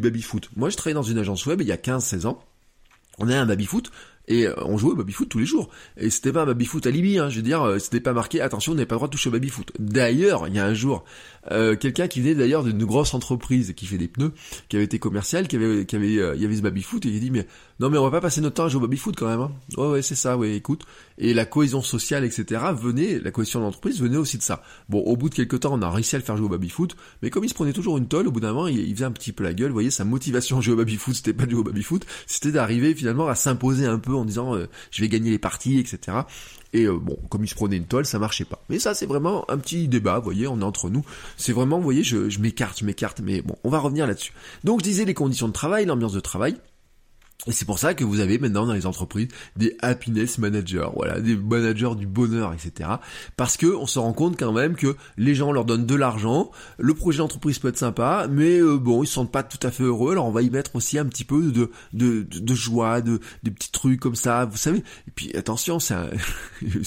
Moi, 0.55 0.69
je 0.69 0.77
travaillais 0.77 0.95
dans 0.95 1.03
une 1.03 1.17
agence 1.17 1.45
web 1.45 1.61
il 1.61 1.67
y 1.67 1.71
a 1.71 1.77
15-16 1.77 2.27
ans. 2.27 2.43
On 3.17 3.29
a 3.29 3.37
un 3.37 3.45
baby-foot 3.45 3.91
et 4.27 4.47
euh, 4.47 4.53
on 4.65 4.77
jouait 4.77 4.91
au 4.91 4.95
baby-foot 4.95 5.29
tous 5.29 5.39
les 5.39 5.45
jours. 5.45 5.69
Et 5.97 6.09
c'était 6.09 6.31
pas 6.31 6.43
un 6.43 6.45
baby-foot 6.45 6.85
alibi, 6.85 7.19
hein, 7.19 7.29
je 7.29 7.37
veux 7.37 7.41
dire, 7.41 7.61
euh, 7.61 7.79
c'était 7.79 7.99
pas 7.99 8.13
marqué, 8.13 8.41
attention, 8.41 8.71
on 8.71 8.75
n'avait 8.75 8.85
pas 8.85 8.95
le 8.95 8.99
droit 8.99 9.07
de 9.07 9.11
toucher 9.11 9.29
au 9.29 9.31
baby-foot. 9.31 9.71
D'ailleurs, 9.79 10.47
il 10.47 10.55
y 10.55 10.59
a 10.59 10.65
un 10.65 10.73
jour, 10.73 11.03
euh, 11.51 11.75
quelqu'un 11.75 12.07
qui 12.07 12.21
venait 12.21 12.35
d'ailleurs 12.35 12.63
d'une 12.63 12.83
grosse 12.85 13.13
entreprise 13.13 13.73
qui 13.75 13.85
fait 13.85 13.97
des 13.97 14.07
pneus, 14.07 14.33
qui 14.69 14.77
avait 14.77 14.85
été 14.85 14.99
commercial, 14.99 15.47
qui 15.47 15.55
avait, 15.55 15.85
qui 15.85 15.95
avait, 15.95 16.13
il 16.13 16.41
y 16.41 16.45
avait 16.45 16.55
ce 16.55 16.61
baby-foot, 16.61 17.05
et 17.05 17.09
il 17.09 17.19
dit, 17.19 17.31
mais 17.31 17.47
non, 17.81 17.89
mais 17.89 17.97
on 17.97 18.03
va 18.03 18.11
pas 18.11 18.21
passer 18.21 18.41
notre 18.41 18.57
temps 18.57 18.65
à 18.65 18.69
jouer 18.69 18.77
au 18.77 18.87
baby-foot 18.87 19.15
quand 19.17 19.25
même. 19.25 19.39
Hein. 19.39 19.51
Ouais, 19.75 19.87
ouais, 19.87 20.01
c'est 20.03 20.13
ça, 20.13 20.37
ouais, 20.37 20.55
écoute. 20.55 20.85
Et 21.17 21.33
la 21.33 21.45
cohésion 21.45 21.81
sociale, 21.81 22.23
etc., 22.23 22.61
venait, 22.79 23.17
la 23.17 23.31
cohésion 23.31 23.59
de 23.59 23.65
l'entreprise 23.65 23.99
venait 23.99 24.17
aussi 24.17 24.37
de 24.37 24.43
ça. 24.43 24.61
Bon, 24.87 24.99
au 24.99 25.17
bout 25.17 25.29
de 25.29 25.33
quelques 25.33 25.61
temps, 25.61 25.73
on 25.73 25.81
a 25.81 25.89
réussi 25.89 26.15
à 26.15 26.19
le 26.19 26.23
faire 26.23 26.37
jouer 26.37 26.45
au 26.45 26.49
baby-foot, 26.49 26.95
mais 27.23 27.31
comme 27.31 27.43
il 27.43 27.49
se 27.49 27.55
prenait 27.55 27.73
toujours 27.73 27.97
une 27.97 28.07
tolle, 28.07 28.27
au 28.27 28.31
bout 28.31 28.39
d'un 28.39 28.53
moment, 28.53 28.67
il, 28.67 28.93
faisait 28.93 29.05
un 29.05 29.11
petit 29.11 29.31
peu 29.31 29.43
la 29.43 29.55
gueule. 29.55 29.69
Vous 29.69 29.73
voyez, 29.73 29.89
sa 29.89 30.05
motivation 30.05 30.59
à 30.59 30.61
jouer 30.61 30.75
au 30.75 30.77
baby-foot, 30.77 31.15
c'était 31.15 31.33
pas 31.33 31.47
de 31.47 31.51
jouer 31.51 31.61
au 31.61 31.63
baby-foot, 31.63 32.05
c'était 32.27 32.51
d'arriver 32.51 32.93
finalement 32.93 33.27
à 33.27 33.33
s'imposer 33.33 33.87
un 33.87 33.97
peu 33.97 34.13
en 34.13 34.25
disant, 34.25 34.53
euh, 34.55 34.67
je 34.91 35.01
vais 35.01 35.09
gagner 35.09 35.31
les 35.31 35.39
parties, 35.39 35.79
etc. 35.79 36.19
Et 36.73 36.85
euh, 36.85 36.99
bon, 36.99 37.17
comme 37.29 37.43
il 37.43 37.47
se 37.47 37.55
prenait 37.55 37.77
une 37.77 37.87
toile, 37.87 38.05
ça 38.05 38.19
marchait 38.19 38.45
pas. 38.45 38.63
Mais 38.69 38.77
ça, 38.77 38.93
c'est 38.93 39.07
vraiment 39.07 39.49
un 39.49 39.57
petit 39.57 39.87
débat, 39.87 40.19
vous 40.19 40.25
voyez, 40.25 40.47
on 40.47 40.59
est 40.59 40.63
entre 40.63 40.91
nous. 40.91 41.03
C'est 41.35 41.51
vraiment, 41.51 41.77
vous 41.77 41.83
voyez, 41.83 42.03
je, 42.03 42.29
je 42.29 42.39
m'écarte, 42.41 42.77
je 42.79 42.85
m'écarte, 42.85 43.21
mais 43.21 43.41
bon, 43.41 43.55
on 43.63 43.71
va 43.71 43.79
revenir 43.79 44.05
là-dessus. 44.05 44.33
Donc, 44.63 44.81
je 44.81 44.83
disais 44.83 45.03
les 45.03 45.15
conditions 45.15 45.47
de 45.47 45.53
travail, 45.53 45.87
l'ambiance 45.87 46.13
de 46.13 46.19
travail. 46.19 46.57
Et 47.47 47.51
c'est 47.53 47.65
pour 47.65 47.79
ça 47.79 47.95
que 47.95 48.03
vous 48.03 48.19
avez 48.19 48.37
maintenant 48.37 48.67
dans 48.67 48.73
les 48.73 48.85
entreprises 48.85 49.29
des 49.55 49.75
happiness 49.79 50.37
managers, 50.37 50.89
voilà, 50.95 51.19
des 51.19 51.35
managers 51.35 51.95
du 51.97 52.05
bonheur, 52.05 52.53
etc. 52.53 52.89
Parce 53.35 53.57
que 53.57 53.65
on 53.65 53.87
se 53.87 53.97
rend 53.97 54.13
compte 54.13 54.37
quand 54.37 54.51
même 54.51 54.75
que 54.75 54.95
les 55.17 55.33
gens 55.33 55.51
leur 55.51 55.65
donnent 55.65 55.87
de 55.87 55.95
l'argent, 55.95 56.51
le 56.77 56.93
projet 56.93 57.17
d'entreprise 57.17 57.57
peut 57.57 57.69
être 57.69 57.79
sympa, 57.79 58.27
mais 58.29 58.59
euh, 58.59 58.77
bon, 58.77 59.01
ils 59.01 59.07
se 59.07 59.13
sentent 59.13 59.31
pas 59.31 59.41
tout 59.41 59.65
à 59.65 59.71
fait 59.71 59.83
heureux. 59.83 60.11
Alors 60.11 60.27
on 60.27 60.31
va 60.31 60.43
y 60.43 60.51
mettre 60.51 60.75
aussi 60.75 60.99
un 60.99 61.05
petit 61.05 61.23
peu 61.23 61.51
de 61.51 61.71
de, 61.93 62.27
de, 62.29 62.53
joie, 62.53 63.01
de 63.01 63.19
des 63.41 63.49
petits 63.49 63.71
trucs 63.71 63.99
comme 63.99 64.15
ça, 64.15 64.45
vous 64.45 64.57
savez. 64.57 64.83
Et 65.07 65.11
puis 65.15 65.35
attention, 65.35 65.79
c'est 65.79 65.95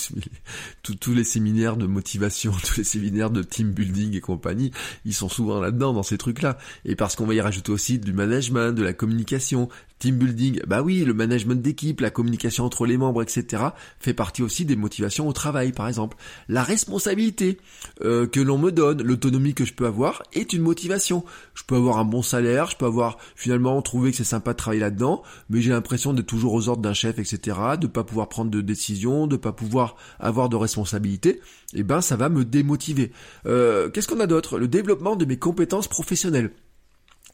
tous 0.83 1.14
les 1.14 1.25
séminaires 1.25 1.77
de 1.77 1.87
motivation, 1.87 2.53
tous 2.64 2.77
les 2.77 2.85
séminaires 2.85 3.31
de 3.31 3.43
team 3.43 3.73
building 3.73 4.17
et 4.17 4.21
compagnie, 4.21 4.71
ils 5.05 5.14
sont 5.14 5.29
souvent 5.29 5.61
là-dedans 5.61 5.93
dans 5.93 6.05
ces 6.05 6.17
trucs-là. 6.17 6.59
Et 6.85 6.95
parce 6.95 7.17
qu'on 7.17 7.27
va 7.27 7.35
y 7.35 7.40
rajouter 7.40 7.73
aussi 7.73 7.99
du 7.99 8.12
management, 8.12 8.73
de 8.73 8.85
la 8.85 8.93
communication, 8.93 9.69
team 9.99 10.17
building, 10.17 10.44
bah 10.67 10.83
oui, 10.83 11.05
le 11.05 11.15
management 11.15 11.61
d'équipe, 11.61 12.01
la 12.01 12.11
communication 12.11 12.65
entre 12.65 12.87
les 12.87 12.97
membres, 12.97 13.23
etc. 13.23 13.63
fait 13.99 14.15
partie 14.15 14.43
aussi 14.43 14.65
des 14.65 14.77
motivations 14.77 15.29
au 15.29 15.33
travail, 15.33 15.73
par 15.73 15.89
exemple. 15.89 16.17
La 16.49 16.63
responsabilité 16.63 17.59
euh, 18.03 18.27
que 18.27 18.41
l'on 18.41 18.59
me 18.59 18.71
donne, 18.71 19.03
l'autonomie 19.03 19.55
que 19.55 19.65
je 19.65 19.75
peux 19.75 19.87
avoir, 19.87 20.23
est 20.33 20.53
une 20.53 20.63
motivation. 20.63 21.25
Je 21.55 21.63
peux 21.65 21.77
avoir 21.77 21.99
un 21.99 22.05
bon 22.05 22.23
salaire, 22.23 22.71
je 22.71 22.77
peux 22.77 22.87
avoir 22.87 23.19
finalement 23.37 23.81
trouvé 23.83 24.11
que 24.11 24.17
c'est 24.17 24.25
sympa 24.25 24.53
de 24.53 24.57
travailler 24.59 24.81
là-dedans, 24.81 25.23
mais 25.51 25.61
j'ai 25.61 25.71
l'impression 25.71 26.13
d'être 26.13 26.27
toujours 26.27 26.55
aux 26.55 26.69
ordres 26.69 26.83
d'un 26.83 26.95
chef, 26.95 27.19
etc. 27.19 27.59
De 27.81 27.87
pas 27.87 28.05
pouvoir 28.05 28.29
prendre 28.29 28.51
de 28.51 28.61
décisions, 28.61 29.27
de 29.27 29.37
pas 29.37 29.53
pouvoir 29.53 29.97
avoir 30.19 30.49
de 30.49 30.57
responsabilité. 30.57 31.40
Et 31.75 31.81
eh 31.81 31.83
ben, 31.83 32.01
ça 32.01 32.17
va 32.17 32.29
me 32.29 32.45
démotiver. 32.45 33.11
Euh, 33.47 33.90
Qu'est-ce 33.90 34.07
qu'on 34.07 34.21
a 34.21 34.27
d'autre? 34.27 34.59
Le 34.59 34.69
développement 34.69 35.17
de 35.17 35.25
mes 35.25 35.38
compétences 35.38 35.88
professionnelles. 35.88 36.53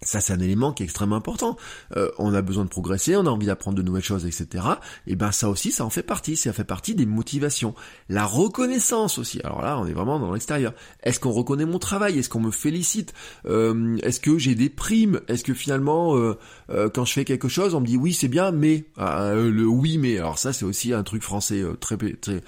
Ça, 0.03 0.23
c'est 0.23 0.33
un 0.33 0.41
élément 0.41 0.73
qui 0.73 0.83
est 0.83 0.87
extrêmement 0.87 1.17
important. 1.17 1.59
Euh, 1.95 2.11
on 2.17 2.33
a 2.33 2.41
besoin 2.41 2.65
de 2.65 2.71
progresser, 2.71 3.17
on 3.17 3.27
a 3.27 3.29
envie 3.29 3.45
d'apprendre 3.45 3.77
de 3.77 3.83
nouvelles 3.83 4.03
choses, 4.03 4.25
etc. 4.25 4.65
Et 5.07 5.15
ben 5.15 5.31
ça 5.31 5.51
aussi, 5.51 5.73
ça 5.73 5.85
en 5.85 5.91
fait 5.91 6.03
partie. 6.03 6.39
Ça 6.39 6.55
fait 6.55 6.65
partie 6.65 6.95
des 6.95 7.05
motivations. 7.05 7.75
La 8.09 8.25
reconnaissance 8.25 9.19
aussi. 9.19 9.43
Alors 9.45 9.61
là, 9.61 9.79
on 9.79 9.87
est 9.87 9.93
vraiment 9.93 10.19
dans 10.19 10.33
l'extérieur. 10.33 10.73
Est-ce 11.03 11.21
qu'on 11.21 11.33
reconnaît 11.33 11.67
mon 11.67 11.79
travail? 11.79 12.19
Est-ce 12.19 12.31
qu'on 12.31 12.41
me 12.41 12.51
félicite? 12.51 13.13
Euh, 13.45 13.99
Est-ce 13.99 14.21
que 14.21 14.39
j'ai 14.39 14.55
des 14.55 14.71
primes? 14.71 15.21
Est-ce 15.29 15.45
que 15.45 15.53
finalement, 15.53 16.17
euh, 16.17 16.89
quand 16.95 17.05
je 17.05 17.13
fais 17.13 17.27
quelque 17.27 17.49
chose, 17.49 17.75
on 17.75 17.83
me 17.83 17.87
dit 17.87 17.99
oui, 17.99 18.15
c'est 18.15 18.29
bien, 18.29 18.53
mais 18.53 18.87
ah, 18.97 19.35
le 19.35 19.67
oui, 19.67 19.99
mais. 19.99 20.17
Alors 20.17 20.39
ça, 20.39 20.55
c'est 20.55 20.65
aussi 20.65 20.95
un 20.95 21.03
truc 21.03 21.23
français 21.23 21.63
très, 21.79 21.99
très 21.99 22.41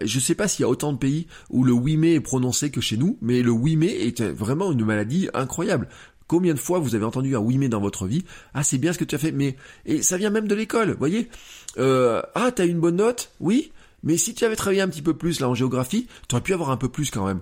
je 0.00 0.18
sais 0.18 0.34
pas 0.34 0.48
s'il 0.48 0.62
y 0.62 0.64
a 0.64 0.68
autant 0.68 0.92
de 0.92 0.98
pays 0.98 1.28
où 1.48 1.62
le 1.62 1.72
oui 1.72 1.96
mais 1.96 2.14
est 2.14 2.20
prononcé 2.20 2.70
que 2.70 2.80
chez 2.80 2.96
nous, 2.96 3.18
mais 3.20 3.42
le 3.42 3.52
oui 3.52 3.76
mais 3.76 4.06
est 4.06 4.20
vraiment 4.20 4.72
une 4.72 4.84
maladie 4.84 5.28
incroyable. 5.32 5.88
Combien 6.28 6.54
de 6.54 6.58
fois 6.58 6.78
vous 6.78 6.94
avez 6.94 7.04
entendu 7.04 7.36
un 7.36 7.40
oui 7.40 7.56
mais 7.58 7.68
dans 7.68 7.80
votre 7.80 8.06
vie 8.06 8.24
Ah 8.54 8.62
c'est 8.62 8.78
bien 8.78 8.92
ce 8.92 8.98
que 8.98 9.04
tu 9.04 9.14
as 9.14 9.18
fait, 9.18 9.32
mais 9.32 9.56
et 9.84 10.02
ça 10.02 10.16
vient 10.16 10.30
même 10.30 10.48
de 10.48 10.54
l'école, 10.54 10.96
voyez? 10.98 11.28
Euh, 11.78 12.22
Ah 12.34 12.50
t'as 12.52 12.66
eu 12.66 12.70
une 12.70 12.80
bonne 12.80 12.96
note? 12.96 13.30
Oui, 13.40 13.72
mais 14.02 14.16
si 14.16 14.34
tu 14.34 14.44
avais 14.44 14.56
travaillé 14.56 14.80
un 14.80 14.88
petit 14.88 15.02
peu 15.02 15.14
plus 15.14 15.40
là 15.40 15.48
en 15.48 15.54
géographie, 15.54 16.08
tu 16.28 16.34
aurais 16.34 16.42
pu 16.42 16.54
avoir 16.54 16.70
un 16.70 16.76
peu 16.76 16.88
plus 16.88 17.10
quand 17.10 17.26
même. 17.26 17.40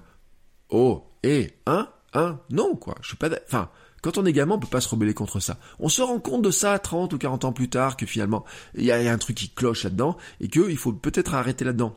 Oh, 0.70 1.04
et 1.22 1.52
hein, 1.66 1.88
hein, 2.12 2.40
non 2.50 2.76
quoi. 2.76 2.94
Je 3.02 3.08
suis 3.08 3.16
pas, 3.16 3.30
enfin. 3.46 3.70
Quand 4.04 4.18
on 4.18 4.26
est 4.26 4.34
gamin, 4.34 4.56
on 4.56 4.58
peut 4.58 4.66
pas 4.66 4.82
se 4.82 4.88
rebeller 4.90 5.14
contre 5.14 5.40
ça. 5.40 5.56
On 5.78 5.88
se 5.88 6.02
rend 6.02 6.20
compte 6.20 6.42
de 6.42 6.50
ça 6.50 6.78
30 6.78 7.14
ou 7.14 7.16
40 7.16 7.46
ans 7.46 7.52
plus 7.54 7.70
tard 7.70 7.96
que 7.96 8.04
finalement, 8.04 8.44
il 8.74 8.84
y, 8.84 8.92
a 8.92 8.96
un 9.10 9.16
truc 9.16 9.34
qui 9.34 9.48
cloche 9.48 9.84
là-dedans 9.84 10.18
et 10.42 10.48
qu'il 10.48 10.76
faut 10.76 10.92
peut-être 10.92 11.32
arrêter 11.32 11.64
là-dedans. 11.64 11.96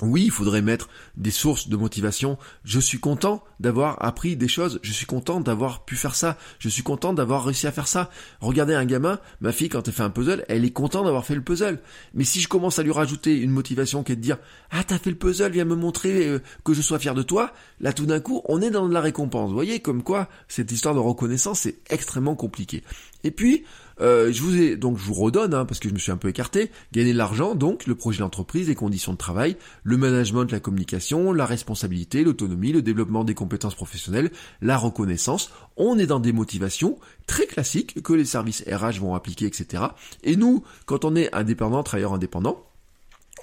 Oui, 0.00 0.26
il 0.26 0.30
faudrait 0.30 0.62
mettre 0.62 0.88
des 1.16 1.32
sources 1.32 1.68
de 1.68 1.76
motivation. 1.76 2.38
Je 2.62 2.78
suis 2.78 3.00
content 3.00 3.42
d'avoir 3.58 4.00
appris 4.04 4.36
des 4.36 4.46
choses. 4.46 4.78
Je 4.82 4.92
suis 4.92 5.06
content 5.06 5.40
d'avoir 5.40 5.84
pu 5.84 5.96
faire 5.96 6.14
ça. 6.14 6.38
Je 6.60 6.68
suis 6.68 6.84
content 6.84 7.12
d'avoir 7.12 7.44
réussi 7.44 7.66
à 7.66 7.72
faire 7.72 7.88
ça. 7.88 8.08
Regardez 8.40 8.74
un 8.74 8.84
gamin, 8.84 9.18
ma 9.40 9.50
fille, 9.50 9.68
quand 9.68 9.88
elle 9.88 9.94
fait 9.94 10.04
un 10.04 10.10
puzzle, 10.10 10.44
elle 10.48 10.64
est 10.64 10.70
contente 10.70 11.06
d'avoir 11.06 11.24
fait 11.24 11.34
le 11.34 11.42
puzzle. 11.42 11.80
Mais 12.14 12.22
si 12.22 12.40
je 12.40 12.46
commence 12.46 12.78
à 12.78 12.84
lui 12.84 12.92
rajouter 12.92 13.40
une 13.40 13.50
motivation 13.50 14.04
qui 14.04 14.12
est 14.12 14.16
de 14.16 14.20
dire, 14.20 14.38
ah, 14.70 14.84
t'as 14.84 14.98
fait 14.98 15.10
le 15.10 15.16
puzzle, 15.16 15.50
viens 15.50 15.64
me 15.64 15.74
montrer 15.74 16.28
euh, 16.28 16.38
que 16.64 16.74
je 16.74 16.82
sois 16.82 17.00
fier 17.00 17.14
de 17.16 17.22
toi, 17.22 17.52
là, 17.80 17.92
tout 17.92 18.06
d'un 18.06 18.20
coup, 18.20 18.42
on 18.44 18.62
est 18.62 18.70
dans 18.70 18.88
de 18.88 18.94
la 18.94 19.00
récompense. 19.00 19.48
Vous 19.48 19.56
voyez, 19.56 19.80
comme 19.80 20.04
quoi, 20.04 20.28
cette 20.46 20.70
histoire 20.70 20.94
de 20.94 21.00
reconnaissance, 21.00 21.60
c'est 21.60 21.78
extrêmement 21.90 22.36
compliqué. 22.36 22.84
Et 23.24 23.30
puis, 23.30 23.64
euh, 24.00 24.32
je 24.32 24.42
vous 24.42 24.56
ai 24.56 24.76
donc 24.76 24.96
je 24.96 25.02
vous 25.02 25.14
redonne 25.14 25.54
hein, 25.54 25.64
parce 25.64 25.80
que 25.80 25.88
je 25.88 25.94
me 25.94 25.98
suis 25.98 26.12
un 26.12 26.16
peu 26.16 26.28
écarté. 26.28 26.70
Gagner 26.92 27.12
de 27.12 27.18
l'argent, 27.18 27.54
donc 27.54 27.86
le 27.86 27.94
projet 27.94 28.20
d'entreprise, 28.20 28.68
les 28.68 28.74
conditions 28.74 29.12
de 29.12 29.18
travail, 29.18 29.56
le 29.82 29.96
management, 29.96 30.50
la 30.50 30.60
communication, 30.60 31.32
la 31.32 31.46
responsabilité, 31.46 32.22
l'autonomie, 32.22 32.72
le 32.72 32.82
développement 32.82 33.24
des 33.24 33.34
compétences 33.34 33.74
professionnelles, 33.74 34.30
la 34.60 34.76
reconnaissance. 34.76 35.50
On 35.76 35.98
est 35.98 36.06
dans 36.06 36.20
des 36.20 36.32
motivations 36.32 36.98
très 37.26 37.46
classiques 37.46 38.02
que 38.02 38.12
les 38.12 38.24
services 38.24 38.64
RH 38.70 39.00
vont 39.00 39.14
appliquer, 39.14 39.46
etc. 39.46 39.84
Et 40.22 40.36
nous, 40.36 40.62
quand 40.86 41.04
on 41.04 41.16
est 41.16 41.34
indépendant, 41.34 41.82
travailleur 41.82 42.14
indépendant, 42.14 42.67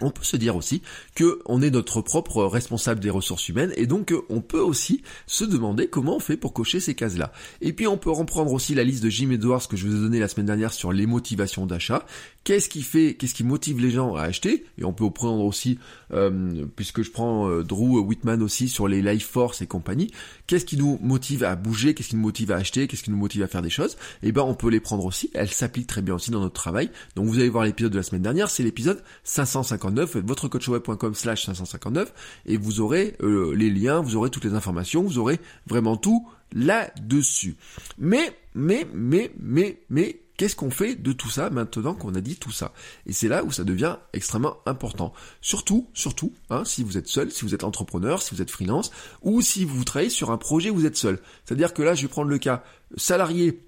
on 0.01 0.11
peut 0.11 0.23
se 0.23 0.37
dire 0.37 0.55
aussi 0.55 0.81
que 1.15 1.39
on 1.45 1.61
est 1.61 1.69
notre 1.69 2.01
propre 2.01 2.43
responsable 2.43 2.99
des 2.99 3.09
ressources 3.09 3.47
humaines 3.49 3.73
et 3.75 3.87
donc 3.87 4.13
on 4.29 4.41
peut 4.41 4.59
aussi 4.59 5.01
se 5.27 5.43
demander 5.43 5.87
comment 5.87 6.17
on 6.17 6.19
fait 6.19 6.37
pour 6.37 6.53
cocher 6.53 6.79
ces 6.79 6.95
cases-là. 6.95 7.31
Et 7.61 7.73
puis 7.73 7.87
on 7.87 7.97
peut 7.97 8.11
reprendre 8.11 8.51
aussi 8.53 8.75
la 8.75 8.83
liste 8.83 9.03
de 9.03 9.09
Jim 9.09 9.31
Edwards 9.31 9.67
que 9.67 9.77
je 9.77 9.87
vous 9.87 9.95
ai 9.95 9.99
donné 9.99 10.19
la 10.19 10.27
semaine 10.27 10.45
dernière 10.45 10.73
sur 10.73 10.91
les 10.91 11.05
motivations 11.05 11.65
d'achat. 11.65 12.05
Qu'est-ce 12.45 12.69
qui 12.69 12.81
fait, 12.81 13.15
qu'est-ce 13.15 13.33
qui 13.33 13.43
motive 13.43 13.81
les 13.81 13.91
gens 13.91 14.15
à 14.15 14.21
acheter? 14.21 14.65
Et 14.77 14.85
on 14.85 14.93
peut 14.93 15.09
prendre 15.11 15.43
aussi, 15.43 15.77
euh, 16.13 16.65
puisque 16.77 17.01
je 17.01 17.11
prends 17.11 17.49
euh, 17.49 17.63
Drew 17.63 17.99
Whitman 17.99 18.41
aussi 18.41 18.69
sur 18.69 18.87
les 18.87 19.01
life 19.01 19.27
force 19.27 19.61
et 19.61 19.67
compagnie. 19.67 20.11
Qu'est-ce 20.47 20.65
qui 20.65 20.77
nous 20.77 20.97
motive 21.01 21.43
à 21.43 21.57
bouger 21.57 21.93
Qu'est-ce 21.93 22.09
qui 22.09 22.15
nous 22.15 22.21
motive 22.21 22.53
à 22.53 22.55
acheter 22.55 22.87
Qu'est-ce 22.87 23.03
qui 23.03 23.11
nous 23.11 23.17
motive 23.17 23.43
à 23.43 23.47
faire 23.47 23.61
des 23.61 23.69
choses? 23.69 23.97
Eh 24.23 24.31
ben 24.31 24.43
on 24.43 24.53
peut 24.53 24.69
les 24.69 24.79
prendre 24.79 25.05
aussi. 25.05 25.29
Elles 25.33 25.49
s'appliquent 25.49 25.87
très 25.87 26.01
bien 26.01 26.15
aussi 26.15 26.31
dans 26.31 26.39
notre 26.39 26.53
travail. 26.53 26.89
Donc 27.15 27.25
vous 27.25 27.39
allez 27.39 27.49
voir 27.49 27.65
l'épisode 27.65 27.91
de 27.91 27.97
la 27.97 28.03
semaine 28.03 28.21
dernière, 28.21 28.49
c'est 28.49 28.63
l'épisode 28.63 29.03
550 29.25 29.65
559, 29.65 30.17
votrecoachweb.com 30.17 31.15
slash 31.15 31.45
559, 31.45 32.13
et 32.45 32.57
vous 32.57 32.79
aurez 32.79 33.15
euh, 33.21 33.53
les 33.55 33.69
liens, 33.69 34.01
vous 34.01 34.15
aurez 34.15 34.29
toutes 34.29 34.45
les 34.45 34.53
informations, 34.53 35.01
vous 35.03 35.17
aurez 35.17 35.39
vraiment 35.67 35.97
tout 35.97 36.27
là-dessus. 36.53 37.55
Mais, 37.97 38.37
mais, 38.53 38.87
mais, 38.93 39.31
mais, 39.39 39.79
mais, 39.89 40.21
Qu'est-ce 40.37 40.55
qu'on 40.55 40.69
fait 40.69 40.95
de 40.95 41.13
tout 41.13 41.29
ça 41.29 41.49
maintenant 41.49 41.93
qu'on 41.93 42.13
a 42.15 42.21
dit 42.21 42.35
tout 42.35 42.51
ça? 42.51 42.73
Et 43.05 43.13
c'est 43.13 43.27
là 43.27 43.43
où 43.43 43.51
ça 43.51 43.63
devient 43.63 43.97
extrêmement 44.13 44.57
important. 44.65 45.13
Surtout, 45.41 45.87
surtout, 45.93 46.33
hein, 46.49 46.65
si 46.65 46.83
vous 46.83 46.97
êtes 46.97 47.07
seul, 47.07 47.31
si 47.31 47.45
vous 47.45 47.53
êtes 47.53 47.63
entrepreneur, 47.63 48.21
si 48.21 48.35
vous 48.35 48.41
êtes 48.41 48.51
freelance, 48.51 48.91
ou 49.21 49.41
si 49.41 49.63
vous 49.63 49.83
travaillez 49.83 50.09
sur 50.09 50.31
un 50.31 50.37
projet 50.37 50.69
où 50.69 50.75
vous 50.75 50.85
êtes 50.85 50.97
seul. 50.97 51.19
C'est-à-dire 51.45 51.73
que 51.73 51.81
là, 51.81 51.95
je 51.95 52.01
vais 52.01 52.07
prendre 52.09 52.29
le 52.29 52.37
cas 52.37 52.63
salarié 52.97 53.61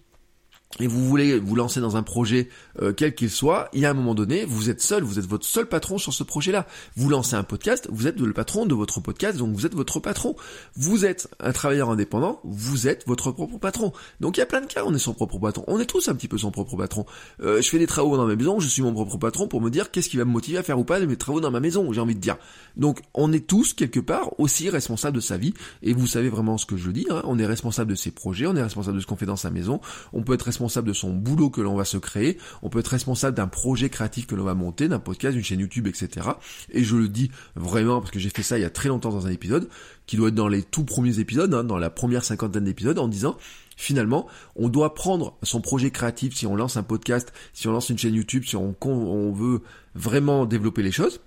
et 0.79 0.87
vous 0.87 1.07
voulez 1.07 1.39
vous 1.39 1.55
lancer 1.55 1.79
dans 1.79 1.97
un 1.97 2.03
projet 2.03 2.49
euh, 2.81 2.93
quel 2.93 3.15
qu'il 3.15 3.31
soit, 3.31 3.69
il 3.73 3.79
y 3.79 3.85
a 3.85 3.89
un 3.89 3.93
moment 3.93 4.13
donné, 4.13 4.45
vous 4.45 4.69
êtes 4.69 4.81
seul, 4.81 5.01
vous 5.01 5.17
êtes 5.17 5.25
votre 5.25 5.45
seul 5.45 5.65
patron 5.65 5.97
sur 5.97 6.13
ce 6.13 6.23
projet-là. 6.23 6.67
Vous 6.95 7.09
lancez 7.09 7.35
un 7.35 7.43
podcast, 7.43 7.87
vous 7.91 8.05
êtes 8.05 8.19
le 8.19 8.33
patron 8.33 8.65
de 8.65 8.75
votre 8.75 8.99
podcast, 8.99 9.37
donc 9.37 9.55
vous 9.55 9.65
êtes 9.65 9.73
votre 9.73 9.99
patron. 9.99 10.35
Vous 10.75 11.05
êtes 11.05 11.29
un 11.39 11.51
travailleur 11.51 11.89
indépendant, 11.89 12.41
vous 12.43 12.87
êtes 12.87 13.07
votre 13.07 13.31
propre 13.31 13.57
patron. 13.57 13.91
Donc 14.19 14.37
il 14.37 14.41
y 14.41 14.43
a 14.43 14.45
plein 14.45 14.61
de 14.61 14.67
cas, 14.67 14.83
on 14.85 14.93
est 14.93 14.99
son 14.99 15.13
propre 15.13 15.39
patron. 15.39 15.63
On 15.67 15.79
est 15.79 15.85
tous 15.85 16.09
un 16.09 16.15
petit 16.15 16.27
peu 16.27 16.37
son 16.37 16.51
propre 16.51 16.75
patron. 16.75 17.05
Euh, 17.41 17.61
je 17.61 17.69
fais 17.69 17.79
des 17.79 17.87
travaux 17.87 18.17
dans 18.17 18.27
ma 18.27 18.35
maison, 18.35 18.59
je 18.59 18.67
suis 18.67 18.81
mon 18.81 18.93
propre 18.93 19.17
patron 19.17 19.47
pour 19.47 19.61
me 19.61 19.69
dire 19.69 19.89
qu'est-ce 19.89 20.09
qui 20.09 20.17
va 20.17 20.25
me 20.25 20.31
motiver 20.31 20.57
à 20.57 20.63
faire 20.63 20.77
ou 20.77 20.83
pas 20.83 20.99
mes 20.99 21.15
travaux 21.15 21.39
dans 21.39 21.51
ma 21.51 21.59
maison, 21.59 21.91
j'ai 21.93 22.01
envie 22.01 22.15
de 22.15 22.19
dire. 22.19 22.37
Donc 22.75 23.01
on 23.13 23.31
est 23.31 23.47
tous 23.47 23.73
quelque 23.73 23.99
part 23.99 24.37
aussi 24.39 24.69
responsables 24.69 25.15
de 25.15 25.21
sa 25.21 25.37
vie, 25.37 25.53
et 25.81 25.93
vous 25.93 26.07
savez 26.07 26.29
vraiment 26.29 26.57
ce 26.57 26.65
que 26.65 26.75
je 26.75 26.91
dis, 26.91 27.07
hein. 27.09 27.21
on 27.23 27.39
est 27.39 27.45
responsable 27.45 27.91
de 27.91 27.95
ses 27.95 28.11
projets, 28.11 28.47
on 28.47 28.55
est 28.55 28.61
responsable 28.61 28.97
de 28.97 29.01
ce 29.01 29.07
qu'on 29.07 29.15
fait 29.15 29.25
dans 29.25 29.37
sa 29.37 29.49
maison, 29.49 29.79
on 30.11 30.23
peut 30.23 30.33
être 30.33 30.43
responsable 30.43 30.56
de 30.57 30.93
son 30.93 31.13
boulot 31.13 31.49
que 31.49 31.61
l'on 31.61 31.75
va 31.75 31.85
se 31.85 31.97
créer, 31.97 32.37
on 32.61 32.69
peut 32.69 32.79
être 32.79 32.87
responsable 32.87 33.37
d'un 33.37 33.47
projet 33.47 33.89
créatif 33.89 34.27
que 34.27 34.35
l'on 34.35 34.43
va 34.43 34.53
monter, 34.53 34.87
d'un 34.87 34.99
podcast, 34.99 35.35
d'une 35.35 35.43
chaîne 35.43 35.59
YouTube, 35.59 35.87
etc. 35.87 36.27
Et 36.71 36.83
je 36.83 36.95
le 36.95 37.07
dis 37.07 37.31
vraiment 37.55 37.99
parce 37.99 38.11
que 38.11 38.19
j'ai 38.19 38.29
fait 38.29 38.43
ça 38.43 38.57
il 38.57 38.61
y 38.61 38.65
a 38.65 38.69
très 38.69 38.89
longtemps 38.89 39.11
dans 39.11 39.27
un 39.27 39.31
épisode, 39.31 39.69
qui 40.05 40.17
doit 40.17 40.29
être 40.29 40.35
dans 40.35 40.47
les 40.47 40.63
tout 40.63 40.83
premiers 40.83 41.19
épisodes, 41.19 41.53
hein, 41.53 41.63
dans 41.63 41.77
la 41.77 41.89
première 41.89 42.23
cinquantaine 42.23 42.63
d'épisodes, 42.63 42.99
en 42.99 43.07
disant 43.07 43.37
finalement, 43.75 44.27
on 44.55 44.69
doit 44.69 44.95
prendre 44.95 45.37
son 45.43 45.61
projet 45.61 45.91
créatif, 45.91 46.35
si 46.35 46.47
on 46.47 46.55
lance 46.55 46.77
un 46.77 46.83
podcast, 46.83 47.31
si 47.53 47.67
on 47.67 47.71
lance 47.71 47.89
une 47.89 47.97
chaîne 47.97 48.15
YouTube, 48.15 48.43
si 48.43 48.55
on 48.55 49.31
veut 49.33 49.61
vraiment 49.93 50.45
développer 50.45 50.81
les 50.81 50.91
choses, 50.91 51.19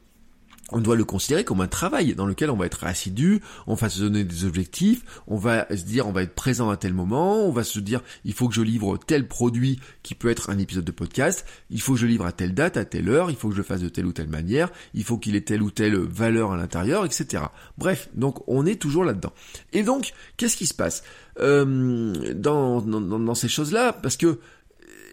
on 0.73 0.81
doit 0.81 0.97
le 0.97 1.05
considérer 1.05 1.45
comme 1.45 1.61
un 1.61 1.68
travail 1.68 2.14
dans 2.14 2.27
lequel 2.27 2.51
on 2.51 2.57
va 2.57 2.66
être 2.66 2.85
assidu, 2.85 3.41
on 3.66 3.75
va 3.75 3.89
se 3.89 4.01
donner 4.01 4.25
des 4.25 4.45
objectifs, 4.45 5.03
on 5.27 5.37
va 5.37 5.66
se 5.75 5.85
dire 5.85 6.07
on 6.07 6.12
va 6.12 6.23
être 6.23 6.35
présent 6.35 6.71
à 6.71 6.77
tel 6.77 6.95
moment, 6.95 7.45
on 7.45 7.53
va 7.53 7.64
se 7.64 7.81
dire 7.81 8.03
il 8.25 8.33
faut 8.33 8.49
que 8.49 8.55
je 8.55 8.62
livre 8.62 8.99
tel 8.99 9.29
produit 9.29 9.81
qui 10.03 10.14
peut 10.14 10.31
être 10.31 10.51
un 10.51 10.59
épisode 10.59 10.85
de 10.85 10.93
podcast, 10.93 11.45
il 11.71 11.81
faut 11.81 11.95
que 11.95 12.01
je 12.01 12.07
livre 12.07 12.27
à 12.27 12.33
telle 12.33 12.55
date, 12.55 12.77
à 12.77 12.85
telle 12.85 13.09
heure, 13.09 13.31
il 13.31 13.37
faut 13.37 13.49
que 13.49 13.55
je 13.55 13.61
le 13.61 13.64
fasse 13.64 13.81
de 13.81 13.89
telle 13.89 14.07
ou 14.07 14.12
telle 14.12 14.29
manière, 14.29 14.71
il 14.95 15.05
faut 15.05 15.18
qu'il 15.18 15.37
ait 15.37 15.41
telle 15.41 15.62
ou 15.62 15.71
telle 15.71 15.97
valeur 15.97 16.53
à 16.53 16.57
l'intérieur, 16.57 17.05
etc. 17.05 17.45
Bref, 17.79 18.09
donc 18.14 18.47
on 18.49 18.66
est 18.66 18.81
toujours 18.81 19.05
là-dedans. 19.05 19.33
Et 19.73 19.83
donc, 19.83 20.12
qu'est-ce 20.37 20.57
qui 20.57 20.66
se 20.66 20.75
passe? 20.75 21.03
Euh, 21.39 22.35
dans, 22.35 22.81
dans, 22.81 23.01
dans 23.01 23.35
ces 23.35 23.49
choses-là? 23.49 23.93
Parce 23.93 24.16
que 24.16 24.39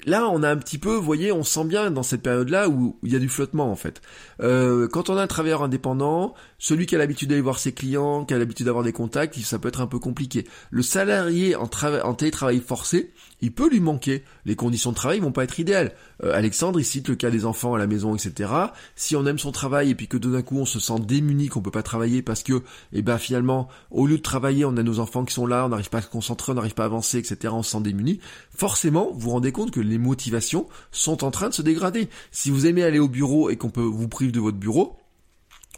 là, 0.05 0.29
on 0.29 0.43
a 0.43 0.49
un 0.49 0.57
petit 0.57 0.77
peu, 0.77 0.95
vous 0.95 1.01
voyez, 1.01 1.31
on 1.31 1.43
sent 1.43 1.65
bien 1.65 1.91
dans 1.91 2.03
cette 2.03 2.21
période-là 2.21 2.69
où 2.69 2.97
il 3.03 3.11
y 3.11 3.15
a 3.15 3.19
du 3.19 3.29
flottement 3.29 3.71
en 3.71 3.75
fait. 3.75 4.01
Euh, 4.41 4.87
quand 4.87 5.09
on 5.09 5.17
a 5.17 5.21
un 5.21 5.27
travailleur 5.27 5.63
indépendant, 5.63 6.33
celui 6.59 6.85
qui 6.85 6.95
a 6.95 6.97
l'habitude 6.97 7.29
d'aller 7.29 7.41
voir 7.41 7.59
ses 7.59 7.73
clients, 7.73 8.25
qui 8.25 8.33
a 8.33 8.37
l'habitude 8.37 8.65
d'avoir 8.65 8.83
des 8.83 8.93
contacts, 8.93 9.37
ça 9.39 9.59
peut 9.59 9.67
être 9.67 9.81
un 9.81 9.87
peu 9.87 9.99
compliqué. 9.99 10.47
Le 10.69 10.81
salarié 10.81 11.55
en, 11.55 11.69
en 12.03 12.13
télétravail 12.13 12.59
forcé, 12.59 13.13
il 13.41 13.53
peut 13.53 13.69
lui 13.69 13.79
manquer. 13.79 14.23
Les 14.45 14.55
conditions 14.55 14.91
de 14.91 14.95
travail 14.95 15.19
vont 15.19 15.31
pas 15.31 15.43
être 15.43 15.59
idéales. 15.59 15.93
Euh, 16.23 16.33
Alexandre, 16.33 16.79
il 16.79 16.85
cite 16.85 17.07
le 17.07 17.15
cas 17.15 17.29
des 17.29 17.45
enfants 17.45 17.73
à 17.75 17.77
la 17.77 17.87
maison, 17.87 18.15
etc. 18.15 18.51
Si 18.95 19.15
on 19.15 19.25
aime 19.25 19.39
son 19.39 19.51
travail 19.51 19.91
et 19.91 19.95
puis 19.95 20.07
que 20.07 20.17
d'un 20.17 20.41
coup 20.41 20.57
on 20.57 20.65
se 20.65 20.79
sent 20.79 20.99
démuni, 20.99 21.47
qu'on 21.47 21.61
peut 21.61 21.71
pas 21.71 21.83
travailler 21.83 22.21
parce 22.21 22.43
que, 22.43 22.63
eh 22.93 23.01
ben 23.01 23.17
finalement, 23.17 23.67
au 23.91 24.07
lieu 24.07 24.17
de 24.17 24.23
travailler, 24.23 24.65
on 24.65 24.75
a 24.77 24.83
nos 24.83 24.99
enfants 24.99 25.25
qui 25.25 25.33
sont 25.33 25.45
là, 25.45 25.65
on 25.65 25.69
n'arrive 25.69 25.89
pas 25.89 25.99
à 25.99 26.01
se 26.01 26.07
concentrer, 26.07 26.51
on 26.51 26.55
n'arrive 26.55 26.73
pas 26.73 26.83
à 26.83 26.87
avancer, 26.87 27.17
etc. 27.17 27.53
On 27.55 27.63
se 27.63 27.71
sent 27.71 27.81
démuni. 27.81 28.19
Forcément, 28.49 29.11
vous 29.13 29.19
vous 29.19 29.29
rendez 29.31 29.51
compte 29.51 29.71
que 29.71 29.79
les 29.79 29.97
motivations 29.97 30.67
sont 30.91 31.23
en 31.23 31.31
train 31.31 31.49
de 31.49 31.53
se 31.53 31.61
dégrader. 31.61 32.09
Si 32.31 32.49
vous 32.49 32.65
aimez 32.65 32.83
aller 32.83 32.99
au 32.99 33.09
bureau 33.09 33.49
et 33.49 33.55
qu'on 33.55 33.69
peut 33.69 33.81
vous 33.81 34.07
priver 34.07 34.31
de 34.31 34.39
votre 34.39 34.57
bureau, 34.57 34.97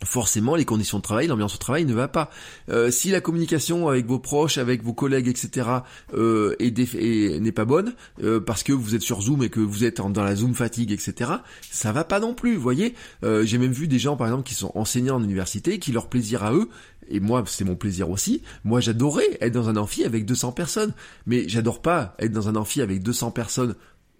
forcément 0.03 0.55
les 0.55 0.65
conditions 0.65 0.97
de 0.97 1.03
travail, 1.03 1.27
l'ambiance 1.27 1.55
au 1.55 1.57
travail 1.57 1.85
ne 1.85 1.93
va 1.93 2.07
pas. 2.07 2.29
Euh, 2.69 2.91
si 2.91 3.09
la 3.09 3.21
communication 3.21 3.87
avec 3.87 4.05
vos 4.05 4.19
proches, 4.19 4.57
avec 4.57 4.83
vos 4.83 4.93
collègues, 4.93 5.27
etc. 5.27 5.69
Euh, 6.13 6.55
n'est 6.59 7.51
pas 7.51 7.65
bonne 7.65 7.93
euh, 8.23 8.39
parce 8.39 8.63
que 8.63 8.73
vous 8.73 8.95
êtes 8.95 9.01
sur 9.01 9.21
Zoom 9.21 9.43
et 9.43 9.49
que 9.49 9.59
vous 9.59 9.83
êtes 9.83 10.01
dans 10.01 10.23
la 10.23 10.35
Zoom 10.35 10.53
fatigue, 10.53 10.91
etc. 10.91 11.31
Ça 11.69 11.91
va 11.91 12.03
pas 12.03 12.19
non 12.19 12.33
plus. 12.33 12.55
Vous 12.55 12.61
voyez, 12.61 12.95
j'ai 13.23 13.57
même 13.57 13.71
vu 13.71 13.87
des 13.87 13.99
gens 13.99 14.15
par 14.15 14.27
exemple 14.27 14.43
qui 14.43 14.53
sont 14.53 14.71
enseignants 14.75 15.17
en 15.17 15.23
université, 15.23 15.79
qui 15.79 15.91
leur 15.91 16.07
plaisir 16.07 16.43
à 16.43 16.53
eux 16.53 16.69
et 17.09 17.19
moi 17.19 17.43
c'est 17.47 17.65
mon 17.65 17.75
plaisir 17.75 18.09
aussi. 18.09 18.41
Moi 18.63 18.79
j'adorais 18.79 19.37
être 19.41 19.53
dans 19.53 19.69
un 19.69 19.77
amphi 19.77 20.03
avec 20.03 20.25
200 20.25 20.51
personnes, 20.51 20.93
mais 21.25 21.47
j'adore 21.47 21.81
pas 21.81 22.15
être 22.19 22.31
dans 22.31 22.47
un 22.49 22.55
amphi 22.55 22.81
avec 22.81 23.03
200 23.03 23.31
personnes 23.31 23.75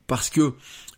parce 0.07 0.29
que 0.29 0.53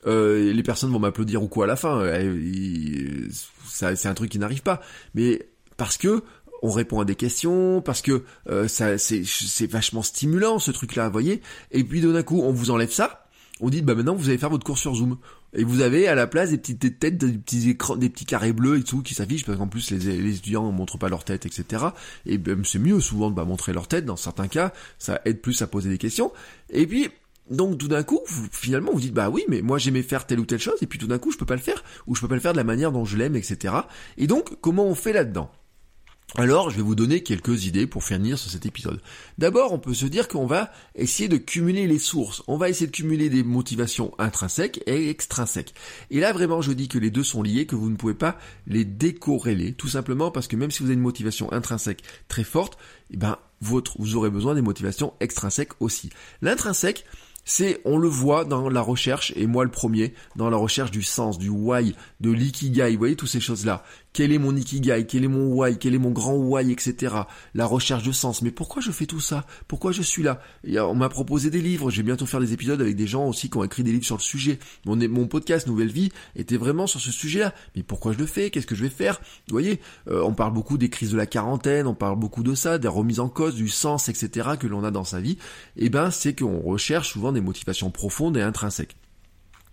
euh, 0.08 0.52
les 0.54 0.64
personnes 0.64 0.92
vont 0.92 1.00
m'applaudir 1.00 1.44
ou 1.44 1.48
quoi 1.48 1.66
à 1.66 1.68
la 1.68 1.76
fin. 1.76 2.00
Euh, 2.02 3.28
c'est 3.68 4.08
un 4.08 4.14
truc 4.14 4.32
qui 4.32 4.40
n'arrive 4.40 4.62
pas. 4.62 4.82
Mais 5.16 5.48
parce 5.78 5.98
que 5.98 6.24
on 6.64 6.70
répond 6.70 7.00
à 7.00 7.06
des 7.06 7.16
questions, 7.16 7.82
parce 7.82 8.02
que 8.02 8.24
euh, 8.50 8.68
ça 8.68 8.98
c'est 8.98 9.68
vachement 9.68 10.04
stimulant 10.04 10.60
ce 10.60 10.72
truc-là, 10.72 11.10
voyez. 11.10 11.42
Et 11.72 11.84
puis 11.84 12.02
d'un 12.02 12.24
coup, 12.24 12.42
on 12.42 12.52
vous 12.52 12.72
enlève 12.72 12.92
ça. 12.92 13.26
On 13.64 13.70
dit 13.70 13.82
bah 13.82 13.94
maintenant 13.94 14.16
vous 14.16 14.30
allez 14.30 14.38
faire 14.38 14.50
votre 14.50 14.66
cours 14.66 14.78
sur 14.78 14.96
Zoom. 14.96 15.18
Et 15.54 15.64
vous 15.64 15.82
avez 15.82 16.08
à 16.08 16.16
la 16.16 16.28
place 16.28 16.52
des 16.52 16.58
petites 16.58 17.00
têtes, 17.00 17.18
des 17.18 17.34
petits 17.34 17.70
écrans, 17.70 17.98
des 17.98 18.10
petits 18.10 18.26
carrés 18.26 18.54
bleus 18.54 18.80
et 18.80 18.84
tout 18.84 19.02
qui 19.02 19.14
s'affichent 19.14 19.46
parce 19.46 19.58
qu'en 19.58 19.68
plus 19.68 19.92
les, 19.92 19.98
les 19.98 20.36
étudiants 20.38 20.72
ne 20.72 20.76
montrent 20.76 20.98
pas 20.98 21.10
leur 21.10 21.26
tête, 21.26 21.46
etc. 21.46 21.86
Et 22.26 22.38
même 22.38 22.64
c'est 22.64 22.80
mieux 22.80 23.00
souvent 23.02 23.30
de 23.30 23.36
pas 23.36 23.44
montrer 23.44 23.74
leur 23.74 23.88
tête 23.88 24.06
dans 24.06 24.16
certains 24.16 24.48
cas, 24.48 24.72
ça 24.98 25.20
aide 25.26 25.42
plus 25.42 25.62
à 25.62 25.68
poser 25.68 25.90
des 25.90 25.98
questions. 25.98 26.32
Et 26.70 26.88
puis 26.88 27.10
donc 27.52 27.78
tout 27.78 27.88
d'un 27.88 28.04
coup, 28.04 28.22
finalement, 28.52 28.92
vous 28.92 29.02
dites 29.02 29.14
bah 29.14 29.30
oui, 29.30 29.44
mais 29.48 29.62
moi 29.62 29.78
j'aimais 29.78 30.02
faire 30.02 30.26
telle 30.26 30.40
ou 30.40 30.46
telle 30.46 30.60
chose, 30.60 30.78
et 30.82 30.88
puis 30.88 30.98
tout 30.98 31.08
d'un 31.08 31.20
coup 31.20 31.32
je 31.32 31.38
peux 31.38 31.46
pas 31.46 31.56
le 31.56 31.62
faire, 31.62 31.84
ou 32.08 32.16
je 32.16 32.22
peux 32.22 32.28
pas 32.28 32.36
le 32.36 32.42
faire 32.42 32.54
de 32.54 32.58
la 32.58 32.64
manière 32.64 32.92
dont 32.92 33.06
je 33.06 33.18
l'aime, 33.18 33.36
etc. 33.36 33.74
Et 34.18 34.28
donc 34.28 34.60
comment 34.62 34.86
on 34.86 34.96
fait 34.96 35.14
là-dedans? 35.14 35.52
Alors, 36.38 36.70
je 36.70 36.78
vais 36.78 36.82
vous 36.82 36.96
donner 36.96 37.24
quelques 37.24 37.66
idées 37.66 37.88
pour 37.88 38.06
finir 38.06 38.38
sur 38.38 38.50
cet 38.50 38.66
épisode. 38.66 39.02
D'abord, 39.38 39.74
on 39.74 39.80
peut 39.80 39.94
se 39.94 40.06
dire 40.06 40.30
qu'on 40.30 40.46
va 40.46 40.72
essayer 40.96 41.28
de 41.28 41.36
cumuler 41.36 41.88
les 41.88 42.00
sources. 42.00 42.42
On 42.48 42.56
va 42.56 42.70
essayer 42.70 42.88
de 42.88 42.96
cumuler 42.96 43.30
des 43.30 43.44
motivations 43.44 44.14
intrinsèques 44.18 44.82
et 44.86 45.10
extrinsèques. 45.10 45.74
Et 46.10 46.22
là, 46.22 46.32
vraiment, 46.32 46.62
je 46.62 46.72
dis 46.72 46.88
que 46.88 47.00
les 47.00 47.12
deux 47.12 47.26
sont 47.26 47.44
liés, 47.44 47.66
que 47.66 47.76
vous 47.76 47.90
ne 47.90 47.98
pouvez 47.98 48.14
pas 48.14 48.38
les 48.66 48.86
décorréler. 48.86 49.74
Tout 49.74 49.90
simplement 49.90 50.32
parce 50.32 50.48
que 50.48 50.56
même 50.56 50.72
si 50.72 50.80
vous 50.80 50.86
avez 50.86 50.94
une 50.94 51.02
motivation 51.02 51.52
intrinsèque 51.52 52.04
très 52.30 52.46
forte, 52.46 52.78
eh 53.10 53.18
ben, 53.18 53.38
votre, 53.60 53.98
vous 54.00 54.16
aurez 54.16 54.30
besoin 54.30 54.56
des 54.56 54.62
motivations 54.62 55.14
extrinsèques 55.20 55.82
aussi. 55.82 56.12
L'intrinsèque, 56.42 57.06
c'est, 57.44 57.82
on 57.86 57.98
le 57.98 58.08
voit 58.08 58.46
dans 58.46 58.70
la 58.70 58.82
recherche, 58.82 59.34
et 59.36 59.48
moi 59.48 59.64
le 59.64 59.72
premier, 59.72 60.14
dans 60.36 60.50
la 60.50 60.58
recherche 60.58 60.92
du 60.92 61.04
sens, 61.04 61.38
du 61.38 61.50
why, 61.50 61.96
de 62.20 62.32
l'ikigai, 62.32 62.92
vous 62.92 63.00
voyez, 63.00 63.16
toutes 63.16 63.30
ces 63.30 63.40
choses-là 63.40 63.84
quel 64.14 64.32
est 64.32 64.38
mon 64.38 64.56
ikigai, 64.56 65.06
quel 65.08 65.24
est 65.24 65.30
mon 65.30 65.54
why, 65.54 65.78
quel 65.78 65.94
est 65.94 66.00
mon 66.00 66.12
grand 66.12 66.36
why, 66.36 66.72
etc. 66.72 67.16
La 67.54 67.66
recherche 67.66 68.04
de 68.04 68.12
sens. 68.12 68.42
Mais 68.42 68.52
pourquoi 68.52 68.82
je 68.82 68.92
fais 68.92 69.06
tout 69.06 69.20
ça? 69.20 69.46
Pourquoi 69.68 69.92
je 69.92 70.02
suis 70.02 70.24
là? 70.24 70.42
On 70.68 70.96
m'a 70.96 71.10
proposé 71.10 71.50
des 71.50 71.62
livres. 71.62 71.90
Je 71.90 71.98
vais 71.98 72.04
bientôt 72.04 72.26
faire 72.26 72.40
des 72.40 72.54
épisodes 72.54 72.82
avec 72.82 72.96
des 72.96 73.08
gens 73.08 73.28
aussi 73.28 73.50
qui 73.50 73.58
ont 73.58 73.64
écrit 73.64 73.84
des 73.84 73.92
livres 73.92 74.06
sur 74.06 74.18
le 74.18 74.22
sujet. 74.22 74.60
Mon, 74.86 74.96
mon 74.96 75.28
podcast 75.28 75.68
Nouvelle 75.68 75.92
Vie 75.92 76.12
était 76.36 76.58
vraiment 76.58 76.88
sur 76.88 77.00
ce 77.00 77.12
sujet-là. 77.12 77.54
Mais 77.76 77.84
pourquoi 77.84 78.14
je 78.14 78.18
le 78.18 78.26
fais? 78.26 78.50
Qu'est-ce 78.50 78.68
que 78.68 78.76
je 78.76 78.84
vais 78.84 78.90
faire? 78.90 79.22
Vous 79.48 79.54
voyez, 79.54 79.80
euh, 80.10 80.22
on 80.24 80.34
parle 80.34 80.54
beaucoup 80.54 80.78
des 80.78 80.90
crises 80.90 81.12
de 81.12 81.18
la 81.18 81.26
quarantaine, 81.26 81.88
on 81.88 81.96
parle 81.96 82.20
beaucoup 82.20 82.44
de 82.44 82.56
ça, 82.56 82.78
des 82.78 82.88
remises 82.88 83.20
en 83.20 83.30
cause, 83.30 83.56
du 83.56 83.70
sens, 83.70 84.10
etc. 84.10 84.50
que 84.60 84.68
l'on 84.68 84.84
a 84.84 84.92
dans 84.92 85.04
sa 85.04 85.22
vie. 85.22 85.38
Et 85.78 85.86
eh 85.86 85.90
ben, 85.90 86.12
c'est 86.12 86.38
qu'on 86.38 86.60
recherche 86.60 87.12
souvent 87.12 87.32
des 87.32 87.42
motivations 87.42 87.92
profondes 87.92 88.38
et 88.38 88.42
intrinsèques. 88.42 88.96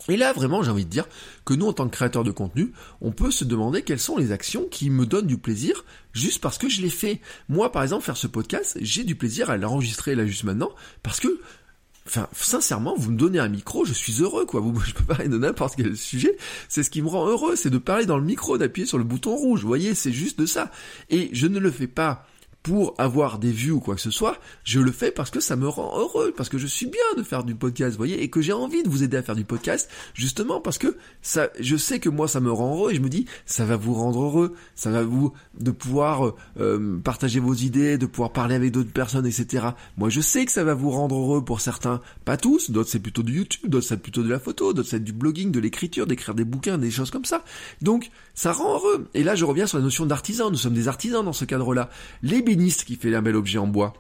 Et 0.09 0.17
là, 0.17 0.33
vraiment, 0.33 0.63
j'ai 0.63 0.71
envie 0.71 0.85
de 0.85 0.91
dire 0.91 1.07
que 1.45 1.55
nous, 1.55 1.67
en 1.67 1.73
tant 1.73 1.87
que 1.87 1.95
créateurs 1.95 2.25
de 2.25 2.31
contenu, 2.31 2.73
on 3.01 3.13
peut 3.13 3.31
se 3.31 3.45
demander 3.45 3.83
quelles 3.83 4.01
sont 4.01 4.17
les 4.17 4.33
actions 4.33 4.67
qui 4.71 4.91
me 4.91 5.07
donnent 5.07 5.27
du 5.27 5.39
plaisir 5.39 5.85
juste 6.13 6.41
parce 6.41 6.59
que 6.59 6.69
je 6.69 6.83
les 6.83 6.91
fais. 6.91 7.21
Moi, 7.49 7.71
par 7.71 7.83
exemple, 7.83 8.05
faire 8.05 8.17
ce 8.17 8.27
podcast, 8.27 8.79
j'ai 8.81 9.05
du 9.05 9.15
plaisir 9.15 9.51
à 9.51 9.57
l'enregistrer 9.57 10.15
là 10.15 10.27
juste 10.27 10.45
maintenant 10.45 10.71
parce 11.03 11.21
que 11.21 11.41
Enfin, 12.09 12.27
sincèrement, 12.33 12.95
vous 12.97 13.11
me 13.11 13.19
donnez 13.19 13.39
un 13.39 13.51
micro, 13.51 13.85
je 13.85 13.93
suis 13.93 14.23
heureux, 14.23 14.47
quoi. 14.47 14.61
Vous, 14.63 14.81
je 14.81 14.95
peux 14.95 15.05
parler 15.05 15.29
de 15.29 15.37
n'importe 15.37 15.77
quel 15.77 15.95
sujet. 15.95 16.39
C'est 16.71 16.83
ce 16.83 16.89
qui 16.89 17.03
me 17.03 17.09
rend 17.09 17.27
heureux, 17.29 17.55
c'est 17.55 17.69
de 17.69 17.77
parler 17.77 18.07
dans 18.07 18.17
le 18.17 18.25
micro, 18.25 18.57
d'appuyer 18.57 18.87
sur 18.87 18.97
le 18.97 19.05
bouton 19.05 19.37
rouge. 19.37 19.61
Vous 19.61 19.69
voyez, 19.69 19.95
c'est 19.95 20.11
juste 20.11 20.39
de 20.41 20.47
ça. 20.47 20.73
Et 21.11 21.29
je 21.33 21.47
ne 21.47 21.59
le 21.59 21.71
fais 21.71 21.87
pas 21.87 22.27
pour 22.69 22.95
avoir 22.99 23.39
des 23.39 23.51
vues 23.51 23.71
ou 23.71 23.81
quoi 23.81 23.95
que 23.95 24.01
ce 24.03 24.11
soit, 24.11 24.37
je 24.63 24.79
le 24.79 24.93
fais 24.93 25.11
parce 25.11 25.31
que 25.31 25.41
ça 25.41 25.57
me 25.57 25.67
rend 25.67 25.99
heureux, 25.99 26.35
parce 26.37 26.51
que 26.51 26.59
je 26.59 26.67
suis 26.67 26.85
bien 26.85 27.01
de 27.17 27.23
faire 27.23 27.43
du 27.43 27.55
podcast, 27.55 27.93
vous 27.93 27.97
voyez, 27.97 28.23
et 28.23 28.29
que 28.29 28.43
j'ai 28.43 28.53
envie 28.53 28.83
de 28.83 28.91
vous 28.91 29.03
aider 29.03 29.17
à 29.17 29.23
faire 29.23 29.37
du 29.37 29.47
podcast, 29.47 29.89
justement 30.13 30.61
parce 30.61 30.77
que 30.77 30.99
ça, 31.23 31.49
je 31.59 31.79
sais 31.79 31.99
que 31.99 32.11
moi 32.11 32.29
ça 32.29 32.41
me 32.41 32.53
rend 32.53 32.77
heureux 32.77 32.93
et 32.93 32.95
je 32.95 33.01
me 33.01 33.09
dis 33.09 33.25
ça 33.47 33.65
va 33.65 33.77
vous 33.77 33.95
rendre 33.95 34.21
heureux, 34.23 34.55
ça 34.75 34.91
va 34.91 35.03
vous 35.03 35.33
de 35.59 35.71
pouvoir 35.71 36.35
euh, 36.61 36.99
partager 36.99 37.41
vos 37.41 37.55
idées, 37.55 37.97
de 37.97 38.05
pouvoir 38.05 38.35
parler 38.35 38.55
avec 38.55 38.71
d'autres 38.71 38.93
personnes, 38.93 39.25
etc. 39.25 39.69
Moi 39.97 40.11
je 40.11 40.21
sais 40.21 40.45
que 40.45 40.53
ça 40.53 40.63
va 40.63 40.75
vous 40.75 40.91
rendre 40.91 41.17
heureux 41.17 41.43
pour 41.43 41.63
certains, 41.63 42.03
pas 42.27 42.37
tous, 42.37 42.71
d'autres 42.71 42.91
c'est 42.91 43.01
plutôt 43.01 43.23
du 43.23 43.35
YouTube, 43.35 43.71
d'autres 43.71 43.87
c'est 43.87 43.97
plutôt 43.97 44.23
de 44.23 44.29
la 44.29 44.39
photo, 44.39 44.75
d'autres 44.75 44.91
c'est 44.91 45.03
du 45.03 45.15
blogging, 45.15 45.53
de 45.53 45.59
l'écriture, 45.59 46.07
d'écrire 46.07 46.35
des 46.35 46.45
bouquins, 46.45 46.77
des 46.77 46.91
choses 46.91 47.11
comme 47.11 47.25
ça. 47.25 47.45
Donc 47.81 48.11
ça 48.35 48.53
rend 48.53 48.75
heureux. 48.75 49.09
Et 49.15 49.23
là 49.23 49.37
je 49.37 49.47
reviens 49.47 49.67
sur 49.67 49.79
la 49.79 49.85
notion 49.85 50.05
d'artisan. 50.05 50.51
Nous 50.51 50.59
sommes 50.59 50.75
des 50.75 50.87
artisans 50.87 51.25
dans 51.25 51.33
ce 51.33 51.47
cadre-là. 51.47 51.89
Qui 52.85 52.97
fait 52.97 53.15
un 53.15 53.23
bel 53.23 53.37
objet 53.37 53.59
en 53.59 53.67
bois, 53.67 53.95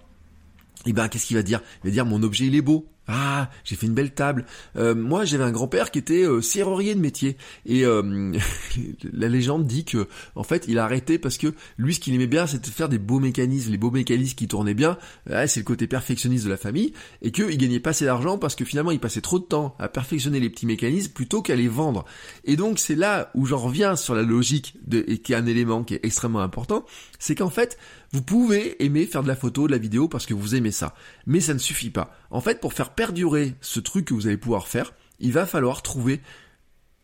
et 0.87 0.91
eh 0.91 0.93
ben 0.93 1.09
qu'est-ce 1.09 1.27
qu'il 1.27 1.37
va 1.37 1.43
dire? 1.43 1.61
Il 1.83 1.89
va 1.89 1.93
dire 1.93 2.07
mon 2.07 2.23
objet 2.23 2.47
il 2.47 2.55
est 2.55 2.63
beau. 2.63 2.87
Ah, 3.11 3.49
j'ai 3.65 3.75
fait 3.75 3.87
une 3.87 3.95
belle 3.95 4.13
table. 4.13 4.45
Euh, 4.77 4.95
moi, 4.95 5.25
j'avais 5.25 5.45
un 5.45 5.51
grand-père 5.51 5.91
qui 5.91 5.99
était 5.99 6.25
euh, 6.25 6.43
serrurier 6.43 6.95
de 6.95 7.01
métier. 7.01 7.39
Et 7.65 7.87
euh, 7.87 8.33
la 9.13 9.29
légende 9.29 9.67
dit 9.67 9.87
que, 9.87 10.07
en 10.35 10.43
fait, 10.43 10.67
il 10.69 10.79
a 10.79 10.85
arrêté 10.85 11.19
parce 11.19 11.39
que 11.39 11.55
lui, 11.79 11.95
ce 11.95 12.01
qu'il 12.01 12.15
aimait 12.15 12.27
bien, 12.27 12.47
c'était 12.47 12.71
faire 12.71 12.91
des 12.91 12.99
beaux 12.99 13.19
mécanismes, 13.19 13.71
les 13.71 13.79
beaux 13.79 13.91
mécanismes 13.91 14.37
qui 14.37 14.47
tournaient 14.47 14.75
bien. 14.75 14.99
c'est 15.47 15.61
le 15.61 15.65
côté 15.65 15.87
perfectionniste 15.87 16.45
de 16.45 16.51
la 16.51 16.59
famille. 16.59 16.93
Et 17.23 17.33
qu'il 17.33 17.57
gagnait 17.57 17.81
pas 17.81 17.91
assez 17.91 18.05
d'argent 18.05 18.37
parce 18.37 18.55
que 18.55 18.67
finalement, 18.67 18.91
il 18.91 19.01
passait 19.01 19.23
trop 19.23 19.39
de 19.39 19.45
temps 19.45 19.75
à 19.79 19.89
perfectionner 19.89 20.39
les 20.39 20.51
petits 20.51 20.67
mécanismes 20.67 21.13
plutôt 21.13 21.41
qu'à 21.41 21.57
les 21.57 21.69
vendre. 21.69 22.05
Et 22.45 22.57
donc, 22.57 22.79
c'est 22.79 22.95
là 22.95 23.31
où 23.35 23.47
j'en 23.47 23.59
reviens 23.59 23.97
sur 23.97 24.15
la 24.15 24.23
logique 24.23 24.75
de, 24.87 25.03
et 25.09 25.17
qui 25.19 25.33
est 25.33 25.37
un 25.37 25.47
élément 25.47 25.83
qui 25.83 25.95
est 25.95 26.05
extrêmement 26.05 26.41
important. 26.41 26.85
C'est 27.19 27.35
qu'en 27.35 27.51
fait, 27.51 27.79
vous 28.13 28.23
pouvez 28.23 28.83
aimer 28.83 29.07
faire 29.07 29.23
de 29.23 29.29
la 29.29 29.37
photo, 29.37 29.67
de 29.67 29.73
la 29.73 29.79
vidéo 29.79 30.09
parce 30.09 30.25
que 30.25 30.35
vous 30.35 30.55
aimez 30.55 30.73
ça. 30.73 30.95
Mais 31.27 31.41
ça 31.41 31.55
ne 31.55 31.59
suffit 31.59 31.91
pas. 31.91 32.17
En 32.31 32.41
fait, 32.41 32.61
pour 32.61 32.73
faire 32.73 32.91
perdurer 32.99 33.55
ce 33.61 33.79
truc 33.79 34.07
que 34.07 34.15
vous 34.15 34.27
allez 34.27 34.37
pouvoir 34.37 34.67
faire, 34.67 34.93
il 35.21 35.31
va 35.31 35.47
falloir 35.47 35.83
trouver 35.83 36.21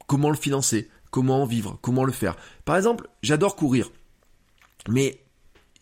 comment 0.08 0.28
le 0.28 0.36
financer, 0.36 0.90
comment 1.12 1.46
vivre, 1.46 1.78
comment 1.82 2.02
le 2.02 2.10
faire. 2.10 2.34
Par 2.64 2.76
exemple, 2.76 3.06
j'adore 3.22 3.54
courir. 3.54 3.92
Mais 4.88 5.20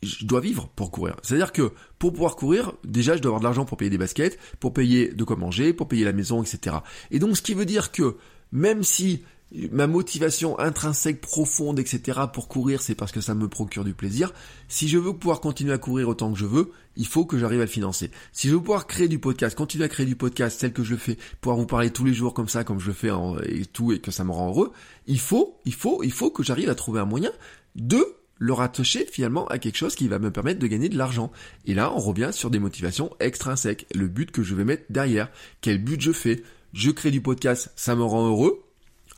je 0.02 0.26
dois 0.26 0.40
vivre 0.40 0.68
pour 0.76 0.90
courir. 0.90 1.16
C'est-à-dire 1.22 1.50
que 1.50 1.72
pour 1.98 2.12
pouvoir 2.12 2.36
courir, 2.36 2.74
déjà 2.84 3.16
je 3.16 3.22
dois 3.22 3.30
avoir 3.30 3.40
de 3.40 3.44
l'argent 3.44 3.64
pour 3.64 3.78
payer 3.78 3.88
des 3.88 3.96
baskets, 3.96 4.38
pour 4.60 4.74
payer 4.74 5.08
de 5.08 5.24
quoi 5.24 5.36
manger, 5.36 5.72
pour 5.72 5.88
payer 5.88 6.04
la 6.04 6.12
maison, 6.12 6.42
etc. 6.42 6.76
Et 7.10 7.18
donc 7.18 7.34
ce 7.34 7.40
qui 7.40 7.54
veut 7.54 7.64
dire 7.64 7.90
que 7.90 8.18
même 8.52 8.82
si 8.82 9.24
ma 9.70 9.86
motivation 9.86 10.58
intrinsèque 10.58 11.20
profonde, 11.20 11.78
etc. 11.78 12.20
pour 12.32 12.48
courir, 12.48 12.80
c'est 12.80 12.94
parce 12.94 13.12
que 13.12 13.20
ça 13.20 13.34
me 13.34 13.48
procure 13.48 13.84
du 13.84 13.94
plaisir. 13.94 14.32
Si 14.68 14.88
je 14.88 14.98
veux 14.98 15.12
pouvoir 15.12 15.40
continuer 15.40 15.72
à 15.72 15.78
courir 15.78 16.08
autant 16.08 16.32
que 16.32 16.38
je 16.38 16.46
veux, 16.46 16.72
il 16.96 17.06
faut 17.06 17.24
que 17.26 17.38
j'arrive 17.38 17.60
à 17.60 17.64
le 17.64 17.70
financer. 17.70 18.10
Si 18.32 18.48
je 18.48 18.54
veux 18.54 18.60
pouvoir 18.60 18.86
créer 18.86 19.08
du 19.08 19.18
podcast, 19.18 19.56
continuer 19.56 19.84
à 19.84 19.88
créer 19.88 20.06
du 20.06 20.16
podcast 20.16 20.60
tel 20.60 20.72
que 20.72 20.82
je 20.82 20.92
le 20.92 20.98
fais, 20.98 21.18
pouvoir 21.40 21.58
vous 21.58 21.66
parler 21.66 21.90
tous 21.90 22.04
les 22.04 22.14
jours 22.14 22.34
comme 22.34 22.48
ça, 22.48 22.64
comme 22.64 22.80
je 22.80 22.86
le 22.86 22.92
fais 22.92 23.10
et 23.44 23.66
tout, 23.66 23.92
et 23.92 24.00
que 24.00 24.10
ça 24.10 24.24
me 24.24 24.32
rend 24.32 24.48
heureux, 24.48 24.72
il 25.06 25.20
faut, 25.20 25.58
il 25.64 25.74
faut, 25.74 26.02
il 26.02 26.12
faut 26.12 26.30
que 26.30 26.42
j'arrive 26.42 26.70
à 26.70 26.74
trouver 26.74 27.00
un 27.00 27.06
moyen 27.06 27.32
de 27.76 28.04
le 28.38 28.52
rattacher 28.52 29.06
finalement 29.10 29.46
à 29.48 29.58
quelque 29.58 29.76
chose 29.76 29.94
qui 29.94 30.08
va 30.08 30.18
me 30.18 30.32
permettre 30.32 30.58
de 30.58 30.66
gagner 30.66 30.88
de 30.88 30.98
l'argent. 30.98 31.30
Et 31.64 31.74
là, 31.74 31.92
on 31.94 32.00
revient 32.00 32.30
sur 32.32 32.50
des 32.50 32.58
motivations 32.58 33.10
extrinsèques. 33.20 33.86
Le 33.94 34.08
but 34.08 34.32
que 34.32 34.42
je 34.42 34.54
vais 34.54 34.64
mettre 34.64 34.84
derrière. 34.90 35.30
Quel 35.60 35.78
but 35.78 36.00
je 36.00 36.10
fais? 36.10 36.42
Je 36.72 36.90
crée 36.90 37.10
du 37.10 37.20
podcast, 37.20 37.70
ça 37.76 37.94
me 37.94 38.02
rend 38.02 38.26
heureux 38.26 38.64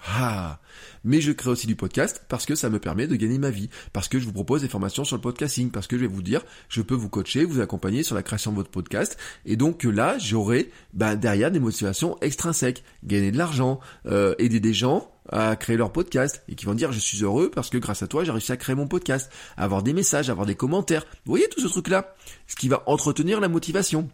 ah. 0.06 0.58
Mais 1.02 1.20
je 1.20 1.32
crée 1.32 1.50
aussi 1.50 1.66
du 1.66 1.76
podcast 1.76 2.24
parce 2.28 2.46
que 2.46 2.54
ça 2.54 2.70
me 2.70 2.78
permet 2.78 3.06
de 3.06 3.16
gagner 3.16 3.38
ma 3.38 3.50
vie, 3.50 3.68
parce 3.92 4.08
que 4.08 4.18
je 4.18 4.24
vous 4.24 4.32
propose 4.32 4.62
des 4.62 4.68
formations 4.68 5.04
sur 5.04 5.16
le 5.16 5.22
podcasting, 5.22 5.70
parce 5.70 5.86
que 5.86 5.96
je 5.96 6.02
vais 6.02 6.06
vous 6.06 6.22
dire, 6.22 6.42
je 6.68 6.82
peux 6.82 6.94
vous 6.94 7.08
coacher, 7.08 7.44
vous 7.44 7.60
accompagner 7.60 8.02
sur 8.02 8.14
la 8.14 8.22
création 8.22 8.50
de 8.50 8.56
votre 8.56 8.70
podcast, 8.70 9.16
et 9.46 9.56
donc 9.56 9.84
là, 9.84 10.16
j'aurai 10.18 10.70
bah, 10.92 11.16
derrière 11.16 11.50
des 11.50 11.60
motivations 11.60 12.18
extrinsèques, 12.20 12.84
gagner 13.04 13.32
de 13.32 13.38
l'argent, 13.38 13.80
euh, 14.06 14.34
aider 14.38 14.60
des 14.60 14.74
gens 14.74 15.10
à 15.30 15.56
créer 15.56 15.76
leur 15.76 15.92
podcast, 15.92 16.42
et 16.48 16.54
qui 16.54 16.66
vont 16.66 16.74
dire, 16.74 16.92
je 16.92 17.00
suis 17.00 17.22
heureux 17.22 17.50
parce 17.50 17.70
que 17.70 17.78
grâce 17.78 18.02
à 18.02 18.06
toi, 18.06 18.24
j'ai 18.24 18.32
réussi 18.32 18.52
à 18.52 18.56
créer 18.56 18.76
mon 18.76 18.86
podcast, 18.86 19.30
avoir 19.56 19.82
des 19.82 19.94
messages, 19.94 20.28
avoir 20.28 20.46
des 20.46 20.54
commentaires, 20.54 21.04
vous 21.24 21.32
voyez 21.32 21.48
tout 21.48 21.60
ce 21.60 21.68
truc-là, 21.68 22.14
ce 22.46 22.56
qui 22.56 22.68
va 22.68 22.82
entretenir 22.86 23.40
la 23.40 23.48
motivation. 23.48 24.08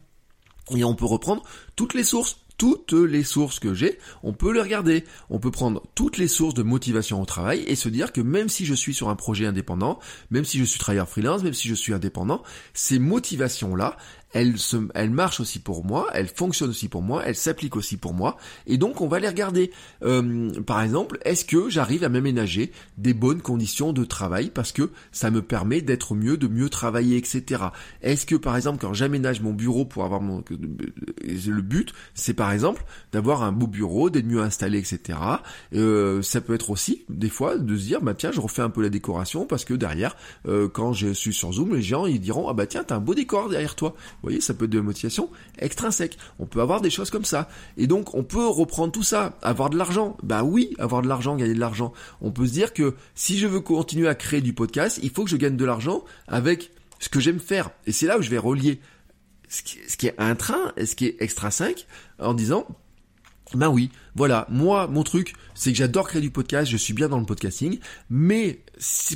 Et 0.77 0.85
on 0.85 0.95
peut 0.95 1.07
reprendre 1.07 1.43
toutes 1.75 1.95
les 1.95 2.05
sources 2.05 2.39
toutes 2.61 2.93
les 2.93 3.25
sources 3.25 3.59
que 3.59 3.73
j'ai, 3.73 3.99
on 4.23 4.35
peut 4.35 4.53
les 4.53 4.61
regarder. 4.61 5.05
On 5.31 5.39
peut 5.39 5.51
prendre 5.51 5.83
toutes 5.95 6.19
les 6.19 6.29
sources 6.29 6.53
de 6.53 6.63
motivation 6.63 7.23
au 7.23 7.25
travail 7.25 7.65
et 7.67 7.75
se 7.75 7.89
dire 7.89 8.13
que 8.13 8.21
même 8.21 8.51
si 8.51 8.67
je 8.67 8.75
suis 8.75 8.93
sur 8.93 9.09
un 9.09 9.17
projet 9.17 9.47
indépendant, 9.47 9.99
même 10.31 10.45
si 10.45 10.59
je 10.59 10.65
suis 10.65 10.79
travailleur 10.79 11.09
freelance, 11.09 11.43
même 11.43 11.55
si 11.55 11.69
je 11.69 11.75
suis 11.75 11.95
indépendant, 11.95 12.43
ces 12.75 12.99
motivations-là, 12.99 13.97
elle, 14.33 14.59
se, 14.59 14.77
marche 14.77 15.41
aussi 15.41 15.59
pour 15.59 15.85
moi, 15.85 16.07
elle 16.13 16.29
fonctionne 16.29 16.71
aussi 16.71 16.89
pour 16.89 17.03
moi, 17.03 17.23
elle 17.27 17.37
s'applique 17.37 17.77
aussi 17.77 17.97
pour 17.97 18.15
moi, 18.15 18.37
et 18.67 18.79
donc 18.79 19.01
on 19.01 19.09
va 19.09 19.19
les 19.19 19.29
regarder. 19.29 19.71
Euh, 20.03 20.51
par 20.63 20.83
exemple, 20.83 21.19
est-ce 21.25 21.45
que 21.45 21.69
j'arrive 21.69 22.05
à 22.05 22.09
m'aménager 22.09 22.73
des 22.99 23.15
bonnes 23.15 23.43
conditions 23.43 23.93
de 23.93 24.05
travail 24.05 24.51
parce 24.51 24.73
que 24.73 24.91
ça 25.13 25.31
me 25.31 25.43
permet 25.43 25.81
d'être 25.81 26.15
mieux, 26.15 26.37
de 26.37 26.49
mieux 26.49 26.69
travailler, 26.69 27.17
etc. 27.17 27.63
Est-ce 28.03 28.27
que 28.27 28.37
par 28.37 28.57
exemple 28.57 28.79
quand 28.81 28.95
j'aménage 28.95 29.41
mon 29.41 29.53
bureau 29.53 29.85
pour 29.85 30.05
avoir 30.05 30.21
mon 30.21 30.43
le 30.51 31.63
but, 31.63 31.93
c'est 32.15 32.35
par 32.35 32.53
exemple 32.53 32.85
d'avoir 33.13 33.43
un 33.43 33.53
beau 33.53 33.67
bureau, 33.67 34.11
d'être 34.11 34.27
mieux 34.27 34.41
installé, 34.41 34.79
etc. 34.79 35.19
Euh, 35.75 36.23
ça 36.23 36.41
peut 36.41 36.55
être 36.55 36.71
aussi 36.71 37.05
des 37.09 37.29
fois 37.29 37.57
de 37.59 37.77
se 37.77 37.85
dire 37.85 38.01
bah 38.01 38.15
tiens 38.15 38.33
je 38.33 38.41
refais 38.41 38.63
un 38.63 38.71
peu 38.71 38.83
la 38.83 38.89
décoration 38.89 39.47
parce 39.47 39.65
que 39.65 39.75
derrière 39.75 40.17
euh, 40.47 40.69
quand 40.69 40.93
je 40.93 41.13
suis 41.13 41.33
sur 41.33 41.53
Zoom 41.53 41.75
les 41.75 41.83
gens 41.83 42.07
ils 42.07 42.21
diront 42.21 42.49
ah 42.49 42.55
bah 42.55 42.67
tiens 42.67 42.85
t'as 42.85 42.97
un 42.97 43.01
beau 43.01 43.15
décor 43.15 43.49
derrière 43.49 43.75
toi 43.75 43.95
vous 44.23 44.29
voyez, 44.29 44.41
ça 44.43 44.53
peut 44.53 44.67
être 44.67 44.71
de 44.71 44.79
la 44.79 44.85
motivation 44.85 45.31
extrinsèque. 45.59 46.19
On 46.39 46.47
peut 46.47 46.61
avoir 46.61 46.83
des 46.83 46.91
choses 46.91 47.09
comme 47.09 47.25
ça. 47.25 47.49
Et 47.79 47.87
donc, 47.87 48.15
on 48.15 48.23
peut 48.23 48.47
reprendre 48.47 48.93
tout 48.93 49.03
ça. 49.03 49.39
Avoir 49.41 49.71
de 49.71 49.79
l'argent. 49.79 50.19
Bah 50.23 50.45
oui, 50.45 50.75
avoir 50.79 51.01
de 51.01 51.09
l'argent, 51.09 51.37
gagner 51.37 51.55
de 51.55 51.61
l'argent. 51.61 51.95
On 52.21 52.31
peut 52.31 52.47
se 52.47 52.53
dire 52.53 52.75
que 52.75 52.95
si 53.15 53.39
je 53.39 53.47
veux 53.47 53.61
continuer 53.61 54.09
à 54.09 54.15
créer 54.15 54.43
du 54.43 54.53
podcast, 54.53 55.01
il 55.03 55.09
faut 55.09 55.25
que 55.25 55.31
je 55.31 55.37
gagne 55.37 55.57
de 55.57 55.65
l'argent 55.65 56.05
avec 56.29 56.71
ce 56.99 57.09
que 57.09 57.19
j'aime 57.19 57.41
faire. 57.41 57.71
Et 57.87 57.93
c'est 57.93 58.07
là 58.07 58.19
où 58.19 58.23
je 58.23 58.29
vais 58.29 58.39
relier 58.39 58.81
ce 59.49 59.63
qui, 59.63 60.07
est 60.07 60.15
intra 60.19 60.73
et 60.77 60.87
ce 60.87 60.95
qui 60.95 61.07
est 61.07 61.17
extrinsèque 61.21 61.87
en 62.21 62.35
disant, 62.35 62.67
ben 63.55 63.69
oui, 63.69 63.91
voilà, 64.15 64.47
moi, 64.49 64.87
mon 64.87 65.03
truc, 65.03 65.35
c'est 65.55 65.73
que 65.73 65.79
j'adore 65.79 66.09
créer 66.09 66.23
du 66.23 66.31
podcast, 66.31 66.71
je 66.71 66.77
suis 66.77 66.95
bien 66.95 67.09
dans 67.09 67.19
le 67.19 67.27
podcasting, 67.27 67.79
mais 68.09 68.61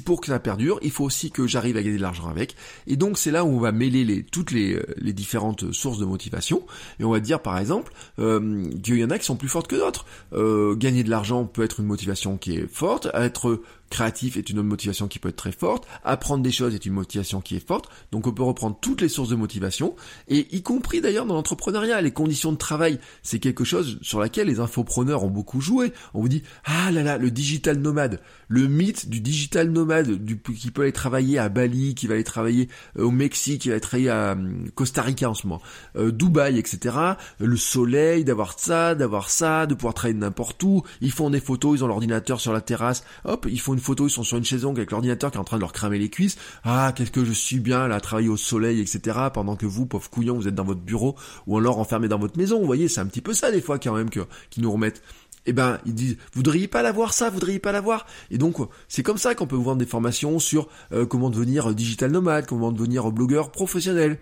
pour 0.04 0.20
que 0.20 0.26
ça 0.28 0.38
perdure, 0.38 0.78
il 0.82 0.90
faut 0.90 1.04
aussi 1.04 1.30
que 1.30 1.46
j'arrive 1.46 1.76
à 1.76 1.82
gagner 1.82 1.96
de 1.96 2.02
l'argent 2.02 2.28
avec. 2.28 2.56
Et 2.86 2.96
donc 2.96 3.16
c'est 3.18 3.30
là 3.30 3.44
où 3.44 3.48
on 3.48 3.60
va 3.60 3.72
mêler 3.72 4.24
toutes 4.30 4.50
les, 4.50 4.74
euh, 4.74 4.84
les, 4.96 5.12
différentes 5.12 5.72
sources 5.72 5.98
de 5.98 6.04
motivation. 6.04 6.66
Et 7.00 7.04
on 7.04 7.10
va 7.10 7.20
dire 7.20 7.40
par 7.40 7.58
exemple 7.58 7.92
euh, 8.18 8.68
qu'il 8.82 8.98
y 8.98 9.04
en 9.04 9.10
a 9.10 9.18
qui 9.18 9.24
sont 9.24 9.36
plus 9.36 9.48
fortes 9.48 9.68
que 9.68 9.76
d'autres. 9.76 10.04
Euh, 10.32 10.74
gagner 10.74 11.04
de 11.04 11.10
l'argent 11.10 11.44
peut 11.44 11.62
être 11.62 11.80
une 11.80 11.86
motivation 11.86 12.36
qui 12.36 12.56
est 12.56 12.66
forte, 12.66 13.08
être 13.14 13.62
créatif 13.94 14.36
est 14.36 14.50
une 14.50 14.58
autre 14.58 14.68
motivation 14.68 15.06
qui 15.06 15.20
peut 15.20 15.28
être 15.28 15.36
très 15.36 15.52
forte, 15.52 15.86
apprendre 16.02 16.42
des 16.42 16.50
choses 16.50 16.74
est 16.74 16.84
une 16.84 16.92
motivation 16.92 17.40
qui 17.40 17.54
est 17.54 17.64
forte, 17.64 17.88
donc 18.10 18.26
on 18.26 18.32
peut 18.32 18.42
reprendre 18.42 18.76
toutes 18.80 19.00
les 19.00 19.08
sources 19.08 19.28
de 19.28 19.36
motivation, 19.36 19.94
et 20.26 20.48
y 20.50 20.62
compris 20.62 21.00
d'ailleurs 21.00 21.26
dans 21.26 21.34
l'entrepreneuriat, 21.34 22.00
les 22.00 22.10
conditions 22.10 22.50
de 22.50 22.56
travail, 22.56 22.98
c'est 23.22 23.38
quelque 23.38 23.62
chose 23.62 23.98
sur 24.02 24.18
laquelle 24.18 24.48
les 24.48 24.58
infopreneurs 24.58 25.22
ont 25.22 25.30
beaucoup 25.30 25.60
joué. 25.60 25.92
On 26.12 26.20
vous 26.20 26.28
dit, 26.28 26.42
ah 26.64 26.90
là 26.90 27.04
là, 27.04 27.18
le 27.18 27.30
digital 27.30 27.78
nomade, 27.78 28.20
le 28.48 28.66
mythe 28.66 29.08
du 29.08 29.20
digital 29.20 29.70
nomade 29.70 30.10
du, 30.10 30.40
qui 30.40 30.72
peut 30.72 30.82
aller 30.82 30.92
travailler 30.92 31.38
à 31.38 31.48
Bali, 31.48 31.94
qui 31.94 32.08
va 32.08 32.14
aller 32.14 32.24
travailler 32.24 32.68
euh, 32.98 33.04
au 33.04 33.12
Mexique, 33.12 33.62
qui 33.62 33.68
va 33.68 33.74
aller 33.74 33.80
travailler 33.80 34.10
à 34.10 34.32
hum, 34.32 34.70
Costa 34.74 35.02
Rica 35.02 35.30
en 35.30 35.34
ce 35.34 35.46
moment, 35.46 35.62
euh, 35.96 36.10
Dubaï, 36.10 36.58
etc. 36.58 36.96
Le 37.38 37.56
soleil, 37.56 38.24
d'avoir 38.24 38.58
ça, 38.58 38.96
d'avoir 38.96 39.30
ça, 39.30 39.66
de 39.66 39.74
pouvoir 39.74 39.94
travailler 39.94 40.18
n'importe 40.18 40.60
où. 40.64 40.82
Ils 41.00 41.12
font 41.12 41.30
des 41.30 41.40
photos, 41.40 41.78
ils 41.78 41.84
ont 41.84 41.88
l'ordinateur 41.88 42.40
sur 42.40 42.52
la 42.52 42.60
terrasse, 42.60 43.04
hop, 43.24 43.46
ils 43.48 43.60
font 43.60 43.74
une 43.74 43.83
photo, 43.84 44.06
ils 44.06 44.10
sont 44.10 44.22
sur 44.24 44.36
une 44.36 44.44
chaise 44.44 44.64
avec 44.64 44.90
l'ordinateur 44.90 45.30
qui 45.30 45.36
est 45.36 45.40
en 45.40 45.44
train 45.44 45.56
de 45.56 45.60
leur 45.60 45.72
cramer 45.72 45.98
les 45.98 46.10
cuisses. 46.10 46.36
Ah, 46.64 46.92
qu'est-ce 46.94 47.10
que 47.10 47.24
je 47.24 47.32
suis 47.32 47.60
bien 47.60 47.86
là, 47.88 47.96
à 47.96 48.00
travailler 48.00 48.28
au 48.28 48.36
soleil, 48.36 48.80
etc. 48.80 49.18
Pendant 49.32 49.56
que 49.56 49.66
vous, 49.66 49.86
pauvres 49.86 50.10
couillons, 50.10 50.34
vous 50.34 50.48
êtes 50.48 50.54
dans 50.54 50.64
votre 50.64 50.80
bureau 50.80 51.14
ou 51.46 51.58
alors 51.58 51.78
enfermé 51.78 52.08
dans 52.08 52.18
votre 52.18 52.38
maison. 52.38 52.58
Vous 52.58 52.66
voyez, 52.66 52.88
c'est 52.88 53.00
un 53.00 53.06
petit 53.06 53.20
peu 53.20 53.32
ça 53.32 53.50
des 53.50 53.60
fois 53.60 53.78
quand 53.78 53.94
même 53.94 54.10
que 54.10 54.20
qui 54.50 54.60
nous 54.60 54.72
remettent 54.72 55.02
eh 55.46 55.52
ben 55.52 55.78
ils 55.84 55.94
disent 55.94 56.16
voudriez 56.32 56.68
pas 56.68 56.82
l'avoir 56.82 57.12
ça, 57.12 57.30
voudriez 57.30 57.58
pas 57.58 57.72
l'avoir. 57.72 58.06
Et 58.30 58.38
donc 58.38 58.56
c'est 58.88 59.02
comme 59.02 59.18
ça 59.18 59.34
qu'on 59.34 59.46
peut 59.46 59.56
vous 59.56 59.64
vendre 59.64 59.78
des 59.78 59.86
formations 59.86 60.38
sur 60.38 60.68
euh, 60.92 61.06
comment 61.06 61.30
devenir 61.30 61.74
digital 61.74 62.10
nomade, 62.10 62.46
comment 62.46 62.72
devenir 62.72 63.10
blogueur 63.10 63.50
professionnel, 63.50 64.18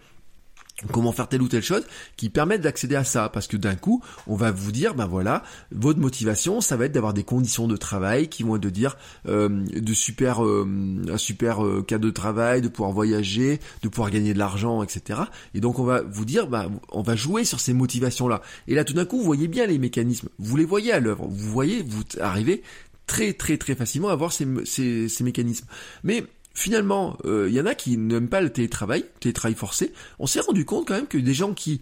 comment 0.93 1.13
faire 1.13 1.29
telle 1.29 1.43
ou 1.43 1.49
telle 1.49 1.63
chose 1.63 1.85
qui 2.17 2.29
permettent 2.31 2.63
d'accéder 2.63 2.97
à 2.97 3.05
ça. 3.05 3.29
Parce 3.29 3.47
que 3.47 3.57
d'un 3.57 3.77
coup 3.77 4.03
on 4.27 4.37
va 4.37 4.51
vous 4.51 4.73
dire 4.73 4.95
ben 4.95 5.07
voilà 5.07 5.43
votre 5.71 5.99
motivation 5.99 6.61
ça 6.61 6.77
va 6.77 6.87
être 6.87 6.93
d'avoir 6.93 7.15
des 7.15 7.25
conditions 7.25 7.69
de 7.69 7.77
travail 7.77 8.29
qui 8.29 8.43
vont 8.43 8.57
être 8.57 8.63
de 8.63 8.71
dire 8.71 8.97
euh, 9.29 9.49
de 9.49 9.95
super 9.95 10.45
euh, 10.45 10.67
un 11.09 11.17
super 11.17 11.65
euh, 11.65 11.83
cas 11.83 11.99
de 11.99 12.11
travail 12.11 12.63
de 12.63 12.69
pouvoir 12.69 12.93
voyager 12.93 13.61
de 13.83 13.89
pouvoir 13.89 14.11
gagner 14.11 14.35
de 14.35 14.39
l'argent 14.39 14.83
etc 14.83 15.21
et 15.55 15.61
donc 15.61 15.79
on 15.79 15.85
va 15.85 16.03
vous 16.03 16.25
dire 16.25 16.47
ben 16.47 16.71
on 16.91 17.03
va 17.03 17.17
jouer 17.17 17.45
sur 17.45 17.61
ces 17.61 17.73
motivations 17.73 18.29
là 18.29 18.43
et 18.67 18.75
là 18.75 18.85
tout 18.85 18.95
d'un 18.95 19.05
coup 19.05 19.19
vous 19.19 19.25
voyez 19.25 19.49
bien 19.49 19.67
les 19.67 19.79
mécanismes. 19.79 20.29
Vous 20.39 20.57
les 20.57 20.65
voyez 20.65 20.93
à 20.93 21.01
l'œuvre. 21.01 21.27
Vous 21.29 21.51
voyez 21.51 21.83
vous 21.83 22.03
arrivez 22.21 22.63
très 23.07 23.33
très 23.33 23.57
très 23.57 23.75
facilement 23.75 24.09
à 24.09 24.17
voir 24.17 24.33
ces, 24.33 24.47
ces, 24.65 25.09
ces 25.09 25.25
mécanismes. 25.25 25.67
Mais 26.03 26.25
finalement, 26.55 27.17
il 27.25 27.31
euh, 27.31 27.51
y 27.51 27.61
en 27.61 27.67
a 27.67 27.75
qui 27.75 27.97
n'aiment 27.97 28.29
pas 28.29 28.41
le 28.41 28.51
télétravail, 28.51 29.05
télétravail 29.21 29.55
forcé. 29.55 29.93
On 30.19 30.27
s'est 30.27 30.41
rendu 30.41 30.65
compte 30.65 30.87
quand 30.87 30.95
même 30.95 31.07
que 31.07 31.19
des 31.19 31.35
gens 31.35 31.53
qui 31.53 31.81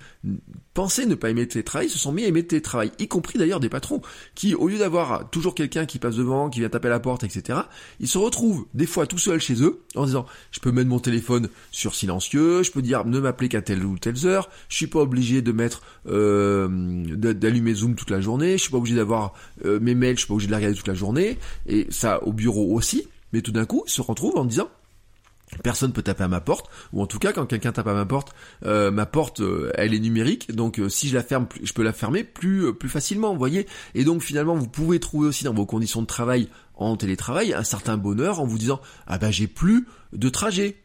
pensaient 0.74 1.06
ne 1.06 1.14
pas 1.14 1.30
aimer 1.30 1.42
le 1.42 1.48
télétravail 1.48 1.88
se 1.88 1.98
sont 1.98 2.12
mis 2.12 2.24
à 2.24 2.28
aimer 2.28 2.42
le 2.42 2.46
télétravail, 2.46 2.92
y 2.98 3.08
compris 3.08 3.38
d'ailleurs 3.38 3.60
des 3.60 3.68
patrons, 3.68 4.00
qui 4.34 4.54
au 4.54 4.68
lieu 4.68 4.78
d'avoir 4.78 5.28
toujours 5.30 5.54
quelqu'un 5.54 5.86
qui 5.86 5.98
passe 5.98 6.16
devant, 6.16 6.48
qui 6.48 6.60
vient 6.60 6.68
taper 6.68 6.88
à 6.88 6.92
la 6.92 7.00
porte, 7.00 7.24
etc., 7.24 7.60
ils 7.98 8.08
se 8.08 8.18
retrouvent 8.18 8.66
des 8.74 8.86
fois 8.86 9.06
tout 9.06 9.18
seuls 9.18 9.40
chez 9.40 9.62
eux 9.62 9.80
en 9.96 10.06
disant 10.06 10.26
je 10.52 10.60
peux 10.60 10.72
mettre 10.72 10.88
mon 10.88 11.00
téléphone 11.00 11.48
sur 11.70 11.94
silencieux, 11.94 12.62
je 12.62 12.70
peux 12.70 12.82
dire 12.82 13.04
ne 13.04 13.18
m'appeler 13.18 13.48
qu'à 13.48 13.62
telle 13.62 13.84
ou 13.84 13.98
telle 13.98 14.14
heure, 14.24 14.48
je 14.68 14.76
suis 14.76 14.86
pas 14.86 15.00
obligé 15.00 15.42
de 15.42 15.52
mettre 15.52 15.82
euh, 16.08 16.68
d'allumer 17.16 17.74
Zoom 17.74 17.94
toute 17.94 18.10
la 18.10 18.20
journée, 18.20 18.52
je 18.52 18.62
suis 18.62 18.70
pas 18.70 18.78
obligé 18.78 18.96
d'avoir 18.96 19.34
euh, 19.64 19.80
mes 19.80 19.94
mails, 19.94 20.16
je 20.16 20.20
suis 20.20 20.28
pas 20.28 20.34
obligé 20.34 20.46
de 20.46 20.52
les 20.52 20.56
regarder 20.56 20.76
toute 20.76 20.88
la 20.88 20.94
journée, 20.94 21.38
et 21.66 21.86
ça 21.90 22.22
au 22.24 22.32
bureau 22.32 22.74
aussi 22.74 23.08
mais 23.33 23.43
tout 23.43 23.53
d'un 23.53 23.66
coup, 23.66 23.85
il 23.87 23.91
se 23.91 24.03
retrouve 24.03 24.37
en 24.37 24.45
disant 24.45 24.68
Personne 25.62 25.93
peut 25.93 26.03
taper 26.03 26.24
à 26.24 26.28
ma 26.28 26.41
porte, 26.41 26.70
ou 26.93 27.03
en 27.03 27.07
tout 27.07 27.18
cas 27.18 27.33
quand 27.33 27.45
quelqu'un 27.45 27.72
tape 27.72 27.89
à 27.89 27.93
ma 27.93 28.07
porte, 28.07 28.35
euh, 28.64 28.91
ma 28.91 29.05
porte 29.05 29.41
euh, 29.41 29.72
elle 29.74 29.95
est 29.95 29.99
numérique, 29.99 30.55
donc 30.55 30.78
euh, 30.78 30.89
si 30.89 31.09
je 31.09 31.16
la 31.16 31.22
ferme, 31.22 31.47
je 31.62 31.72
peux 31.72 31.83
la 31.83 31.93
fermer 31.93 32.24
plus 32.24 32.72
plus 32.72 32.89
facilement, 32.89 33.33
vous 33.33 33.39
voyez. 33.39 33.66
Et 33.95 34.05
donc 34.05 34.22
finalement 34.22 34.55
vous 34.55 34.68
pouvez 34.68 35.01
trouver 35.01 35.28
aussi 35.28 35.45
dans 35.45 35.53
vos 35.53 35.66
conditions 35.66 36.03
de 36.03 36.07
travail 36.07 36.49
en 36.76 36.97
télétravail 36.97 37.53
un 37.53 37.64
certain 37.64 37.97
bonheur 37.97 38.41
en 38.41 38.47
vous 38.47 38.59
disant 38.59 38.81
ah 39.07 39.18
ben 39.18 39.31
j'ai 39.31 39.49
plus 39.49 39.87
de 40.12 40.28
trajet, 40.28 40.80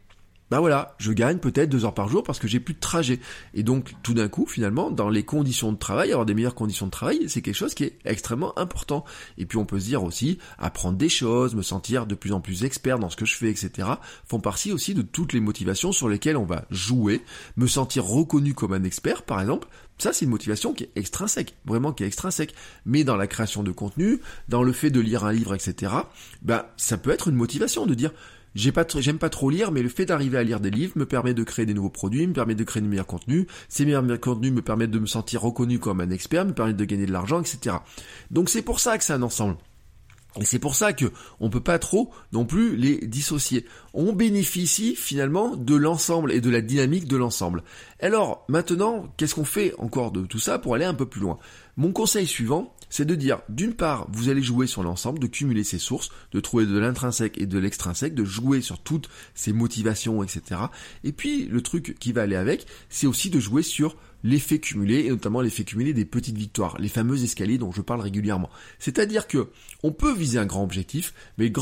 bah 0.50 0.60
voilà, 0.60 0.94
je 0.98 1.12
gagne 1.12 1.38
peut-être 1.38 1.68
deux 1.68 1.84
heures 1.84 1.94
par 1.94 2.08
jour 2.08 2.22
parce 2.22 2.38
que 2.38 2.46
j'ai 2.46 2.60
plus 2.60 2.74
de 2.74 2.80
trajet. 2.80 3.20
Et 3.54 3.62
donc 3.62 3.94
tout 4.02 4.14
d'un 4.14 4.28
coup, 4.28 4.46
finalement, 4.46 4.90
dans 4.90 5.08
les 5.08 5.24
conditions 5.24 5.72
de 5.72 5.78
travail, 5.78 6.12
avoir 6.12 6.26
des 6.26 6.34
meilleures 6.34 6.54
conditions 6.54 6.86
de 6.86 6.92
travail, 6.92 7.28
c'est 7.28 7.42
quelque 7.42 7.54
chose 7.54 7.74
qui 7.74 7.84
est 7.84 7.98
extrêmement 8.04 8.56
important. 8.58 9.04
Et 9.38 9.46
puis 9.46 9.58
on 9.58 9.64
peut 9.64 9.80
se 9.80 9.86
dire 9.86 10.04
aussi, 10.04 10.38
apprendre 10.58 10.96
des 10.96 11.08
choses, 11.08 11.54
me 11.54 11.62
sentir 11.62 12.06
de 12.06 12.14
plus 12.14 12.32
en 12.32 12.40
plus 12.40 12.64
expert 12.64 12.98
dans 12.98 13.10
ce 13.10 13.16
que 13.16 13.26
je 13.26 13.34
fais, 13.34 13.50
etc., 13.50 13.88
font 14.26 14.40
partie 14.40 14.72
aussi 14.72 14.94
de 14.94 15.02
toutes 15.02 15.32
les 15.32 15.40
motivations 15.40 15.92
sur 15.92 16.08
lesquelles 16.08 16.36
on 16.36 16.44
va 16.44 16.64
jouer, 16.70 17.22
me 17.56 17.66
sentir 17.66 18.04
reconnu 18.04 18.54
comme 18.54 18.72
un 18.72 18.84
expert, 18.84 19.22
par 19.22 19.40
exemple. 19.40 19.68
Ça, 19.98 20.12
c'est 20.12 20.26
une 20.26 20.30
motivation 20.30 20.74
qui 20.74 20.84
est 20.84 20.90
extrinsèque, 20.94 21.54
vraiment 21.64 21.92
qui 21.92 22.04
est 22.04 22.06
extrinsèque. 22.06 22.54
Mais 22.84 23.02
dans 23.02 23.16
la 23.16 23.26
création 23.26 23.62
de 23.62 23.72
contenu, 23.72 24.20
dans 24.48 24.62
le 24.62 24.72
fait 24.72 24.90
de 24.90 25.00
lire 25.00 25.24
un 25.24 25.32
livre, 25.32 25.54
etc., 25.54 25.92
bah, 26.42 26.72
ça 26.76 26.98
peut 26.98 27.10
être 27.10 27.28
une 27.28 27.34
motivation 27.34 27.86
de 27.86 27.94
dire, 27.94 28.12
j'aime 28.56 29.18
pas 29.18 29.30
trop 29.30 29.50
lire, 29.50 29.70
mais 29.70 29.82
le 29.82 29.88
fait 29.88 30.06
d'arriver 30.06 30.38
à 30.38 30.42
lire 30.42 30.60
des 30.60 30.70
livres 30.70 30.94
me 30.96 31.06
permet 31.06 31.34
de 31.34 31.42
créer 31.42 31.66
des 31.66 31.74
nouveaux 31.74 31.90
produits, 31.90 32.26
me 32.26 32.32
permet 32.32 32.54
de 32.54 32.64
créer 32.64 32.82
de 32.82 32.88
meilleurs 32.88 33.06
contenus. 33.06 33.46
Ces 33.68 33.84
meilleurs 33.84 34.20
contenus 34.20 34.52
me 34.52 34.62
permettent 34.62 34.90
de 34.90 34.98
me 34.98 35.06
sentir 35.06 35.42
reconnu 35.42 35.78
comme 35.78 36.00
un 36.00 36.10
expert, 36.10 36.44
me 36.44 36.54
permettent 36.54 36.76
de 36.76 36.84
gagner 36.84 37.06
de 37.06 37.12
l'argent, 37.12 37.40
etc. 37.40 37.76
Donc 38.30 38.48
c'est 38.48 38.62
pour 38.62 38.80
ça 38.80 38.98
que 38.98 39.04
c'est 39.04 39.12
un 39.12 39.22
ensemble. 39.22 39.56
Et 40.38 40.44
c'est 40.44 40.58
pour 40.58 40.74
ça 40.74 40.92
que 40.92 41.06
on 41.40 41.48
peut 41.48 41.62
pas 41.62 41.78
trop 41.78 42.10
non 42.32 42.44
plus 42.44 42.76
les 42.76 42.98
dissocier. 43.06 43.64
On 43.94 44.12
bénéficie 44.12 44.94
finalement 44.94 45.56
de 45.56 45.74
l'ensemble 45.74 46.32
et 46.32 46.40
de 46.40 46.50
la 46.50 46.60
dynamique 46.60 47.08
de 47.08 47.16
l'ensemble. 47.16 47.62
Alors 48.00 48.44
maintenant, 48.48 49.12
qu'est-ce 49.16 49.34
qu'on 49.34 49.44
fait 49.44 49.74
encore 49.78 50.12
de 50.12 50.26
tout 50.26 50.38
ça 50.38 50.58
pour 50.58 50.74
aller 50.74 50.84
un 50.84 50.94
peu 50.94 51.06
plus 51.06 51.20
loin? 51.20 51.38
Mon 51.78 51.92
conseil 51.92 52.26
suivant, 52.26 52.74
c'est 52.88 53.04
de 53.04 53.14
dire, 53.14 53.42
d'une 53.50 53.74
part, 53.74 54.06
vous 54.10 54.30
allez 54.30 54.42
jouer 54.42 54.66
sur 54.66 54.82
l'ensemble, 54.82 55.18
de 55.18 55.26
cumuler 55.26 55.62
ces 55.62 55.78
sources, 55.78 56.10
de 56.32 56.40
trouver 56.40 56.64
de 56.64 56.78
l'intrinsèque 56.78 57.36
et 57.38 57.44
de 57.44 57.58
l'extrinsèque, 57.58 58.14
de 58.14 58.24
jouer 58.24 58.62
sur 58.62 58.78
toutes 58.78 59.10
ces 59.34 59.52
motivations, 59.52 60.22
etc. 60.22 60.62
Et 61.04 61.12
puis, 61.12 61.44
le 61.46 61.60
truc 61.60 61.96
qui 61.98 62.12
va 62.12 62.22
aller 62.22 62.36
avec, 62.36 62.66
c'est 62.88 63.06
aussi 63.06 63.28
de 63.28 63.40
jouer 63.40 63.62
sur 63.62 63.96
l'effet 64.24 64.58
cumulé, 64.58 65.04
et 65.04 65.10
notamment 65.10 65.40
l'effet 65.40 65.62
cumulé 65.62 65.92
des 65.92 66.04
petites 66.04 66.36
victoires, 66.36 66.76
les 66.80 66.88
fameux 66.88 67.22
escaliers 67.22 67.58
dont 67.58 67.70
je 67.70 67.80
parle 67.80 68.00
régulièrement. 68.00 68.50
C'est-à-dire 68.80 69.28
que 69.28 69.50
on 69.84 69.92
peut 69.92 70.12
viser 70.12 70.38
un 70.38 70.46
grand 70.46 70.64
objectif, 70.64 71.14
mais 71.38 71.52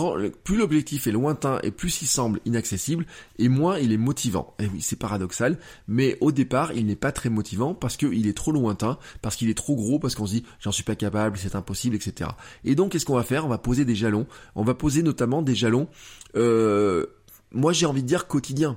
plus 0.44 0.56
l'objectif 0.56 1.06
est 1.06 1.12
lointain 1.12 1.58
et 1.62 1.70
plus 1.70 2.00
il 2.00 2.06
semble 2.06 2.40
inaccessible, 2.46 3.04
et 3.38 3.48
moins 3.48 3.78
il 3.78 3.92
est 3.92 3.98
motivant. 3.98 4.54
Et 4.60 4.66
oui, 4.66 4.80
c'est 4.80 4.98
paradoxal, 4.98 5.58
mais 5.88 6.16
au 6.22 6.32
départ, 6.32 6.72
il 6.72 6.86
n'est 6.86 6.96
pas 6.96 7.12
très 7.12 7.28
motivant 7.28 7.74
parce 7.74 7.98
qu'il 7.98 8.26
est 8.26 8.36
trop 8.36 8.52
lointain, 8.52 8.98
parce 9.20 9.36
qu'il 9.36 9.50
est 9.50 9.54
trop 9.54 9.74
gros, 9.74 9.98
parce 10.04 10.14
qu'on 10.14 10.26
se 10.26 10.32
dit 10.32 10.44
j'en 10.60 10.72
suis 10.72 10.84
pas 10.84 10.96
capable, 10.96 11.36
c'est 11.38 11.56
impossible, 11.56 11.96
etc. 11.96 12.30
Et 12.64 12.74
donc, 12.74 12.92
qu'est-ce 12.92 13.06
qu'on 13.06 13.16
va 13.16 13.22
faire? 13.22 13.44
On 13.44 13.48
va 13.48 13.58
poser 13.58 13.84
des 13.84 13.94
jalons. 13.94 14.26
On 14.54 14.62
va 14.62 14.74
poser 14.74 15.02
notamment 15.02 15.42
des 15.42 15.54
jalons, 15.54 15.88
euh, 16.36 17.06
moi 17.52 17.72
j'ai 17.72 17.86
envie 17.86 18.02
de 18.02 18.08
dire 18.08 18.26
quotidiens 18.26 18.76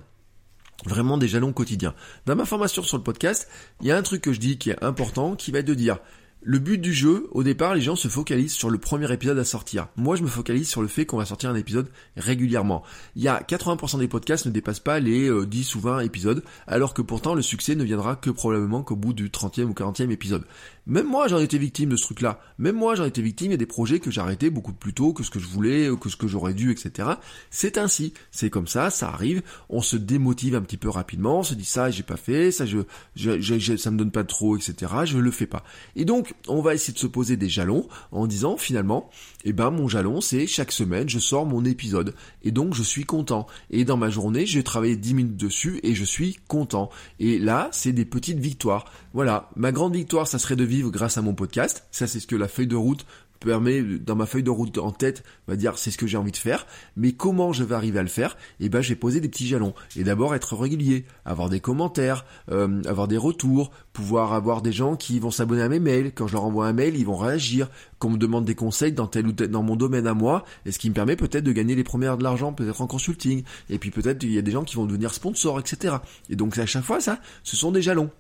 Vraiment 0.86 1.18
des 1.18 1.28
jalons 1.28 1.54
quotidiens. 1.54 1.96
Dans 2.28 2.36
ma 2.36 2.46
formation 2.46 2.84
sur 2.84 2.98
le 2.98 3.04
podcast, 3.04 3.48
il 3.82 3.88
y 3.88 3.92
a 3.92 3.98
un 3.98 4.04
truc 4.04 4.22
que 4.22 4.32
je 4.32 4.40
dis 4.40 4.60
qui 4.60 4.70
est 4.70 4.84
important, 4.84 5.36
qui 5.36 5.52
va 5.52 5.60
être 5.60 5.66
de 5.66 5.74
dire, 5.74 5.98
le 6.44 6.60
but 6.60 6.78
du 6.78 6.94
jeu, 6.94 7.28
au 7.32 7.44
départ, 7.44 7.74
les 7.74 7.82
gens 7.82 7.96
se 7.96 8.08
focalisent 8.08 8.54
sur 8.54 8.70
le 8.70 8.78
premier 8.78 9.12
épisode 9.12 9.40
à 9.40 9.44
sortir. 9.44 9.88
Moi, 9.98 10.16
je 10.16 10.24
me 10.24 10.28
focalise 10.28 10.70
sur 10.70 10.82
le 10.82 10.88
fait 10.88 11.06
qu'on 11.06 11.18
va 11.18 11.26
sortir 11.26 11.50
un 11.50 11.56
épisode 11.56 11.90
régulièrement. 12.16 12.84
Il 13.16 13.24
y 13.24 13.28
a 13.28 13.42
80% 13.42 14.00
des 14.00 14.08
podcasts 14.08 14.46
ne 14.46 14.52
dépassent 14.52 14.80
pas 14.80 15.00
les 15.00 15.30
10 15.46 15.76
euh, 15.76 15.78
ou 15.78 15.82
20 15.82 16.00
épisodes, 16.02 16.44
alors 16.68 16.94
que 16.94 17.02
pourtant 17.02 17.34
le 17.34 17.42
succès 17.42 17.76
ne 17.76 17.84
viendra 17.84 18.16
que 18.16 18.30
probablement 18.30 18.84
qu'au 18.84 18.96
bout 18.96 19.14
du 19.14 19.30
30e 19.30 19.64
ou 19.64 19.74
40e 19.74 20.12
épisode. 20.12 20.46
Même 20.88 21.06
moi, 21.06 21.28
j'en 21.28 21.40
étais 21.40 21.58
victime 21.58 21.90
de 21.90 21.98
ce 21.98 22.04
truc-là. 22.04 22.40
Même 22.58 22.76
moi, 22.76 22.96
j'en 22.96 23.04
étais 23.04 23.22
victime. 23.22 23.48
Il 23.50 23.52
y 23.52 23.56
a 23.56 23.58
des 23.58 23.66
projets 23.66 24.00
que 24.00 24.10
j'ai 24.10 24.22
arrêtés 24.22 24.50
beaucoup 24.50 24.72
plus 24.72 24.94
tôt 24.94 25.12
que 25.12 25.22
ce 25.22 25.30
que 25.30 25.38
je 25.38 25.48
voulais, 25.48 25.90
que 26.00 26.08
ce 26.08 26.16
que 26.16 26.28
j'aurais 26.28 26.54
dû, 26.54 26.72
etc. 26.72 27.10
C'est 27.52 27.78
ainsi. 27.78 28.14
C'est 28.32 28.50
comme 28.50 28.68
ça, 28.68 28.90
ça 28.90 29.10
arrive. 29.10 29.42
On 29.70 29.82
se 29.82 29.98
démotive 29.98 30.56
un 30.56 30.62
petit 30.62 30.78
peu 30.78 30.90
rapidement. 30.90 31.40
On 31.40 31.44
se 31.44 31.56
dit 31.56 31.66
ça, 31.66 31.92
j'ai 31.92 32.04
pas 32.04 32.16
fait, 32.16 32.52
ça, 32.52 32.66
je, 32.66 32.80
je, 33.16 33.76
ça 33.76 33.92
me 33.92 33.98
donne 33.98 34.12
pas 34.12 34.24
trop, 34.24 34.56
etc. 34.56 34.94
Je 35.04 35.18
le 35.18 35.32
fais 35.32 35.46
pas. 35.46 35.66
Et 35.98 36.06
donc, 36.06 36.34
on 36.48 36.62
va 36.62 36.74
essayer 36.74 36.94
de 36.94 37.00
se 37.00 37.08
poser 37.08 37.36
des 37.36 37.50
jalons 37.50 37.90
en 38.14 38.26
disant 38.26 38.56
finalement, 38.56 39.10
eh 39.44 39.52
ben, 39.52 39.72
mon 39.72 39.90
jalon, 39.90 40.22
c'est 40.22 40.48
chaque 40.48 40.72
semaine, 40.72 41.10
je 41.10 41.20
sors 41.20 41.46
mon 41.46 41.66
épisode. 41.66 42.16
Et 42.44 42.52
donc, 42.52 42.74
je 42.74 42.84
suis 42.84 43.04
content. 43.04 43.46
Et 43.72 43.84
dans 43.84 43.98
ma 43.98 44.10
journée, 44.10 44.46
j'ai 44.46 44.64
travaillé 44.64 44.96
10 44.96 45.14
minutes 45.14 45.38
dessus 45.38 45.82
et 45.84 45.96
je 45.96 46.06
suis 46.06 46.38
content. 46.48 46.90
Et 47.20 47.40
là, 47.40 47.68
c'est 47.74 47.92
des 47.92 48.06
petites 48.06 48.40
victoires. 48.40 48.86
Voilà. 49.14 49.50
Ma 49.58 49.74
grande 49.74 49.96
victoire, 49.96 50.28
ça 50.28 50.40
serait 50.40 50.56
de 50.56 50.64
vivre 50.64 50.77
grâce 50.84 51.18
à 51.18 51.22
mon 51.22 51.34
podcast. 51.34 51.86
Ça, 51.92 52.08
c'est 52.08 52.20
ce 52.20 52.28
que 52.28 52.36
la 52.36 52.48
feuille 52.48 52.68
de 52.68 52.76
route 52.76 53.06
permet, 53.38 53.82
dans 53.82 54.16
ma 54.16 54.26
feuille 54.26 54.44
de 54.44 54.50
route 54.50 54.78
en 54.78 54.92
tête, 54.92 55.24
va 55.48 55.56
dire 55.56 55.78
c'est 55.78 55.92
ce 55.92 55.98
que 55.98 56.08
j'ai 56.08 56.18
envie 56.18 56.32
de 56.32 56.38
faire. 56.38 56.66
Mais 56.96 57.12
comment 57.14 57.54
je 57.54 57.64
vais 57.64 57.76
arriver 57.76 58.00
à 58.00 58.04
le 58.04 58.10
faire? 58.10 58.38
Eh 58.60 58.70
ben, 58.70 58.82
j'ai 58.82 58.96
posé 58.96 59.22
des 59.22 59.30
petits 59.30 59.48
jalons. 59.48 59.74
Et 59.96 60.04
d'abord 60.04 60.36
être 60.36 60.56
régulier, 60.56 61.06
avoir 61.26 61.50
des 61.50 61.60
commentaires, 61.60 62.26
euh, 62.52 62.82
avoir 62.86 63.08
des 63.08 63.18
retours, 63.18 63.72
pouvoir 63.94 64.34
avoir 64.34 64.62
des 64.62 64.72
gens 64.72 64.96
qui 64.96 65.20
vont 65.20 65.32
s'abonner 65.32 65.62
à 65.62 65.70
mes 65.70 65.80
mails. 65.80 66.12
Quand 66.14 66.28
je 66.28 66.34
leur 66.34 66.44
envoie 66.44 66.68
un 66.68 66.74
mail, 66.74 66.96
ils 66.98 67.06
vont 67.06 67.18
réagir. 67.18 67.70
Qu'on 68.00 68.12
me 68.12 68.18
demande 68.18 68.46
des 68.46 68.56
conseils 68.56 68.92
dans 68.92 69.08
tel 69.08 69.28
ou 69.28 69.32
tel, 69.32 69.50
dans 69.50 69.64
mon 69.64 69.76
domaine 69.76 70.06
à 70.06 70.14
moi, 70.14 70.46
et 70.66 70.72
ce 70.72 70.78
qui 70.78 70.90
me 70.90 70.94
permet 70.94 71.16
peut-être 71.16 71.44
de 71.44 71.52
gagner 71.52 71.76
les 71.76 71.84
premières 71.84 72.18
de 72.18 72.24
l'argent, 72.24 72.54
peut-être 72.54 72.82
en 72.82 72.88
consulting. 72.88 73.44
Et 73.70 73.80
puis 73.80 73.90
peut-être 73.90 74.24
il 74.24 74.34
y 74.34 74.38
a 74.38 74.44
des 74.44 74.52
gens 74.52 74.64
qui 74.64 74.76
vont 74.76 74.86
devenir 74.86 75.14
sponsors, 75.14 75.60
etc. 75.60 75.96
Et 76.30 76.36
donc 76.36 76.58
à 76.58 76.66
chaque 76.66 76.84
fois 76.84 77.00
ça, 77.00 77.20
ce 77.44 77.56
sont 77.56 77.72
des 77.72 77.82
jalons 77.82 78.12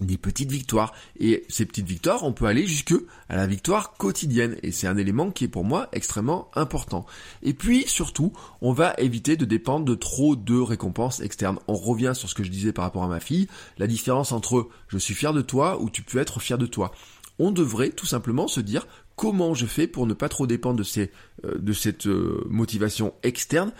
des 0.00 0.18
petites 0.18 0.50
victoires. 0.50 0.92
Et 1.18 1.44
ces 1.48 1.66
petites 1.66 1.86
victoires, 1.86 2.24
on 2.24 2.32
peut 2.32 2.46
aller 2.46 2.66
jusque 2.66 2.94
à 3.28 3.36
la 3.36 3.46
victoire 3.46 3.94
quotidienne. 3.94 4.56
Et 4.62 4.72
c'est 4.72 4.86
un 4.86 4.96
élément 4.96 5.30
qui 5.30 5.44
est 5.44 5.48
pour 5.48 5.64
moi 5.64 5.88
extrêmement 5.92 6.50
important. 6.54 7.06
Et 7.42 7.54
puis, 7.54 7.84
surtout, 7.86 8.32
on 8.60 8.72
va 8.72 8.94
éviter 8.98 9.36
de 9.36 9.44
dépendre 9.44 9.84
de 9.84 9.94
trop 9.94 10.36
de 10.36 10.58
récompenses 10.58 11.20
externes. 11.20 11.58
On 11.68 11.74
revient 11.74 12.12
sur 12.14 12.28
ce 12.28 12.34
que 12.34 12.44
je 12.44 12.50
disais 12.50 12.72
par 12.72 12.84
rapport 12.84 13.04
à 13.04 13.08
ma 13.08 13.20
fille. 13.20 13.48
La 13.78 13.86
différence 13.86 14.32
entre 14.32 14.68
je 14.88 14.98
suis 14.98 15.14
fier 15.14 15.32
de 15.32 15.42
toi 15.42 15.80
ou 15.80 15.90
tu 15.90 16.02
peux 16.02 16.18
être 16.18 16.40
fier 16.40 16.58
de 16.58 16.66
toi. 16.66 16.92
On 17.38 17.50
devrait 17.50 17.90
tout 17.90 18.06
simplement 18.06 18.46
se 18.46 18.60
dire 18.60 18.86
comment 19.16 19.54
je 19.54 19.66
fais 19.66 19.86
pour 19.86 20.06
ne 20.06 20.14
pas 20.14 20.28
trop 20.28 20.46
dépendre 20.46 20.78
de, 20.78 20.82
ces, 20.82 21.10
euh, 21.44 21.56
de 21.58 21.72
cette 21.72 22.06
euh, 22.06 22.44
motivation 22.48 23.14
externe 23.22 23.72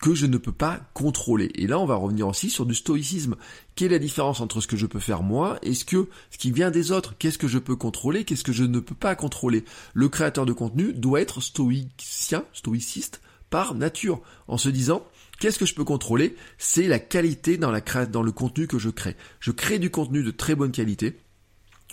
que 0.00 0.14
je 0.14 0.26
ne 0.26 0.36
peux 0.36 0.52
pas 0.52 0.80
contrôler. 0.92 1.50
Et 1.54 1.66
là, 1.66 1.78
on 1.78 1.86
va 1.86 1.94
revenir 1.94 2.28
aussi 2.28 2.50
sur 2.50 2.66
du 2.66 2.74
stoïcisme. 2.74 3.36
Quelle 3.74 3.92
est 3.92 3.96
la 3.96 3.98
différence 3.98 4.40
entre 4.40 4.60
ce 4.60 4.66
que 4.66 4.76
je 4.76 4.86
peux 4.86 5.00
faire 5.00 5.22
moi 5.22 5.58
et 5.62 5.74
ce 5.74 5.84
que 5.84 6.08
ce 6.30 6.38
qui 6.38 6.52
vient 6.52 6.70
des 6.70 6.92
autres? 6.92 7.14
Qu'est-ce 7.18 7.38
que 7.38 7.48
je 7.48 7.58
peux 7.58 7.76
contrôler? 7.76 8.24
Qu'est-ce 8.24 8.44
que 8.44 8.52
je 8.52 8.64
ne 8.64 8.80
peux 8.80 8.94
pas 8.94 9.14
contrôler? 9.14 9.64
Le 9.94 10.08
créateur 10.08 10.46
de 10.46 10.52
contenu 10.52 10.92
doit 10.92 11.20
être 11.20 11.40
stoïcien, 11.40 12.44
stoïciste 12.52 13.22
par 13.50 13.74
nature, 13.74 14.20
en 14.48 14.58
se 14.58 14.68
disant 14.68 15.06
Qu'est-ce 15.38 15.58
que 15.58 15.66
je 15.66 15.74
peux 15.74 15.84
contrôler? 15.84 16.36
C'est 16.56 16.86
la 16.86 17.00
qualité 17.00 17.56
dans, 17.56 17.72
la 17.72 17.80
dans 18.06 18.22
le 18.22 18.30
contenu 18.30 18.68
que 18.68 18.78
je 18.78 18.90
crée. 18.90 19.16
Je 19.40 19.50
crée 19.50 19.80
du 19.80 19.90
contenu 19.90 20.22
de 20.22 20.30
très 20.30 20.54
bonne 20.54 20.70
qualité. 20.70 21.18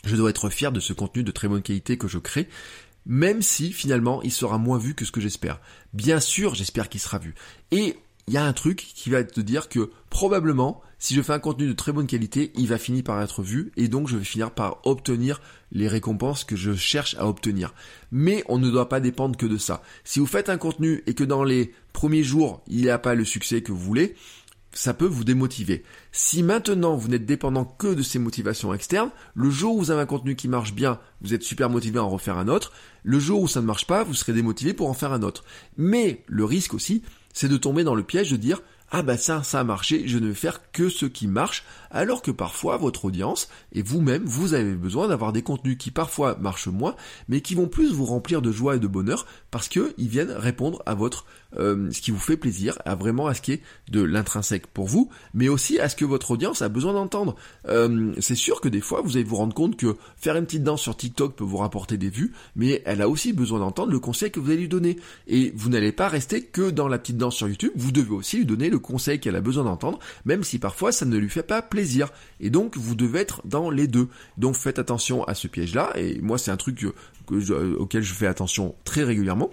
Je 0.06 0.16
dois 0.16 0.30
être 0.30 0.50
fier 0.50 0.72
de 0.72 0.80
ce 0.80 0.94
contenu 0.94 1.24
de 1.24 1.32
très 1.32 1.48
bonne 1.48 1.64
qualité 1.64 1.98
que 1.98 2.08
je 2.08 2.20
crée 2.20 2.48
même 3.06 3.42
si 3.42 3.72
finalement 3.72 4.22
il 4.24 4.32
sera 4.32 4.58
moins 4.58 4.78
vu 4.78 4.94
que 4.96 5.06
ce 5.06 5.12
que 5.12 5.22
j'espère. 5.22 5.60
Bien 5.94 6.20
sûr, 6.20 6.56
j'espère 6.56 6.90
qu'il 6.90 7.00
sera 7.00 7.18
vu. 7.18 7.36
Et 7.72 7.98
il 8.28 8.34
y 8.34 8.38
a 8.38 8.46
un 8.46 8.54
truc 8.54 8.78
qui 8.94 9.10
va 9.10 9.24
te 9.24 9.42
dire 9.42 9.70
que 9.70 9.90
probablement, 10.12 10.82
si 11.00 11.16
je 11.16 11.22
fais 11.24 11.34
un 11.34 11.40
contenu 11.40 11.66
de 11.66 11.74
très 11.74 11.92
bonne 11.92 12.06
qualité, 12.06 12.52
il 12.56 12.68
va 12.68 12.78
finir 12.78 13.04
par 13.04 13.20
être 13.22 13.42
vu 13.42 13.72
et 13.76 13.88
donc 13.88 14.08
je 14.08 14.18
vais 14.18 14.24
finir 14.24 14.52
par 14.52 14.82
obtenir 14.86 15.42
les 15.72 15.88
récompenses 15.88 16.44
que 16.44 16.56
je 16.56 16.76
cherche 16.76 17.16
à 17.18 17.28
obtenir. 17.28 17.74
Mais 18.12 18.44
on 18.48 18.60
ne 18.60 18.70
doit 18.70 18.90
pas 18.90 19.00
dépendre 19.00 19.36
que 19.36 19.48
de 19.48 19.58
ça. 19.58 19.82
Si 20.04 20.20
vous 20.20 20.28
faites 20.28 20.50
un 20.50 20.58
contenu 20.58 21.04
et 21.08 21.16
que 21.16 21.24
dans 21.24 21.44
les 21.44 21.74
premiers 21.92 22.24
jours, 22.24 22.62
il 22.68 22.82
n'y 22.82 22.90
a 22.90 23.00
pas 23.00 23.16
le 23.16 23.26
succès 23.26 23.64
que 23.64 23.72
vous 23.72 23.80
voulez, 23.80 24.16
ça 24.74 24.94
peut 24.94 25.08
vous 25.08 25.24
démotiver. 25.24 25.84
Si 26.12 26.42
maintenant 26.42 26.96
vous 26.96 27.08
n'êtes 27.08 27.26
dépendant 27.26 27.66
que 27.66 27.94
de 27.94 28.02
ces 28.02 28.18
motivations 28.18 28.74
externes, 28.74 29.12
le 29.36 29.50
jour 29.50 29.76
où 29.76 29.80
vous 29.80 29.92
avez 29.92 30.02
un 30.02 30.08
contenu 30.08 30.36
qui 30.36 30.48
marche 30.48 30.74
bien, 30.74 31.00
vous 31.22 31.34
êtes 31.34 31.44
super 31.44 31.70
motivé 31.70 32.00
à 32.00 32.04
en 32.04 32.10
refaire 32.10 32.38
un 32.38 32.48
autre. 32.48 32.72
Le 33.04 33.20
jour 33.20 33.42
où 33.42 33.48
ça 33.48 33.62
ne 33.62 33.68
marche 33.68 33.86
pas, 33.86 34.04
vous 34.04 34.16
serez 34.16 34.34
démotivé 34.34 34.74
pour 34.74 34.90
en 34.90 34.96
faire 34.96 35.14
un 35.14 35.22
autre. 35.22 35.44
Mais 35.78 36.24
le 36.28 36.46
risque 36.46 36.74
aussi, 36.74 37.04
c'est 37.34 37.48
de 37.48 37.58
tomber 37.58 37.84
dans 37.84 37.96
le 37.96 38.04
piège 38.04 38.32
de 38.32 38.38
dire 38.38 38.62
ah 38.92 39.02
bah 39.02 39.18
ça, 39.18 39.44
ça 39.44 39.60
a 39.60 39.64
marché, 39.64 40.08
je 40.08 40.18
ne 40.18 40.28
vais 40.28 40.34
faire 40.34 40.72
que 40.72 40.90
ce 40.90 41.06
qui 41.06 41.28
marche, 41.28 41.64
alors 41.92 42.22
que 42.22 42.32
parfois 42.32 42.78
votre 42.78 43.06
audience 43.06 43.50
et 43.72 43.82
vous-même, 43.82 44.24
vous 44.26 44.54
avez 44.54 44.74
besoin 44.74 45.08
d'avoir 45.08 45.32
des 45.34 45.42
contenus 45.42 45.78
qui 45.78 45.92
parfois 45.92 46.38
marchent 46.40 46.68
moins, 46.68 46.96
mais 47.28 47.42
qui 47.42 47.56
vont 47.56 47.68
plus 47.68 47.92
vous 47.92 48.06
remplir 48.06 48.42
de 48.42 48.52
joie 48.52 48.76
et 48.76 48.80
de 48.80 48.88
bonheur 48.88 49.26
parce 49.52 49.68
qu'ils 49.68 49.94
viennent 49.98 50.32
répondre 50.32 50.82
à 50.86 50.96
votre 50.96 51.26
euh, 51.58 51.90
ce 51.92 52.02
qui 52.02 52.12
vous 52.12 52.20
fait 52.20 52.38
plaisir, 52.38 52.78
à 52.86 52.96
vraiment 52.96 53.28
à 53.28 53.34
ce 53.34 53.42
qui 53.42 53.54
est 53.54 53.62
de 53.90 54.02
l'intrinsèque 54.02 54.68
pour 54.68 54.88
vous, 54.88 55.10
mais 55.34 55.50
aussi 55.50 55.80
à 55.80 55.90
ce 55.90 55.96
que 55.96 56.06
votre 56.06 56.32
audience 56.32 56.62
a 56.62 56.70
besoin 56.70 56.94
d'entendre. 56.94 57.36
Euh, 57.68 58.14
c'est 58.20 58.36
sûr 58.36 58.62
que 58.62 58.70
des 58.70 58.82
fois, 58.82 59.02
vous 59.02 59.18
allez 59.18 59.24
vous 59.24 59.36
rendre 59.36 59.56
compte 59.56 59.76
que 59.76 59.96
faire 60.18 60.36
une 60.36 60.46
petite 60.46 60.64
danse 60.64 60.82
sur 60.82 60.96
TikTok 60.96 61.36
peut 61.36 61.44
vous 61.44 61.58
rapporter 61.58 61.98
des 61.98 62.10
vues, 62.10 62.34
mais 62.56 62.82
elle 62.86 63.02
a 63.02 63.10
aussi 63.10 63.34
besoin 63.34 63.60
d'entendre 63.60 63.92
le 63.92 64.00
conseil 64.00 64.32
que 64.32 64.40
vous 64.40 64.52
allez 64.52 64.62
lui 64.62 64.68
donner. 64.68 64.98
Et 65.28 65.52
vous 65.56 65.70
n'allez 65.70 65.92
pas 65.92 66.08
rester 66.08 66.44
que 66.44 66.70
dans 66.70 66.88
la 66.88 67.00
petite 67.00 67.18
danse 67.18 67.36
sur 67.36 67.48
YouTube, 67.48 67.72
vous 67.76 67.92
devez 67.92 68.14
aussi 68.14 68.38
lui 68.38 68.46
donner 68.46 68.70
le 68.70 68.79
conseil 68.80 69.20
qu'elle 69.20 69.36
a 69.36 69.42
besoin 69.42 69.64
d'entendre, 69.64 70.00
même 70.26 70.44
si 70.44 70.60
parfois 70.60 70.92
ça 70.92 71.06
ne 71.06 71.18
lui 71.18 71.30
fait 71.30 71.44
pas 71.44 71.62
plaisir. 71.62 72.12
Et 72.40 72.50
donc, 72.50 72.78
vous 72.78 72.96
devez 72.96 73.20
être 73.20 73.42
dans 73.46 73.70
les 73.70 73.88
deux. 73.88 74.10
Donc, 74.38 74.56
faites 74.56 74.80
attention 74.80 75.24
à 75.26 75.36
ce 75.36 75.48
piège-là, 75.48 75.92
et 75.96 76.20
moi, 76.22 76.38
c'est 76.38 76.52
un 76.52 76.58
truc 76.58 76.86
auquel 77.30 78.02
je 78.02 78.14
fais 78.14 78.28
attention 78.28 78.76
très 78.84 79.04
régulièrement 79.04 79.52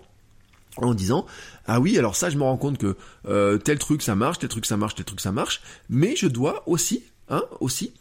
en 0.78 0.94
disant 0.94 1.26
ah 1.66 1.80
oui 1.80 1.98
alors 1.98 2.16
ça 2.16 2.28
je 2.28 2.36
me 2.36 2.42
rends 2.42 2.56
compte 2.58 2.78
que 2.78 2.96
euh, 3.26 3.56
tel 3.58 3.78
truc 3.78 4.02
ça 4.02 4.14
marche 4.14 4.38
tel 4.38 4.48
truc 4.48 4.66
ça 4.66 4.76
marche 4.76 4.94
tel 4.94 5.04
truc 5.06 5.20
ça 5.20 5.32
marche 5.32 5.62
mais 5.88 6.16
je 6.16 6.26
dois 6.26 6.62
aussi 6.66 7.04
hein 7.28 7.42
aussi 7.60 7.94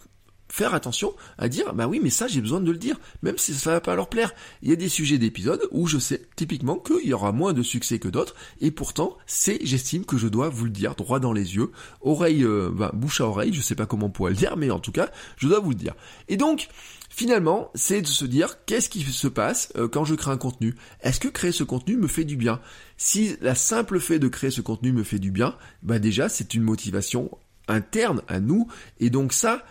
faire 0.55 0.73
attention 0.73 1.13
à 1.37 1.49
dire 1.49 1.73
bah 1.73 1.85
oui 1.85 1.99
mais 2.01 2.09
ça 2.09 2.27
j'ai 2.27 2.39
besoin 2.39 2.61
de 2.61 2.71
le 2.71 2.77
dire 2.77 2.97
même 3.23 3.37
si 3.37 3.53
ça 3.53 3.71
va 3.71 3.81
pas 3.81 3.95
leur 3.95 4.07
plaire. 4.07 4.33
Il 4.61 4.69
y 4.69 4.73
a 4.73 4.77
des 4.77 4.87
sujets 4.87 5.17
d'épisodes 5.17 5.67
où 5.71 5.85
je 5.85 5.97
sais 5.97 6.21
typiquement 6.37 6.77
qu'il 6.77 7.05
y 7.05 7.13
aura 7.13 7.33
moins 7.33 7.51
de 7.51 7.61
succès 7.61 7.99
que 7.99 8.07
d'autres 8.07 8.35
et 8.61 8.71
pourtant 8.71 9.17
c'est 9.25 9.59
j'estime 9.65 10.05
que 10.05 10.17
je 10.17 10.29
dois 10.29 10.47
vous 10.47 10.63
le 10.63 10.71
dire 10.71 10.95
droit 10.95 11.19
dans 11.19 11.33
les 11.33 11.55
yeux 11.55 11.71
oreille 11.99 12.43
euh, 12.43 12.71
bah, 12.73 12.91
bouche 12.93 13.19
à 13.19 13.25
oreille 13.25 13.53
je 13.53 13.61
sais 13.61 13.75
pas 13.75 13.85
comment 13.85 14.05
on 14.05 14.11
pourrait 14.11 14.31
le 14.31 14.37
dire 14.37 14.55
mais 14.55 14.71
en 14.71 14.79
tout 14.79 14.93
cas 14.93 15.09
je 15.35 15.49
dois 15.49 15.59
vous 15.59 15.71
le 15.71 15.75
dire. 15.75 15.93
Et 16.29 16.37
donc 16.37 16.69
Finalement, 17.07 17.71
c'est 17.75 18.01
de 18.01 18.07
se 18.07 18.25
dire 18.25 18.65
qu'est-ce 18.65 18.89
qui 18.89 18.99
se 19.01 19.29
passe 19.29 19.71
euh, 19.77 19.87
quand 19.87 20.03
je 20.03 20.15
crée 20.15 20.31
un 20.31 20.37
contenu? 20.37 20.75
Est-ce 20.99 21.21
que 21.21 21.29
créer 21.29 21.53
ce 21.53 21.63
contenu 21.63 21.95
me 21.95 22.07
fait 22.07 22.25
du 22.25 22.35
bien? 22.35 22.59
Si 22.97 23.37
la 23.39 23.55
simple 23.55 24.01
fait 24.01 24.19
de 24.19 24.27
créer 24.27 24.51
ce 24.51 24.59
contenu 24.59 24.91
me 24.91 25.03
fait 25.03 25.19
du 25.19 25.31
bien, 25.31 25.55
bah 25.81 25.97
déjà 25.97 26.27
c'est 26.27 26.55
une 26.55 26.63
motivation 26.63 27.31
interne 27.67 28.21
à 28.27 28.39
nous 28.39 28.67
et 28.99 29.09
donc 29.09 29.33
ça 29.33 29.63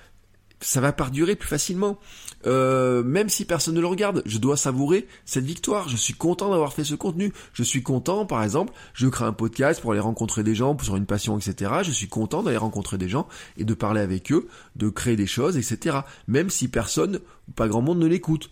ça 0.64 0.80
va 0.80 0.92
perdurer 0.92 1.36
plus 1.36 1.48
facilement. 1.48 1.98
Euh, 2.46 3.02
même 3.02 3.28
si 3.28 3.44
personne 3.44 3.74
ne 3.74 3.80
le 3.80 3.86
regarde, 3.86 4.22
je 4.26 4.38
dois 4.38 4.56
savourer 4.56 5.06
cette 5.24 5.44
victoire. 5.44 5.88
Je 5.88 5.96
suis 5.96 6.14
content 6.14 6.50
d'avoir 6.50 6.72
fait 6.72 6.84
ce 6.84 6.94
contenu. 6.94 7.32
Je 7.52 7.62
suis 7.62 7.82
content, 7.82 8.26
par 8.26 8.42
exemple, 8.42 8.72
je 8.92 9.08
crée 9.08 9.24
un 9.24 9.32
podcast 9.32 9.80
pour 9.80 9.92
aller 9.92 10.00
rencontrer 10.00 10.42
des 10.42 10.54
gens 10.54 10.76
sur 10.78 10.96
une 10.96 11.06
passion, 11.06 11.38
etc. 11.38 11.72
Je 11.82 11.90
suis 11.90 12.08
content 12.08 12.42
d'aller 12.42 12.56
rencontrer 12.56 12.98
des 12.98 13.08
gens 13.08 13.26
et 13.56 13.64
de 13.64 13.74
parler 13.74 14.00
avec 14.00 14.32
eux, 14.32 14.48
de 14.76 14.88
créer 14.88 15.16
des 15.16 15.26
choses, 15.26 15.56
etc. 15.56 15.98
Même 16.28 16.50
si 16.50 16.68
personne 16.68 17.20
ou 17.48 17.52
pas 17.52 17.68
grand 17.68 17.82
monde 17.82 17.98
ne 17.98 18.06
l'écoute. 18.06 18.50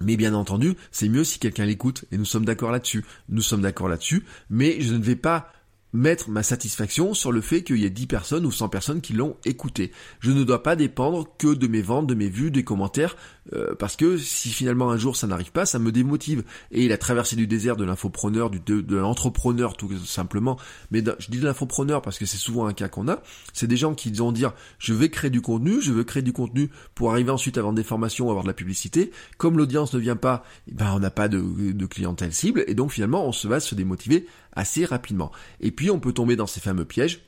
Mais 0.00 0.16
bien 0.16 0.34
entendu, 0.34 0.74
c'est 0.90 1.08
mieux 1.08 1.24
si 1.24 1.38
quelqu'un 1.38 1.66
l'écoute, 1.66 2.04
et 2.10 2.18
nous 2.18 2.24
sommes 2.24 2.44
d'accord 2.44 2.72
là-dessus. 2.72 3.04
Nous 3.28 3.42
sommes 3.42 3.62
d'accord 3.62 3.88
là-dessus, 3.88 4.24
mais 4.50 4.80
je 4.80 4.94
ne 4.94 5.02
vais 5.02 5.14
pas 5.14 5.52
mettre 5.94 6.28
ma 6.28 6.42
satisfaction 6.42 7.14
sur 7.14 7.32
le 7.32 7.40
fait 7.40 7.62
qu'il 7.62 7.78
y 7.78 7.84
ait 7.84 7.90
10 7.90 8.06
personnes 8.06 8.44
ou 8.44 8.50
100 8.50 8.68
personnes 8.68 9.00
qui 9.00 9.12
l'ont 9.12 9.36
écouté. 9.44 9.92
Je 10.18 10.32
ne 10.32 10.42
dois 10.42 10.62
pas 10.62 10.76
dépendre 10.76 11.28
que 11.38 11.54
de 11.54 11.66
mes 11.68 11.82
ventes, 11.82 12.08
de 12.08 12.14
mes 12.14 12.28
vues, 12.28 12.50
des 12.50 12.64
commentaires, 12.64 13.16
euh, 13.52 13.74
parce 13.74 13.96
que 13.96 14.16
si 14.16 14.48
finalement 14.48 14.90
un 14.90 14.96
jour 14.96 15.16
ça 15.16 15.26
n'arrive 15.26 15.52
pas, 15.52 15.66
ça 15.66 15.78
me 15.78 15.92
démotive. 15.92 16.44
Et 16.70 16.88
la 16.88 16.98
traversée 16.98 17.36
du 17.36 17.46
désert 17.46 17.76
de 17.76 17.84
l'infopreneur, 17.84 18.50
de, 18.50 18.96
l'entrepreneur 18.96 19.76
tout 19.76 19.90
simplement, 20.04 20.58
mais 20.90 21.02
je 21.18 21.30
dis 21.30 21.38
de 21.38 21.44
l'infopreneur 21.44 22.02
parce 22.02 22.18
que 22.18 22.26
c'est 22.26 22.38
souvent 22.38 22.66
un 22.66 22.72
cas 22.72 22.88
qu'on 22.88 23.08
a, 23.08 23.22
c'est 23.52 23.66
des 23.66 23.76
gens 23.76 23.94
qui 23.94 24.10
vont 24.12 24.32
dire 24.32 24.52
je 24.78 24.94
vais 24.94 25.08
créer 25.08 25.30
du 25.30 25.40
contenu, 25.40 25.80
je 25.80 25.92
veux 25.92 26.04
créer 26.04 26.22
du 26.22 26.32
contenu 26.32 26.70
pour 26.94 27.10
arriver 27.12 27.30
ensuite 27.30 27.58
à 27.58 27.62
vendre 27.62 27.76
des 27.76 27.84
formations, 27.84 28.28
avoir 28.28 28.44
de 28.44 28.48
la 28.48 28.54
publicité. 28.54 29.10
Comme 29.36 29.58
l'audience 29.58 29.92
ne 29.94 29.98
vient 29.98 30.16
pas, 30.16 30.44
eh 30.68 30.74
ben 30.74 30.92
on 30.94 31.00
n'a 31.00 31.10
pas 31.10 31.28
de, 31.28 31.40
de 31.72 31.86
clientèle 31.86 32.32
cible, 32.32 32.64
et 32.66 32.74
donc 32.74 32.92
finalement 32.92 33.26
on 33.26 33.32
se 33.32 33.48
va 33.48 33.60
se 33.60 33.74
démotiver 33.74 34.26
assez 34.52 34.84
rapidement. 34.84 35.32
Et 35.60 35.70
puis 35.70 35.90
on 35.90 36.00
peut 36.00 36.12
tomber 36.12 36.36
dans 36.36 36.46
ces 36.46 36.60
fameux 36.60 36.84
pièges 36.84 37.20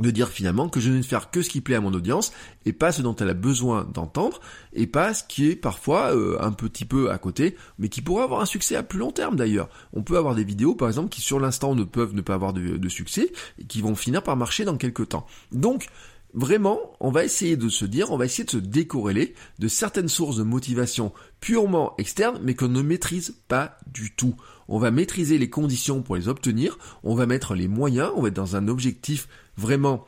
de 0.00 0.10
dire 0.10 0.28
finalement 0.28 0.68
que 0.68 0.80
je 0.80 0.90
ne 0.90 0.96
vais 0.96 1.02
faire 1.02 1.30
que 1.30 1.42
ce 1.42 1.50
qui 1.50 1.60
plaît 1.60 1.76
à 1.76 1.80
mon 1.80 1.94
audience 1.94 2.32
et 2.64 2.72
pas 2.72 2.92
ce 2.92 3.02
dont 3.02 3.16
elle 3.16 3.30
a 3.30 3.34
besoin 3.34 3.84
d'entendre 3.84 4.40
et 4.72 4.86
pas 4.86 5.14
ce 5.14 5.24
qui 5.24 5.48
est 5.48 5.56
parfois 5.56 6.14
euh, 6.14 6.36
un 6.40 6.52
petit 6.52 6.84
peu 6.84 7.10
à 7.10 7.18
côté 7.18 7.56
mais 7.78 7.88
qui 7.88 8.02
pourrait 8.02 8.24
avoir 8.24 8.40
un 8.40 8.46
succès 8.46 8.76
à 8.76 8.82
plus 8.82 8.98
long 8.98 9.12
terme 9.12 9.36
d'ailleurs. 9.36 9.68
On 9.92 10.02
peut 10.02 10.16
avoir 10.16 10.34
des 10.34 10.44
vidéos 10.44 10.74
par 10.74 10.88
exemple 10.88 11.08
qui 11.08 11.20
sur 11.20 11.40
l'instant 11.40 11.74
ne 11.74 11.84
peuvent 11.84 12.14
ne 12.14 12.20
pas 12.20 12.34
avoir 12.34 12.52
de, 12.52 12.76
de, 12.76 12.88
succès 12.88 13.32
et 13.58 13.64
qui 13.64 13.80
vont 13.80 13.94
finir 13.94 14.22
par 14.22 14.36
marcher 14.36 14.64
dans 14.64 14.76
quelques 14.76 15.08
temps. 15.08 15.26
Donc 15.52 15.88
Vraiment, 16.36 16.92
on 17.00 17.10
va 17.10 17.24
essayer 17.24 17.56
de 17.56 17.70
se 17.70 17.86
dire, 17.86 18.10
on 18.10 18.18
va 18.18 18.26
essayer 18.26 18.44
de 18.44 18.50
se 18.50 18.58
décorréler 18.58 19.34
de 19.58 19.68
certaines 19.68 20.10
sources 20.10 20.36
de 20.36 20.42
motivation 20.42 21.14
purement 21.40 21.94
externes, 21.96 22.38
mais 22.42 22.54
qu'on 22.54 22.68
ne 22.68 22.82
maîtrise 22.82 23.34
pas 23.48 23.78
du 23.86 24.14
tout. 24.14 24.34
On 24.68 24.78
va 24.78 24.90
maîtriser 24.90 25.38
les 25.38 25.48
conditions 25.48 26.02
pour 26.02 26.14
les 26.14 26.28
obtenir, 26.28 26.76
on 27.04 27.14
va 27.14 27.24
mettre 27.24 27.54
les 27.54 27.68
moyens, 27.68 28.10
on 28.16 28.20
va 28.20 28.28
être 28.28 28.34
dans 28.34 28.54
un 28.54 28.68
objectif 28.68 29.28
vraiment, 29.56 30.06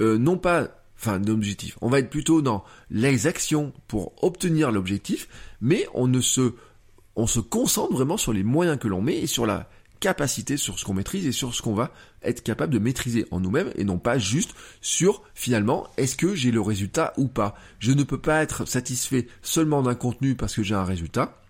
euh, 0.00 0.18
non 0.18 0.38
pas, 0.38 0.68
enfin, 0.96 1.22
objectif, 1.28 1.78
on 1.80 1.88
va 1.88 1.98
être 1.98 2.10
plutôt 2.10 2.42
dans 2.42 2.64
les 2.90 3.26
actions 3.26 3.72
pour 3.86 4.12
obtenir 4.22 4.70
l'objectif, 4.72 5.28
mais 5.60 5.86
on 5.94 6.06
ne 6.06 6.20
se, 6.20 6.54
on 7.16 7.26
se 7.26 7.40
concentre 7.40 7.92
vraiment 7.92 8.16
sur 8.16 8.32
les 8.32 8.44
moyens 8.44 8.78
que 8.78 8.88
l'on 8.88 9.02
met 9.02 9.18
et 9.18 9.26
sur 9.26 9.46
la 9.46 9.68
capacité 10.00 10.56
sur 10.56 10.78
ce 10.78 10.84
qu'on 10.84 10.94
maîtrise 10.94 11.26
et 11.26 11.32
sur 11.32 11.54
ce 11.54 11.62
qu'on 11.62 11.74
va 11.74 11.92
être 12.22 12.42
capable 12.42 12.72
de 12.72 12.78
maîtriser 12.78 13.26
en 13.30 13.40
nous-mêmes 13.40 13.72
et 13.76 13.84
non 13.84 13.98
pas 13.98 14.18
juste 14.18 14.54
sur 14.80 15.22
finalement 15.34 15.86
est-ce 15.96 16.16
que 16.16 16.34
j'ai 16.34 16.50
le 16.50 16.60
résultat 16.60 17.12
ou 17.16 17.28
pas. 17.28 17.54
Je 17.78 17.92
ne 17.92 18.02
peux 18.02 18.20
pas 18.20 18.42
être 18.42 18.66
satisfait 18.66 19.26
seulement 19.42 19.82
d'un 19.82 19.94
contenu 19.94 20.34
parce 20.34 20.54
que 20.54 20.62
j'ai 20.62 20.74
un 20.74 20.84
résultat. 20.84 21.40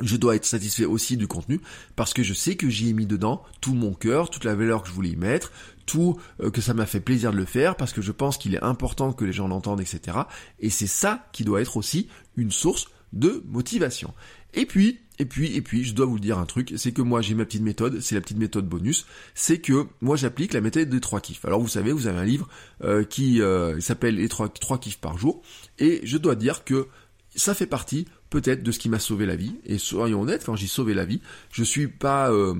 Je 0.00 0.16
dois 0.16 0.36
être 0.36 0.44
satisfait 0.44 0.84
aussi 0.84 1.16
du 1.16 1.26
contenu 1.26 1.60
parce 1.96 2.12
que 2.12 2.22
je 2.22 2.34
sais 2.34 2.56
que 2.56 2.68
j'y 2.68 2.90
ai 2.90 2.92
mis 2.92 3.06
dedans 3.06 3.42
tout 3.60 3.74
mon 3.74 3.94
cœur, 3.94 4.30
toute 4.30 4.44
la 4.44 4.54
valeur 4.54 4.82
que 4.82 4.88
je 4.88 4.92
voulais 4.92 5.10
y 5.10 5.16
mettre, 5.16 5.50
tout 5.88 6.20
euh, 6.40 6.50
que 6.50 6.60
ça 6.60 6.74
m'a 6.74 6.86
fait 6.86 7.00
plaisir 7.00 7.32
de 7.32 7.36
le 7.36 7.44
faire 7.44 7.76
parce 7.76 7.92
que 7.92 8.02
je 8.02 8.12
pense 8.12 8.38
qu'il 8.38 8.54
est 8.54 8.62
important 8.62 9.12
que 9.12 9.24
les 9.24 9.32
gens 9.32 9.48
l'entendent, 9.48 9.80
etc. 9.80 10.18
Et 10.60 10.70
c'est 10.70 10.86
ça 10.86 11.26
qui 11.32 11.42
doit 11.42 11.60
être 11.60 11.76
aussi 11.76 12.08
une 12.36 12.52
source 12.52 12.88
de 13.12 13.42
motivation. 13.48 14.12
Et 14.54 14.66
puis, 14.66 15.00
et 15.18 15.24
puis, 15.24 15.56
et 15.56 15.62
puis, 15.62 15.84
je 15.84 15.94
dois 15.94 16.06
vous 16.06 16.18
dire 16.18 16.38
un 16.38 16.46
truc, 16.46 16.74
c'est 16.76 16.92
que 16.92 17.02
moi 17.02 17.22
j'ai 17.22 17.34
ma 17.34 17.44
petite 17.44 17.62
méthode, 17.62 18.00
c'est 18.00 18.14
la 18.14 18.20
petite 18.20 18.38
méthode 18.38 18.68
bonus, 18.68 19.06
c'est 19.34 19.58
que 19.58 19.86
moi 20.00 20.16
j'applique 20.16 20.52
la 20.52 20.60
méthode 20.60 20.88
des 20.88 21.00
trois 21.00 21.20
kiffs. 21.20 21.44
Alors 21.44 21.60
vous 21.60 21.68
savez, 21.68 21.92
vous 21.92 22.06
avez 22.06 22.18
un 22.18 22.24
livre 22.24 22.48
euh, 22.84 23.02
qui 23.02 23.40
euh, 23.40 23.80
s'appelle 23.80 24.16
les 24.16 24.28
trois, 24.28 24.48
trois 24.48 24.78
kiffs 24.78 25.00
par 25.00 25.18
jour, 25.18 25.42
et 25.78 26.00
je 26.04 26.18
dois 26.18 26.36
dire 26.36 26.64
que 26.64 26.86
ça 27.34 27.54
fait 27.54 27.66
partie 27.66 28.06
peut-être 28.30 28.62
de 28.62 28.72
ce 28.72 28.78
qui 28.78 28.88
m'a 28.88 28.98
sauvé 28.98 29.26
la 29.26 29.36
vie. 29.36 29.56
Et 29.64 29.78
soyons 29.78 30.22
honnêtes, 30.22 30.44
quand 30.44 30.56
j'ai 30.56 30.66
sauvé 30.66 30.94
la 30.94 31.04
vie, 31.04 31.20
je 31.52 31.64
suis 31.64 31.88
pas, 31.88 32.30
euh, 32.30 32.54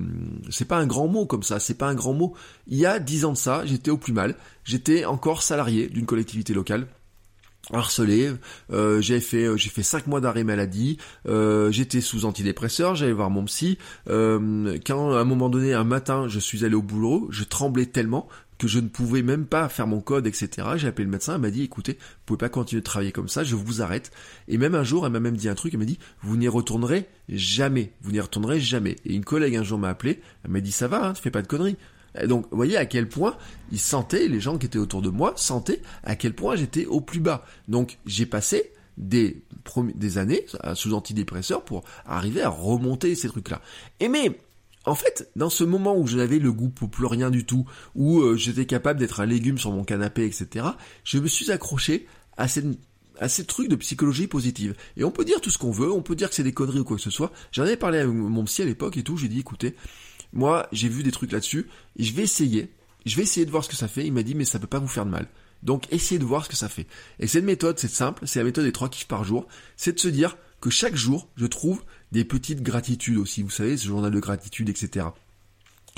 c'est 0.49 0.67
pas 0.67 0.77
un 0.77 0.87
grand 0.87 1.07
mot 1.07 1.25
comme 1.25 1.43
ça, 1.43 1.59
c'est 1.59 1.77
pas 1.77 1.87
un 1.87 1.95
grand 1.95 2.13
mot. 2.13 2.33
Il 2.67 2.77
y 2.77 2.85
a 2.85 2.99
dix 2.99 3.25
ans 3.25 3.33
de 3.33 3.37
ça, 3.37 3.65
j'étais 3.65 3.91
au 3.91 3.97
plus 3.97 4.13
mal, 4.13 4.35
j'étais 4.63 5.05
encore 5.05 5.43
salarié 5.43 5.87
d'une 5.87 6.05
collectivité 6.05 6.53
locale 6.53 6.87
harcelé, 7.71 8.31
euh, 8.71 8.99
j'ai 8.99 9.19
fait 9.19 9.43
euh, 9.43 9.55
j'ai 9.55 9.69
fait 9.69 9.83
cinq 9.83 10.07
mois 10.07 10.21
d'arrêt 10.21 10.43
maladie, 10.43 10.97
j'étais 11.25 12.01
sous 12.01 12.25
antidépresseur, 12.25 12.95
j'allais 12.95 13.11
voir 13.11 13.29
mon 13.29 13.45
psy. 13.45 13.77
Quand 14.07 15.11
à 15.11 15.19
un 15.19 15.23
moment 15.23 15.49
donné, 15.49 15.73
un 15.73 15.83
matin, 15.83 16.27
je 16.27 16.39
suis 16.39 16.65
allé 16.65 16.73
au 16.73 16.81
boulot, 16.81 17.27
je 17.29 17.43
tremblais 17.43 17.85
tellement 17.85 18.27
que 18.59 18.67
je 18.67 18.79
ne 18.79 18.89
pouvais 18.89 19.23
même 19.23 19.45
pas 19.45 19.69
faire 19.69 19.87
mon 19.87 20.01
code, 20.01 20.27
etc. 20.27 20.67
J'ai 20.75 20.89
appelé 20.89 21.05
le 21.05 21.11
médecin, 21.11 21.35
elle 21.35 21.41
m'a 21.41 21.49
dit, 21.49 21.63
écoutez, 21.63 21.93
vous 21.93 22.25
pouvez 22.25 22.37
pas 22.37 22.49
continuer 22.49 22.81
de 22.81 22.85
travailler 22.85 23.13
comme 23.13 23.29
ça, 23.29 23.43
je 23.43 23.55
vous 23.55 23.81
arrête. 23.81 24.11
Et 24.49 24.57
même 24.57 24.75
un 24.75 24.83
jour, 24.83 25.05
elle 25.05 25.13
m'a 25.13 25.21
même 25.21 25.37
dit 25.37 25.47
un 25.49 25.55
truc, 25.55 25.73
elle 25.73 25.79
m'a 25.79 25.85
dit, 25.85 25.97
vous 26.21 26.35
n'y 26.35 26.47
retournerez 26.47 27.07
jamais, 27.29 27.93
vous 28.01 28.11
n'y 28.11 28.19
retournerez 28.19 28.59
jamais. 28.59 28.97
Et 29.05 29.15
une 29.15 29.23
collègue 29.23 29.55
un 29.55 29.63
jour 29.63 29.79
m'a 29.79 29.89
appelé, 29.89 30.21
elle 30.43 30.51
m'a 30.51 30.59
dit, 30.59 30.73
ça 30.73 30.89
va, 30.89 31.07
hein, 31.07 31.13
tu 31.13 31.21
fais 31.21 31.31
pas 31.31 31.41
de 31.41 31.47
conneries. 31.47 31.77
Donc, 32.25 32.47
vous 32.51 32.57
voyez 32.57 32.75
à 32.75 32.85
quel 32.85 33.07
point 33.07 33.37
ils 33.71 33.79
sentaient, 33.79 34.27
les 34.27 34.41
gens 34.41 34.57
qui 34.57 34.65
étaient 34.65 34.77
autour 34.77 35.01
de 35.01 35.09
moi 35.09 35.33
sentaient 35.37 35.81
à 36.03 36.17
quel 36.17 36.33
point 36.33 36.57
j'étais 36.57 36.85
au 36.85 36.99
plus 36.99 37.21
bas. 37.21 37.45
Donc, 37.69 37.97
j'ai 38.05 38.25
passé 38.25 38.73
des, 38.97 39.41
des 39.95 40.17
années 40.17 40.45
sous 40.73 40.93
antidépresseurs 40.93 41.63
pour 41.63 41.85
arriver 42.05 42.41
à 42.41 42.49
remonter 42.49 43.15
ces 43.15 43.29
trucs-là. 43.29 43.61
Et 44.01 44.09
mais, 44.09 44.37
en 44.89 44.95
fait, 44.95 45.29
dans 45.35 45.49
ce 45.49 45.63
moment 45.63 45.97
où 45.97 46.07
je 46.07 46.17
n'avais 46.17 46.39
le 46.39 46.51
goût 46.51 46.69
pour 46.69 46.89
plus 46.89 47.05
rien 47.05 47.29
du 47.29 47.45
tout, 47.45 47.65
où 47.95 48.21
euh, 48.21 48.35
j'étais 48.35 48.65
capable 48.65 48.99
d'être 48.99 49.19
un 49.19 49.25
légume 49.25 49.57
sur 49.57 49.71
mon 49.71 49.83
canapé, 49.83 50.25
etc., 50.25 50.65
je 51.03 51.19
me 51.19 51.27
suis 51.27 51.51
accroché 51.51 52.07
à 52.37 52.47
cette 52.47 52.65
ces 53.27 53.45
trucs 53.45 53.67
de 53.67 53.75
psychologie 53.75 54.27
positive. 54.27 54.75
Et 54.95 55.03
on 55.03 55.11
peut 55.11 55.25
dire 55.25 55.41
tout 55.41 55.49
ce 55.49 55.57
qu'on 55.57 55.71
veut, 55.71 55.91
on 55.91 56.01
peut 56.01 56.15
dire 56.15 56.29
que 56.29 56.35
c'est 56.35 56.43
des 56.43 56.53
conneries 56.53 56.79
ou 56.79 56.83
quoi 56.85 56.95
que 56.95 57.03
ce 57.03 57.09
soit. 57.09 57.33
J'en 57.51 57.63
avais 57.63 57.75
parlé 57.75 57.99
à 57.99 58.07
mon 58.07 58.45
psy 58.45 58.61
à 58.61 58.65
l'époque 58.65 58.95
et 58.95 59.03
tout, 59.03 59.17
j'ai 59.17 59.27
dit 59.27 59.39
écoutez, 59.39 59.75
moi, 60.31 60.67
j'ai 60.71 60.87
vu 60.87 61.03
des 61.03 61.11
trucs 61.11 61.33
là-dessus, 61.33 61.67
je 61.97 62.13
vais 62.13 62.23
essayer. 62.23 62.71
Je 63.05 63.15
vais 63.17 63.23
essayer 63.23 63.45
de 63.45 63.51
voir 63.51 63.63
ce 63.63 63.69
que 63.69 63.75
ça 63.75 63.89
fait. 63.89 64.05
Il 64.05 64.13
m'a 64.13 64.23
dit, 64.23 64.35
mais 64.35 64.45
ça 64.45 64.57
peut 64.57 64.67
pas 64.67 64.79
vous 64.79 64.87
faire 64.87 65.05
de 65.05 65.11
mal. 65.11 65.27
Donc, 65.63 65.91
essayez 65.91 66.19
de 66.19 66.25
voir 66.25 66.45
ce 66.45 66.49
que 66.49 66.55
ça 66.55 66.69
fait. 66.69 66.87
Et 67.19 67.27
cette 67.27 67.43
méthode, 67.43 67.77
c'est 67.77 67.91
simple, 67.91 68.25
c'est 68.25 68.39
la 68.39 68.45
méthode 68.45 68.63
des 68.63 68.71
trois 68.71 68.89
kiffs 68.89 69.07
par 69.07 69.23
jour. 69.23 69.47
C'est 69.75 69.93
de 69.93 69.99
se 69.99 70.07
dire 70.07 70.37
que 70.61 70.69
chaque 70.69 70.95
jour, 70.95 71.27
je 71.35 71.45
trouve 71.45 71.83
des 72.11 72.25
petites 72.25 72.61
gratitudes 72.61 73.17
aussi. 73.17 73.43
Vous 73.43 73.49
savez, 73.49 73.77
ce 73.77 73.87
journal 73.87 74.11
de 74.11 74.19
gratitude, 74.19 74.69
etc. 74.69 75.07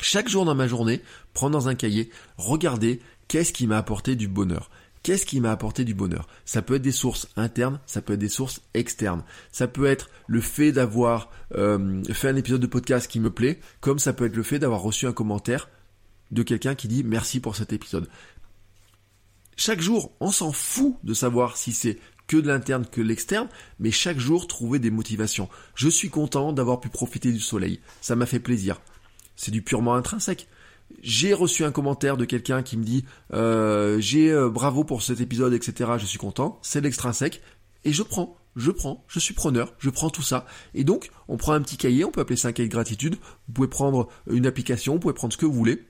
Chaque 0.02 0.30
jour 0.30 0.46
dans 0.46 0.56
ma 0.56 0.68
journée, 0.68 1.02
prendre 1.34 1.54
dans 1.54 1.68
un 1.68 1.76
cahier, 1.76 2.10
regarder 2.38 3.02
qu'est-ce 3.28 3.54
qui 3.54 3.68
m'a 3.68 3.78
apporté 3.78 4.16
du 4.16 4.28
bonheur. 4.28 4.70
Qu'est-ce 5.04 5.26
qui 5.26 5.40
m'a 5.40 5.52
apporté 5.52 5.84
du 5.84 5.96
bonheur? 5.96 6.28
Ça 6.46 6.62
peut 6.62 6.76
être 6.76 6.82
des 6.84 6.92
sources 6.92 7.28
internes, 7.36 7.80
ça 7.88 8.02
peut 8.02 8.14
être 8.14 8.20
des 8.20 8.30
sources 8.30 8.62
externes. 8.76 9.24
Ça 9.52 9.68
peut 9.68 9.86
être 9.86 10.12
le 10.28 10.42
fait 10.42 10.72
d'avoir 10.72 11.32
euh, 11.56 12.04
fait 12.14 12.30
un 12.30 12.36
épisode 12.36 12.62
de 12.62 12.68
podcast 12.68 13.10
qui 13.10 13.20
me 13.20 13.32
plaît, 13.32 13.60
comme 13.80 13.98
ça 13.98 14.14
peut 14.14 14.26
être 14.26 14.36
le 14.36 14.44
fait 14.44 14.60
d'avoir 14.60 14.82
reçu 14.82 15.08
un 15.08 15.14
commentaire 15.14 15.70
de 16.30 16.44
quelqu'un 16.44 16.76
qui 16.76 16.88
dit 16.88 17.04
merci 17.04 17.40
pour 17.40 17.56
cet 17.56 17.74
épisode. 17.74 18.08
Chaque 19.58 19.82
jour, 19.82 20.12
on 20.20 20.32
s'en 20.32 20.52
fout 20.52 20.96
de 21.04 21.14
savoir 21.14 21.58
si 21.58 21.74
c'est 21.74 22.00
que 22.32 22.38
de 22.38 22.48
l'interne 22.48 22.86
que 22.90 23.02
de 23.02 23.08
l'externe, 23.08 23.50
mais 23.80 23.92
chaque 23.92 24.18
jour 24.18 24.48
trouver 24.48 24.80
des 24.80 24.90
motivations. 24.90 25.50
Je 25.76 25.90
suis 25.90 26.10
content 26.10 26.54
d'avoir 26.54 26.80
pu 26.80 26.88
profiter 26.88 27.34
du 27.34 27.42
soleil. 27.42 27.82
Ça 28.00 28.16
m'a 28.16 28.26
fait 28.26 28.40
plaisir. 28.40 28.80
C'est 29.36 29.52
du 29.52 29.62
purement 29.62 29.96
intrinsèque 29.96 30.48
j'ai 31.02 31.34
reçu 31.34 31.64
un 31.64 31.72
commentaire 31.72 32.18
de 32.18 32.26
quelqu'un 32.26 32.64
qui 32.64 32.76
me 32.76 32.84
dit 32.84 33.06
euh, 33.34 33.98
j'ai 34.02 34.30
euh, 34.30 34.50
bravo 34.50 34.84
pour 34.84 35.02
cet 35.02 35.22
épisode, 35.22 35.54
etc. 35.54 35.92
Je 35.98 36.06
suis 36.06 36.18
content. 36.18 36.60
C'est 36.64 36.82
l'extrinsèque 36.82 37.42
et 37.86 37.94
je 37.94 38.04
prends, 38.04 38.38
je 38.58 38.72
prends, 38.72 39.06
je 39.08 39.20
suis 39.20 39.34
preneur, 39.34 39.74
je 39.80 39.90
prends 39.90 40.10
tout 40.10 40.22
ça. 40.22 40.46
Et 40.74 40.84
donc, 40.84 41.12
on 41.30 41.38
prend 41.38 41.54
un 41.54 41.62
petit 41.62 41.78
cahier, 41.78 42.04
on 42.04 42.12
peut 42.12 42.20
appeler 42.20 42.36
ça 42.36 42.50
un 42.50 42.52
cahier 42.52 42.68
de 42.68 42.74
gratitude. 42.74 43.16
Vous 43.48 43.54
pouvez 43.54 43.70
prendre 43.70 44.10
une 44.30 44.46
application, 44.46 44.94
vous 44.94 45.00
pouvez 45.00 45.14
prendre 45.14 45.34
ce 45.34 45.38
que 45.38 45.46
vous 45.46 45.54
voulez. 45.54 45.86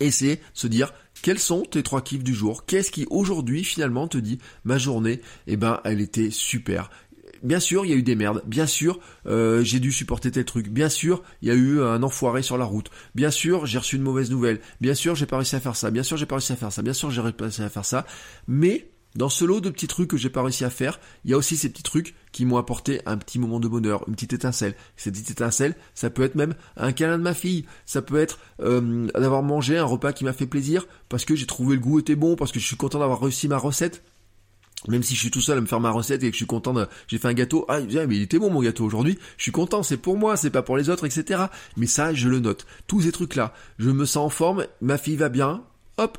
Et 0.00 0.10
c'est 0.10 0.40
se 0.54 0.66
dire 0.66 0.92
quels 1.22 1.38
sont 1.38 1.62
tes 1.62 1.82
trois 1.82 2.02
kiffs 2.02 2.24
du 2.24 2.34
jour? 2.34 2.64
Qu'est-ce 2.64 2.90
qui 2.90 3.06
aujourd'hui 3.10 3.62
finalement 3.64 4.08
te 4.08 4.18
dit 4.18 4.38
ma 4.64 4.78
journée 4.78 5.20
Eh 5.46 5.56
ben, 5.56 5.80
elle 5.84 6.00
était 6.00 6.30
super? 6.30 6.90
Bien 7.42 7.60
sûr, 7.60 7.86
il 7.86 7.90
y 7.90 7.94
a 7.94 7.96
eu 7.96 8.02
des 8.02 8.16
merdes. 8.16 8.42
Bien 8.46 8.66
sûr, 8.66 8.98
euh, 9.26 9.62
j'ai 9.62 9.80
dû 9.80 9.92
supporter 9.92 10.30
tel 10.30 10.44
truc. 10.44 10.68
Bien 10.68 10.88
sûr, 10.88 11.22
il 11.40 11.48
y 11.48 11.50
a 11.50 11.54
eu 11.54 11.80
un 11.80 12.02
enfoiré 12.02 12.42
sur 12.42 12.58
la 12.58 12.64
route. 12.64 12.90
Bien 13.14 13.30
sûr, 13.30 13.64
j'ai 13.66 13.78
reçu 13.78 13.96
une 13.96 14.02
mauvaise 14.02 14.30
nouvelle. 14.30 14.60
Bien 14.80 14.94
sûr, 14.94 15.14
j'ai 15.14 15.26
pas 15.26 15.36
réussi 15.36 15.56
à 15.56 15.60
faire 15.60 15.76
ça. 15.76 15.90
Bien 15.90 16.02
sûr, 16.02 16.16
j'ai 16.16 16.26
pas 16.26 16.36
réussi 16.36 16.52
à 16.52 16.56
faire 16.56 16.72
ça. 16.72 16.82
Bien 16.82 16.92
sûr, 16.92 17.10
j'ai 17.10 17.22
réussi 17.22 17.62
à 17.62 17.68
faire 17.70 17.84
ça. 17.84 18.06
Mais 18.46 18.90
dans 19.16 19.28
ce 19.28 19.44
lot 19.44 19.60
de 19.60 19.70
petits 19.70 19.88
trucs 19.88 20.08
que 20.08 20.16
j'ai 20.16 20.30
pas 20.30 20.42
réussi 20.42 20.64
à 20.64 20.70
faire, 20.70 21.00
il 21.24 21.30
y 21.30 21.34
a 21.34 21.36
aussi 21.36 21.56
ces 21.56 21.68
petits 21.68 21.82
trucs 21.82 22.14
qui 22.32 22.44
m'ont 22.44 22.58
apporté 22.58 23.00
un 23.06 23.16
petit 23.16 23.38
moment 23.38 23.58
de 23.58 23.66
bonheur, 23.66 24.04
une 24.06 24.14
petite 24.14 24.32
étincelle. 24.32 24.76
Cette 24.96 25.14
petite 25.14 25.32
étincelle, 25.32 25.74
ça 25.94 26.10
peut 26.10 26.22
être 26.22 26.36
même 26.36 26.54
un 26.76 26.92
câlin 26.92 27.18
de 27.18 27.22
ma 27.22 27.34
fille, 27.34 27.64
ça 27.86 28.02
peut 28.02 28.18
être 28.18 28.38
euh, 28.60 29.08
d'avoir 29.14 29.42
mangé 29.42 29.76
un 29.76 29.84
repas 29.84 30.12
qui 30.12 30.24
m'a 30.24 30.32
fait 30.32 30.46
plaisir 30.46 30.86
parce 31.08 31.24
que 31.24 31.34
j'ai 31.34 31.46
trouvé 31.46 31.74
le 31.74 31.80
goût 31.80 31.98
était 31.98 32.14
bon, 32.14 32.36
parce 32.36 32.52
que 32.52 32.60
je 32.60 32.66
suis 32.66 32.76
content 32.76 33.00
d'avoir 33.00 33.20
réussi 33.20 33.48
ma 33.48 33.58
recette. 33.58 34.02
Même 34.88 35.02
si 35.02 35.14
je 35.14 35.20
suis 35.20 35.30
tout 35.30 35.42
seul 35.42 35.58
à 35.58 35.60
me 35.60 35.66
faire 35.66 35.80
ma 35.80 35.90
recette 35.90 36.22
et 36.22 36.28
que 36.28 36.32
je 36.32 36.38
suis 36.38 36.46
content 36.46 36.72
de, 36.72 36.86
j'ai 37.06 37.18
fait 37.18 37.28
un 37.28 37.34
gâteau, 37.34 37.66
ah, 37.68 37.80
mais 37.80 38.16
il 38.16 38.22
était 38.22 38.38
bon 38.38 38.50
mon 38.50 38.62
gâteau. 38.62 38.86
Aujourd'hui, 38.86 39.18
je 39.36 39.42
suis 39.42 39.52
content, 39.52 39.82
c'est 39.82 39.98
pour 39.98 40.16
moi, 40.16 40.38
c'est 40.38 40.48
pas 40.48 40.62
pour 40.62 40.78
les 40.78 40.88
autres, 40.88 41.04
etc. 41.04 41.42
Mais 41.76 41.86
ça, 41.86 42.14
je 42.14 42.28
le 42.28 42.40
note. 42.40 42.64
Tous 42.86 43.02
ces 43.02 43.12
trucs-là, 43.12 43.52
je 43.78 43.90
me 43.90 44.06
sens 44.06 44.24
en 44.24 44.30
forme, 44.30 44.66
ma 44.80 44.96
fille 44.96 45.16
va 45.16 45.28
bien, 45.28 45.64
hop, 45.98 46.16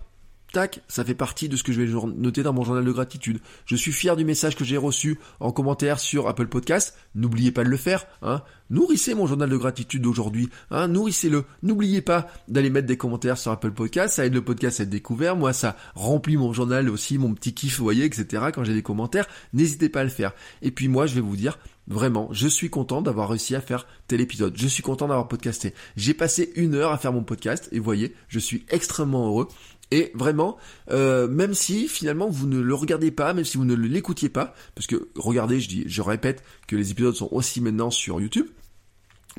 tac, 0.51 0.81
ça 0.87 1.03
fait 1.03 1.15
partie 1.15 1.49
de 1.49 1.55
ce 1.55 1.63
que 1.63 1.71
je 1.71 1.81
vais 1.81 1.91
noter 2.15 2.43
dans 2.43 2.53
mon 2.53 2.63
journal 2.63 2.85
de 2.85 2.91
gratitude. 2.91 3.39
Je 3.65 3.75
suis 3.75 3.91
fier 3.91 4.15
du 4.15 4.25
message 4.25 4.55
que 4.55 4.63
j'ai 4.63 4.77
reçu 4.77 5.19
en 5.39 5.51
commentaire 5.51 5.99
sur 5.99 6.27
Apple 6.27 6.47
Podcast. 6.47 6.95
N'oubliez 7.15 7.51
pas 7.51 7.63
de 7.63 7.69
le 7.69 7.77
faire, 7.77 8.05
hein. 8.21 8.41
Nourrissez 8.69 9.15
mon 9.15 9.27
journal 9.27 9.49
de 9.49 9.57
gratitude 9.57 10.01
d'aujourd'hui, 10.01 10.49
hein. 10.69 10.87
Nourrissez-le. 10.87 11.45
N'oubliez 11.63 12.01
pas 12.01 12.27
d'aller 12.47 12.69
mettre 12.69 12.87
des 12.87 12.97
commentaires 12.97 13.37
sur 13.37 13.51
Apple 13.51 13.71
Podcast. 13.71 14.15
Ça 14.15 14.25
aide 14.25 14.33
le 14.33 14.43
podcast 14.43 14.79
à 14.79 14.83
être 14.83 14.89
découvert. 14.89 15.35
Moi, 15.35 15.53
ça 15.53 15.75
remplit 15.95 16.37
mon 16.37 16.53
journal 16.53 16.89
aussi, 16.89 17.17
mon 17.17 17.33
petit 17.33 17.53
kiff, 17.53 17.77
vous 17.77 17.83
voyez, 17.83 18.05
etc. 18.05 18.45
Quand 18.53 18.63
j'ai 18.63 18.73
des 18.73 18.83
commentaires, 18.83 19.27
n'hésitez 19.53 19.89
pas 19.89 20.01
à 20.01 20.03
le 20.03 20.09
faire. 20.09 20.33
Et 20.61 20.71
puis 20.71 20.87
moi, 20.87 21.05
je 21.05 21.15
vais 21.15 21.21
vous 21.21 21.35
dire, 21.35 21.57
Vraiment, 21.87 22.29
je 22.31 22.47
suis 22.47 22.69
content 22.69 23.01
d'avoir 23.01 23.29
réussi 23.29 23.55
à 23.55 23.59
faire 23.59 23.87
tel 24.07 24.21
épisode. 24.21 24.55
Je 24.55 24.67
suis 24.67 24.83
content 24.83 25.07
d'avoir 25.07 25.27
podcasté. 25.27 25.73
J'ai 25.97 26.13
passé 26.13 26.53
une 26.55 26.75
heure 26.75 26.91
à 26.91 26.97
faire 26.97 27.11
mon 27.11 27.23
podcast 27.23 27.67
et 27.71 27.79
vous 27.79 27.83
voyez, 27.83 28.15
je 28.27 28.39
suis 28.39 28.65
extrêmement 28.69 29.27
heureux. 29.27 29.49
Et 29.91 30.11
vraiment, 30.15 30.57
euh, 30.89 31.27
même 31.27 31.53
si 31.53 31.87
finalement 31.87 32.29
vous 32.29 32.47
ne 32.47 32.59
le 32.59 32.73
regardez 32.73 33.11
pas, 33.11 33.33
même 33.33 33.43
si 33.43 33.57
vous 33.57 33.65
ne 33.65 33.75
l'écoutiez 33.75 34.29
pas, 34.29 34.53
parce 34.73 34.87
que 34.87 35.09
regardez, 35.15 35.59
je 35.59 35.67
dis, 35.67 35.83
je 35.85 36.01
répète 36.01 36.43
que 36.67 36.77
les 36.77 36.91
épisodes 36.91 37.15
sont 37.15 37.29
aussi 37.31 37.59
maintenant 37.59 37.91
sur 37.91 38.21
YouTube. 38.21 38.47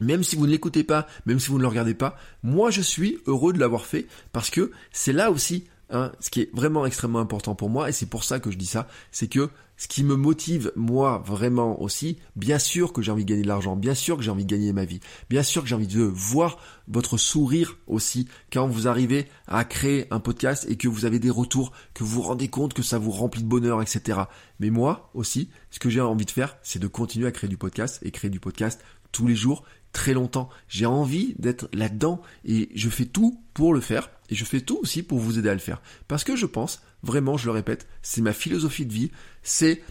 Même 0.01 0.23
si 0.23 0.37
vous 0.37 0.47
ne 0.47 0.51
l'écoutez 0.51 0.85
pas, 0.85 1.07
même 1.27 1.39
si 1.39 1.49
vous 1.49 1.57
ne 1.57 1.63
le 1.63 1.69
regardez 1.69 1.95
pas, 1.95 2.17
moi 2.43 2.71
je 2.71 2.81
suis 2.81 3.19
heureux 3.27 3.53
de 3.53 3.59
l'avoir 3.59 3.85
fait 3.85 4.07
parce 4.33 4.51
que 4.51 4.71
c'est 4.91 5.13
là 5.13 5.31
aussi 5.31 5.65
hein, 5.91 6.13
ce 6.21 6.31
qui 6.31 6.41
est 6.41 6.51
vraiment 6.55 6.87
extrêmement 6.87 7.21
important 7.21 7.55
pour 7.55 7.69
moi, 7.69 7.89
et 7.89 7.93
c'est 7.93 8.07
pour 8.07 8.25
ça 8.25 8.41
que 8.41 8.51
je 8.51 8.57
dis 8.57 8.67
ça, 8.67 8.89
c'est 9.11 9.29
que 9.29 9.51
ce 9.83 9.89
qui 9.89 10.05
me 10.05 10.15
motive, 10.15 10.71
moi, 10.77 11.25
vraiment 11.27 11.83
aussi, 11.83 12.17
bien 12.37 12.61
sûr 12.61 12.93
que 12.93 13.03
j'ai 13.03 13.11
envie 13.11 13.25
de 13.25 13.29
gagner 13.29 13.43
de 13.43 13.49
l'argent, 13.49 13.75
bien 13.75 13.97
sûr 13.97 14.17
que 14.17 14.23
j'ai 14.23 14.31
envie 14.31 14.45
de 14.45 14.49
gagner 14.55 14.73
ma 14.73 14.85
vie, 14.85 15.01
bien 15.29 15.43
sûr 15.43 15.61
que 15.61 15.69
j'ai 15.69 15.75
envie 15.75 15.89
de 15.89 16.05
voir 16.05 16.59
votre 16.87 17.17
sourire 17.17 17.79
aussi 17.89 18.29
quand 18.53 18.69
vous 18.69 18.87
arrivez 18.87 19.27
à 19.49 19.65
créer 19.65 20.07
un 20.13 20.21
podcast 20.21 20.67
et 20.69 20.77
que 20.77 20.87
vous 20.87 21.05
avez 21.05 21.19
des 21.19 21.31
retours, 21.31 21.73
que 21.95 22.05
vous 22.05 22.11
vous 22.11 22.23
rendez 22.23 22.47
compte 22.47 22.75
que 22.75 22.83
ça 22.85 22.99
vous 22.99 23.11
remplit 23.11 23.43
de 23.43 23.49
bonheur, 23.49 23.83
etc. 23.83 24.21
Mais 24.61 24.71
moi 24.71 25.11
aussi, 25.15 25.51
ce 25.73 25.81
que 25.81 25.91
j'ai 25.91 26.01
envie 26.01 26.27
de 26.27 26.31
faire, 26.31 26.57
c'est 26.63 26.79
de 26.79 26.87
continuer 26.87 27.27
à 27.27 27.33
créer 27.33 27.51
du 27.51 27.57
podcast 27.57 27.99
et 28.03 28.13
créer 28.13 28.31
du 28.31 28.39
podcast 28.39 28.81
tous 29.11 29.27
les 29.27 29.35
jours, 29.35 29.65
très 29.93 30.15
longtemps. 30.15 30.49
J'ai 30.69 30.87
envie 30.87 31.35
d'être 31.39 31.69
là-dedans 31.73 32.21
et 32.45 32.71
je 32.75 32.89
fais 32.89 33.07
tout 33.07 33.41
pour 33.55 33.75
le 33.75 33.81
faire 33.81 34.11
et 34.31 34.35
je 34.35 34.45
fais 34.45 34.61
tout 34.61 34.79
aussi 34.83 35.03
pour 35.03 35.19
vous 35.19 35.39
aider 35.39 35.49
à 35.49 35.55
le 35.55 35.61
faire. 35.61 35.83
Parce 36.09 36.25
que 36.25 36.37
je 36.37 36.47
pense, 36.47 36.83
vraiment, 37.03 37.37
je 37.37 37.47
le 37.47 37.53
répète, 37.53 37.87
c'est 38.03 38.23
ma 38.23 38.33
philosophie 38.33 38.87
de 38.87 38.93
vie, 38.93 39.11
c'est 39.43 39.83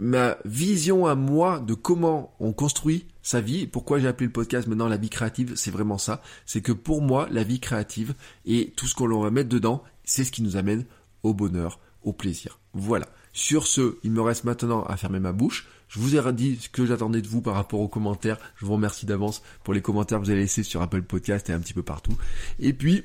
ma 0.00 0.36
vision 0.44 1.06
à 1.06 1.14
moi 1.14 1.60
de 1.60 1.74
comment 1.74 2.34
on 2.40 2.52
construit 2.52 3.06
sa 3.22 3.40
vie. 3.40 3.66
Pourquoi 3.66 3.98
j'ai 3.98 4.06
appelé 4.06 4.26
le 4.26 4.32
podcast 4.32 4.68
maintenant 4.68 4.88
la 4.88 4.96
vie 4.96 5.10
créative, 5.10 5.54
c'est 5.56 5.70
vraiment 5.70 5.98
ça. 5.98 6.22
C'est 6.46 6.60
que 6.60 6.72
pour 6.72 7.02
moi, 7.02 7.28
la 7.30 7.42
vie 7.42 7.60
créative 7.60 8.14
et 8.46 8.72
tout 8.76 8.86
ce 8.86 8.94
qu'on 8.94 9.20
va 9.20 9.30
mettre 9.30 9.48
dedans, 9.48 9.82
c'est 10.04 10.24
ce 10.24 10.32
qui 10.32 10.42
nous 10.42 10.56
amène 10.56 10.84
au 11.22 11.34
bonheur, 11.34 11.80
au 12.02 12.12
plaisir. 12.12 12.60
Voilà. 12.72 13.08
Sur 13.32 13.66
ce, 13.66 13.98
il 14.02 14.10
me 14.10 14.20
reste 14.20 14.44
maintenant 14.44 14.82
à 14.84 14.96
fermer 14.96 15.20
ma 15.20 15.32
bouche. 15.32 15.68
Je 15.88 16.00
vous 16.00 16.16
ai 16.16 16.32
dit 16.32 16.58
ce 16.60 16.68
que 16.68 16.86
j'attendais 16.86 17.22
de 17.22 17.28
vous 17.28 17.40
par 17.40 17.54
rapport 17.54 17.80
aux 17.80 17.88
commentaires. 17.88 18.38
Je 18.56 18.66
vous 18.66 18.74
remercie 18.74 19.06
d'avance 19.06 19.42
pour 19.64 19.74
les 19.74 19.80
commentaires 19.80 20.18
que 20.18 20.24
vous 20.24 20.30
avez 20.30 20.40
laissés 20.40 20.62
sur 20.62 20.82
Apple 20.82 21.02
Podcast 21.02 21.48
et 21.48 21.52
un 21.52 21.60
petit 21.60 21.74
peu 21.74 21.82
partout. 21.82 22.16
Et 22.60 22.72
puis, 22.72 23.04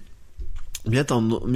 Bien, 0.85 1.05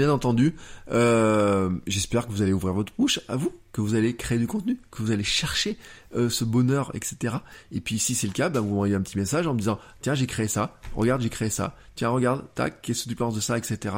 entendu, 0.09 0.55
euh, 0.89 1.69
j'espère 1.86 2.28
que 2.28 2.32
vous 2.32 2.41
allez 2.41 2.53
ouvrir 2.53 2.73
votre 2.73 2.93
bouche 2.97 3.19
à 3.28 3.36
vous, 3.36 3.51
que 3.73 3.82
vous 3.82 3.93
allez 3.93 4.15
créer 4.15 4.38
du 4.39 4.47
contenu, 4.47 4.80
que 4.89 5.03
vous 5.03 5.11
allez 5.11 5.25
chercher 5.25 5.78
euh, 6.15 6.30
ce 6.30 6.45
bonheur, 6.45 6.91
etc. 6.93 7.36
Et 7.73 7.82
puis 7.82 7.99
si 7.99 8.15
c'est 8.15 8.28
le 8.28 8.32
cas, 8.32 8.47
ben, 8.47 8.61
vous 8.61 8.69
m'envoyez 8.69 8.95
un 8.95 9.01
petit 9.01 9.17
message 9.17 9.45
en 9.45 9.53
me 9.53 9.59
disant 9.59 9.80
tiens 9.99 10.15
j'ai 10.15 10.28
créé 10.28 10.47
ça, 10.47 10.80
regarde 10.95 11.21
j'ai 11.21 11.30
créé 11.30 11.49
ça, 11.49 11.75
tiens 11.95 12.07
regarde, 12.07 12.45
tac, 12.55 12.82
qu'est-ce 12.82 13.03
que 13.03 13.09
tu 13.09 13.15
penses 13.15 13.36
de 13.36 13.41
ça, 13.41 13.57
etc. 13.57 13.95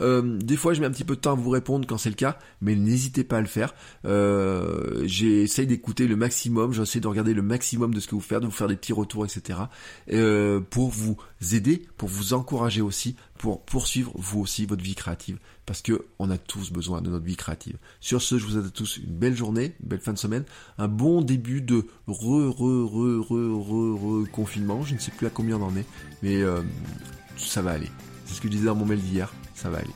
Euh, 0.00 0.36
des 0.38 0.56
fois 0.56 0.74
je 0.74 0.80
mets 0.80 0.86
un 0.86 0.90
petit 0.90 1.04
peu 1.04 1.14
de 1.14 1.20
temps 1.20 1.32
à 1.32 1.36
vous 1.36 1.50
répondre 1.50 1.86
quand 1.86 1.96
c'est 1.96 2.10
le 2.10 2.16
cas, 2.16 2.36
mais 2.60 2.74
n'hésitez 2.74 3.22
pas 3.22 3.36
à 3.36 3.40
le 3.40 3.46
faire. 3.46 3.74
J'essaye 5.04 5.68
d'écouter 5.68 6.08
le 6.08 6.16
maximum, 6.16 6.72
j'essaie 6.72 6.98
de 6.98 7.06
regarder 7.06 7.34
le 7.34 7.42
maximum 7.42 7.94
de 7.94 8.00
ce 8.00 8.08
que 8.08 8.16
vous 8.16 8.20
faites, 8.20 8.40
de 8.40 8.46
vous 8.46 8.50
faire 8.50 8.68
des 8.68 8.76
petits 8.76 8.92
retours, 8.92 9.24
etc. 9.24 9.60
Pour 10.70 10.90
vous 10.90 11.16
aider, 11.52 11.86
pour 11.96 12.08
vous 12.08 12.34
encourager 12.34 12.82
aussi, 12.82 13.14
pour 13.42 13.60
poursuivre 13.64 14.12
vous 14.14 14.38
aussi 14.38 14.66
votre 14.66 14.84
vie 14.84 14.94
créative, 14.94 15.36
parce 15.66 15.82
que 15.82 16.06
on 16.20 16.30
a 16.30 16.38
tous 16.38 16.70
besoin 16.70 17.02
de 17.02 17.10
notre 17.10 17.24
vie 17.24 17.34
créative. 17.34 17.76
Sur 17.98 18.22
ce, 18.22 18.38
je 18.38 18.46
vous 18.46 18.52
souhaite 18.52 18.66
à 18.66 18.70
tous 18.70 18.98
une 18.98 19.16
belle 19.16 19.34
journée, 19.34 19.74
une 19.82 19.88
belle 19.88 19.98
fin 19.98 20.12
de 20.12 20.18
semaine, 20.18 20.44
un 20.78 20.86
bon 20.86 21.22
début 21.22 21.60
de 21.60 21.88
re, 22.06 22.50
re, 22.50 22.86
re, 22.86 23.20
re, 23.20 23.58
re, 23.58 24.22
re 24.22 24.30
confinement. 24.30 24.84
Je 24.84 24.94
ne 24.94 25.00
sais 25.00 25.10
plus 25.10 25.26
à 25.26 25.30
combien 25.30 25.56
on 25.56 25.64
en 25.64 25.76
est, 25.76 25.86
mais 26.22 26.40
euh, 26.40 26.62
ça 27.36 27.62
va 27.62 27.72
aller. 27.72 27.90
C'est 28.26 28.34
ce 28.34 28.40
que 28.40 28.46
je 28.46 28.52
disais 28.52 28.66
dans 28.66 28.76
mon 28.76 28.86
mail 28.86 29.00
d'hier, 29.00 29.32
ça 29.56 29.70
va 29.70 29.78
aller. 29.78 29.90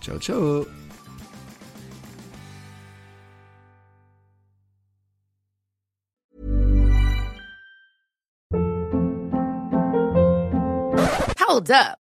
Ciao, 0.00 0.20
ciao 0.20 0.64
Hold 11.48 11.70
up. 11.72 12.05